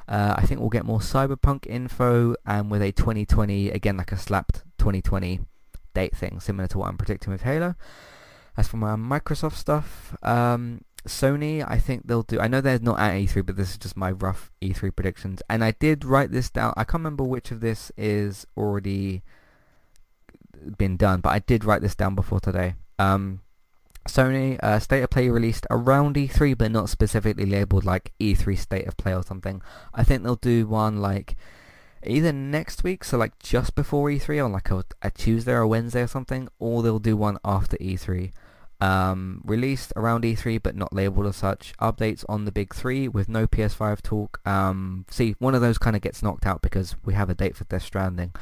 Uh, 0.07 0.35
I 0.37 0.45
think 0.45 0.59
we'll 0.59 0.69
get 0.69 0.85
more 0.85 0.99
Cyberpunk 0.99 1.65
info 1.67 2.35
and 2.45 2.69
with 2.69 2.81
a 2.81 2.91
2020, 2.91 3.69
again 3.69 3.97
like 3.97 4.11
a 4.11 4.17
slapped 4.17 4.63
2020 4.77 5.39
date 5.93 6.15
thing, 6.15 6.39
similar 6.39 6.67
to 6.67 6.77
what 6.77 6.89
I'm 6.89 6.97
predicting 6.97 7.31
with 7.31 7.43
Halo. 7.43 7.75
As 8.57 8.67
for 8.67 8.77
my 8.77 8.95
Microsoft 8.95 9.53
stuff, 9.53 10.17
um, 10.21 10.81
Sony, 11.07 11.65
I 11.67 11.77
think 11.77 12.07
they'll 12.07 12.23
do. 12.23 12.39
I 12.39 12.47
know 12.47 12.61
they're 12.61 12.79
not 12.79 12.99
at 12.99 13.13
E3, 13.13 13.45
but 13.45 13.55
this 13.55 13.71
is 13.71 13.77
just 13.77 13.97
my 13.97 14.11
rough 14.11 14.51
E3 14.61 14.95
predictions. 14.95 15.41
And 15.49 15.63
I 15.63 15.71
did 15.71 16.05
write 16.05 16.31
this 16.31 16.49
down. 16.49 16.73
I 16.77 16.83
can't 16.83 16.95
remember 16.95 17.23
which 17.23 17.51
of 17.51 17.61
this 17.61 17.91
is 17.97 18.45
already 18.55 19.23
been 20.77 20.97
done, 20.97 21.21
but 21.21 21.29
I 21.29 21.39
did 21.39 21.65
write 21.65 21.81
this 21.81 21.95
down 21.95 22.15
before 22.15 22.39
today. 22.39 22.75
Um, 22.99 23.41
Sony 24.07 24.59
uh, 24.63 24.79
State 24.79 25.03
of 25.03 25.09
Play 25.09 25.29
released 25.29 25.67
around 25.69 26.15
E3, 26.15 26.57
but 26.57 26.71
not 26.71 26.89
specifically 26.89 27.45
labeled 27.45 27.85
like 27.85 28.13
E3 28.19 28.57
State 28.57 28.87
of 28.87 28.97
Play 28.97 29.15
or 29.15 29.23
something. 29.23 29.61
I 29.93 30.03
think 30.03 30.23
they'll 30.23 30.35
do 30.35 30.67
one 30.67 31.01
like 31.01 31.35
either 32.03 32.33
next 32.33 32.83
week, 32.83 33.03
so 33.03 33.17
like 33.17 33.37
just 33.39 33.75
before 33.75 34.09
E3, 34.09 34.43
on 34.43 34.51
like 34.51 34.71
a, 34.71 34.83
a 35.01 35.11
Tuesday 35.11 35.51
or 35.51 35.67
Wednesday 35.67 36.01
or 36.01 36.07
something, 36.07 36.47
or 36.57 36.81
they'll 36.81 36.99
do 36.99 37.15
one 37.15 37.37
after 37.45 37.77
E3. 37.77 38.31
Um, 38.81 39.41
released 39.45 39.93
around 39.95 40.23
E3 40.23 40.59
but 40.61 40.75
not 40.75 40.91
labeled 40.91 41.27
as 41.27 41.35
such. 41.35 41.73
Updates 41.79 42.25
on 42.27 42.45
the 42.45 42.51
big 42.51 42.73
three 42.73 43.07
with 43.07 43.29
no 43.29 43.45
PS5 43.45 44.01
talk. 44.01 44.41
Um, 44.43 45.05
see, 45.09 45.35
one 45.37 45.53
of 45.53 45.61
those 45.61 45.77
kind 45.77 45.95
of 45.95 46.01
gets 46.01 46.23
knocked 46.23 46.47
out 46.47 46.63
because 46.63 46.95
we 47.05 47.13
have 47.13 47.29
a 47.29 47.35
date 47.35 47.55
for 47.55 47.63
Death 47.65 47.83
Stranding. 47.83 48.33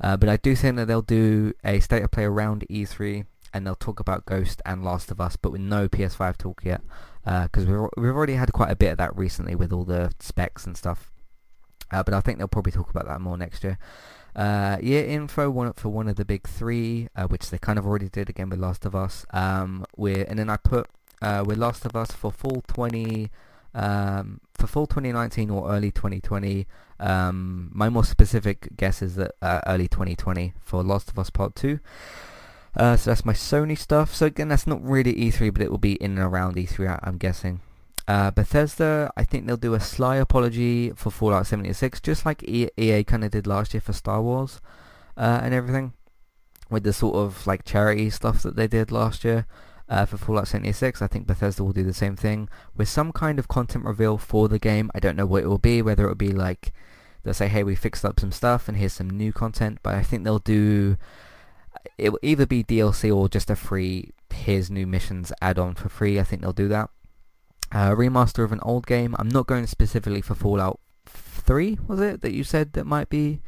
Uh, 0.00 0.16
but 0.16 0.28
I 0.28 0.36
do 0.36 0.56
think 0.56 0.76
that 0.76 0.86
they'll 0.86 1.00
do 1.00 1.52
a 1.64 1.78
state 1.78 2.02
of 2.02 2.10
play 2.10 2.24
around 2.24 2.66
E3 2.68 3.24
and 3.54 3.64
they'll 3.64 3.76
talk 3.76 4.00
about 4.00 4.26
Ghost 4.26 4.60
and 4.66 4.84
Last 4.84 5.12
of 5.12 5.20
Us, 5.20 5.36
but 5.36 5.52
with 5.52 5.60
no 5.60 5.88
PS5 5.88 6.36
talk 6.36 6.62
yet. 6.64 6.82
Because 7.24 7.68
uh, 7.68 7.70
we've, 7.70 8.04
we've 8.04 8.16
already 8.16 8.34
had 8.34 8.52
quite 8.52 8.72
a 8.72 8.76
bit 8.76 8.90
of 8.90 8.98
that 8.98 9.16
recently 9.16 9.54
with 9.54 9.72
all 9.72 9.84
the 9.84 10.10
specs 10.18 10.66
and 10.66 10.76
stuff. 10.76 11.12
Uh, 11.92 12.02
but 12.02 12.12
I 12.12 12.20
think 12.20 12.38
they'll 12.38 12.48
probably 12.48 12.72
talk 12.72 12.90
about 12.90 13.06
that 13.06 13.20
more 13.20 13.38
next 13.38 13.62
year. 13.62 13.78
Uh, 14.34 14.78
year 14.82 15.04
info 15.04 15.48
one 15.48 15.72
for 15.74 15.90
one 15.90 16.08
of 16.08 16.16
the 16.16 16.24
big 16.24 16.46
three, 16.48 17.08
uh, 17.14 17.26
which 17.26 17.50
they 17.50 17.58
kind 17.58 17.78
of 17.78 17.86
already 17.86 18.08
did 18.08 18.28
again 18.28 18.50
with 18.50 18.58
Last 18.58 18.84
of 18.84 18.94
Us. 18.94 19.24
Um, 19.30 19.84
we're, 19.96 20.24
and 20.24 20.38
then 20.38 20.50
I 20.50 20.56
put 20.56 20.88
uh, 21.22 21.44
with 21.46 21.58
Last 21.58 21.84
of 21.84 21.94
Us 21.94 22.10
for 22.10 22.32
full 22.32 22.62
20, 22.66 23.30
um, 23.74 24.40
for 24.54 24.66
full 24.66 24.86
2019 24.86 25.50
or 25.50 25.70
early 25.70 25.90
2020. 25.90 26.66
Um, 26.98 27.70
my 27.72 27.88
more 27.88 28.04
specific 28.04 28.76
guess 28.76 29.02
is 29.02 29.16
that 29.16 29.32
uh, 29.40 29.60
early 29.66 29.88
2020 29.88 30.54
for 30.60 30.82
Last 30.82 31.10
of 31.10 31.18
Us 31.18 31.30
Part 31.30 31.54
2. 31.54 31.78
Uh, 32.76 32.96
so 32.96 33.10
that's 33.10 33.24
my 33.24 33.32
Sony 33.32 33.78
stuff. 33.78 34.14
So 34.14 34.26
again, 34.26 34.48
that's 34.48 34.66
not 34.66 34.84
really 34.84 35.14
E3, 35.14 35.52
but 35.52 35.62
it 35.62 35.70
will 35.70 35.78
be 35.78 35.94
in 35.94 36.12
and 36.12 36.20
around 36.20 36.56
E3, 36.56 36.98
I'm 37.02 37.18
guessing. 37.18 37.60
Uh, 38.06 38.30
Bethesda, 38.30 39.10
I 39.16 39.24
think 39.24 39.46
they'll 39.46 39.56
do 39.56 39.74
a 39.74 39.80
sly 39.80 40.16
apology 40.16 40.90
for 40.90 41.10
Fallout 41.10 41.46
76, 41.46 42.00
just 42.00 42.26
like 42.26 42.42
EA 42.42 43.02
kind 43.04 43.24
of 43.24 43.30
did 43.30 43.46
last 43.46 43.72
year 43.72 43.80
for 43.80 43.94
Star 43.94 44.20
Wars 44.20 44.60
uh, 45.16 45.40
and 45.42 45.54
everything, 45.54 45.94
with 46.68 46.84
the 46.84 46.92
sort 46.92 47.16
of 47.16 47.46
like 47.46 47.64
charity 47.64 48.10
stuff 48.10 48.42
that 48.42 48.56
they 48.56 48.66
did 48.66 48.92
last 48.92 49.24
year 49.24 49.46
uh, 49.88 50.04
for 50.04 50.18
Fallout 50.18 50.48
76. 50.48 51.00
I 51.00 51.06
think 51.06 51.26
Bethesda 51.26 51.64
will 51.64 51.72
do 51.72 51.82
the 51.82 51.94
same 51.94 52.14
thing 52.14 52.48
with 52.76 52.90
some 52.90 53.10
kind 53.10 53.38
of 53.38 53.48
content 53.48 53.86
reveal 53.86 54.18
for 54.18 54.48
the 54.48 54.58
game. 54.58 54.90
I 54.94 55.00
don't 55.00 55.16
know 55.16 55.26
what 55.26 55.44
it 55.44 55.48
will 55.48 55.58
be, 55.58 55.80
whether 55.80 56.04
it 56.04 56.08
will 56.08 56.14
be 56.14 56.32
like 56.32 56.72
they'll 57.22 57.32
say, 57.32 57.48
"Hey, 57.48 57.64
we 57.64 57.74
fixed 57.74 58.04
up 58.04 58.20
some 58.20 58.32
stuff 58.32 58.68
and 58.68 58.76
here's 58.76 58.92
some 58.92 59.08
new 59.08 59.32
content," 59.32 59.78
but 59.82 59.94
I 59.94 60.02
think 60.02 60.24
they'll 60.24 60.38
do. 60.38 60.98
It 61.96 62.10
will 62.10 62.20
either 62.22 62.46
be 62.46 62.62
DLC 62.62 63.14
or 63.14 63.28
just 63.30 63.50
a 63.50 63.56
free 63.56 64.12
here's 64.32 64.70
new 64.70 64.86
missions 64.86 65.32
add-on 65.40 65.74
for 65.74 65.88
free. 65.88 66.18
I 66.18 66.24
think 66.24 66.42
they'll 66.42 66.52
do 66.52 66.68
that 66.68 66.90
uh, 67.74 67.90
remaster 67.90 68.44
of 68.44 68.52
an 68.52 68.60
old 68.62 68.86
game. 68.86 69.16
I'm 69.18 69.28
not 69.28 69.46
going 69.46 69.66
specifically 69.66 70.22
for 70.22 70.34
Fallout 70.34 70.78
3, 71.06 71.78
was 71.86 72.00
it, 72.00 72.20
that 72.22 72.32
you 72.32 72.44
said 72.44 72.72
that 72.74 72.86
might 72.86 73.08
be 73.08 73.42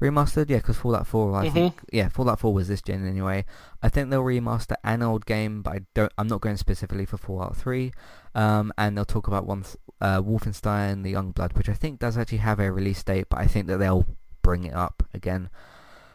remastered? 0.00 0.48
Yeah, 0.48 0.58
because 0.58 0.76
Fallout 0.76 1.08
4, 1.08 1.34
I 1.34 1.44
mm-hmm. 1.44 1.54
think, 1.54 1.80
yeah, 1.92 2.08
Fallout 2.08 2.38
4 2.38 2.54
was 2.54 2.68
this 2.68 2.80
gen 2.80 3.06
anyway. 3.06 3.44
I 3.82 3.88
think 3.88 4.10
they'll 4.10 4.22
remaster 4.22 4.76
an 4.84 5.02
old 5.02 5.26
game, 5.26 5.62
but 5.62 5.74
I 5.74 5.80
don't. 5.92 6.12
I'm 6.16 6.28
not 6.28 6.40
going 6.40 6.56
specifically 6.56 7.04
for 7.04 7.18
Fallout 7.18 7.56
3. 7.56 7.92
Um, 8.34 8.72
and 8.78 8.96
they'll 8.96 9.04
talk 9.04 9.26
about 9.26 9.44
one, 9.44 9.64
uh, 10.00 10.22
Wolfenstein: 10.22 11.02
The 11.02 11.14
Youngblood, 11.14 11.56
which 11.56 11.68
I 11.68 11.74
think 11.74 11.98
does 11.98 12.16
actually 12.16 12.38
have 12.38 12.60
a 12.60 12.70
release 12.70 13.02
date, 13.02 13.26
but 13.28 13.40
I 13.40 13.46
think 13.46 13.66
that 13.66 13.78
they'll 13.78 14.06
bring 14.42 14.64
it 14.64 14.74
up 14.74 15.02
again. 15.12 15.50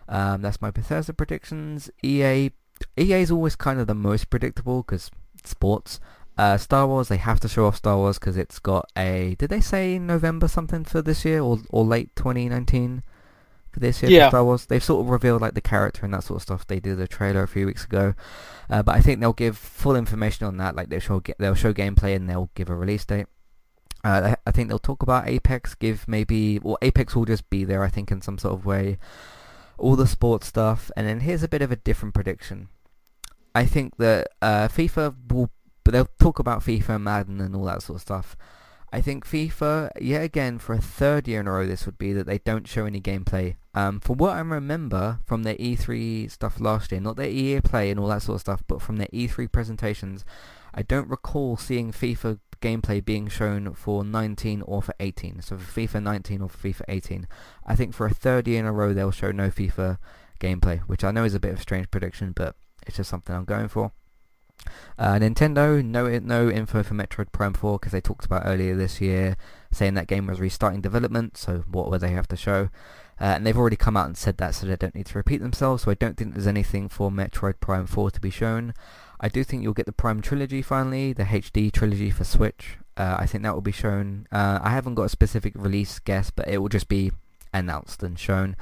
Um, 0.07 0.41
that's 0.41 0.61
my 0.61 0.71
Bethesda 0.71 1.13
predictions. 1.13 1.89
EA, 2.01 2.51
EA 2.97 3.21
is 3.21 3.31
always 3.31 3.57
kind 3.57 3.81
of 3.81 3.87
the 3.87 3.95
most 3.95 4.29
predictable 4.29 4.83
because 4.83 5.11
sports. 5.43 5.99
Uh, 6.37 6.57
Star 6.57 6.85
Wars, 6.87 7.07
they 7.07 7.17
have 7.17 7.39
to 7.39 7.47
show 7.47 7.65
off 7.65 7.77
Star 7.77 7.97
Wars 7.97 8.19
because 8.19 8.37
it's 8.37 8.59
got 8.59 8.89
a. 8.95 9.35
Did 9.39 9.49
they 9.49 9.61
say 9.61 9.97
November 9.97 10.47
something 10.47 10.83
for 10.83 11.01
this 11.01 11.25
year 11.25 11.41
or 11.41 11.59
or 11.69 11.83
late 11.83 12.15
2019 12.15 13.01
for 13.71 13.79
this 13.79 14.03
year 14.03 14.11
yeah. 14.11 14.27
for 14.27 14.31
Star 14.31 14.43
Wars? 14.45 14.65
They've 14.67 14.83
sort 14.83 15.03
of 15.03 15.09
revealed 15.09 15.41
like 15.41 15.55
the 15.55 15.61
character 15.61 16.05
and 16.05 16.13
that 16.13 16.23
sort 16.23 16.37
of 16.37 16.41
stuff. 16.43 16.67
They 16.67 16.79
did 16.79 16.99
a 16.99 17.07
trailer 17.07 17.41
a 17.41 17.47
few 17.47 17.65
weeks 17.65 17.85
ago, 17.85 18.13
uh, 18.69 18.83
but 18.83 18.95
I 18.95 19.01
think 19.01 19.19
they'll 19.19 19.33
give 19.33 19.57
full 19.57 19.95
information 19.95 20.45
on 20.45 20.57
that. 20.57 20.75
Like 20.75 20.89
they'll 20.89 20.99
show 20.99 21.23
they'll 21.39 21.55
show 21.55 21.73
gameplay 21.73 22.15
and 22.15 22.29
they'll 22.29 22.51
give 22.53 22.69
a 22.69 22.75
release 22.75 23.05
date. 23.05 23.25
Uh, 24.03 24.35
I 24.45 24.51
think 24.51 24.69
they'll 24.69 24.77
talk 24.77 25.01
about 25.01 25.27
Apex. 25.27 25.73
Give 25.73 26.07
maybe 26.07 26.59
well 26.59 26.77
Apex 26.83 27.15
will 27.15 27.25
just 27.25 27.49
be 27.49 27.63
there. 27.63 27.83
I 27.83 27.89
think 27.89 28.11
in 28.11 28.21
some 28.21 28.37
sort 28.37 28.53
of 28.53 28.65
way. 28.65 28.99
All 29.79 29.95
the 29.95 30.07
sports 30.07 30.47
stuff, 30.47 30.89
and 30.97 31.07
then 31.07 31.19
here's 31.19 31.43
a 31.43 31.47
bit 31.47 31.61
of 31.61 31.71
a 31.71 31.75
different 31.75 32.15
prediction. 32.15 32.69
I 33.53 33.67
think 33.67 33.97
that 33.97 34.29
uh, 34.41 34.69
FIFA 34.69 35.15
will 35.31 35.51
but 35.87 35.93
they'll 35.93 36.09
talk 36.19 36.37
about 36.37 36.59
FIFA 36.59 36.95
and 36.95 37.05
Madden 37.05 37.39
and 37.39 37.55
all 37.55 37.63
that 37.63 37.81
sort 37.81 37.95
of 37.95 38.01
stuff. 38.01 38.35
I 38.91 38.99
think 38.99 39.25
FIFA, 39.25 39.91
yet 40.01 40.21
again, 40.21 40.59
for 40.59 40.73
a 40.73 40.81
third 40.81 41.29
year 41.29 41.39
in 41.39 41.47
a 41.47 41.51
row, 41.53 41.65
this 41.65 41.85
would 41.85 41.97
be 41.97 42.11
that 42.11 42.25
they 42.25 42.39
don't 42.39 42.67
show 42.67 42.85
any 42.85 42.99
gameplay. 42.99 43.55
Um, 43.73 44.01
from 44.01 44.17
what 44.17 44.35
I 44.35 44.41
remember 44.41 45.19
from 45.25 45.43
their 45.43 45.55
E3 45.55 46.29
stuff 46.29 46.59
last 46.59 46.91
year, 46.91 46.99
not 46.99 47.15
their 47.15 47.29
EA 47.29 47.61
Play 47.61 47.89
and 47.89 48.01
all 48.01 48.07
that 48.07 48.21
sort 48.21 48.35
of 48.35 48.41
stuff, 48.41 48.63
but 48.67 48.81
from 48.81 48.97
their 48.97 49.07
E3 49.13 49.49
presentations, 49.49 50.25
I 50.73 50.81
don't 50.81 51.07
recall 51.07 51.55
seeing 51.55 51.93
FIFA 51.93 52.39
gameplay 52.61 53.05
being 53.05 53.29
shown 53.29 53.73
for 53.73 54.03
19 54.03 54.63
or 54.63 54.81
for 54.81 54.93
18. 54.99 55.41
So 55.41 55.57
for 55.57 55.79
FIFA 55.79 56.03
19 56.03 56.41
or 56.41 56.49
for 56.49 56.67
FIFA 56.67 56.81
18. 56.89 57.27
I 57.65 57.77
think 57.77 57.93
for 57.93 58.05
a 58.05 58.13
third 58.13 58.45
year 58.45 58.59
in 58.59 58.65
a 58.65 58.73
row, 58.73 58.93
they'll 58.93 59.11
show 59.11 59.31
no 59.31 59.49
FIFA 59.49 59.99
gameplay, 60.41 60.81
which 60.81 61.05
I 61.05 61.11
know 61.11 61.23
is 61.23 61.33
a 61.33 61.39
bit 61.39 61.53
of 61.53 61.59
a 61.59 61.61
strange 61.61 61.89
prediction, 61.89 62.33
but 62.35 62.57
it's 62.85 62.97
just 62.97 63.09
something 63.09 63.33
I'm 63.33 63.45
going 63.45 63.69
for. 63.69 63.93
Uh, 64.97 65.15
Nintendo, 65.15 65.83
no 65.83 66.07
no 66.19 66.49
info 66.49 66.83
for 66.83 66.93
Metroid 66.93 67.31
Prime 67.31 67.53
4 67.53 67.79
because 67.79 67.91
they 67.91 68.01
talked 68.01 68.25
about 68.25 68.43
earlier 68.45 68.75
this 68.75 69.01
year 69.01 69.37
saying 69.71 69.93
that 69.95 70.07
game 70.07 70.27
was 70.27 70.39
restarting 70.39 70.81
development, 70.81 71.37
so 71.37 71.63
what 71.69 71.89
would 71.89 72.01
they 72.01 72.11
have 72.11 72.27
to 72.29 72.35
show? 72.35 72.69
Uh, 73.19 73.33
and 73.35 73.45
they've 73.45 73.57
already 73.57 73.75
come 73.75 73.97
out 73.97 74.05
and 74.05 74.17
said 74.17 74.37
that, 74.37 74.53
so 74.53 74.67
they 74.67 74.75
don't 74.75 74.95
need 74.95 75.07
to 75.07 75.17
repeat 75.17 75.41
themselves, 75.41 75.83
so 75.83 75.91
I 75.91 75.95
don't 75.95 76.17
think 76.17 76.33
there's 76.33 76.47
anything 76.47 76.87
for 76.87 77.09
Metroid 77.09 77.59
Prime 77.59 77.87
4 77.87 78.11
to 78.11 78.21
be 78.21 78.29
shown. 78.29 78.73
I 79.19 79.29
do 79.29 79.43
think 79.43 79.63
you'll 79.63 79.73
get 79.73 79.87
the 79.87 79.91
Prime 79.91 80.21
Trilogy 80.21 80.61
finally, 80.61 81.13
the 81.13 81.23
HD 81.23 81.71
Trilogy 81.71 82.11
for 82.11 82.23
Switch. 82.23 82.77
Uh, 82.95 83.17
I 83.19 83.25
think 83.25 83.43
that 83.43 83.53
will 83.53 83.61
be 83.61 83.71
shown. 83.71 84.27
Uh, 84.31 84.59
I 84.61 84.69
haven't 84.69 84.95
got 84.95 85.03
a 85.03 85.09
specific 85.09 85.53
release 85.55 85.99
guess, 85.99 86.29
but 86.29 86.47
it 86.47 86.59
will 86.59 86.69
just 86.69 86.87
be 86.87 87.11
announced 87.53 88.03
and 88.03 88.19
shown 88.19 88.55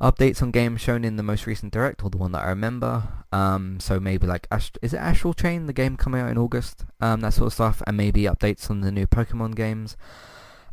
updates 0.00 0.42
on 0.42 0.50
games 0.50 0.80
shown 0.80 1.04
in 1.04 1.16
the 1.16 1.22
most 1.22 1.46
recent 1.46 1.72
direct 1.72 2.04
or 2.04 2.10
the 2.10 2.16
one 2.16 2.32
that 2.32 2.44
I 2.44 2.48
remember. 2.48 3.24
Um, 3.32 3.80
so 3.80 3.98
maybe 4.00 4.26
like 4.26 4.46
Ast- 4.50 4.78
is 4.82 4.94
it 4.94 4.98
Astral 4.98 5.34
Chain, 5.34 5.66
the 5.66 5.72
game 5.72 5.96
coming 5.96 6.20
out 6.20 6.30
in 6.30 6.38
August, 6.38 6.84
um, 7.00 7.20
that 7.20 7.34
sort 7.34 7.48
of 7.48 7.52
stuff, 7.52 7.82
and 7.86 7.96
maybe 7.96 8.22
updates 8.22 8.70
on 8.70 8.80
the 8.80 8.92
new 8.92 9.06
Pokemon 9.06 9.54
games. 9.54 9.96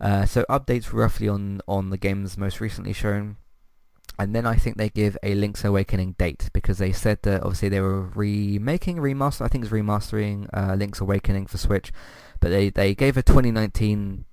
Uh, 0.01 0.25
so 0.25 0.43
updates 0.49 0.91
roughly 0.91 1.29
on 1.29 1.61
on 1.67 1.89
the 1.89 1.97
games 1.97 2.37
most 2.37 2.59
recently 2.59 2.93
shown. 2.93 3.37
And 4.19 4.35
then 4.35 4.45
I 4.45 4.57
think 4.57 4.77
they 4.77 4.89
give 4.89 5.17
a 5.23 5.33
Link's 5.33 5.65
Awakening 5.65 6.15
date 6.19 6.51
because 6.53 6.77
they 6.77 6.91
said 6.91 7.23
that 7.23 7.41
obviously 7.41 7.69
they 7.69 7.81
were 7.81 8.09
remaking, 8.09 8.97
remaster, 8.97 9.41
I 9.41 9.47
think 9.47 9.63
it's 9.63 9.73
remastering 9.73 10.47
uh, 10.53 10.75
Link's 10.75 11.01
Awakening 11.01 11.47
for 11.47 11.57
Switch 11.57 11.91
but 12.43 12.49
they 12.49 12.69
they 12.69 12.93
gave 12.93 13.15
a 13.15 13.23
2019 13.23 14.25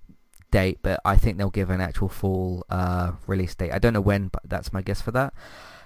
date, 0.51 0.79
but 0.83 1.01
I 1.05 1.17
think 1.17 1.39
they'll 1.39 1.51
give 1.51 1.71
an 1.71 1.81
actual 1.81 2.09
full 2.09 2.65
uh, 2.71 3.13
release 3.27 3.55
date. 3.55 3.73
I 3.73 3.79
don't 3.79 3.93
know 3.93 4.01
when, 4.01 4.29
but 4.29 4.43
that's 4.45 4.73
my 4.73 4.83
guess 4.83 5.01
for 5.01 5.11
that. 5.13 5.33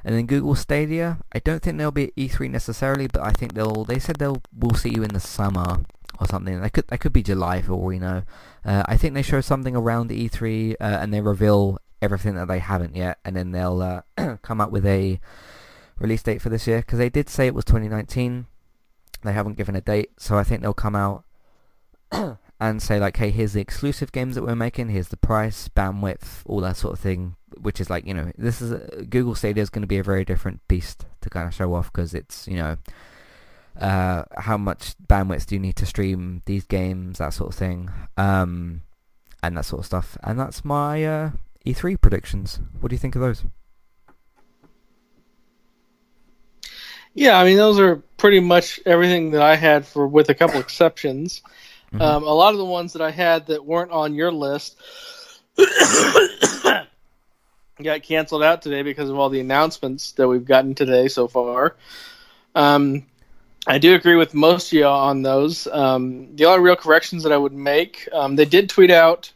And 0.04 0.14
then 0.14 0.26
Google 0.26 0.54
Stadia, 0.54 1.18
I 1.32 1.38
don't 1.38 1.62
think 1.62 1.78
they'll 1.78 1.90
be 1.90 2.08
at 2.08 2.16
E3 2.16 2.50
necessarily, 2.50 3.06
but 3.06 3.22
I 3.22 3.32
think 3.32 3.54
they'll. 3.54 3.84
They 3.84 3.98
said 3.98 4.16
they'll. 4.16 4.42
We'll 4.54 4.74
see 4.74 4.90
you 4.90 5.02
in 5.02 5.14
the 5.14 5.20
summer 5.20 5.80
or 6.20 6.26
something. 6.26 6.60
They 6.60 6.68
could. 6.68 6.88
They 6.88 6.98
could 6.98 7.12
be 7.12 7.22
July 7.22 7.62
for 7.62 7.72
all 7.72 7.84
we 7.84 7.98
know. 7.98 8.22
Uh, 8.64 8.82
I 8.86 8.98
think 8.98 9.14
they 9.14 9.22
show 9.22 9.40
something 9.40 9.74
around 9.74 10.10
E3 10.10 10.72
uh, 10.72 10.74
and 10.80 11.12
they 11.12 11.22
reveal 11.22 11.78
everything 12.02 12.34
that 12.34 12.48
they 12.48 12.58
haven't 12.58 12.94
yet, 12.94 13.18
and 13.24 13.34
then 13.34 13.52
they'll 13.52 13.80
uh, 13.80 14.36
come 14.42 14.60
up 14.60 14.70
with 14.70 14.84
a 14.84 15.18
release 15.98 16.22
date 16.22 16.42
for 16.42 16.50
this 16.50 16.66
year 16.66 16.78
because 16.78 16.98
they 16.98 17.08
did 17.08 17.30
say 17.30 17.46
it 17.46 17.54
was 17.54 17.64
2019. 17.64 18.46
They 19.22 19.32
haven't 19.32 19.56
given 19.56 19.74
a 19.74 19.80
date, 19.80 20.10
so 20.18 20.36
I 20.36 20.44
think 20.44 20.60
they'll 20.60 20.74
come 20.74 20.94
out 20.94 21.24
and 22.70 22.82
say 22.82 22.98
like, 22.98 23.16
hey, 23.16 23.30
here's 23.30 23.52
the 23.52 23.60
exclusive 23.60 24.12
games 24.12 24.34
that 24.34 24.42
we're 24.42 24.56
making, 24.56 24.88
here's 24.88 25.08
the 25.08 25.16
price, 25.16 25.68
bandwidth, 25.68 26.42
all 26.46 26.60
that 26.60 26.76
sort 26.76 26.94
of 26.94 27.00
thing. 27.00 27.36
Which 27.60 27.80
is 27.80 27.88
like, 27.88 28.06
you 28.06 28.14
know, 28.14 28.32
this 28.36 28.60
is 28.60 28.72
a, 28.72 29.04
Google 29.04 29.34
Stadia 29.34 29.62
is 29.62 29.70
going 29.70 29.82
to 29.82 29.88
be 29.88 29.98
a 29.98 30.02
very 30.02 30.24
different 30.24 30.66
beast 30.66 31.06
to 31.20 31.30
kind 31.30 31.46
of 31.46 31.54
show 31.54 31.74
off 31.74 31.92
because 31.92 32.12
it's, 32.12 32.48
you 32.48 32.56
know, 32.56 32.76
uh, 33.78 34.24
how 34.36 34.56
much 34.56 34.94
bandwidth 35.06 35.46
do 35.46 35.54
you 35.54 35.60
need 35.60 35.76
to 35.76 35.86
stream 35.86 36.42
these 36.46 36.64
games, 36.64 37.18
that 37.18 37.32
sort 37.32 37.52
of 37.52 37.58
thing, 37.58 37.90
um, 38.16 38.82
and 39.42 39.56
that 39.56 39.64
sort 39.64 39.80
of 39.80 39.86
stuff. 39.86 40.16
And 40.24 40.38
that's 40.38 40.64
my 40.64 41.04
uh, 41.04 41.30
E3 41.64 42.00
predictions. 42.00 42.58
What 42.80 42.88
do 42.88 42.94
you 42.94 42.98
think 42.98 43.14
of 43.14 43.20
those? 43.20 43.44
Yeah, 47.14 47.38
I 47.38 47.44
mean 47.44 47.56
those 47.56 47.78
are 47.78 47.96
pretty 48.16 48.40
much 48.40 48.80
everything 48.84 49.30
that 49.30 49.42
I 49.42 49.54
had 49.54 49.86
for, 49.86 50.08
with 50.08 50.28
a 50.28 50.34
couple 50.34 50.58
exceptions. 50.58 51.42
Mm-hmm. 51.94 52.02
Um, 52.02 52.24
a 52.24 52.34
lot 52.34 52.52
of 52.52 52.58
the 52.58 52.64
ones 52.64 52.94
that 52.94 53.02
I 53.02 53.12
had 53.12 53.46
that 53.46 53.64
weren't 53.64 53.92
on 53.92 54.14
your 54.14 54.32
list 54.32 54.76
got 57.82 58.02
canceled 58.02 58.42
out 58.42 58.62
today 58.62 58.82
because 58.82 59.10
of 59.10 59.18
all 59.18 59.30
the 59.30 59.38
announcements 59.38 60.10
that 60.12 60.26
we've 60.26 60.44
gotten 60.44 60.74
today 60.74 61.06
so 61.06 61.28
far. 61.28 61.76
Um, 62.56 63.06
I 63.64 63.78
do 63.78 63.94
agree 63.94 64.16
with 64.16 64.34
most 64.34 64.68
of 64.68 64.72
you 64.72 64.86
on 64.86 65.22
those. 65.22 65.68
Um, 65.68 66.34
the 66.34 66.46
only 66.46 66.64
real 66.64 66.74
corrections 66.74 67.22
that 67.22 67.32
I 67.32 67.36
would 67.36 67.52
make, 67.52 68.08
um, 68.12 68.34
they 68.34 68.44
did 68.44 68.68
tweet 68.68 68.90
out 68.90 69.32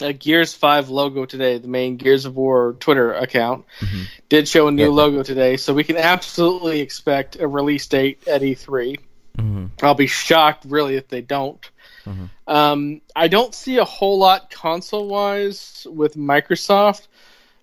a 0.00 0.14
Gears 0.14 0.54
5 0.54 0.88
logo 0.88 1.26
today. 1.26 1.58
The 1.58 1.68
main 1.68 1.98
Gears 1.98 2.24
of 2.24 2.36
War 2.36 2.74
Twitter 2.80 3.12
account 3.12 3.66
mm-hmm. 3.80 4.04
did 4.30 4.48
show 4.48 4.68
a 4.68 4.72
new 4.72 4.90
logo 4.90 5.22
today, 5.22 5.58
so 5.58 5.74
we 5.74 5.84
can 5.84 5.98
absolutely 5.98 6.80
expect 6.80 7.36
a 7.38 7.46
release 7.46 7.86
date 7.86 8.26
at 8.26 8.40
E3. 8.40 8.98
Mm-hmm. 9.36 9.84
I'll 9.84 9.94
be 9.94 10.06
shocked, 10.06 10.64
really, 10.66 10.96
if 10.96 11.08
they 11.08 11.20
don't. 11.20 11.60
Mm-hmm. 12.04 12.24
Um, 12.46 13.00
I 13.14 13.28
don't 13.28 13.54
see 13.54 13.78
a 13.78 13.84
whole 13.84 14.18
lot 14.18 14.50
console 14.50 15.08
wise 15.08 15.86
with 15.90 16.14
Microsoft, 16.14 17.08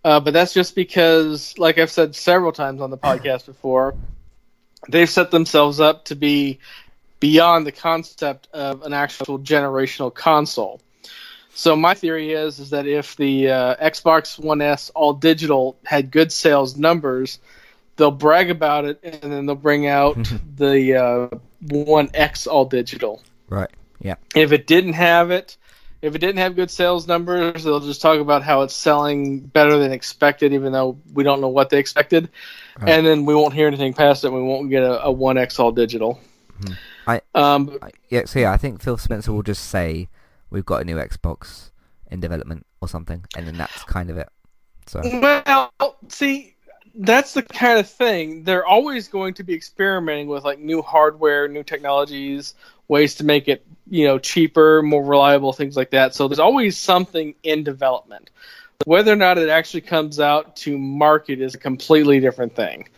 uh, 0.04 0.20
but 0.20 0.34
that's 0.34 0.54
just 0.54 0.76
because, 0.76 1.58
like 1.58 1.78
I've 1.78 1.92
said 1.92 2.16
several 2.16 2.52
times 2.52 2.82
on 2.82 2.90
the 2.90 2.98
podcast 3.10 3.46
before, 3.46 3.96
they've 4.90 5.10
set 5.10 5.32
themselves 5.32 5.80
up 5.80 6.06
to 6.06 6.16
be 6.16 6.60
beyond 7.20 7.66
the 7.66 7.72
concept 7.72 8.50
of 8.52 8.84
an 8.84 8.94
actual 8.94 9.40
generational 9.40 10.14
console. 10.14 10.82
So 11.56 11.76
my 11.76 11.94
theory 11.94 12.34
is 12.34 12.60
is 12.60 12.72
that 12.72 12.88
if 12.88 13.16
the 13.16 13.50
uh, 13.50 13.76
Xbox 13.76 14.40
One 14.40 14.62
S 14.62 14.90
all 14.96 15.14
digital 15.14 15.78
had 15.86 16.12
good 16.12 16.32
sales 16.32 16.76
numbers, 16.76 17.40
they'll 17.96 18.12
brag 18.12 18.50
about 18.50 18.86
it 18.86 19.00
and 19.04 19.32
then 19.32 19.46
they'll 19.46 19.56
bring 19.56 19.88
out 19.88 20.18
the 20.58 20.96
uh, 20.96 21.38
One 21.70 22.10
X 22.14 22.48
all 22.48 22.66
digital. 22.66 23.22
Right. 23.50 23.70
Yeah. 24.00 24.16
If 24.36 24.52
it 24.52 24.68
didn't 24.68 24.94
have 24.94 25.32
it, 25.32 25.58
if 26.02 26.16
it 26.16 26.20
didn't 26.20 26.40
have 26.40 26.56
good 26.56 26.70
sales 26.70 27.08
numbers, 27.08 27.64
they'll 27.64 27.80
just 27.80 28.02
talk 28.02 28.20
about 28.20 28.44
how 28.44 28.62
it's 28.62 28.76
selling 28.76 29.40
better 29.40 29.78
than 29.78 29.94
expected, 29.94 30.54
even 30.54 30.74
though 30.74 30.98
we 31.14 31.24
don't 31.24 31.40
know 31.40 31.48
what 31.48 31.70
they 31.70 31.80
expected. 31.80 32.30
Right. 32.78 32.90
And 32.90 33.06
then 33.06 33.26
we 33.26 33.34
won't 33.34 33.54
hear 33.54 33.68
anything 33.68 33.94
past 33.94 34.26
it. 34.26 34.32
We 34.32 34.42
won't 34.42 34.70
get 34.70 34.84
a, 34.84 35.06
a 35.06 35.12
One 35.12 35.38
X 35.38 35.60
all 35.60 35.72
digital. 35.72 36.20
Mm-hmm. 36.60 36.74
I, 37.08 37.22
um, 37.36 37.78
I, 37.82 37.92
yeah, 38.10 38.26
so 38.26 38.40
yeah, 38.40 38.52
I 38.52 38.58
think 38.58 38.82
Phil 38.82 38.98
Spencer 38.98 39.32
will 39.32 39.44
just 39.44 39.70
say 39.70 40.10
we've 40.50 40.66
got 40.66 40.82
a 40.82 40.86
new 40.86 40.96
Xbox 40.96 41.72
in 42.10 42.20
development 42.20 42.66
or 42.82 42.88
something, 42.88 43.26
and 43.36 43.48
then 43.48 43.58
that's 43.58 43.84
kind 43.86 44.10
of 44.10 44.18
it. 44.18 44.30
So 44.86 45.02
well, 45.04 45.98
see, 46.10 46.53
that's 46.96 47.34
the 47.34 47.42
kind 47.42 47.80
of 47.80 47.90
thing 47.90 48.44
they're 48.44 48.66
always 48.66 49.08
going 49.08 49.34
to 49.36 49.44
be 49.44 49.54
experimenting 49.54 50.28
with, 50.28 50.44
like 50.44 50.60
new 50.60 50.82
hardware, 50.82 51.48
new 51.48 51.64
technologies, 51.64 52.54
ways 52.88 53.16
to 53.16 53.24
make 53.24 53.48
it 53.48 53.66
you 53.90 54.06
know 54.06 54.20
cheaper, 54.20 54.82
more 54.82 55.04
reliable, 55.04 55.54
things 55.54 55.76
like 55.76 55.92
that. 55.92 56.14
So 56.14 56.28
there's 56.28 56.40
always 56.40 56.78
something 56.78 57.36
in 57.44 57.64
development. 57.64 58.30
Whether 58.86 59.14
or 59.14 59.16
not 59.16 59.38
it 59.38 59.50
actually 59.50 59.82
comes 59.82 60.20
out 60.20 60.56
to 60.58 60.78
market 60.78 61.40
is 61.40 61.56
a 61.56 61.58
completely 61.58 62.20
different 62.20 62.56
thing. 62.56 62.90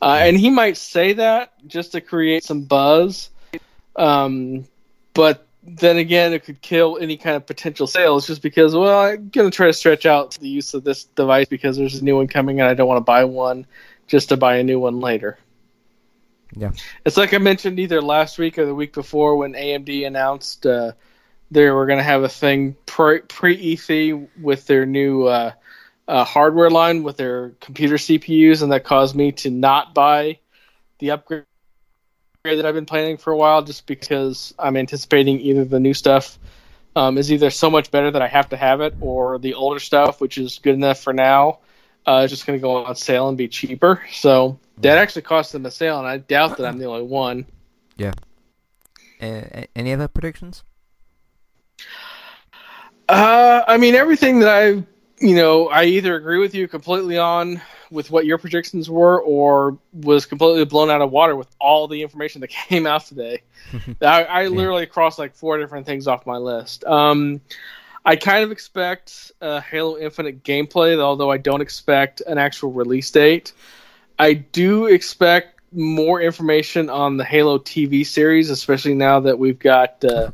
Uh, 0.00 0.18
and 0.20 0.36
he 0.36 0.50
might 0.50 0.76
say 0.76 1.12
that 1.14 1.52
just 1.66 1.92
to 1.92 2.00
create 2.00 2.42
some 2.42 2.64
buzz, 2.64 3.30
um, 3.94 4.66
but 5.14 5.46
then 5.62 5.96
again, 5.96 6.32
it 6.32 6.44
could 6.44 6.60
kill 6.60 6.98
any 7.00 7.16
kind 7.16 7.36
of 7.36 7.46
potential 7.46 7.86
sales 7.86 8.26
just 8.26 8.42
because, 8.42 8.74
well, 8.74 8.98
I'm 8.98 9.28
going 9.28 9.50
to 9.50 9.54
try 9.54 9.68
to 9.68 9.72
stretch 9.72 10.06
out 10.06 10.32
the 10.40 10.48
use 10.48 10.74
of 10.74 10.82
this 10.82 11.04
device 11.04 11.46
because 11.48 11.76
there's 11.76 12.00
a 12.00 12.04
new 12.04 12.16
one 12.16 12.26
coming 12.26 12.60
and 12.60 12.68
I 12.68 12.74
don't 12.74 12.88
want 12.88 12.98
to 12.98 13.04
buy 13.04 13.24
one 13.24 13.66
just 14.08 14.30
to 14.30 14.36
buy 14.36 14.56
a 14.56 14.64
new 14.64 14.80
one 14.80 15.00
later. 15.00 15.38
Yeah. 16.54 16.72
It's 17.04 17.16
like 17.16 17.32
I 17.32 17.38
mentioned 17.38 17.78
either 17.78 18.02
last 18.02 18.38
week 18.38 18.58
or 18.58 18.66
the 18.66 18.74
week 18.74 18.92
before 18.92 19.36
when 19.36 19.52
AMD 19.52 20.06
announced 20.06 20.66
uh, 20.66 20.92
they 21.50 21.70
were 21.70 21.86
going 21.86 21.98
to 21.98 22.04
have 22.04 22.24
a 22.24 22.28
thing 22.28 22.76
pre 22.86 23.20
E3 23.20 24.28
with 24.40 24.66
their 24.66 24.84
new 24.84 25.26
uh, 25.26 25.52
uh, 26.08 26.24
hardware 26.24 26.70
line 26.70 27.04
with 27.04 27.16
their 27.16 27.50
computer 27.60 27.94
CPUs, 27.94 28.62
and 28.62 28.72
that 28.72 28.84
caused 28.84 29.14
me 29.14 29.32
to 29.32 29.50
not 29.50 29.94
buy 29.94 30.38
the 30.98 31.12
upgrade 31.12 31.44
that 32.44 32.66
I've 32.66 32.74
been 32.74 32.86
planning 32.86 33.18
for 33.18 33.32
a 33.32 33.36
while, 33.36 33.62
just 33.62 33.86
because 33.86 34.52
I'm 34.58 34.76
anticipating 34.76 35.38
either 35.38 35.64
the 35.64 35.78
new 35.78 35.94
stuff 35.94 36.40
um, 36.96 37.16
is 37.16 37.30
either 37.30 37.50
so 37.50 37.70
much 37.70 37.92
better 37.92 38.10
that 38.10 38.20
I 38.20 38.26
have 38.26 38.48
to 38.48 38.56
have 38.56 38.80
it, 38.80 38.96
or 39.00 39.38
the 39.38 39.54
older 39.54 39.78
stuff, 39.78 40.20
which 40.20 40.38
is 40.38 40.58
good 40.58 40.74
enough 40.74 41.00
for 41.00 41.12
now, 41.12 41.60
uh, 42.04 42.22
is 42.24 42.32
just 42.32 42.44
going 42.44 42.58
to 42.58 42.60
go 42.60 42.84
on 42.84 42.96
sale 42.96 43.28
and 43.28 43.38
be 43.38 43.46
cheaper. 43.46 44.02
So 44.10 44.58
that 44.78 44.98
actually 44.98 45.22
cost 45.22 45.52
them 45.52 45.64
a 45.66 45.70
sale, 45.70 46.00
and 46.00 46.06
I 46.08 46.18
doubt 46.18 46.56
that 46.56 46.66
I'm 46.66 46.78
the 46.78 46.86
only 46.86 47.04
one. 47.04 47.46
Yeah. 47.96 48.12
Uh, 49.20 49.66
any 49.76 49.92
other 49.92 50.08
predictions? 50.08 50.64
Uh, 53.08 53.62
I 53.68 53.76
mean, 53.76 53.94
everything 53.94 54.40
that 54.40 54.48
I, 54.48 54.82
you 55.22 55.36
know, 55.36 55.68
I 55.68 55.84
either 55.84 56.16
agree 56.16 56.38
with 56.38 56.54
you 56.54 56.66
completely 56.66 57.16
on 57.16 57.62
with 57.90 58.10
what 58.10 58.24
your 58.24 58.38
predictions 58.38 58.90
were, 58.90 59.20
or 59.20 59.78
was 59.92 60.26
completely 60.26 60.64
blown 60.64 60.90
out 60.90 61.02
of 61.02 61.10
water 61.10 61.36
with 61.36 61.48
all 61.60 61.86
the 61.86 62.02
information 62.02 62.40
that 62.40 62.48
came 62.68 62.86
out 62.86 63.06
today. 63.06 63.42
I, 64.02 64.24
I, 64.24 64.46
literally 64.48 64.86
crossed 64.86 65.18
like 65.18 65.34
four 65.34 65.58
different 65.58 65.86
things 65.86 66.08
off 66.08 66.26
my 66.26 66.38
list. 66.38 66.84
Um, 66.84 67.40
I 68.04 68.16
kind 68.16 68.42
of 68.42 68.50
expect 68.50 69.30
uh, 69.40 69.60
Halo 69.60 69.96
Infinite 69.96 70.42
gameplay, 70.42 70.98
although 70.98 71.30
I 71.30 71.36
don't 71.36 71.60
expect 71.60 72.20
an 72.22 72.38
actual 72.38 72.72
release 72.72 73.10
date. 73.10 73.52
I 74.18 74.32
do 74.34 74.86
expect 74.86 75.51
more 75.72 76.20
information 76.20 76.90
on 76.90 77.16
the 77.16 77.24
Halo 77.24 77.58
TV 77.58 78.06
series, 78.06 78.50
especially 78.50 78.94
now 78.94 79.20
that 79.20 79.38
we've 79.38 79.58
got 79.58 80.04
uh, 80.04 80.30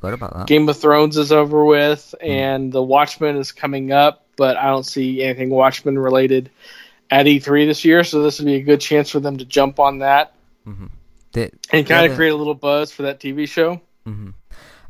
Game 0.46 0.68
of 0.68 0.76
Thrones 0.76 1.16
is 1.16 1.32
over 1.32 1.64
with 1.64 2.14
mm. 2.20 2.28
and 2.28 2.72
The 2.72 2.82
Watchmen 2.82 3.36
is 3.36 3.52
coming 3.52 3.92
up, 3.92 4.26
but 4.36 4.56
I 4.56 4.66
don't 4.66 4.86
see 4.86 5.22
anything 5.22 5.50
Watchmen 5.50 5.98
related 5.98 6.50
at 7.10 7.26
E3 7.26 7.66
this 7.66 7.84
year, 7.84 8.04
so 8.04 8.22
this 8.22 8.38
would 8.38 8.46
be 8.46 8.56
a 8.56 8.62
good 8.62 8.80
chance 8.80 9.10
for 9.10 9.20
them 9.20 9.38
to 9.38 9.44
jump 9.44 9.78
on 9.78 10.00
that 10.00 10.34
mm-hmm. 10.68 10.86
the, 11.32 11.50
and 11.72 11.86
kind 11.86 12.10
of 12.10 12.16
create 12.16 12.30
a 12.30 12.36
little 12.36 12.54
buzz 12.54 12.92
for 12.92 13.02
that 13.02 13.20
TV 13.20 13.48
show. 13.48 13.80
Mm-hmm. 14.06 14.30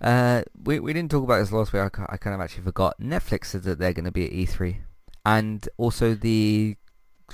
Uh, 0.00 0.42
we 0.64 0.78
we 0.78 0.92
didn't 0.92 1.10
talk 1.10 1.24
about 1.24 1.38
this 1.38 1.52
last 1.52 1.72
week. 1.72 1.82
I, 1.82 2.06
I 2.08 2.16
kind 2.16 2.34
of 2.34 2.40
actually 2.40 2.64
forgot. 2.64 3.00
Netflix 3.00 3.46
said 3.46 3.62
that 3.64 3.78
they're 3.78 3.92
going 3.92 4.04
to 4.04 4.12
be 4.12 4.26
at 4.26 4.32
E3, 4.32 4.76
and 5.26 5.68
also 5.76 6.14
the 6.14 6.76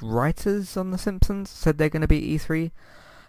writers 0.02 0.76
on 0.76 0.90
The 0.90 0.98
Simpsons 0.98 1.50
said 1.50 1.78
they're 1.78 1.88
going 1.88 2.02
to 2.02 2.08
be 2.08 2.36
E3. 2.36 2.70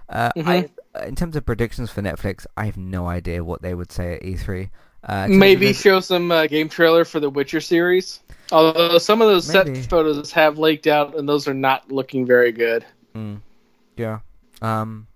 Uh, 0.10 0.32
mm-hmm. 0.36 0.48
I, 0.50 1.06
in 1.06 1.16
terms 1.16 1.36
of 1.36 1.46
predictions 1.46 1.92
for 1.92 2.02
Netflix, 2.02 2.46
I 2.56 2.66
have 2.66 2.78
no 2.78 3.08
idea 3.08 3.44
what 3.44 3.62
they 3.62 3.74
would 3.74 3.92
say 3.92 4.16
at 4.16 4.22
E3. 4.22 4.70
Uh, 5.04 5.28
Maybe 5.30 5.74
show 5.74 6.00
some 6.00 6.32
uh, 6.32 6.48
game 6.48 6.70
trailer 6.70 7.06
for 7.06 7.20
the 7.20 7.30
Witcher 7.30 7.62
series. 7.62 8.22
Although 8.52 8.98
some 8.98 9.22
of 9.22 9.28
those 9.28 9.52
Maybe. 9.54 9.76
set 9.76 9.90
photos 9.90 10.32
have 10.32 10.58
leaked 10.58 10.88
out, 10.88 11.16
and 11.16 11.28
those 11.28 11.48
are 11.48 11.54
not 11.54 11.92
looking 11.92 12.26
very 12.26 12.52
good. 12.52 12.86
Mm. 13.14 13.42
Yeah. 13.98 14.20
Um. 14.62 15.08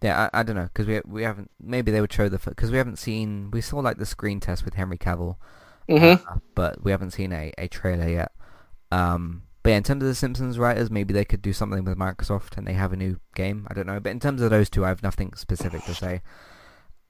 Yeah, 0.00 0.28
I, 0.32 0.40
I 0.40 0.42
don't 0.42 0.56
know 0.56 0.64
because 0.72 0.86
we 0.86 1.00
we 1.04 1.22
haven't. 1.22 1.50
Maybe 1.60 1.92
they 1.92 2.00
would 2.00 2.12
show 2.12 2.28
the 2.28 2.38
because 2.38 2.70
we 2.70 2.78
haven't 2.78 2.98
seen. 2.98 3.50
We 3.52 3.60
saw 3.60 3.78
like 3.78 3.98
the 3.98 4.06
screen 4.06 4.40
test 4.40 4.64
with 4.64 4.74
Henry 4.74 4.98
Cavill, 4.98 5.36
mm-hmm. 5.88 6.26
uh, 6.28 6.38
but 6.54 6.82
we 6.82 6.90
haven't 6.90 7.12
seen 7.12 7.32
a, 7.32 7.52
a 7.58 7.68
trailer 7.68 8.08
yet. 8.08 8.32
Um. 8.90 9.42
But 9.62 9.70
yeah, 9.70 9.76
in 9.76 9.82
terms 9.84 10.02
of 10.02 10.08
the 10.08 10.14
Simpsons 10.14 10.58
writers, 10.58 10.90
maybe 10.90 11.14
they 11.14 11.24
could 11.24 11.42
do 11.42 11.52
something 11.52 11.84
with 11.84 11.96
Microsoft 11.96 12.56
and 12.56 12.66
they 12.66 12.72
have 12.72 12.92
a 12.92 12.96
new 12.96 13.20
game. 13.34 13.66
I 13.70 13.74
don't 13.74 13.86
know. 13.86 14.00
But 14.00 14.10
in 14.10 14.20
terms 14.20 14.42
of 14.42 14.50
those 14.50 14.68
two, 14.68 14.84
I 14.84 14.88
have 14.88 15.02
nothing 15.02 15.34
specific 15.34 15.84
to 15.84 15.94
say. 15.94 16.22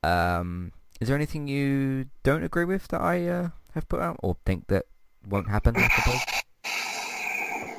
Um, 0.03 0.73
is 1.01 1.09
there 1.09 1.17
anything 1.17 1.49
you 1.49 2.07
don't 2.23 2.43
agree 2.43 2.65
with 2.65 2.89
that 2.89 3.01
I 3.01 3.27
uh, 3.27 3.49
have 3.75 3.89
put 3.89 4.01
out 4.01 4.19
or 4.23 4.37
think 4.45 4.67
that 4.69 4.85
won't 5.27 5.49
happen? 5.49 5.77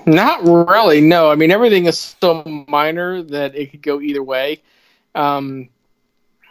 Not 0.06 0.44
really. 0.44 1.02
No, 1.02 1.32
I 1.32 1.36
mean 1.36 1.52
everything 1.52 1.86
is 1.86 2.16
so 2.20 2.44
minor 2.68 3.22
that 3.22 3.56
it 3.56 3.72
could 3.72 3.82
go 3.82 4.02
either 4.02 4.24
way. 4.24 4.62
Um, 5.16 5.70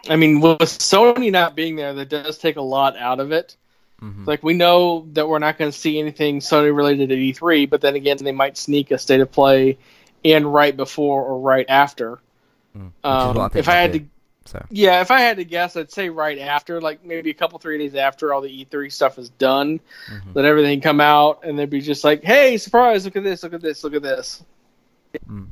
I 0.09 0.15
mean, 0.15 0.41
with 0.41 0.59
Sony 0.59 1.31
not 1.31 1.55
being 1.55 1.75
there, 1.75 1.93
that 1.93 2.09
does 2.09 2.37
take 2.37 2.55
a 2.55 2.61
lot 2.61 2.97
out 2.97 3.19
of 3.19 3.31
it. 3.31 3.55
Mhm. 4.01 4.27
Like 4.27 4.43
we 4.43 4.53
know 4.53 5.07
that 5.13 5.27
we're 5.27 5.39
not 5.39 5.57
going 5.57 5.71
to 5.71 5.77
see 5.77 5.99
anything 5.99 6.39
Sony 6.39 6.75
related 6.75 7.11
at 7.11 7.17
E3, 7.17 7.69
but 7.69 7.81
then 7.81 7.95
again, 7.95 8.17
they 8.17 8.31
might 8.31 8.57
sneak 8.57 8.91
a 8.91 8.97
state 8.97 9.21
of 9.21 9.31
play 9.31 9.77
in 10.23 10.45
right 10.45 10.75
before 10.75 11.23
or 11.23 11.39
right 11.39 11.65
after. 11.69 12.19
Mm. 12.75 12.91
Um, 13.03 13.27
what 13.27 13.37
I 13.37 13.47
think 13.49 13.55
if 13.57 13.69
I 13.69 13.75
had 13.75 13.91
did, 13.91 14.09
to, 14.45 14.51
So 14.51 14.65
yeah, 14.69 15.01
if 15.01 15.11
I 15.11 15.19
had 15.19 15.37
to 15.37 15.45
guess, 15.45 15.77
I'd 15.77 15.91
say 15.91 16.09
right 16.09 16.39
after, 16.39 16.81
like 16.81 17.05
maybe 17.05 17.29
a 17.29 17.33
couple 17.33 17.59
three 17.59 17.77
days 17.77 17.95
after 17.95 18.33
all 18.33 18.41
the 18.41 18.65
E3 18.65 18.91
stuff 18.91 19.17
is 19.17 19.29
done, 19.29 19.79
mhm. 20.09 20.35
let 20.35 20.45
everything 20.45 20.81
come 20.81 20.99
out, 20.99 21.41
and 21.43 21.57
they'd 21.57 21.69
be 21.69 21.81
just 21.81 22.03
like, 22.03 22.23
"Hey, 22.23 22.57
surprise! 22.57 23.05
Look 23.05 23.15
at 23.15 23.23
this! 23.23 23.43
Look 23.43 23.53
at 23.53 23.61
this! 23.61 23.83
Look 23.83 23.93
at 23.93 24.01
this!" 24.01 24.43
Mm. 25.29 25.47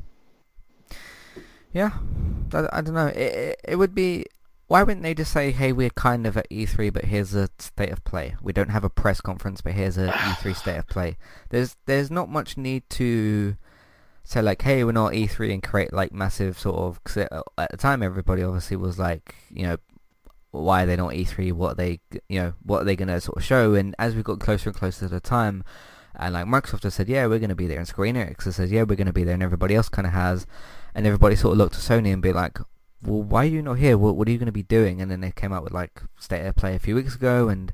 Yeah, 1.73 1.91
I, 2.53 2.67
I 2.73 2.81
don't 2.81 2.95
know. 2.95 3.07
It, 3.07 3.17
it 3.17 3.61
it 3.69 3.75
would 3.75 3.95
be. 3.95 4.25
Why 4.71 4.83
wouldn't 4.83 5.03
they 5.03 5.13
just 5.13 5.33
say, 5.33 5.51
"Hey, 5.51 5.73
we're 5.73 5.89
kind 5.89 6.25
of 6.25 6.37
at 6.37 6.49
E3, 6.49 6.93
but 6.93 7.03
here's 7.03 7.35
a 7.35 7.49
state 7.59 7.91
of 7.91 8.05
play. 8.05 8.35
We 8.41 8.53
don't 8.53 8.69
have 8.69 8.85
a 8.85 8.89
press 8.89 9.19
conference, 9.19 9.59
but 9.59 9.73
here's 9.73 9.97
a 9.97 10.07
E3 10.07 10.55
state 10.63 10.77
of 10.77 10.87
play." 10.87 11.17
There's 11.49 11.75
there's 11.87 12.09
not 12.09 12.29
much 12.29 12.55
need 12.55 12.89
to 12.91 13.57
say 14.23 14.41
like, 14.41 14.61
"Hey, 14.61 14.85
we're 14.85 14.93
not 14.93 15.11
E3," 15.11 15.51
and 15.51 15.61
create 15.61 15.91
like 15.91 16.13
massive 16.13 16.57
sort 16.57 16.77
of. 16.77 17.03
Cause 17.03 17.17
uh, 17.17 17.41
at 17.57 17.71
the 17.71 17.75
time, 17.75 18.01
everybody 18.01 18.43
obviously 18.43 18.77
was 18.77 18.97
like, 18.97 19.35
you 19.49 19.63
know, 19.63 19.77
why 20.51 20.83
are 20.83 20.85
they 20.85 20.95
not 20.95 21.11
E3? 21.11 21.51
What 21.51 21.73
are 21.73 21.75
they, 21.75 21.99
you 22.29 22.39
know, 22.39 22.53
what 22.63 22.83
are 22.83 22.85
they 22.85 22.95
going 22.95 23.09
to 23.09 23.19
sort 23.19 23.39
of 23.39 23.43
show? 23.43 23.73
And 23.73 23.93
as 23.99 24.15
we 24.15 24.23
got 24.23 24.39
closer 24.39 24.69
and 24.69 24.77
closer 24.77 24.99
to 25.01 25.09
the 25.09 25.19
time, 25.19 25.65
and 26.15 26.33
like 26.33 26.45
Microsoft 26.45 26.83
has 26.83 26.93
said, 26.93 27.09
yeah, 27.09 27.25
we're 27.25 27.39
going 27.39 27.49
to 27.49 27.55
be 27.55 27.67
there, 27.67 27.79
and 27.79 27.89
Square 27.89 28.13
Enix 28.13 28.45
has 28.45 28.55
said, 28.55 28.69
yeah, 28.69 28.83
we're 28.83 28.95
going 28.95 29.07
to 29.07 29.11
be 29.11 29.25
there, 29.25 29.33
and 29.33 29.43
everybody 29.43 29.75
else 29.75 29.89
kind 29.89 30.07
of 30.07 30.13
has, 30.13 30.47
and 30.95 31.05
everybody 31.05 31.35
sort 31.35 31.51
of 31.51 31.57
looked 31.57 31.73
to 31.73 31.81
Sony 31.81 32.13
and 32.13 32.21
be 32.21 32.31
like, 32.31 32.57
well, 33.03 33.21
why 33.23 33.43
are 33.43 33.49
you 33.49 33.61
not 33.61 33.75
here? 33.79 33.97
What, 33.97 34.15
what 34.15 34.27
are 34.27 34.31
you 34.31 34.37
going 34.37 34.45
to 34.47 34.51
be 34.51 34.63
doing? 34.63 35.01
And 35.01 35.09
then 35.09 35.21
they 35.21 35.31
came 35.31 35.51
out 35.53 35.63
with 35.63 35.73
like 35.73 36.01
State 36.19 36.45
of 36.45 36.55
Play 36.55 36.75
a 36.75 36.79
few 36.79 36.95
weeks 36.95 37.15
ago, 37.15 37.49
and 37.49 37.73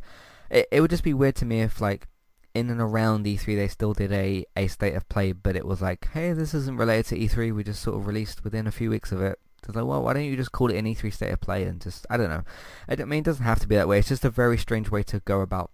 it, 0.50 0.68
it 0.72 0.82
would 0.82 0.90
just 0.92 1.04
be 1.04 1.14
weird 1.14 1.36
to 1.38 1.46
me 1.46 1.62
if 1.62 1.82
like 1.82 2.08
in 2.54 2.70
and 2.70 2.82
around 2.82 3.26
E3 3.26 3.56
they 3.56 3.68
still 3.68 3.94
did 3.94 4.12
a, 4.12 4.46
a 4.56 4.68
State 4.68 4.96
of 4.96 5.08
Play, 5.10 5.32
but 5.32 5.56
it 5.56 5.66
was 5.66 5.82
like, 5.82 6.08
hey, 6.14 6.34
this 6.34 6.54
isn't 6.54 6.78
related 6.78 7.06
to 7.08 7.20
E3, 7.20 7.54
we 7.54 7.64
just 7.64 7.82
sort 7.84 7.98
of 7.98 8.08
released 8.08 8.44
within 8.44 8.66
a 8.68 8.72
few 8.72 8.90
weeks 8.90 9.12
of 9.12 9.22
it. 9.22 9.38
It's 9.68 9.76
like, 9.76 9.86
well, 9.86 10.02
why 10.02 10.14
don't 10.14 10.24
you 10.24 10.36
just 10.38 10.52
call 10.52 10.70
it 10.72 10.78
an 10.78 10.86
E3 10.86 11.14
State 11.14 11.32
of 11.32 11.42
Play 11.42 11.64
and 11.64 11.82
just, 11.82 12.06
I 12.10 12.18
don't 12.18 12.30
know. 12.30 12.44
I, 12.88 12.96
don't, 12.96 13.08
I 13.08 13.10
mean, 13.10 13.20
it 13.20 13.26
doesn't 13.26 13.44
have 13.44 13.60
to 13.60 13.68
be 13.68 13.76
that 13.76 13.88
way. 13.88 14.00
It's 14.00 14.08
just 14.08 14.24
a 14.26 14.30
very 14.30 14.58
strange 14.58 14.90
way 14.90 15.04
to 15.04 15.20
go 15.22 15.42
about 15.42 15.72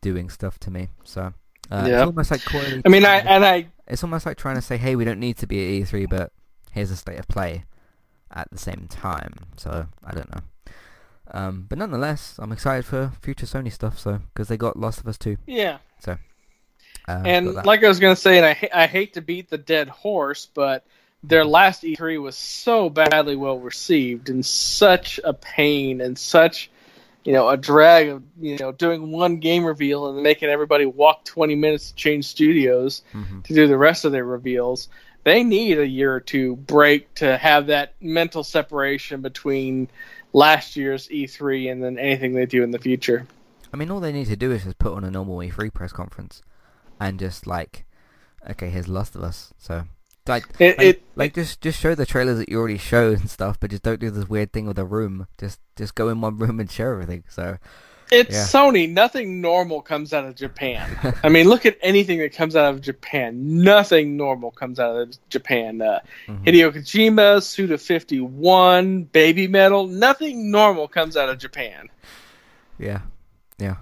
doing 0.00 0.30
stuff 0.30 0.58
to 0.60 0.70
me. 0.70 0.88
So, 1.04 1.34
uh, 1.70 1.86
Yeah. 1.88 1.94
it's 1.98 2.02
almost 2.06 2.30
like 2.30 2.44
calling 2.44 2.82
I 2.84 2.88
mean, 2.88 3.04
I 3.04 3.16
and 3.18 3.44
I 3.44 3.66
it's 3.88 4.02
almost 4.04 4.24
like 4.26 4.36
trying 4.38 4.54
to 4.56 4.62
say, 4.62 4.76
hey, 4.76 4.96
we 4.96 5.04
don't 5.04 5.20
need 5.20 5.36
to 5.38 5.46
be 5.46 5.82
at 5.82 5.88
E3, 5.88 6.08
but 6.08 6.32
here's 6.70 6.90
a 6.90 6.96
state 6.96 7.18
of 7.18 7.26
play 7.28 7.64
at 8.34 8.50
the 8.50 8.58
same 8.58 8.86
time. 8.90 9.34
So 9.56 9.86
I 10.04 10.12
don't 10.14 10.30
know. 10.34 10.42
Um, 11.30 11.66
but 11.68 11.78
nonetheless, 11.78 12.36
I'm 12.38 12.52
excited 12.52 12.84
for 12.84 13.12
future 13.22 13.46
Sony 13.46 13.72
stuff. 13.72 13.98
So 13.98 14.20
because 14.34 14.48
they 14.48 14.56
got 14.56 14.78
Last 14.78 15.00
of 15.00 15.06
Us 15.08 15.18
2. 15.18 15.36
yeah. 15.46 15.78
Uh, 17.08 17.16
got 17.18 17.26
And 17.26 17.54
like 17.54 17.82
I 17.82 17.88
was 17.88 17.98
gonna 17.98 18.14
say, 18.16 18.36
and 18.36 18.46
I 18.46 18.52
ha- 18.54 18.68
I 18.82 18.86
hate 18.86 19.14
to 19.14 19.20
beat 19.22 19.50
the 19.50 19.58
dead 19.58 19.88
horse, 19.88 20.46
but 20.46 20.86
their 21.24 21.44
last 21.44 21.82
E3 21.82 22.20
was 22.20 22.36
so 22.36 22.88
badly 22.90 23.34
well 23.36 23.58
received 23.58 24.28
and 24.28 24.44
such 24.46 25.18
a 25.24 25.32
pain 25.32 26.00
and 26.00 26.16
such 26.18 26.70
you 27.24 27.32
know 27.32 27.48
a 27.48 27.56
drag 27.56 28.08
of 28.08 28.22
you 28.40 28.56
know 28.58 28.70
doing 28.72 29.10
one 29.10 29.38
game 29.38 29.64
reveal 29.64 30.08
and 30.08 30.22
making 30.22 30.48
everybody 30.48 30.86
walk 30.86 31.24
20 31.24 31.54
minutes 31.56 31.90
to 31.90 31.94
change 31.96 32.24
studios 32.26 33.02
Mhm. 33.12 33.42
to 33.44 33.54
do 33.54 33.66
the 33.66 33.78
rest 33.78 34.04
of 34.04 34.12
their 34.12 34.24
reveals. 34.24 34.88
They 35.24 35.44
need 35.44 35.78
a 35.78 35.86
year 35.86 36.14
or 36.14 36.20
two 36.20 36.56
break 36.56 37.14
to 37.16 37.36
have 37.38 37.66
that 37.68 37.94
mental 38.00 38.42
separation 38.42 39.20
between 39.22 39.88
last 40.32 40.74
year's 40.76 41.08
E3 41.08 41.70
and 41.70 41.82
then 41.82 41.98
anything 41.98 42.34
they 42.34 42.46
do 42.46 42.62
in 42.62 42.70
the 42.72 42.78
future. 42.78 43.26
I 43.72 43.76
mean, 43.76 43.90
all 43.90 44.00
they 44.00 44.12
need 44.12 44.26
to 44.26 44.36
do 44.36 44.50
is 44.50 44.64
just 44.64 44.78
put 44.78 44.92
on 44.92 45.04
a 45.04 45.10
normal 45.10 45.38
E3 45.38 45.72
press 45.72 45.92
conference 45.92 46.42
and 47.00 47.18
just 47.18 47.46
like, 47.46 47.84
okay, 48.50 48.68
here's 48.70 48.88
Last 48.88 49.14
of 49.14 49.22
Us. 49.22 49.52
So. 49.58 49.84
Like, 50.28 50.44
It- 50.60 50.78
like, 50.78 50.86
it- 50.86 51.02
like 51.16 51.34
just 51.34 51.60
just 51.60 51.80
show 51.80 51.96
the 51.96 52.06
trailers 52.06 52.38
that 52.38 52.48
you 52.48 52.56
already 52.58 52.78
showed 52.78 53.18
and 53.20 53.28
stuff, 53.30 53.58
but 53.58 53.70
just 53.70 53.82
don't 53.82 53.98
do 53.98 54.08
this 54.10 54.28
weird 54.28 54.52
thing 54.52 54.66
with 54.66 54.78
a 54.78 54.84
room. 54.84 55.26
Just 55.36 55.58
just 55.74 55.96
go 55.96 56.08
in 56.08 56.20
one 56.20 56.36
room 56.38 56.60
and 56.60 56.70
show 56.70 56.92
everything. 56.92 57.24
So 57.28 57.58
It's 58.12 58.30
Yeah. 58.34 58.44
Sony. 58.44 58.88
Nothing 58.88 59.40
normal 59.40 59.80
comes 59.80 60.12
out 60.12 60.26
of 60.26 60.34
Japan. 60.36 60.86
I 61.24 61.30
mean, 61.30 61.48
look 61.48 61.64
at 61.64 61.78
anything 61.80 62.18
that 62.18 62.34
comes 62.34 62.54
out 62.54 62.74
of 62.74 62.82
Japan. 62.82 63.62
Nothing 63.62 64.18
normal 64.18 64.50
comes 64.50 64.78
out 64.78 64.94
of 64.96 65.28
Japan. 65.30 65.80
Uh, 65.80 66.00
mhm. 66.28 66.44
Hideo 66.44 66.70
Kojima, 66.72 67.42
Suda 67.42 67.78
51, 67.78 69.06
Babymetal. 69.06 69.88
Nothing 69.88 70.50
normal 70.50 70.88
comes 70.88 71.16
out 71.16 71.30
of 71.30 71.38
Japan. 71.38 71.88
Yeah, 72.78 73.00
yeah. 73.58 73.76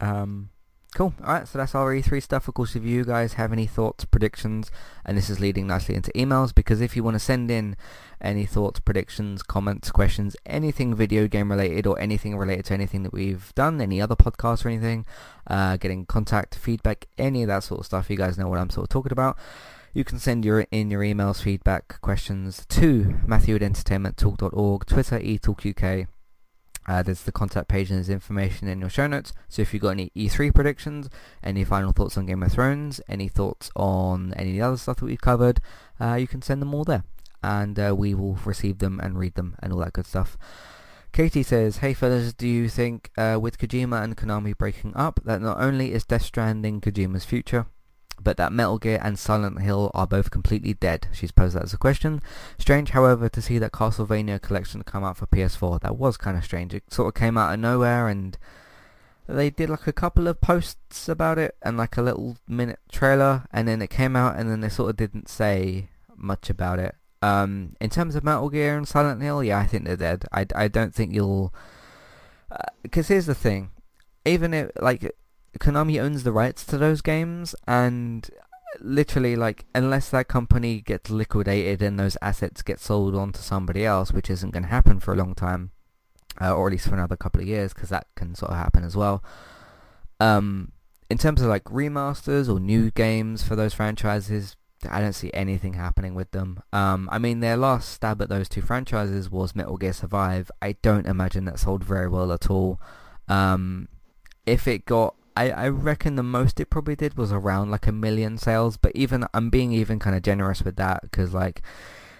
Um, 0.00 0.48
cool. 0.94 1.14
All 1.24 1.34
right, 1.34 1.48
so 1.48 1.58
that's 1.58 1.74
our 1.74 1.94
E3 1.94 2.22
stuff. 2.22 2.48
Of 2.48 2.54
course, 2.54 2.76
if 2.76 2.84
you 2.84 3.04
guys 3.04 3.34
have 3.34 3.52
any 3.52 3.66
thoughts, 3.66 4.04
predictions, 4.04 4.70
and 5.04 5.16
this 5.16 5.30
is 5.30 5.40
leading 5.40 5.66
nicely 5.66 5.94
into 5.94 6.10
emails, 6.12 6.54
because 6.54 6.80
if 6.80 6.96
you 6.96 7.02
want 7.02 7.14
to 7.14 7.18
send 7.18 7.50
in 7.50 7.76
any 8.20 8.46
thoughts, 8.46 8.80
predictions, 8.80 9.42
comments, 9.42 9.90
questions, 9.90 10.36
anything 10.46 10.94
video 10.94 11.26
game 11.26 11.50
related 11.50 11.86
or 11.86 11.98
anything 11.98 12.36
related 12.36 12.66
to 12.66 12.74
anything 12.74 13.02
that 13.02 13.12
we've 13.12 13.52
done, 13.54 13.80
any 13.80 14.00
other 14.00 14.16
podcasts 14.16 14.64
or 14.64 14.68
anything, 14.68 15.04
uh, 15.46 15.76
getting 15.76 16.06
contact, 16.06 16.54
feedback, 16.54 17.06
any 17.18 17.42
of 17.42 17.48
that 17.48 17.64
sort 17.64 17.80
of 17.80 17.86
stuff, 17.86 18.10
you 18.10 18.16
guys 18.16 18.38
know 18.38 18.48
what 18.48 18.58
I'm 18.58 18.70
sort 18.70 18.84
of 18.84 18.90
talking 18.90 19.12
about. 19.12 19.38
You 19.94 20.04
can 20.04 20.18
send 20.18 20.44
your 20.44 20.66
in 20.70 20.90
your 20.90 21.02
emails, 21.02 21.42
feedback, 21.42 22.00
questions 22.00 22.64
to 22.70 23.18
Matthew 23.26 23.56
at 23.56 23.60
entertainmenttalk.org, 23.60 24.86
Twitter, 24.86 25.18
eTalkUK, 25.18 26.06
uh, 26.86 27.02
there's 27.02 27.22
the 27.22 27.32
contact 27.32 27.68
page 27.68 27.90
and 27.90 27.98
there's 27.98 28.08
information 28.08 28.68
in 28.68 28.80
your 28.80 28.90
show 28.90 29.06
notes. 29.06 29.32
So 29.48 29.62
if 29.62 29.72
you've 29.72 29.82
got 29.82 29.90
any 29.90 30.10
E3 30.16 30.54
predictions, 30.54 31.08
any 31.42 31.64
final 31.64 31.92
thoughts 31.92 32.16
on 32.16 32.26
Game 32.26 32.42
of 32.42 32.52
Thrones, 32.52 33.00
any 33.08 33.28
thoughts 33.28 33.70
on 33.76 34.32
any 34.34 34.60
other 34.60 34.76
stuff 34.76 34.96
that 34.98 35.04
we've 35.04 35.20
covered, 35.20 35.60
uh, 36.00 36.14
you 36.14 36.26
can 36.26 36.42
send 36.42 36.60
them 36.60 36.74
all 36.74 36.84
there. 36.84 37.04
And 37.42 37.78
uh, 37.78 37.94
we 37.96 38.14
will 38.14 38.38
receive 38.44 38.78
them 38.78 39.00
and 39.00 39.18
read 39.18 39.34
them 39.34 39.56
and 39.62 39.72
all 39.72 39.80
that 39.80 39.92
good 39.92 40.06
stuff. 40.06 40.36
Katie 41.12 41.42
says, 41.42 41.78
Hey 41.78 41.92
fellas, 41.92 42.32
do 42.32 42.48
you 42.48 42.68
think 42.68 43.10
uh, 43.18 43.38
with 43.40 43.58
Kojima 43.58 44.02
and 44.02 44.16
Konami 44.16 44.56
breaking 44.56 44.96
up 44.96 45.20
that 45.24 45.42
not 45.42 45.60
only 45.60 45.92
is 45.92 46.04
Death 46.04 46.22
Stranding 46.22 46.80
Kojima's 46.80 47.24
future, 47.24 47.66
but 48.22 48.36
that 48.36 48.52
Metal 48.52 48.78
Gear 48.78 49.00
and 49.02 49.18
Silent 49.18 49.60
Hill 49.60 49.90
are 49.94 50.06
both 50.06 50.30
completely 50.30 50.74
dead? 50.74 51.08
She's 51.12 51.32
posed 51.32 51.56
that 51.56 51.64
as 51.64 51.72
a 51.72 51.78
question. 51.78 52.22
Strange, 52.58 52.90
however, 52.90 53.28
to 53.28 53.42
see 53.42 53.58
that 53.58 53.72
Castlevania 53.72 54.40
collection 54.40 54.82
come 54.82 55.04
out 55.04 55.16
for 55.16 55.26
PS4. 55.26 55.80
That 55.80 55.96
was 55.96 56.16
kind 56.16 56.36
of 56.36 56.44
strange. 56.44 56.74
It 56.74 56.92
sort 56.92 57.08
of 57.08 57.20
came 57.20 57.36
out 57.36 57.52
of 57.52 57.60
nowhere, 57.60 58.08
and 58.08 58.36
they 59.26 59.50
did 59.50 59.70
like 59.70 59.86
a 59.86 59.92
couple 59.92 60.28
of 60.28 60.40
posts 60.40 61.08
about 61.08 61.38
it 61.38 61.56
and 61.62 61.76
like 61.76 61.96
a 61.96 62.02
little 62.02 62.36
minute 62.46 62.80
trailer, 62.90 63.44
and 63.52 63.66
then 63.66 63.82
it 63.82 63.90
came 63.90 64.16
out, 64.16 64.36
and 64.36 64.50
then 64.50 64.60
they 64.60 64.68
sort 64.68 64.90
of 64.90 64.96
didn't 64.96 65.28
say 65.28 65.88
much 66.16 66.50
about 66.50 66.78
it. 66.78 66.94
Um, 67.22 67.76
in 67.80 67.90
terms 67.90 68.16
of 68.16 68.24
Metal 68.24 68.50
Gear 68.50 68.76
and 68.76 68.86
Silent 68.86 69.22
Hill, 69.22 69.44
yeah, 69.44 69.58
I 69.58 69.66
think 69.66 69.84
they're 69.84 69.96
dead. 69.96 70.24
I, 70.32 70.46
I 70.54 70.68
don't 70.68 70.94
think 70.94 71.14
you'll. 71.14 71.54
Because 72.82 73.08
here's 73.08 73.26
the 73.26 73.34
thing, 73.34 73.70
even 74.26 74.52
if 74.52 74.70
like 74.80 75.10
Konami 75.58 76.00
owns 76.00 76.22
the 76.22 76.32
rights 76.32 76.64
to 76.66 76.78
those 76.78 77.00
games, 77.00 77.54
and 77.66 78.28
literally 78.80 79.36
like 79.36 79.66
unless 79.74 80.08
that 80.08 80.28
company 80.28 80.80
gets 80.80 81.10
liquidated 81.10 81.82
and 81.82 82.00
those 82.00 82.16
assets 82.22 82.62
get 82.62 82.80
sold 82.80 83.14
on 83.14 83.32
to 83.32 83.42
somebody 83.42 83.84
else, 83.84 84.12
which 84.12 84.30
isn't 84.30 84.50
going 84.50 84.62
to 84.62 84.68
happen 84.68 84.98
for 84.98 85.12
a 85.12 85.16
long 85.16 85.34
time, 85.34 85.70
uh, 86.40 86.54
or 86.54 86.68
at 86.68 86.72
least 86.72 86.88
for 86.88 86.94
another 86.94 87.16
couple 87.16 87.40
of 87.40 87.46
years, 87.46 87.74
because 87.74 87.90
that 87.90 88.06
can 88.16 88.34
sort 88.34 88.50
of 88.52 88.58
happen 88.58 88.84
as 88.84 88.96
well. 88.96 89.22
Um, 90.20 90.72
in 91.10 91.18
terms 91.18 91.42
of 91.42 91.48
like 91.48 91.64
remasters 91.64 92.48
or 92.48 92.58
new 92.58 92.90
games 92.90 93.42
for 93.42 93.56
those 93.56 93.74
franchises, 93.74 94.56
I 94.90 95.00
don't 95.00 95.12
see 95.12 95.30
anything 95.34 95.74
happening 95.74 96.14
with 96.14 96.30
them. 96.30 96.62
Um, 96.72 97.08
I 97.12 97.18
mean, 97.18 97.40
their 97.40 97.56
last 97.56 97.90
stab 97.90 98.22
at 98.22 98.28
those 98.28 98.48
two 98.48 98.62
franchises 98.62 99.30
was 99.30 99.54
Metal 99.54 99.76
Gear 99.76 99.92
Survive. 99.92 100.50
I 100.60 100.72
don't 100.82 101.06
imagine 101.06 101.44
that 101.44 101.58
sold 101.58 101.84
very 101.84 102.08
well 102.08 102.32
at 102.32 102.50
all. 102.50 102.80
Um, 103.28 103.88
if 104.46 104.66
it 104.66 104.86
got, 104.86 105.14
I, 105.36 105.50
I 105.50 105.68
reckon 105.68 106.16
the 106.16 106.22
most 106.22 106.60
it 106.60 106.70
probably 106.70 106.96
did 106.96 107.16
was 107.16 107.32
around 107.32 107.70
like 107.70 107.86
a 107.86 107.92
million 107.92 108.38
sales. 108.38 108.76
But 108.76 108.92
even 108.94 109.26
I'm 109.34 109.50
being 109.50 109.72
even 109.72 109.98
kind 109.98 110.16
of 110.16 110.22
generous 110.22 110.62
with 110.62 110.76
that 110.76 111.02
because 111.02 111.32
like, 111.32 111.62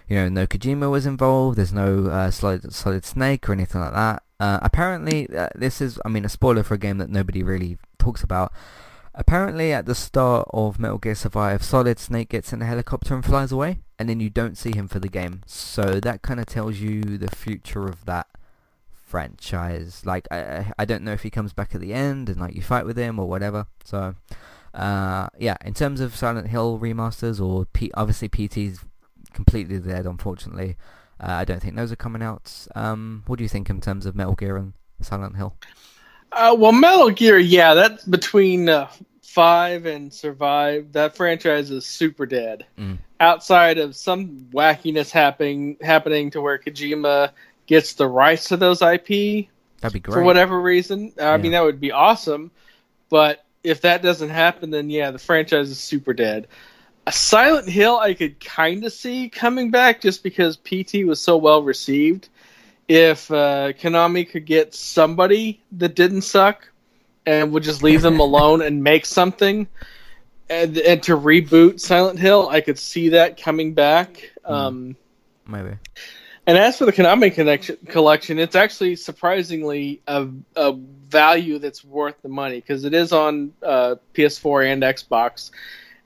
you 0.08 0.16
know, 0.16 0.28
no 0.28 0.46
Kojima 0.46 0.90
was 0.90 1.06
involved. 1.06 1.58
There's 1.58 1.72
no 1.72 2.06
uh, 2.06 2.30
Solid 2.30 2.72
Solid 2.72 3.04
Snake 3.04 3.48
or 3.48 3.52
anything 3.52 3.80
like 3.80 3.94
that. 3.94 4.22
Uh, 4.40 4.58
apparently, 4.62 5.28
uh, 5.34 5.48
this 5.54 5.80
is, 5.80 6.00
I 6.04 6.08
mean, 6.08 6.24
a 6.24 6.28
spoiler 6.28 6.64
for 6.64 6.74
a 6.74 6.78
game 6.78 6.98
that 6.98 7.10
nobody 7.10 7.42
really 7.42 7.78
talks 7.98 8.22
about. 8.24 8.52
Apparently, 9.14 9.72
at 9.72 9.86
the 9.86 9.94
start 9.94 10.48
of 10.52 10.78
Metal 10.78 10.98
Gear 10.98 11.14
Survive, 11.14 11.62
Solid 11.62 11.98
Snake 11.98 12.30
gets 12.30 12.52
in 12.52 12.62
a 12.62 12.64
helicopter 12.64 13.14
and 13.14 13.24
flies 13.24 13.52
away, 13.52 13.80
and 13.98 14.08
then 14.08 14.20
you 14.20 14.30
don't 14.30 14.58
see 14.58 14.74
him 14.74 14.88
for 14.88 14.98
the 14.98 15.08
game. 15.08 15.42
So 15.46 16.00
that 16.00 16.22
kind 16.22 16.40
of 16.40 16.46
tells 16.46 16.78
you 16.78 17.18
the 17.18 17.30
future 17.30 17.86
of 17.86 18.04
that 18.06 18.26
franchise. 19.12 20.02
Like 20.06 20.26
I 20.30 20.72
I 20.78 20.86
don't 20.86 21.04
know 21.04 21.12
if 21.12 21.22
he 21.22 21.28
comes 21.28 21.52
back 21.52 21.74
at 21.74 21.82
the 21.82 21.92
end 21.92 22.30
and 22.30 22.40
like 22.40 22.54
you 22.54 22.62
fight 22.62 22.86
with 22.86 22.96
him 22.96 23.18
or 23.18 23.28
whatever. 23.28 23.66
So 23.84 24.14
uh, 24.72 25.28
yeah, 25.38 25.58
in 25.66 25.74
terms 25.74 26.00
of 26.00 26.16
Silent 26.16 26.48
Hill 26.48 26.78
remasters 26.78 27.38
or 27.38 27.66
P- 27.66 27.90
obviously 27.92 28.28
PT's 28.28 28.80
completely 29.34 29.78
dead, 29.78 30.06
unfortunately. 30.06 30.76
Uh, 31.20 31.32
I 31.32 31.44
don't 31.44 31.60
think 31.60 31.76
those 31.76 31.92
are 31.92 31.96
coming 31.96 32.22
out. 32.22 32.66
Um, 32.74 33.22
what 33.26 33.36
do 33.36 33.44
you 33.44 33.50
think 33.50 33.68
in 33.68 33.82
terms 33.82 34.06
of 34.06 34.16
Metal 34.16 34.34
Gear 34.34 34.56
and 34.56 34.72
Silent 35.02 35.36
Hill? 35.36 35.54
Uh, 36.32 36.56
well, 36.58 36.72
Metal 36.72 37.10
Gear, 37.10 37.36
yeah, 37.38 37.74
that's 37.74 38.06
between 38.06 38.70
uh, 38.70 38.88
five 39.20 39.84
and 39.84 40.10
Survive. 40.10 40.90
That 40.92 41.14
franchise 41.14 41.70
is 41.70 41.84
super 41.84 42.24
dead. 42.24 42.64
Mm. 42.78 42.96
Outside 43.20 43.76
of 43.76 43.94
some 43.94 44.48
wackiness 44.52 45.10
happening 45.10 45.76
happening 45.82 46.30
to 46.30 46.40
where 46.40 46.58
Kojima 46.58 47.30
gets 47.66 47.94
the 47.94 48.06
rights 48.06 48.48
to 48.48 48.56
those 48.56 48.82
IP 48.82 49.48
That'd 49.80 49.94
be 49.94 50.00
great. 50.00 50.14
for 50.14 50.22
whatever 50.22 50.60
reason, 50.60 51.12
I 51.18 51.22
Yeah. 51.22 51.36
mean 51.38 51.52
that 51.52 51.64
would 51.64 51.80
be 51.80 51.92
awesome. 51.92 52.50
But 53.08 53.44
if 53.62 53.82
that 53.82 54.02
doesn't 54.02 54.30
happen, 54.30 54.70
then 54.70 54.90
yeah, 54.90 55.10
the 55.10 55.18
franchise 55.18 55.70
is 55.70 55.78
super 55.78 56.12
dead. 56.12 56.48
A 57.06 57.12
Silent 57.12 57.68
Hill, 57.68 57.98
I 57.98 58.14
could 58.14 58.38
kind 58.40 58.84
of 58.84 58.92
see 58.92 59.28
coming 59.28 59.70
back 59.70 60.00
just 60.00 60.22
because 60.22 60.56
PT 60.56 61.04
was 61.04 61.20
so 61.20 61.36
well 61.36 61.62
received. 61.62 62.28
If 62.88 63.30
uh, 63.30 63.72
Konami 63.72 64.28
could 64.28 64.44
get 64.44 64.74
somebody 64.74 65.60
that 65.72 65.94
didn't 65.94 66.22
suck 66.22 66.68
and 67.26 67.52
would 67.52 67.62
just 67.62 67.82
leave 67.82 68.02
them 68.02 68.20
alone 68.28 68.62
and 68.62 68.82
make 68.82 69.04
something, 69.06 69.66
and, 70.48 70.76
and 70.78 71.02
to 71.04 71.16
reboot 71.16 71.80
Silent 71.80 72.18
Hill, 72.18 72.48
I 72.48 72.60
could 72.60 72.78
see 72.78 73.10
that 73.10 73.40
coming 73.40 73.74
back. 73.74 74.30
Um, 74.44 74.96
Maybe. 75.46 75.76
And 76.46 76.58
as 76.58 76.78
for 76.78 76.86
the 76.86 76.92
Konami 76.92 77.32
connection, 77.32 77.76
collection, 77.86 78.38
it's 78.38 78.56
actually 78.56 78.96
surprisingly 78.96 80.00
a, 80.06 80.28
a 80.56 80.72
value 80.72 81.58
that's 81.58 81.84
worth 81.84 82.20
the 82.22 82.28
money 82.28 82.56
because 82.56 82.84
it 82.84 82.94
is 82.94 83.12
on 83.12 83.52
uh, 83.62 83.96
PS4 84.14 84.72
and 84.72 84.82
Xbox, 84.82 85.50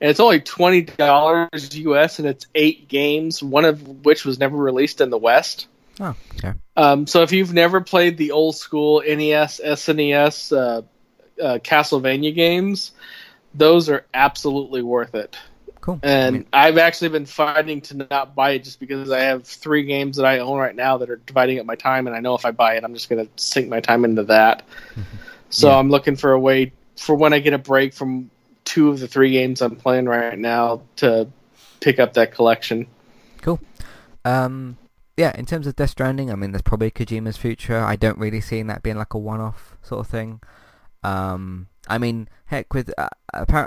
and 0.01 0.11
it's 0.11 0.21
only 0.21 0.41
twenty 0.41 0.83
dollars 0.83 1.75
US, 1.77 2.19
and 2.19 2.29
it's 2.29 2.47
eight 2.55 2.89
games, 2.89 3.43
one 3.43 3.65
of 3.65 4.05
which 4.05 4.25
was 4.25 4.39
never 4.39 4.57
released 4.57 5.01
in 5.01 5.11
the 5.11 5.19
West. 5.19 5.69
Oh, 5.99 6.15
okay. 6.35 6.53
Um, 6.77 7.07
so 7.07 7.23
if 7.23 7.33
you've 7.33 7.55
never 7.55 7.81
played 7.81 8.19
the 8.19 8.33
old 8.33 8.57
school 8.57 9.01
NES, 9.01 9.61
SNES, 9.65 10.55
uh, 10.55 10.83
uh, 11.43 11.59
Castlevania 11.59 12.35
games, 12.35 12.93
those 13.55 13.89
are 13.89 14.05
absolutely 14.13 14.83
worth 14.83 15.15
it. 15.15 15.39
Cool. 15.87 16.01
And 16.03 16.27
I 16.27 16.39
mean, 16.39 16.47
I've 16.53 16.79
actually 16.79 17.11
been 17.11 17.27
fighting 17.27 17.81
to 17.83 18.09
not 18.11 18.35
buy 18.35 18.51
it 18.51 18.65
just 18.65 18.81
because 18.81 19.09
I 19.13 19.21
have 19.21 19.47
three 19.47 19.85
games 19.85 20.17
that 20.17 20.27
I 20.27 20.41
own 20.41 20.59
right 20.59 20.75
now 20.75 20.99
that 20.99 21.09
are 21.09 21.15
dividing 21.25 21.61
up 21.61 21.65
my 21.65 21.77
time, 21.77 22.09
and 22.09 22.17
I 22.17 22.19
know 22.19 22.35
if 22.35 22.45
I 22.45 22.51
buy 22.51 22.75
it, 22.75 22.83
I'm 22.83 22.93
just 22.93 23.09
going 23.09 23.25
to 23.25 23.31
sink 23.37 23.69
my 23.69 23.79
time 23.79 24.05
into 24.05 24.25
that. 24.25 24.65
So 25.49 25.69
Yeah. 25.69 25.79
I'm 25.79 25.91
looking 25.91 26.17
for 26.17 26.33
a 26.33 26.41
way 26.41 26.73
for 26.97 27.15
when 27.15 27.33
I 27.33 27.39
get 27.39 27.53
a 27.53 27.59
break 27.59 27.95
from 27.95 28.31
two 28.65 28.91
of 28.91 28.99
the 28.99 29.07
three 29.07 29.31
games 29.31 29.63
I'm 29.63 29.77
playing 29.77 30.07
right 30.07 30.37
now 30.37 30.83
to 30.97 31.29
pick 31.79 32.01
up 32.01 32.15
that 32.15 32.33
collection. 32.35 32.89
Cool. 33.43 33.61
Um, 34.25 34.77
yeah, 35.17 35.39
in 35.39 35.47
terms 35.47 35.69
of 35.69 35.77
Death 35.77 35.91
Stranding, 35.91 36.33
I 36.33 36.35
mean, 36.35 36.51
there's 36.51 36.63
probably 36.63 36.91
Kojima's 36.91 37.37
future. 37.37 37.79
I 37.79 37.95
don't 37.95 38.19
really 38.19 38.41
see 38.41 38.61
that 38.61 38.83
being 38.83 38.99
like 38.99 39.15
a 39.15 39.19
one-off 39.19 39.77
sort 39.83 40.01
of 40.01 40.09
thing. 40.09 40.41
Um, 41.07 41.69
I 41.89 41.99
mean, 41.99 42.29
heck, 42.47 42.75
with 42.75 42.93
uh, 42.99 43.09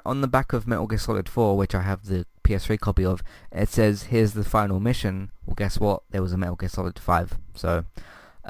on 0.05 0.21
the 0.21 0.27
back 0.27 0.51
of 0.51 0.67
Metal 0.67 0.87
Gear 0.87 0.99
Solid 0.99 1.29
4, 1.29 1.55
which 1.55 1.73
I 1.73 1.81
have 1.81 2.05
the 2.05 2.25
PS3 2.43 2.77
copy 2.79 3.05
of, 3.05 3.23
it 3.51 3.69
says, 3.69 4.03
"Here's 4.03 4.33
the 4.33 4.43
final 4.43 4.79
mission." 4.79 5.31
Well, 5.45 5.55
guess 5.55 5.79
what? 5.79 6.03
There 6.11 6.21
was 6.21 6.33
a 6.33 6.37
Metal 6.37 6.57
Gear 6.57 6.69
Solid 6.69 6.99
5. 6.99 7.37
So, 7.55 7.85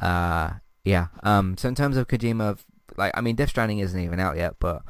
uh, 0.01 0.53
yeah. 0.83 1.07
Um, 1.21 1.55
so 1.57 1.67
in 1.67 1.75
terms 1.75 1.97
of 1.97 2.07
Kojima, 2.07 2.57
like, 2.97 3.11
I 3.15 3.21
mean, 3.21 3.35
Death 3.35 3.49
Stranding 3.49 3.79
isn't 3.79 3.99
even 3.99 4.19
out 4.19 4.37
yet, 4.37 4.55
but 4.59 4.81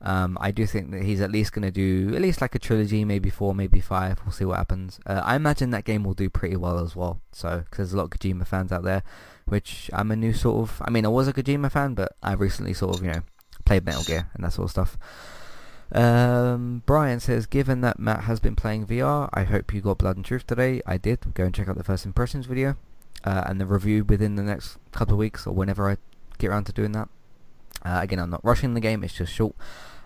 um, 0.00 0.38
I 0.40 0.52
do 0.52 0.64
think 0.64 0.92
that 0.92 1.02
he's 1.02 1.20
at 1.20 1.32
least 1.32 1.52
going 1.52 1.64
to 1.64 1.72
do 1.72 2.14
at 2.14 2.22
least 2.22 2.40
like 2.40 2.54
a 2.54 2.60
trilogy, 2.60 3.04
maybe 3.04 3.30
four, 3.30 3.56
maybe 3.56 3.80
five. 3.80 4.20
We'll 4.24 4.32
see 4.32 4.44
what 4.44 4.58
happens. 4.58 5.00
Uh, 5.04 5.20
I 5.24 5.34
imagine 5.34 5.70
that 5.70 5.84
game 5.84 6.04
will 6.04 6.14
do 6.14 6.30
pretty 6.30 6.56
well 6.56 6.78
as 6.78 6.94
well. 6.94 7.20
So, 7.32 7.64
because 7.64 7.90
there's 7.90 7.92
a 7.92 7.96
lot 7.96 8.04
of 8.04 8.10
Kojima 8.10 8.46
fans 8.46 8.70
out 8.70 8.84
there, 8.84 9.02
which 9.46 9.90
I'm 9.92 10.12
a 10.12 10.16
new 10.16 10.32
sort 10.32 10.68
of. 10.68 10.82
I 10.84 10.90
mean, 10.90 11.04
I 11.04 11.08
was 11.08 11.26
a 11.26 11.32
Kojima 11.32 11.72
fan, 11.72 11.94
but 11.94 12.12
I 12.22 12.34
recently 12.34 12.72
sort 12.72 12.96
of, 12.96 13.04
you 13.04 13.10
know, 13.10 13.22
played 13.68 13.84
Metal 13.84 14.02
Gear 14.02 14.28
and 14.34 14.42
that 14.42 14.52
sort 14.54 14.64
of 14.64 14.70
stuff. 14.70 14.98
Um, 15.92 16.82
Brian 16.86 17.20
says, 17.20 17.46
given 17.46 17.82
that 17.82 17.98
Matt 17.98 18.24
has 18.24 18.40
been 18.40 18.56
playing 18.56 18.86
VR, 18.86 19.28
I 19.32 19.44
hope 19.44 19.74
you 19.74 19.82
got 19.82 19.98
Blood 19.98 20.16
and 20.16 20.24
Truth 20.24 20.46
today. 20.46 20.80
I 20.86 20.96
did. 20.96 21.34
Go 21.34 21.44
and 21.44 21.54
check 21.54 21.68
out 21.68 21.76
the 21.76 21.84
first 21.84 22.06
impressions 22.06 22.46
video 22.46 22.76
uh, 23.24 23.44
and 23.46 23.60
the 23.60 23.66
review 23.66 24.04
within 24.04 24.36
the 24.36 24.42
next 24.42 24.78
couple 24.92 25.14
of 25.14 25.18
weeks 25.18 25.46
or 25.46 25.52
whenever 25.52 25.90
I 25.90 25.98
get 26.38 26.48
around 26.48 26.64
to 26.64 26.72
doing 26.72 26.92
that. 26.92 27.08
Uh, 27.84 28.00
again, 28.02 28.18
I'm 28.18 28.30
not 28.30 28.44
rushing 28.44 28.72
the 28.72 28.80
game; 28.80 29.04
it's 29.04 29.14
just 29.14 29.32
short. 29.32 29.54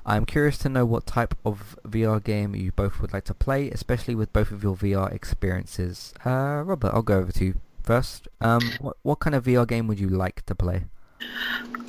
I'm 0.04 0.26
curious 0.26 0.58
to 0.58 0.68
know 0.68 0.84
what 0.84 1.06
type 1.06 1.34
of 1.44 1.78
VR 1.86 2.22
game 2.22 2.56
you 2.56 2.72
both 2.72 3.00
would 3.00 3.12
like 3.12 3.24
to 3.26 3.34
play, 3.34 3.70
especially 3.70 4.16
with 4.16 4.32
both 4.32 4.50
of 4.50 4.64
your 4.64 4.76
VR 4.76 5.12
experiences. 5.12 6.12
Uh, 6.26 6.62
Robert, 6.66 6.90
I'll 6.92 7.02
go 7.02 7.18
over 7.18 7.30
to 7.32 7.44
you 7.44 7.54
first. 7.82 8.26
Um, 8.40 8.72
what 8.80 8.96
what 9.02 9.20
kind 9.20 9.36
of 9.36 9.44
VR 9.44 9.66
game 9.66 9.86
would 9.86 10.00
you 10.00 10.08
like 10.08 10.44
to 10.46 10.54
play? 10.56 10.86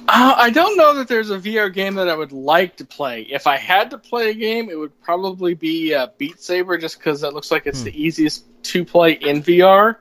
Uh, 0.06 0.36
I 0.38 0.50
don't 0.50 0.76
know 0.78 0.96
that 0.96 1.08
there's 1.08 1.30
a 1.32 1.40
VR 1.40 1.74
game 1.74 1.96
that 1.96 2.10
I 2.10 2.16
would 2.16 2.34
like 2.34 2.76
to 2.78 2.86
play. 2.86 3.22
If 3.22 3.48
I 3.48 3.58
had 3.58 3.92
to 3.92 3.98
play 3.98 4.30
a 4.32 4.34
game, 4.34 4.70
it 4.70 4.78
would 4.78 5.00
probably 5.02 5.54
be 5.54 5.94
uh, 5.94 6.08
Beat 6.18 6.40
Saber, 6.42 6.78
just 6.78 6.98
because 6.98 7.24
it 7.24 7.34
looks 7.34 7.52
like 7.52 7.66
it's 7.68 7.80
Hmm. 7.80 7.86
the 7.86 8.04
easiest 8.04 8.44
to 8.64 8.84
play 8.86 9.14
in 9.14 9.42
VR. 9.42 9.96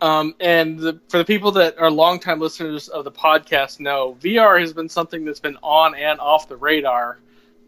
Um, 0.00 0.34
and 0.40 0.78
the, 0.78 1.00
for 1.08 1.18
the 1.18 1.24
people 1.24 1.52
that 1.52 1.78
are 1.78 1.90
longtime 1.90 2.38
listeners 2.38 2.88
of 2.88 3.04
the 3.04 3.10
podcast, 3.10 3.80
know 3.80 4.16
VR 4.20 4.60
has 4.60 4.72
been 4.72 4.88
something 4.88 5.24
that's 5.24 5.40
been 5.40 5.56
on 5.62 5.94
and 5.94 6.20
off 6.20 6.48
the 6.48 6.56
radar 6.56 7.18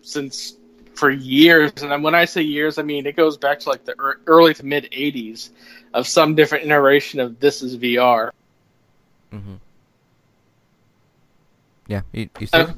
since 0.03 0.55
for 0.95 1.11
years. 1.11 1.73
And 1.83 2.05
when 2.05 2.15
I 2.15 2.27
say 2.27 2.43
years, 2.43 2.79
I 2.79 2.83
mean 2.83 3.07
it 3.07 3.17
goes 3.17 3.37
back 3.37 3.61
to 3.61 3.71
like 3.71 3.85
the 3.85 3.95
ear- 3.99 4.21
early 4.27 4.53
to 4.55 4.65
mid 4.67 4.89
'80s 4.93 5.51
of 5.95 6.07
some 6.07 6.35
different 6.35 6.67
iteration 6.67 7.19
of 7.21 7.41
this 7.41 7.63
is 7.63 7.77
VR. 7.79 8.31
Mm-hmm. 9.33 9.55
Yeah, 11.89 12.03
you, 12.13 12.29
you 12.39 12.47
still? 12.47 12.69
Uh, 12.69 12.73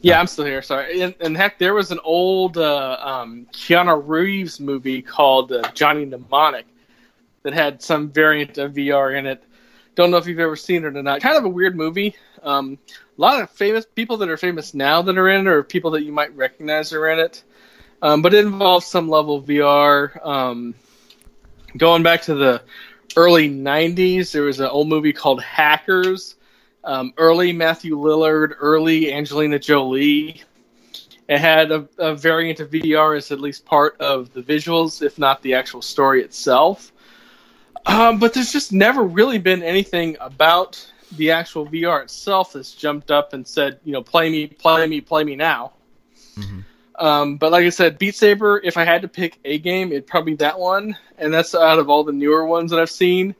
Yeah, 0.00 0.18
I'm 0.18 0.26
still 0.26 0.46
here. 0.46 0.62
Sorry. 0.62 1.02
And, 1.02 1.14
and 1.20 1.36
heck, 1.36 1.58
there 1.58 1.74
was 1.74 1.90
an 1.92 2.00
old 2.02 2.56
uh, 2.56 2.96
um, 3.00 3.46
Keanu 3.52 4.02
Reeves 4.04 4.58
movie 4.58 5.02
called 5.02 5.52
uh, 5.52 5.62
Johnny 5.74 6.04
Mnemonic 6.04 6.66
that 7.42 7.52
had 7.52 7.82
some 7.82 8.10
variant 8.10 8.58
of 8.58 8.72
VR 8.72 9.16
in 9.18 9.26
it. 9.26 9.44
Don't 9.94 10.10
know 10.10 10.16
if 10.16 10.26
you've 10.26 10.40
ever 10.40 10.56
seen 10.56 10.84
it 10.84 10.96
or 10.96 11.02
not. 11.02 11.20
Kind 11.20 11.36
of 11.36 11.44
a 11.44 11.48
weird 11.48 11.76
movie. 11.76 12.16
Um, 12.42 12.78
a 13.16 13.20
lot 13.20 13.40
of 13.42 13.50
famous 13.50 13.84
people 13.84 14.16
that 14.16 14.28
are 14.28 14.36
famous 14.36 14.74
now 14.74 15.02
that 15.02 15.18
are 15.18 15.28
in 15.28 15.46
it, 15.46 15.50
or 15.50 15.62
people 15.62 15.90
that 15.92 16.02
you 16.02 16.12
might 16.12 16.34
recognize 16.34 16.92
are 16.92 17.08
in 17.10 17.18
it. 17.18 17.44
Um, 18.00 18.22
but 18.22 18.32
it 18.34 18.44
involves 18.44 18.86
some 18.86 19.08
level 19.08 19.36
of 19.36 19.44
VR. 19.44 20.24
Um, 20.26 20.74
going 21.76 22.02
back 22.02 22.22
to 22.22 22.34
the 22.34 22.62
early 23.16 23.48
'90s, 23.50 24.32
there 24.32 24.42
was 24.42 24.60
an 24.60 24.66
old 24.66 24.88
movie 24.88 25.12
called 25.12 25.42
Hackers 25.42 26.36
um, 26.84 27.12
early 27.16 27.52
Matthew 27.52 27.96
Lillard, 27.96 28.54
early 28.58 29.12
Angelina 29.12 29.58
Jolie. 29.58 30.42
It 31.28 31.38
had 31.38 31.70
a, 31.70 31.88
a 31.98 32.14
variant 32.14 32.60
of 32.60 32.70
VR 32.70 33.16
as 33.16 33.30
at 33.30 33.40
least 33.40 33.64
part 33.64 34.00
of 34.00 34.32
the 34.32 34.42
visuals, 34.42 35.02
if 35.02 35.18
not 35.18 35.40
the 35.42 35.54
actual 35.54 35.80
story 35.80 36.22
itself. 36.22 36.92
Um, 37.86 38.18
but 38.18 38.34
there's 38.34 38.52
just 38.52 38.72
never 38.72 39.02
really 39.02 39.38
been 39.38 39.62
anything 39.62 40.16
about 40.20 40.84
the 41.16 41.30
actual 41.30 41.66
VR 41.66 42.02
itself 42.02 42.52
that's 42.52 42.72
jumped 42.72 43.10
up 43.10 43.32
and 43.32 43.46
said, 43.46 43.78
you 43.84 43.92
know, 43.92 44.02
play 44.02 44.30
me, 44.30 44.46
play 44.46 44.86
me, 44.86 45.00
play 45.00 45.24
me 45.24 45.36
now. 45.36 45.72
Mhm. 46.36 46.64
Um, 46.96 47.36
but 47.36 47.52
like 47.52 47.64
I 47.64 47.70
said, 47.70 47.98
Beat 47.98 48.14
Saber, 48.14 48.60
if 48.62 48.76
I 48.76 48.84
had 48.84 49.02
to 49.02 49.08
pick 49.08 49.38
a 49.44 49.58
game, 49.58 49.90
it'd 49.90 50.06
probably 50.06 50.32
be 50.32 50.36
that 50.36 50.58
one. 50.58 50.96
And 51.18 51.32
that's 51.32 51.54
out 51.54 51.78
of 51.78 51.88
all 51.88 52.04
the 52.04 52.12
newer 52.12 52.46
ones 52.46 52.70
that 52.70 52.80
I've 52.80 52.90
seen 52.90 53.34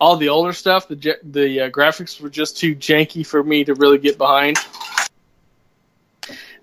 all 0.00 0.16
the 0.16 0.28
older 0.28 0.52
stuff, 0.52 0.88
the 0.88 1.18
the 1.22 1.60
uh, 1.60 1.70
graphics 1.70 2.20
were 2.20 2.30
just 2.30 2.56
too 2.56 2.74
janky 2.74 3.26
for 3.26 3.44
me 3.44 3.64
to 3.64 3.74
really 3.74 3.98
get 3.98 4.16
behind. 4.18 4.56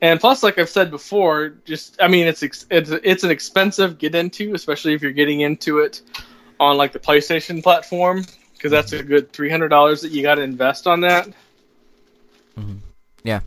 And 0.01 0.19
plus, 0.19 0.43
like 0.43 0.59
I've 0.59 0.69
said 0.69 0.91
before, 0.91 1.49
just 1.65 1.97
I 2.01 2.07
mean, 2.07 2.27
it's 2.27 2.43
ex- 2.43 2.65
it's 2.69 2.89
it's 2.89 3.23
an 3.23 3.31
expensive 3.31 3.97
get 3.97 4.15
into, 4.15 4.53
especially 4.53 4.93
if 4.93 5.01
you're 5.01 5.11
getting 5.11 5.41
into 5.41 5.79
it 5.79 6.01
on 6.59 6.77
like 6.77 6.91
the 6.91 6.99
PlayStation 6.99 7.61
platform, 7.63 8.25
because 8.53 8.71
that's 8.71 8.93
a 8.93 9.03
good 9.03 9.31
three 9.31 9.49
hundred 9.49 9.69
dollars 9.69 10.01
that 10.01 10.11
you 10.11 10.21
got 10.21 10.35
to 10.35 10.41
invest 10.41 10.87
on 10.87 11.01
that. 11.01 11.29
Mhm. 12.57 12.77
Yeah. 13.23 13.41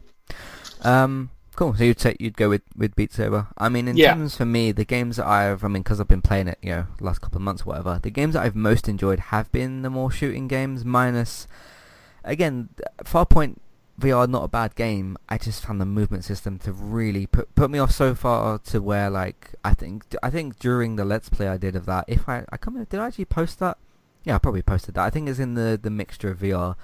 Um. 0.83 1.31
Cool. 1.61 1.75
So 1.75 1.85
you'd 1.85 2.01
say 2.01 2.17
you'd 2.19 2.39
go 2.39 2.49
with 2.49 2.63
with 2.75 2.97
Beat 2.97 3.13
Saber. 3.13 3.49
I 3.59 3.69
mean, 3.69 3.87
in 3.87 3.99
Yeah. 3.99 4.15
terms 4.15 4.35
for 4.35 4.47
me, 4.47 4.73
the 4.73 4.87
games 4.87 5.19
that 5.19 5.27
I've, 5.27 5.63
I 5.63 5.69
mean, 5.69 5.83
because 5.83 6.01
I've 6.01 6.09
been 6.09 6.23
playing 6.23 6.49
it, 6.49 6.57
you 6.63 6.71
know, 6.71 6.87
last 7.01 7.21
couple 7.21 7.37
of 7.37 7.43
months, 7.43 7.65
or 7.65 7.67
whatever. 7.67 8.01
The 8.03 8.09
games 8.11 8.33
that 8.33 8.45
I've 8.45 8.57
most 8.57 8.89
enjoyed 8.89 9.19
have 9.29 9.53
been 9.53 9.83
the 9.83 9.91
more 9.91 10.11
shooting 10.11 10.49
games. 10.49 10.87
Minus, 10.87 11.47
again, 12.25 12.71
Farpoint 13.05 13.59
VR 14.01 14.27
not 14.27 14.45
a 14.45 14.49
bad 14.49 14.75
game. 14.75 15.19
I 15.29 15.37
just 15.37 15.63
found 15.63 15.83
the 15.83 15.85
movement 15.85 16.25
system 16.25 16.57
to 16.61 16.73
really 16.73 17.27
put 17.27 17.55
put 17.55 17.71
me 17.71 17.79
off 17.79 17.91
so 17.93 18.15
far 18.15 18.57
to 18.61 18.81
where 18.81 19.11
like 19.11 19.55
I 19.63 19.75
think 19.75 20.07
I 20.23 20.31
think 20.31 20.59
during 20.59 20.97
the 20.97 21.05
Let's 21.05 21.29
Play 21.29 21.47
I 21.47 21.59
did 21.59 21.77
of 21.77 21.85
that. 21.85 22.07
If 22.09 22.27
I 22.27 22.47
I 22.51 22.57
come 22.57 22.83
did 22.83 22.99
I 22.99 23.07
actually 23.07 23.27
post 23.27 23.59
that? 23.59 23.77
Yeah, 24.25 24.37
I 24.37 24.39
probably 24.39 24.63
posted 24.63 24.95
that. 24.95 25.05
I 25.05 25.11
think 25.11 25.29
it's 25.29 25.39
in 25.39 25.53
the 25.57 25.79
the 25.81 25.91
mixture 25.91 26.31
of 26.31 26.39
VR 26.39 26.77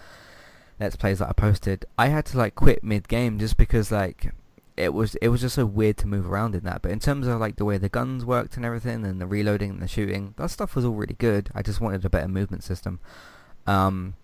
let's 0.79 0.97
plays 0.97 1.21
that 1.21 1.31
I 1.31 1.33
posted, 1.33 1.87
I 1.97 2.09
had 2.09 2.27
to 2.27 2.37
like 2.37 2.55
quit 2.55 2.85
mid 2.85 3.09
game 3.09 3.39
just 3.39 3.57
because 3.57 3.91
like 3.91 4.33
it 4.77 4.93
was 4.93 5.15
it 5.17 5.29
was 5.29 5.41
just 5.41 5.55
so 5.55 5.67
weird 5.67 5.97
to 5.99 6.07
move 6.07 6.31
around 6.31 6.55
in 6.55 6.65
that. 6.65 6.83
But 6.83 6.93
in 6.93 7.01
terms 7.01 7.27
of 7.27 7.41
like 7.41 7.57
the 7.57 7.65
way 7.65 7.79
the 7.79 7.89
guns 7.89 8.25
worked 8.25 8.57
and 8.57 8.65
everything, 8.65 9.05
and 9.05 9.21
the 9.21 9.27
reloading 9.27 9.71
and 9.71 9.83
the 9.83 9.89
shooting, 9.89 10.35
that 10.37 10.51
stuff 10.51 10.75
was 10.75 10.85
all 10.85 10.93
really 10.93 11.15
good. 11.15 11.51
I 11.55 11.63
just 11.63 11.81
wanted 11.81 12.05
a 12.05 12.11
better 12.11 12.29
movement 12.29 12.65
system. 12.65 13.01
Um, 13.67 14.15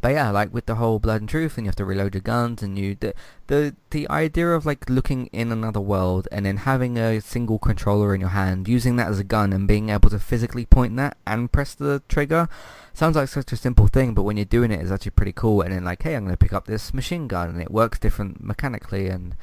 but 0.00 0.08
yeah, 0.12 0.30
like 0.30 0.52
with 0.54 0.66
the 0.66 0.76
whole 0.76 0.98
blood 0.98 1.20
and 1.20 1.28
truth, 1.28 1.56
and 1.56 1.66
you 1.66 1.68
have 1.68 1.76
to 1.76 1.84
reload 1.84 2.14
your 2.14 2.22
guns, 2.22 2.62
and 2.62 2.78
you 2.78 2.96
the 2.98 3.14
the 3.48 3.76
the 3.90 4.08
idea 4.08 4.48
of 4.50 4.64
like 4.64 4.88
looking 4.88 5.26
in 5.26 5.52
another 5.52 5.80
world 5.80 6.26
and 6.32 6.46
then 6.46 6.58
having 6.58 6.96
a 6.96 7.20
single 7.20 7.58
controller 7.58 8.14
in 8.14 8.20
your 8.20 8.30
hand, 8.30 8.68
using 8.68 8.96
that 8.96 9.08
as 9.08 9.18
a 9.18 9.24
gun, 9.24 9.52
and 9.52 9.68
being 9.68 9.90
able 9.90 10.08
to 10.10 10.18
physically 10.18 10.64
point 10.64 10.96
that 10.96 11.18
and 11.26 11.52
press 11.52 11.74
the 11.74 12.02
trigger, 12.08 12.48
sounds 12.94 13.16
like 13.16 13.28
such 13.28 13.52
a 13.52 13.56
simple 13.56 13.86
thing, 13.86 14.14
but 14.14 14.22
when 14.22 14.36
you're 14.36 14.46
doing 14.46 14.70
it, 14.72 14.80
it's 14.80 14.90
actually 14.90 15.10
pretty 15.10 15.32
cool. 15.32 15.60
And 15.60 15.72
then 15.72 15.84
like, 15.84 16.02
hey, 16.02 16.14
I'm 16.14 16.24
gonna 16.24 16.36
pick 16.38 16.54
up 16.54 16.66
this 16.66 16.94
machine 16.94 17.28
gun, 17.28 17.50
and 17.50 17.60
it 17.60 17.70
works 17.70 17.98
different 17.98 18.42
mechanically, 18.42 19.08
and 19.08 19.36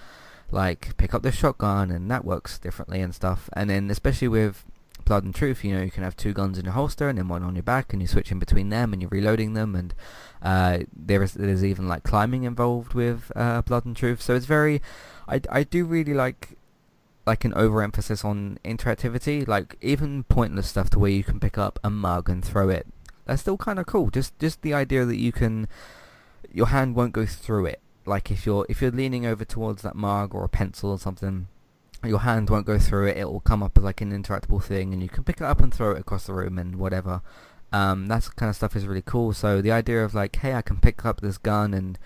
like 0.51 0.97
pick 0.97 1.13
up 1.13 1.23
the 1.23 1.31
shotgun, 1.31 1.91
and 1.91 2.09
that 2.11 2.26
works 2.26 2.59
differently 2.59 3.01
and 3.01 3.13
stuff. 3.13 3.49
And 3.53 3.69
then 3.69 3.89
especially 3.89 4.27
with 4.27 4.65
blood 5.05 5.23
and 5.23 5.34
truth, 5.34 5.63
you 5.63 5.76
know, 5.76 5.81
you 5.81 5.91
can 5.91 6.03
have 6.03 6.15
two 6.15 6.34
guns 6.34 6.57
in 6.57 6.65
your 6.65 6.73
holster 6.73 7.09
and 7.09 7.17
then 7.17 7.27
one 7.27 7.43
on 7.43 7.55
your 7.55 7.63
back, 7.63 7.93
and 7.93 8.01
you 8.01 8.07
switch 8.07 8.31
in 8.31 8.39
between 8.39 8.69
them, 8.69 8.93
and 8.93 9.01
you're 9.01 9.09
reloading 9.09 9.53
them, 9.53 9.76
and 9.76 9.93
uh, 10.41 10.80
there 10.95 11.23
is 11.23 11.34
there's 11.34 11.63
even 11.63 11.88
like 11.88 12.03
climbing 12.03 12.43
involved 12.43 12.93
with 12.93 13.31
uh, 13.35 13.61
Blood 13.61 13.85
and 13.85 13.95
Truth, 13.95 14.21
so 14.21 14.35
it's 14.35 14.45
very. 14.45 14.81
I, 15.27 15.41
I 15.51 15.63
do 15.63 15.85
really 15.85 16.13
like 16.13 16.57
like 17.30 17.45
an 17.45 17.53
overemphasis 17.53 18.26
on 18.26 18.57
interactivity, 18.65 19.47
like 19.47 19.77
even 19.81 20.23
pointless 20.23 20.69
stuff 20.69 20.89
to 20.89 20.99
where 20.99 21.11
you 21.11 21.23
can 21.23 21.39
pick 21.39 21.59
up 21.59 21.80
a 21.84 21.89
mug 21.89 22.27
and 22.27 22.43
throw 22.43 22.69
it. 22.69 22.88
That's 23.26 23.41
still 23.41 23.57
kind 23.57 23.77
of 23.77 23.85
cool. 23.85 24.09
Just 24.09 24.38
just 24.39 24.63
the 24.63 24.73
idea 24.73 25.05
that 25.05 25.17
you 25.17 25.31
can 25.31 25.67
your 26.51 26.67
hand 26.67 26.95
won't 26.95 27.13
go 27.13 27.27
through 27.27 27.67
it. 27.67 27.81
Like 28.05 28.31
if 28.31 28.45
you're 28.45 28.65
if 28.69 28.81
you're 28.81 28.91
leaning 28.91 29.26
over 29.26 29.45
towards 29.45 29.81
that 29.84 29.95
mug 29.95 30.34
or 30.34 30.43
a 30.43 30.49
pencil 30.49 30.91
or 30.91 30.99
something, 30.99 31.47
your 32.03 32.19
hand 32.19 32.49
won't 32.49 32.65
go 32.65 32.80
through 32.80 33.07
it. 33.07 33.17
It 33.17 33.26
will 33.26 33.41
come 33.41 33.61
up 33.61 33.77
as 33.77 33.84
like 33.84 34.01
an 34.01 34.11
interactable 34.11 34.63
thing, 34.63 34.93
and 34.93 35.01
you 35.01 35.09
can 35.09 35.23
pick 35.23 35.38
it 35.38 35.43
up 35.43 35.61
and 35.61 35.73
throw 35.73 35.91
it 35.91 35.99
across 35.99 36.26
the 36.26 36.34
room 36.34 36.57
and 36.57 36.77
whatever. 36.77 37.21
Um, 37.71 38.07
that 38.07 38.27
kind 38.35 38.49
of 38.49 38.55
stuff 38.55 38.76
is 38.76 38.88
really 38.88 39.03
cool. 39.03 39.34
So 39.34 39.61
the 39.61 39.71
idea 39.71 40.03
of 40.03 40.15
like, 40.15 40.35
hey, 40.38 40.53
I 40.53 40.61
can 40.61 40.77
pick 40.77 41.05
up 41.05 41.21
this 41.21 41.38
gun 41.38 41.73
and 41.73 41.99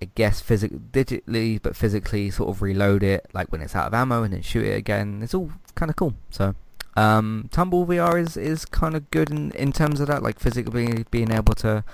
I 0.00 0.08
guess 0.14 0.40
physic- 0.40 0.92
digitally, 0.92 1.60
but 1.60 1.76
physically 1.76 2.30
sort 2.30 2.50
of 2.50 2.62
reload 2.62 3.02
it, 3.02 3.26
like 3.32 3.50
when 3.52 3.60
it's 3.60 3.74
out 3.74 3.86
of 3.88 3.94
ammo, 3.94 4.22
and 4.22 4.32
then 4.32 4.42
shoot 4.42 4.64
it 4.64 4.76
again. 4.76 5.20
It's 5.22 5.34
all 5.34 5.50
kind 5.74 5.90
of 5.90 5.96
cool. 5.96 6.14
So 6.30 6.54
um, 6.96 7.48
Tumble 7.52 7.86
VR 7.86 8.20
is 8.20 8.36
is 8.36 8.64
kind 8.64 8.94
of 8.94 9.10
good 9.10 9.30
in 9.30 9.50
in 9.52 9.72
terms 9.72 10.00
of 10.00 10.06
that, 10.08 10.22
like 10.22 10.38
physically 10.38 11.04
being 11.10 11.30
able 11.30 11.54
to 11.56 11.84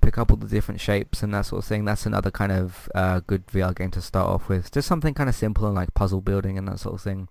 pick 0.00 0.18
up 0.18 0.30
all 0.30 0.36
the 0.36 0.46
different 0.46 0.80
shapes 0.80 1.22
and 1.22 1.32
that 1.34 1.46
sort 1.46 1.62
of 1.62 1.68
thing. 1.68 1.84
That's 1.84 2.06
another 2.06 2.30
kind 2.30 2.52
of 2.52 2.88
uh, 2.94 3.20
good 3.26 3.46
VR 3.46 3.74
game 3.74 3.90
to 3.92 4.00
start 4.00 4.28
off 4.28 4.48
with. 4.48 4.70
Just 4.70 4.88
something 4.88 5.14
kind 5.14 5.28
of 5.28 5.34
simple 5.34 5.66
and 5.66 5.74
like 5.74 5.94
puzzle 5.94 6.20
building 6.20 6.58
and 6.58 6.66
that 6.68 6.80
sort 6.80 6.94
of 6.94 7.00
thing. 7.00 7.28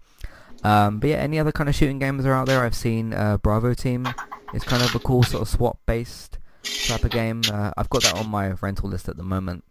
Um, 0.64 1.00
but 1.00 1.10
yeah, 1.10 1.18
any 1.18 1.40
other 1.40 1.52
kind 1.52 1.70
of 1.70 1.76
shooting 1.76 2.00
games 2.00 2.26
are 2.26 2.34
out 2.34 2.48
there? 2.48 2.64
I've 2.64 2.76
seen 2.76 3.14
uh, 3.14 3.38
Bravo 3.38 3.74
Team. 3.74 4.08
It's 4.54 4.66
kind 4.66 4.82
of 4.84 4.94
a 4.96 5.00
cool 5.00 5.24
sort 5.24 5.42
of 5.42 5.50
SWAT 5.50 5.78
based 5.86 6.40
type 6.88 7.04
of 7.04 7.12
game. 7.12 7.42
Uh, 7.52 7.72
I've 7.78 7.90
got 7.90 8.04
that 8.04 8.16
on 8.16 8.30
my 8.30 8.52
rental 8.62 8.90
list 8.90 9.10
at 9.10 9.18
the 9.18 9.24
moment, 9.24 9.64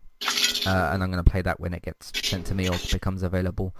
uh, 0.66 0.90
and 0.92 1.02
I'm 1.02 1.10
going 1.10 1.22
to 1.22 1.30
play 1.30 1.42
that 1.42 1.58
when 1.60 1.74
it 1.74 1.82
gets 1.82 2.12
sent 2.28 2.46
to 2.46 2.54
me 2.54 2.68
or 2.68 2.74
becomes 2.92 3.22
available. 3.22 3.74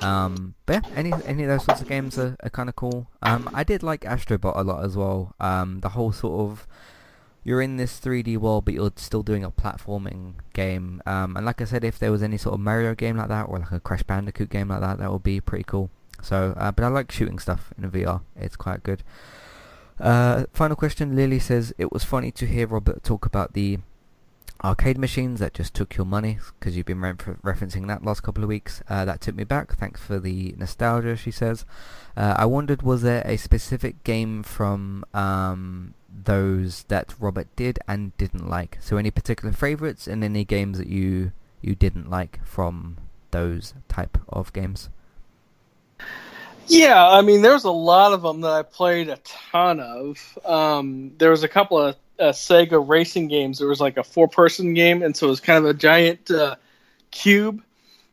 Um, 0.00 0.54
but 0.66 0.84
yeah, 0.84 0.90
any 0.96 1.12
any 1.26 1.42
of 1.44 1.48
those 1.48 1.64
sorts 1.64 1.80
of 1.80 1.88
games 1.88 2.18
are, 2.18 2.36
are 2.42 2.50
kind 2.50 2.68
of 2.68 2.76
cool. 2.76 3.08
Um, 3.22 3.48
I 3.52 3.64
did 3.64 3.82
like 3.82 4.02
Astrobot 4.02 4.56
a 4.56 4.62
lot 4.62 4.84
as 4.84 4.96
well. 4.96 5.34
Um, 5.40 5.80
the 5.80 5.90
whole 5.90 6.12
sort 6.12 6.40
of 6.40 6.66
you're 7.44 7.62
in 7.62 7.76
this 7.76 7.98
3D 7.98 8.36
world, 8.38 8.64
but 8.64 8.74
you're 8.74 8.92
still 8.96 9.22
doing 9.22 9.44
a 9.44 9.50
platforming 9.50 10.34
game. 10.52 11.02
Um, 11.06 11.36
and 11.36 11.44
like 11.44 11.60
I 11.60 11.64
said, 11.64 11.84
if 11.84 11.98
there 11.98 12.12
was 12.12 12.22
any 12.22 12.38
sort 12.38 12.54
of 12.54 12.60
Mario 12.60 12.94
game 12.94 13.16
like 13.16 13.28
that, 13.28 13.44
or 13.48 13.58
like 13.58 13.72
a 13.72 13.80
Crash 13.80 14.02
Bandicoot 14.04 14.50
game 14.50 14.68
like 14.68 14.80
that, 14.80 14.98
that 14.98 15.10
would 15.12 15.22
be 15.22 15.40
pretty 15.40 15.64
cool. 15.64 15.90
So, 16.22 16.54
uh, 16.56 16.70
but 16.70 16.84
I 16.84 16.88
like 16.88 17.10
shooting 17.10 17.38
stuff 17.38 17.72
in 17.76 17.84
a 17.84 17.88
VR. 17.88 18.22
It's 18.36 18.56
quite 18.56 18.82
good. 18.82 19.02
Uh, 19.98 20.44
final 20.52 20.76
question. 20.76 21.16
Lily 21.16 21.38
says 21.38 21.74
it 21.78 21.92
was 21.92 22.04
funny 22.04 22.30
to 22.32 22.46
hear 22.46 22.66
Robert 22.66 23.02
talk 23.02 23.26
about 23.26 23.54
the 23.54 23.78
arcade 24.64 24.96
machines 24.96 25.40
that 25.40 25.54
just 25.54 25.74
took 25.74 25.96
your 25.96 26.06
money 26.06 26.38
because 26.58 26.76
you've 26.76 26.86
been 26.86 27.00
re- 27.00 27.12
referencing 27.12 27.88
that 27.88 28.04
last 28.04 28.22
couple 28.22 28.44
of 28.44 28.48
weeks. 28.48 28.82
Uh, 28.88 29.04
that 29.04 29.20
took 29.20 29.34
me 29.34 29.44
back. 29.44 29.76
Thanks 29.76 30.00
for 30.00 30.20
the 30.20 30.54
nostalgia. 30.56 31.16
She 31.16 31.30
says. 31.30 31.64
Uh, 32.16 32.34
I 32.38 32.44
wondered, 32.44 32.82
was 32.82 33.02
there 33.02 33.22
a 33.24 33.36
specific 33.36 34.04
game 34.04 34.42
from 34.42 35.04
um, 35.14 35.94
those 36.24 36.84
that 36.84 37.14
Robert 37.18 37.48
did 37.56 37.78
and 37.88 38.16
didn't 38.16 38.48
like? 38.48 38.78
So, 38.80 38.96
any 38.96 39.10
particular 39.10 39.52
favourites 39.52 40.06
and 40.06 40.22
any 40.22 40.44
games 40.44 40.78
that 40.78 40.88
you 40.88 41.32
you 41.60 41.74
didn't 41.74 42.10
like 42.10 42.44
from 42.44 42.98
those 43.30 43.74
type 43.88 44.18
of 44.28 44.52
games? 44.52 44.90
Yeah, 46.68 47.06
I 47.06 47.22
mean, 47.22 47.42
there's 47.42 47.64
a 47.64 47.70
lot 47.70 48.12
of 48.12 48.22
them 48.22 48.40
that 48.42 48.52
I 48.52 48.62
played 48.62 49.08
a 49.08 49.18
ton 49.50 49.80
of. 49.80 50.38
Um, 50.44 51.12
there 51.18 51.30
was 51.30 51.42
a 51.42 51.48
couple 51.48 51.78
of 51.78 51.96
uh, 52.18 52.30
Sega 52.30 52.82
racing 52.86 53.28
games. 53.28 53.58
There 53.58 53.68
was 53.68 53.80
like 53.80 53.96
a 53.96 54.04
four-person 54.04 54.74
game, 54.74 55.02
and 55.02 55.16
so 55.16 55.26
it 55.26 55.30
was 55.30 55.40
kind 55.40 55.64
of 55.64 55.70
a 55.70 55.74
giant 55.74 56.30
uh, 56.30 56.56
cube 57.10 57.62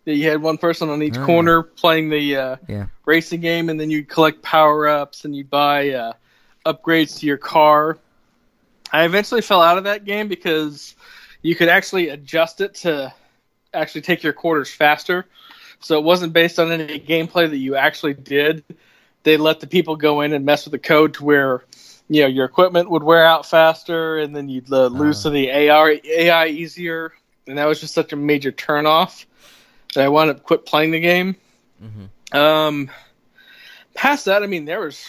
that 0.05 0.15
you 0.15 0.29
had 0.29 0.41
one 0.41 0.57
person 0.57 0.89
on 0.89 1.03
each 1.03 1.17
oh. 1.17 1.25
corner 1.25 1.61
playing 1.61 2.09
the 2.09 2.35
uh, 2.35 2.55
yeah. 2.67 2.87
racing 3.05 3.41
game, 3.41 3.69
and 3.69 3.79
then 3.79 3.89
you'd 3.91 4.09
collect 4.09 4.41
power-ups 4.41 5.25
and 5.25 5.35
you'd 5.35 5.49
buy 5.49 5.91
uh, 5.91 6.13
upgrades 6.73 7.19
to 7.19 7.25
your 7.25 7.37
car. 7.37 7.97
I 8.91 9.05
eventually 9.05 9.41
fell 9.41 9.61
out 9.61 9.77
of 9.77 9.83
that 9.85 10.05
game 10.05 10.27
because 10.27 10.95
you 11.41 11.55
could 11.55 11.69
actually 11.69 12.09
adjust 12.09 12.61
it 12.61 12.75
to 12.75 13.13
actually 13.73 14.01
take 14.01 14.23
your 14.23 14.33
quarters 14.33 14.71
faster. 14.71 15.25
So 15.79 15.97
it 15.97 16.03
wasn't 16.03 16.33
based 16.33 16.59
on 16.59 16.71
any 16.71 16.99
gameplay 16.99 17.49
that 17.49 17.57
you 17.57 17.75
actually 17.75 18.13
did. 18.13 18.63
They 19.23 19.37
let 19.37 19.59
the 19.59 19.67
people 19.67 19.95
go 19.95 20.21
in 20.21 20.33
and 20.33 20.45
mess 20.45 20.65
with 20.65 20.71
the 20.71 20.79
code 20.79 21.13
to 21.15 21.23
where 21.23 21.65
you 22.09 22.21
know 22.21 22.27
your 22.27 22.45
equipment 22.45 22.89
would 22.89 23.03
wear 23.03 23.25
out 23.25 23.45
faster, 23.45 24.17
and 24.17 24.35
then 24.35 24.49
you'd 24.49 24.71
uh, 24.71 24.87
lose 24.87 25.25
uh. 25.25 25.29
to 25.29 25.33
the 25.33 25.49
AI 25.49 26.01
AI 26.03 26.47
easier. 26.47 27.13
And 27.47 27.57
that 27.57 27.65
was 27.65 27.79
just 27.79 27.93
such 27.93 28.13
a 28.13 28.15
major 28.15 28.51
turnoff 28.51 29.25
that 29.95 30.05
I 30.05 30.07
wound 30.09 30.29
up 30.29 30.43
quit 30.43 30.65
playing 30.65 30.91
the 30.91 30.99
game. 30.99 31.35
Mm-hmm. 31.83 32.37
Um, 32.37 32.91
past 33.95 34.25
that, 34.25 34.43
I 34.43 34.47
mean, 34.47 34.65
there 34.65 34.81
was 34.81 35.03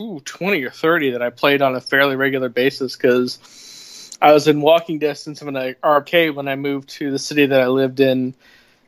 ooh, 0.00 0.20
20 0.24 0.62
or 0.64 0.70
30 0.70 1.12
that 1.12 1.22
I 1.22 1.30
played 1.30 1.62
on 1.62 1.74
a 1.74 1.80
fairly 1.80 2.16
regular 2.16 2.48
basis 2.48 2.96
because 2.96 4.16
I 4.20 4.32
was 4.32 4.48
in 4.48 4.60
walking 4.60 4.98
distance 4.98 5.42
of 5.42 5.48
an 5.48 5.76
arcade 5.82 6.34
when 6.34 6.48
I 6.48 6.56
moved 6.56 6.88
to 6.90 7.10
the 7.10 7.18
city 7.18 7.46
that 7.46 7.60
I 7.60 7.68
lived 7.68 8.00
in 8.00 8.34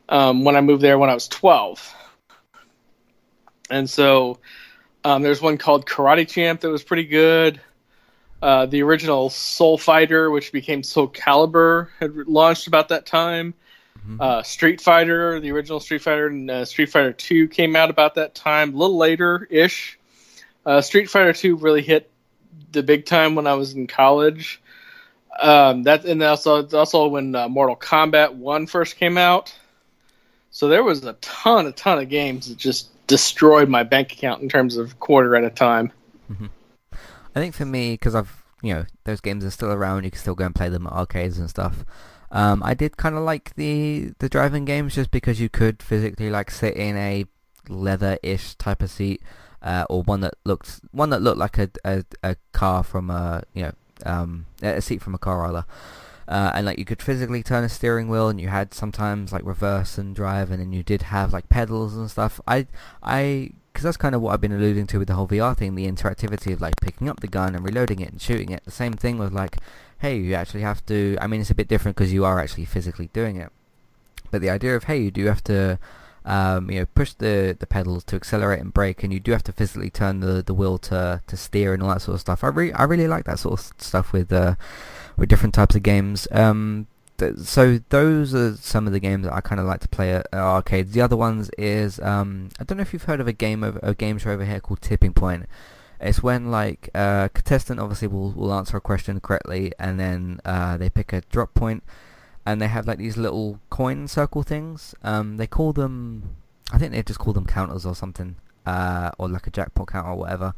um, 0.09 0.43
when 0.43 0.55
I 0.55 0.61
moved 0.61 0.81
there 0.81 0.97
when 0.97 1.09
I 1.09 1.13
was 1.13 1.27
12. 1.27 1.95
And 3.69 3.89
so 3.89 4.39
um, 5.03 5.21
there's 5.21 5.41
one 5.41 5.57
called 5.57 5.85
Karate 5.85 6.27
Champ 6.27 6.61
that 6.61 6.69
was 6.69 6.83
pretty 6.83 7.05
good. 7.05 7.59
Uh, 8.41 8.67
the 8.67 8.83
original 8.83 9.29
Soul 9.29 9.77
Fighter, 9.77 10.29
which 10.29 10.51
became 10.51 10.83
Soul 10.83 11.09
Calibur, 11.09 11.89
had 11.99 12.15
launched 12.27 12.67
about 12.67 12.89
that 12.89 13.05
time. 13.05 13.53
Mm-hmm. 13.99 14.21
Uh, 14.21 14.43
Street 14.43 14.79
Fighter, 14.79 15.39
the 15.39 15.51
original 15.51 15.79
Street 15.79 16.01
Fighter, 16.01 16.27
and 16.27 16.49
uh, 16.49 16.65
Street 16.65 16.89
Fighter 16.89 17.13
2 17.13 17.47
came 17.47 17.75
out 17.75 17.89
about 17.89 18.15
that 18.15 18.35
time, 18.35 18.73
a 18.73 18.77
little 18.77 18.97
later 18.97 19.47
ish. 19.49 19.96
Uh, 20.67 20.81
Street 20.81 21.09
Fighter 21.09 21.31
2 21.31 21.55
really 21.55 21.81
hit 21.81 22.11
the 22.73 22.83
big 22.83 23.05
time 23.05 23.35
when 23.35 23.47
I 23.47 23.53
was 23.53 23.73
in 23.73 23.87
college. 23.87 24.61
Um, 25.39 25.83
that 25.83 26.03
and 26.03 26.21
also 26.21 26.67
also 26.67 27.07
when 27.07 27.33
uh, 27.33 27.47
Mortal 27.47 27.77
Kombat 27.77 28.33
1 28.33 28.67
first 28.67 28.97
came 28.97 29.17
out. 29.17 29.55
So 30.51 30.67
there 30.67 30.83
was 30.83 31.05
a 31.05 31.13
ton, 31.13 31.67
a 31.67 31.71
ton 31.71 31.99
of 31.99 32.09
games 32.09 32.49
that 32.49 32.57
just 32.57 32.89
destroyed 33.07 33.69
my 33.69 33.83
bank 33.83 34.11
account 34.11 34.41
in 34.41 34.49
terms 34.49 34.75
of 34.75 34.99
quarter 34.99 35.37
at 35.37 35.45
a 35.45 35.49
time. 35.49 35.93
Mm-hmm. 36.29 36.47
I 36.91 37.39
think 37.39 37.55
for 37.55 37.65
me, 37.65 37.93
because 37.93 38.13
I've 38.13 38.43
you 38.61 38.73
know 38.73 38.85
those 39.05 39.21
games 39.21 39.45
are 39.45 39.51
still 39.51 39.71
around, 39.71 40.03
you 40.03 40.11
can 40.11 40.19
still 40.19 40.35
go 40.35 40.45
and 40.45 40.55
play 40.55 40.67
them 40.67 40.85
at 40.85 40.91
arcades 40.91 41.39
and 41.39 41.49
stuff. 41.49 41.85
Um, 42.29 42.61
I 42.61 42.73
did 42.73 42.97
kind 42.97 43.15
of 43.15 43.23
like 43.23 43.55
the 43.55 44.11
the 44.19 44.27
driving 44.27 44.65
games 44.65 44.95
just 44.95 45.11
because 45.11 45.39
you 45.39 45.47
could 45.47 45.81
physically 45.81 46.29
like 46.29 46.51
sit 46.51 46.75
in 46.75 46.97
a 46.97 47.23
leather-ish 47.69 48.55
type 48.55 48.81
of 48.81 48.89
seat, 48.89 49.21
uh, 49.61 49.85
or 49.89 50.03
one 50.03 50.21
that 50.21 50.35
looked 50.45 50.79
one 50.91 51.09
that 51.09 51.21
looked 51.21 51.37
like 51.37 51.57
a 51.57 51.69
a, 51.83 52.03
a 52.23 52.35
car 52.51 52.83
from 52.83 53.09
a 53.09 53.43
you 53.53 53.63
know 53.63 53.71
um, 54.05 54.45
a 54.61 54.81
seat 54.81 55.01
from 55.01 55.15
a 55.15 55.17
car 55.17 55.41
rather. 55.41 55.65
Uh, 56.27 56.51
and 56.55 56.65
like 56.65 56.77
you 56.77 56.83
could 56.83 57.01
physically 57.01 57.41
turn 57.41 57.63
a 57.63 57.69
steering 57.69 58.09
wheel, 58.09 58.27
and 58.27 58.41
you 58.41 58.49
had 58.49 58.73
sometimes 58.73 59.31
like 59.31 59.45
reverse 59.45 59.97
and 59.97 60.15
drive, 60.15 60.51
and 60.51 60.59
then 60.59 60.73
you 60.73 60.83
did 60.83 61.03
have 61.03 61.31
like 61.31 61.47
pedals 61.47 61.95
and 61.95 62.11
stuff. 62.11 62.41
I, 62.45 62.67
I, 63.01 63.51
because 63.71 63.83
that's 63.83 63.97
kind 63.97 64.13
of 64.13 64.21
what 64.21 64.33
I've 64.33 64.41
been 64.41 64.51
alluding 64.51 64.87
to 64.87 64.99
with 64.99 65.07
the 65.07 65.13
whole 65.13 65.27
VR 65.27 65.55
thing, 65.55 65.75
the 65.75 65.89
interactivity 65.89 66.51
of 66.51 66.59
like 66.59 66.73
picking 66.81 67.07
up 67.07 67.21
the 67.21 67.27
gun 67.27 67.55
and 67.55 67.63
reloading 67.63 68.01
it 68.01 68.11
and 68.11 68.21
shooting 68.21 68.51
it. 68.51 68.65
The 68.65 68.71
same 68.71 68.93
thing 68.93 69.17
with 69.17 69.31
like, 69.31 69.57
hey, 69.99 70.17
you 70.17 70.33
actually 70.33 70.61
have 70.61 70.85
to. 70.87 71.17
I 71.21 71.27
mean, 71.27 71.39
it's 71.39 71.49
a 71.49 71.55
bit 71.55 71.69
different 71.69 71.95
because 71.95 72.11
you 72.11 72.25
are 72.25 72.39
actually 72.41 72.65
physically 72.65 73.09
doing 73.13 73.37
it, 73.37 73.49
but 74.29 74.41
the 74.41 74.49
idea 74.49 74.75
of 74.75 74.85
hey, 74.85 74.97
you 74.97 75.11
do 75.11 75.25
have 75.27 75.43
to. 75.45 75.79
Um, 76.27 76.69
you 76.69 76.81
know, 76.81 76.85
push 76.93 77.13
the, 77.13 77.55
the 77.57 77.65
pedals 77.65 78.03
to 78.03 78.17
accelerate 78.17 78.59
and 78.59 78.73
brake, 78.73 79.01
and 79.01 79.13
you 79.13 79.19
do 79.21 79.31
have 79.31 79.43
to 79.43 79.53
physically 79.53 79.89
turn 79.89 80.19
the, 80.19 80.43
the 80.43 80.53
wheel 80.53 80.77
to, 80.79 81.21
to 81.25 81.37
steer 81.37 81.73
and 81.73 81.81
all 81.81 81.87
that 81.89 82.01
sort 82.01 82.15
of 82.15 82.21
stuff. 82.21 82.43
I 82.43 82.47
really 82.47 82.73
I 82.73 82.83
really 82.83 83.07
like 83.07 83.23
that 83.25 83.39
sort 83.39 83.59
of 83.59 83.73
stuff 83.77 84.11
with 84.11 84.31
uh, 84.33 84.55
with 85.15 85.29
different 85.29 85.55
types 85.55 85.75
of 85.75 85.83
games. 85.83 86.27
Um, 86.31 86.87
th- 87.17 87.37
so 87.37 87.79
those 87.89 88.35
are 88.35 88.57
some 88.57 88.87
of 88.87 88.93
the 88.93 88.99
games 88.99 89.25
that 89.25 89.33
I 89.33 89.39
kind 89.39 89.61
of 89.61 89.67
like 89.67 89.79
to 89.81 89.87
play 89.87 90.13
at, 90.13 90.27
at, 90.33 90.39
arcades. 90.39 90.91
The 90.91 91.01
other 91.01 91.15
ones 91.15 91.49
is 91.57 91.97
um, 92.01 92.49
I 92.59 92.65
don't 92.65 92.77
know 92.77 92.81
if 92.81 92.91
you've 92.91 93.03
heard 93.03 93.21
of 93.21 93.27
a 93.29 93.33
game 93.33 93.63
of 93.63 93.79
a 93.81 93.95
game 93.95 94.17
show 94.17 94.31
over 94.31 94.43
here 94.43 94.59
called 94.59 94.81
Tipping 94.81 95.13
Point. 95.13 95.45
It's 96.01 96.21
when 96.21 96.51
like 96.51 96.89
a 96.93 96.99
uh, 96.99 97.27
contestant 97.29 97.79
obviously 97.79 98.09
will 98.09 98.31
will 98.31 98.53
answer 98.53 98.75
a 98.75 98.81
question 98.81 99.19
correctly, 99.21 99.71
and 99.79 99.97
then 99.97 100.39
uh, 100.43 100.75
they 100.77 100.89
pick 100.89 101.13
a 101.13 101.21
drop 101.21 101.53
point, 101.53 101.83
and 102.47 102.61
they 102.61 102.67
have 102.67 102.87
like 102.87 102.97
these 102.97 103.17
little 103.17 103.59
coin 103.69 104.07
circle 104.07 104.43
things. 104.43 104.95
Um, 105.03 105.37
they 105.37 105.47
call 105.47 105.73
them, 105.73 106.35
I 106.71 106.77
think 106.77 106.91
they 106.91 107.03
just 107.03 107.19
call 107.19 107.33
them 107.33 107.45
counters 107.45 107.85
or 107.85 107.95
something, 107.95 108.37
uh, 108.65 109.11
or 109.17 109.29
like 109.29 109.47
a 109.47 109.51
jackpot 109.51 109.87
counter 109.87 110.09
or 110.09 110.15
whatever 110.15 110.53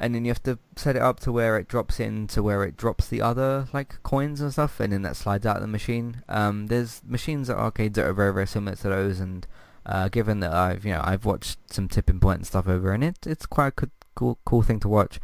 and 0.00 0.14
then 0.14 0.24
you 0.24 0.30
have 0.30 0.42
to 0.42 0.58
set 0.76 0.96
it 0.96 1.02
up 1.02 1.20
to 1.20 1.30
where 1.30 1.58
it 1.58 1.68
drops 1.68 2.00
in 2.00 2.26
to 2.26 2.42
where 2.42 2.64
it 2.64 2.76
drops 2.76 3.06
the 3.08 3.20
other 3.20 3.68
like 3.74 4.02
coins 4.02 4.40
and 4.40 4.50
stuff, 4.50 4.80
and 4.80 4.92
then 4.94 5.02
that 5.02 5.14
slides 5.14 5.44
out 5.44 5.56
of 5.56 5.62
the 5.62 5.68
machine. 5.68 6.22
Um, 6.28 6.68
there's 6.68 7.02
machines 7.06 7.50
at 7.50 7.58
arcades 7.58 7.96
that 7.96 8.06
are 8.06 8.14
very 8.14 8.32
very 8.32 8.46
similar 8.46 8.76
to 8.76 8.88
those, 8.88 9.20
and 9.20 9.46
uh, 9.84 10.08
given 10.08 10.40
that 10.40 10.54
I've 10.54 10.86
you 10.86 10.94
know 10.94 11.02
I've 11.04 11.26
watched 11.26 11.58
some 11.70 11.86
tipping 11.86 12.18
point 12.18 12.38
and 12.38 12.46
stuff 12.46 12.66
over, 12.66 12.92
and 12.92 13.04
it 13.04 13.26
it's 13.26 13.44
quite 13.44 13.68
a 13.68 13.72
cool 13.72 13.90
cool, 14.14 14.38
cool 14.46 14.62
thing 14.62 14.80
to 14.80 14.88
watch. 14.88 15.20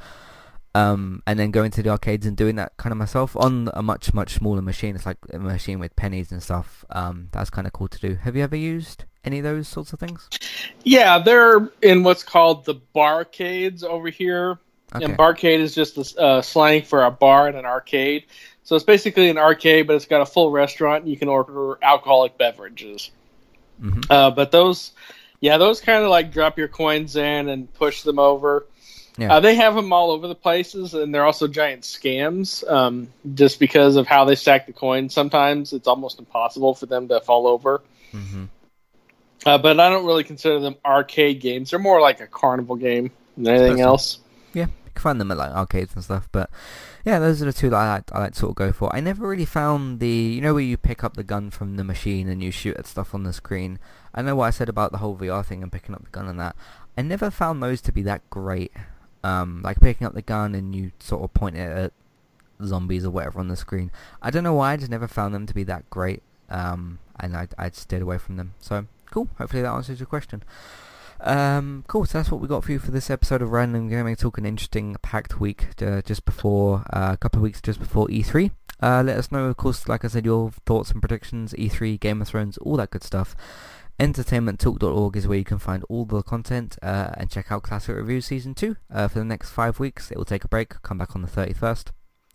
Um, 0.76 1.22
and 1.26 1.38
then 1.38 1.52
going 1.52 1.70
to 1.70 1.82
the 1.82 1.88
arcades 1.88 2.26
and 2.26 2.36
doing 2.36 2.56
that 2.56 2.76
kind 2.76 2.92
of 2.92 2.98
myself 2.98 3.34
on 3.34 3.70
a 3.72 3.82
much 3.82 4.12
much 4.12 4.34
smaller 4.34 4.60
machine. 4.60 4.94
It's 4.94 5.06
like 5.06 5.16
a 5.32 5.38
machine 5.38 5.78
with 5.78 5.96
pennies 5.96 6.30
and 6.32 6.42
stuff. 6.42 6.84
Um, 6.90 7.28
that's 7.32 7.48
kind 7.48 7.66
of 7.66 7.72
cool 7.72 7.88
to 7.88 7.98
do. 7.98 8.16
Have 8.16 8.36
you 8.36 8.42
ever 8.42 8.56
used 8.56 9.04
any 9.24 9.38
of 9.38 9.44
those 9.44 9.68
sorts 9.68 9.94
of 9.94 10.00
things? 10.00 10.28
Yeah, 10.84 11.18
they're 11.18 11.70
in 11.80 12.02
what's 12.02 12.22
called 12.22 12.66
the 12.66 12.74
barcades 12.94 13.84
over 13.84 14.10
here. 14.10 14.58
Okay. 14.94 15.04
And 15.04 15.16
barcade 15.16 15.60
is 15.60 15.74
just 15.74 15.94
the 15.94 16.20
uh, 16.20 16.42
slang 16.42 16.82
for 16.82 17.04
a 17.04 17.10
bar 17.10 17.48
and 17.48 17.56
an 17.56 17.64
arcade. 17.64 18.24
So 18.62 18.76
it's 18.76 18.84
basically 18.84 19.30
an 19.30 19.38
arcade, 19.38 19.86
but 19.86 19.96
it's 19.96 20.04
got 20.04 20.20
a 20.20 20.26
full 20.26 20.50
restaurant. 20.50 21.04
And 21.04 21.10
you 21.10 21.16
can 21.16 21.28
order 21.28 21.78
alcoholic 21.82 22.36
beverages. 22.36 23.10
Mm-hmm. 23.80 24.00
Uh, 24.10 24.30
but 24.30 24.50
those, 24.50 24.92
yeah, 25.40 25.56
those 25.56 25.80
kind 25.80 26.04
of 26.04 26.10
like 26.10 26.32
drop 26.32 26.58
your 26.58 26.68
coins 26.68 27.16
in 27.16 27.48
and 27.48 27.72
push 27.72 28.02
them 28.02 28.18
over. 28.18 28.66
Yeah. 29.18 29.34
Uh, 29.34 29.40
they 29.40 29.54
have 29.54 29.74
them 29.74 29.92
all 29.92 30.10
over 30.10 30.28
the 30.28 30.34
places, 30.34 30.92
and 30.94 31.14
they're 31.14 31.24
also 31.24 31.48
giant 31.48 31.82
scams. 31.82 32.68
Um, 32.70 33.08
just 33.34 33.58
because 33.58 33.96
of 33.96 34.06
how 34.06 34.24
they 34.24 34.34
stack 34.34 34.66
the 34.66 34.72
coins, 34.72 35.14
sometimes 35.14 35.72
it's 35.72 35.88
almost 35.88 36.18
impossible 36.18 36.74
for 36.74 36.86
them 36.86 37.08
to 37.08 37.20
fall 37.20 37.46
over. 37.46 37.82
Mm-hmm. 38.12 38.44
Uh, 39.46 39.58
but 39.58 39.80
I 39.80 39.88
don't 39.88 40.04
really 40.04 40.24
consider 40.24 40.60
them 40.60 40.76
arcade 40.84 41.40
games. 41.40 41.70
They're 41.70 41.78
more 41.78 42.00
like 42.00 42.20
a 42.20 42.26
carnival 42.26 42.76
game 42.76 43.10
than 43.36 43.54
anything 43.54 43.80
else 43.80 44.18
yeah, 44.56 44.66
you 44.86 44.90
can 44.94 45.02
find 45.02 45.20
them 45.20 45.30
at 45.30 45.36
like 45.36 45.52
arcades 45.52 45.94
and 45.94 46.02
stuff. 46.02 46.28
But 46.32 46.50
yeah, 47.04 47.18
those 47.18 47.42
are 47.42 47.44
the 47.44 47.52
two 47.52 47.70
that 47.70 47.76
I 47.76 47.94
like, 47.94 48.12
I 48.12 48.20
like 48.20 48.32
to 48.32 48.38
sort 48.38 48.50
of 48.50 48.56
go 48.56 48.72
for. 48.72 48.94
I 48.94 49.00
never 49.00 49.28
really 49.28 49.44
found 49.44 50.00
the 50.00 50.08
you 50.08 50.40
know 50.40 50.54
where 50.54 50.62
you 50.62 50.78
pick 50.78 51.04
up 51.04 51.14
the 51.14 51.22
gun 51.22 51.50
from 51.50 51.76
the 51.76 51.84
machine 51.84 52.28
and 52.28 52.42
you 52.42 52.50
shoot 52.50 52.76
at 52.78 52.86
stuff 52.86 53.14
on 53.14 53.24
the 53.24 53.32
screen. 53.32 53.78
I 54.14 54.22
know 54.22 54.36
what 54.36 54.46
I 54.46 54.50
said 54.50 54.70
about 54.70 54.92
the 54.92 54.98
whole 54.98 55.16
VR 55.16 55.44
thing 55.44 55.62
and 55.62 55.70
picking 55.70 55.94
up 55.94 56.04
the 56.04 56.10
gun 56.10 56.26
and 56.26 56.40
that. 56.40 56.56
I 56.96 57.02
never 57.02 57.30
found 57.30 57.62
those 57.62 57.82
to 57.82 57.92
be 57.92 58.02
that 58.02 58.28
great. 58.30 58.72
Um, 59.24 59.62
like 59.62 59.80
picking 59.80 60.06
up 60.06 60.14
the 60.14 60.22
gun 60.22 60.54
and 60.54 60.74
you 60.74 60.92
sort 61.00 61.22
of 61.22 61.34
point 61.34 61.56
it 61.56 61.60
at 61.60 61.92
zombies 62.64 63.04
or 63.04 63.10
whatever 63.10 63.40
on 63.40 63.48
the 63.48 63.56
screen. 63.56 63.90
I 64.22 64.30
don't 64.30 64.44
know 64.44 64.54
why. 64.54 64.72
I 64.72 64.76
just 64.76 64.90
never 64.90 65.08
found 65.08 65.34
them 65.34 65.46
to 65.46 65.54
be 65.54 65.64
that 65.64 65.88
great. 65.90 66.22
Um, 66.48 67.00
and 67.18 67.36
I 67.36 67.48
I 67.58 67.70
stayed 67.70 68.02
away 68.02 68.18
from 68.18 68.36
them. 68.36 68.54
So 68.60 68.86
cool. 69.10 69.28
Hopefully 69.38 69.62
that 69.62 69.72
answers 69.72 69.98
your 69.98 70.06
question. 70.06 70.42
Um, 71.20 71.84
cool, 71.86 72.04
so 72.04 72.18
that's 72.18 72.30
what 72.30 72.40
we 72.40 72.48
got 72.48 72.64
for 72.64 72.72
you 72.72 72.78
for 72.78 72.90
this 72.90 73.10
episode 73.10 73.40
of 73.40 73.50
Random 73.50 73.88
Gaming 73.88 74.16
Talk, 74.16 74.36
an 74.38 74.44
interesting 74.44 74.96
packed 75.02 75.40
week 75.40 75.68
uh, 75.82 76.02
just 76.02 76.24
before, 76.24 76.84
uh, 76.92 77.12
a 77.14 77.16
couple 77.16 77.38
of 77.38 77.42
weeks 77.42 77.60
just 77.60 77.78
before 77.78 78.06
E3. 78.08 78.50
Uh, 78.82 79.02
let 79.02 79.16
us 79.16 79.32
know, 79.32 79.46
of 79.46 79.56
course, 79.56 79.88
like 79.88 80.04
I 80.04 80.08
said, 80.08 80.26
your 80.26 80.50
thoughts 80.66 80.90
and 80.90 81.00
predictions, 81.00 81.54
E3, 81.54 81.98
Game 81.98 82.20
of 82.20 82.28
Thrones, 82.28 82.58
all 82.58 82.76
that 82.76 82.90
good 82.90 83.02
stuff. 83.02 83.34
Entertainmenttalk.org 83.98 85.16
is 85.16 85.26
where 85.26 85.38
you 85.38 85.44
can 85.44 85.58
find 85.58 85.82
all 85.88 86.04
the 86.04 86.22
content 86.22 86.76
uh, 86.82 87.10
and 87.16 87.30
check 87.30 87.50
out 87.50 87.62
Classic 87.62 87.96
Review 87.96 88.20
Season 88.20 88.54
2 88.54 88.76
uh, 88.92 89.08
for 89.08 89.18
the 89.18 89.24
next 89.24 89.50
five 89.50 89.78
weeks. 89.78 90.10
It 90.10 90.18
will 90.18 90.26
take 90.26 90.44
a 90.44 90.48
break, 90.48 90.82
come 90.82 90.98
back 90.98 91.16
on 91.16 91.22
the 91.22 91.28
31st. 91.28 91.92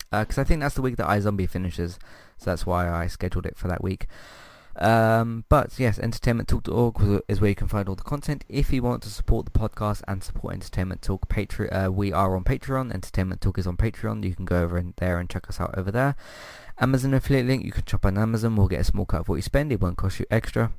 Because 0.10 0.38
uh, 0.38 0.42
I 0.42 0.44
think 0.44 0.62
that's 0.62 0.76
the 0.76 0.82
week 0.82 0.98
that 0.98 1.08
iZombie 1.08 1.50
finishes, 1.50 2.00
so 2.38 2.50
that's 2.50 2.66
why 2.66 2.90
I 2.90 3.08
scheduled 3.08 3.46
it 3.46 3.58
for 3.58 3.68
that 3.68 3.84
week. 3.84 4.08
Um, 4.76 5.46
but 5.50 5.78
yes, 5.78 6.00
entertainmenttalk.org 6.00 7.24
is 7.28 7.40
where 7.40 7.50
you 7.50 7.56
can 7.56 7.68
find 7.68 7.88
all 7.88 7.96
the 7.96 8.04
content. 8.04 8.44
If 8.50 8.74
you 8.74 8.82
want 8.82 9.04
to 9.04 9.10
support 9.10 9.46
the 9.46 9.52
podcast 9.52 10.02
and 10.08 10.24
support 10.24 10.56
Entertainment 10.56 11.02
Talk, 11.02 11.30
Patre- 11.30 11.74
uh, 11.74 11.90
we 11.90 12.12
are 12.12 12.36
on 12.36 12.44
Patreon. 12.44 12.92
Entertainment 12.92 13.40
Talk 13.40 13.58
is 13.58 13.68
on 13.68 13.78
Patreon. 13.78 14.24
You 14.24 14.36
can 14.36 14.46
go 14.46 14.64
over 14.64 14.84
there 14.98 15.20
and 15.20 15.30
check 15.30 15.48
us 15.48 15.60
out 15.60 15.78
over 15.78 15.92
there. 15.92 16.16
Amazon 16.80 17.14
affiliate 17.14 17.46
link, 17.46 17.64
you 17.64 17.72
can 17.72 17.86
shop 17.86 18.06
on 18.06 18.18
Amazon. 18.18 18.56
We'll 18.56 18.68
get 18.68 18.82
a 18.82 18.86
small 18.86 19.06
cut 19.06 19.22
of 19.22 19.30
what 19.30 19.36
you 19.36 19.42
spend. 19.44 19.72
It 19.72 19.80
won't 19.80 19.98
cost 19.98 20.20
you 20.20 20.26
extra. 20.32 20.72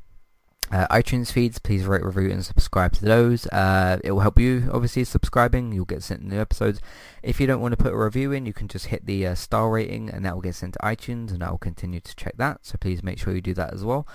Uh, 0.70 0.86
iTunes 0.89 1.30
feeds, 1.30 1.59
please 1.59 1.84
rate, 1.84 2.02
review, 2.02 2.30
and 2.30 2.44
subscribe 2.44 2.93
to 2.94 3.05
those. 3.05 3.47
Uh, 3.48 3.98
it 4.02 4.12
will 4.12 4.20
help 4.20 4.39
you, 4.39 4.70
obviously, 4.72 5.05
subscribing. 5.05 5.70
You'll 5.72 5.84
get 5.84 6.02
sent 6.02 6.22
new 6.22 6.40
episodes. 6.40 6.80
If 7.22 7.40
you 7.40 7.47
don't 7.47 7.60
want 7.60 7.72
to 7.72 7.82
put 7.82 7.93
a 7.93 7.97
review 7.97 8.32
in, 8.32 8.47
you 8.47 8.55
can 8.55 8.68
just 8.68 8.86
hit 8.86 9.05
the 9.05 9.26
uh, 9.26 9.34
star 9.34 9.70
rating, 9.70 10.09
and 10.09 10.24
that 10.24 10.34
will 10.34 10.40
get 10.40 10.55
sent 10.55 10.72
to 10.74 10.78
iTunes, 10.78 11.30
and 11.30 11.43
I 11.43 11.51
will 11.51 11.59
continue 11.59 12.01
to 12.01 12.16
check 12.16 12.39
that. 12.39 12.60
So 12.62 12.78
please 12.80 13.02
make 13.02 13.18
sure 13.18 13.34
you 13.34 13.43
do 13.43 13.55
that 13.55 13.74
as 13.74 13.84
well. 13.84 14.06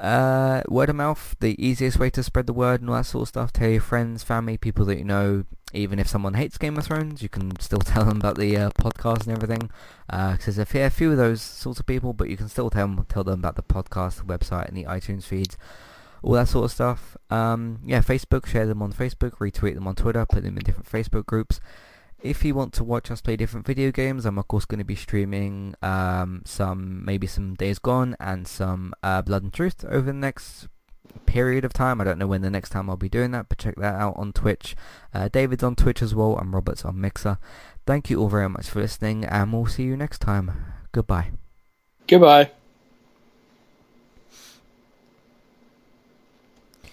Uh, 0.00 0.62
word 0.66 0.88
of 0.88 0.96
mouth, 0.96 1.36
the 1.40 1.62
easiest 1.62 1.98
way 1.98 2.08
to 2.08 2.22
spread 2.22 2.46
the 2.46 2.54
word 2.54 2.80
and 2.80 2.88
all 2.88 2.96
that 2.96 3.04
sort 3.04 3.22
of 3.22 3.28
stuff. 3.28 3.52
Tell 3.52 3.68
your 3.68 3.82
friends, 3.82 4.22
family, 4.22 4.56
people 4.56 4.84
that 4.86 4.98
you 4.98 5.04
know. 5.04 5.44
Even 5.72 6.00
if 6.00 6.08
someone 6.08 6.34
hates 6.34 6.58
Game 6.58 6.76
of 6.78 6.86
Thrones, 6.86 7.22
you 7.22 7.28
can 7.28 7.60
still 7.60 7.78
tell 7.80 8.04
them 8.04 8.16
about 8.16 8.38
the 8.38 8.56
uh, 8.56 8.70
podcast 8.70 9.26
and 9.26 9.36
everything. 9.36 9.70
Because 10.08 10.32
uh, 10.32 10.44
there's 10.46 10.58
a 10.58 10.64
fair 10.66 10.88
few 10.88 11.12
of 11.12 11.18
those 11.18 11.42
sorts 11.42 11.78
of 11.78 11.86
people, 11.86 12.12
but 12.14 12.30
you 12.30 12.36
can 12.36 12.48
still 12.48 12.70
tell 12.70 12.88
them, 12.88 13.04
tell 13.08 13.24
them 13.24 13.40
about 13.40 13.56
the 13.56 13.62
podcast, 13.62 14.16
the 14.16 14.24
website, 14.24 14.68
and 14.68 14.76
the 14.76 14.84
iTunes 14.84 15.24
feeds. 15.24 15.58
All 16.22 16.32
that 16.32 16.48
sort 16.48 16.64
of 16.64 16.72
stuff. 16.72 17.16
Um, 17.28 17.80
yeah, 17.84 18.00
Facebook, 18.00 18.46
share 18.46 18.66
them 18.66 18.82
on 18.82 18.92
Facebook, 18.92 19.36
retweet 19.36 19.74
them 19.74 19.86
on 19.86 19.94
Twitter, 19.94 20.24
put 20.26 20.42
them 20.42 20.56
in 20.56 20.64
different 20.64 20.90
Facebook 20.90 21.26
groups. 21.26 21.60
If 22.22 22.44
you 22.44 22.54
want 22.54 22.74
to 22.74 22.84
watch 22.84 23.10
us 23.10 23.20
play 23.20 23.36
different 23.36 23.66
video 23.66 23.90
games, 23.90 24.26
I'm 24.26 24.38
of 24.38 24.46
course 24.46 24.66
going 24.66 24.78
to 24.78 24.84
be 24.84 24.94
streaming 24.94 25.74
um, 25.82 26.42
some, 26.44 27.04
maybe 27.04 27.26
some 27.26 27.54
Days 27.54 27.78
Gone 27.78 28.14
and 28.20 28.46
some 28.46 28.92
uh, 29.02 29.22
Blood 29.22 29.42
and 29.42 29.52
Truth 29.52 29.84
over 29.86 30.02
the 30.02 30.12
next 30.12 30.68
period 31.26 31.64
of 31.64 31.72
time. 31.72 32.00
I 32.00 32.04
don't 32.04 32.18
know 32.18 32.26
when 32.26 32.42
the 32.42 32.50
next 32.50 32.70
time 32.70 32.90
I'll 32.90 32.96
be 32.96 33.08
doing 33.08 33.30
that, 33.30 33.48
but 33.48 33.58
check 33.58 33.76
that 33.76 33.94
out 33.94 34.14
on 34.16 34.32
Twitch. 34.32 34.76
Uh, 35.14 35.28
David's 35.28 35.62
on 35.62 35.76
Twitch 35.76 36.02
as 36.02 36.14
well, 36.14 36.36
and 36.36 36.52
Robert's 36.52 36.84
on 36.84 37.00
Mixer. 37.00 37.38
Thank 37.86 38.10
you 38.10 38.20
all 38.20 38.28
very 38.28 38.48
much 38.48 38.68
for 38.68 38.80
listening, 38.80 39.24
and 39.24 39.52
we'll 39.52 39.66
see 39.66 39.84
you 39.84 39.96
next 39.96 40.20
time. 40.20 40.52
Goodbye. 40.92 41.30
Goodbye. 42.06 42.50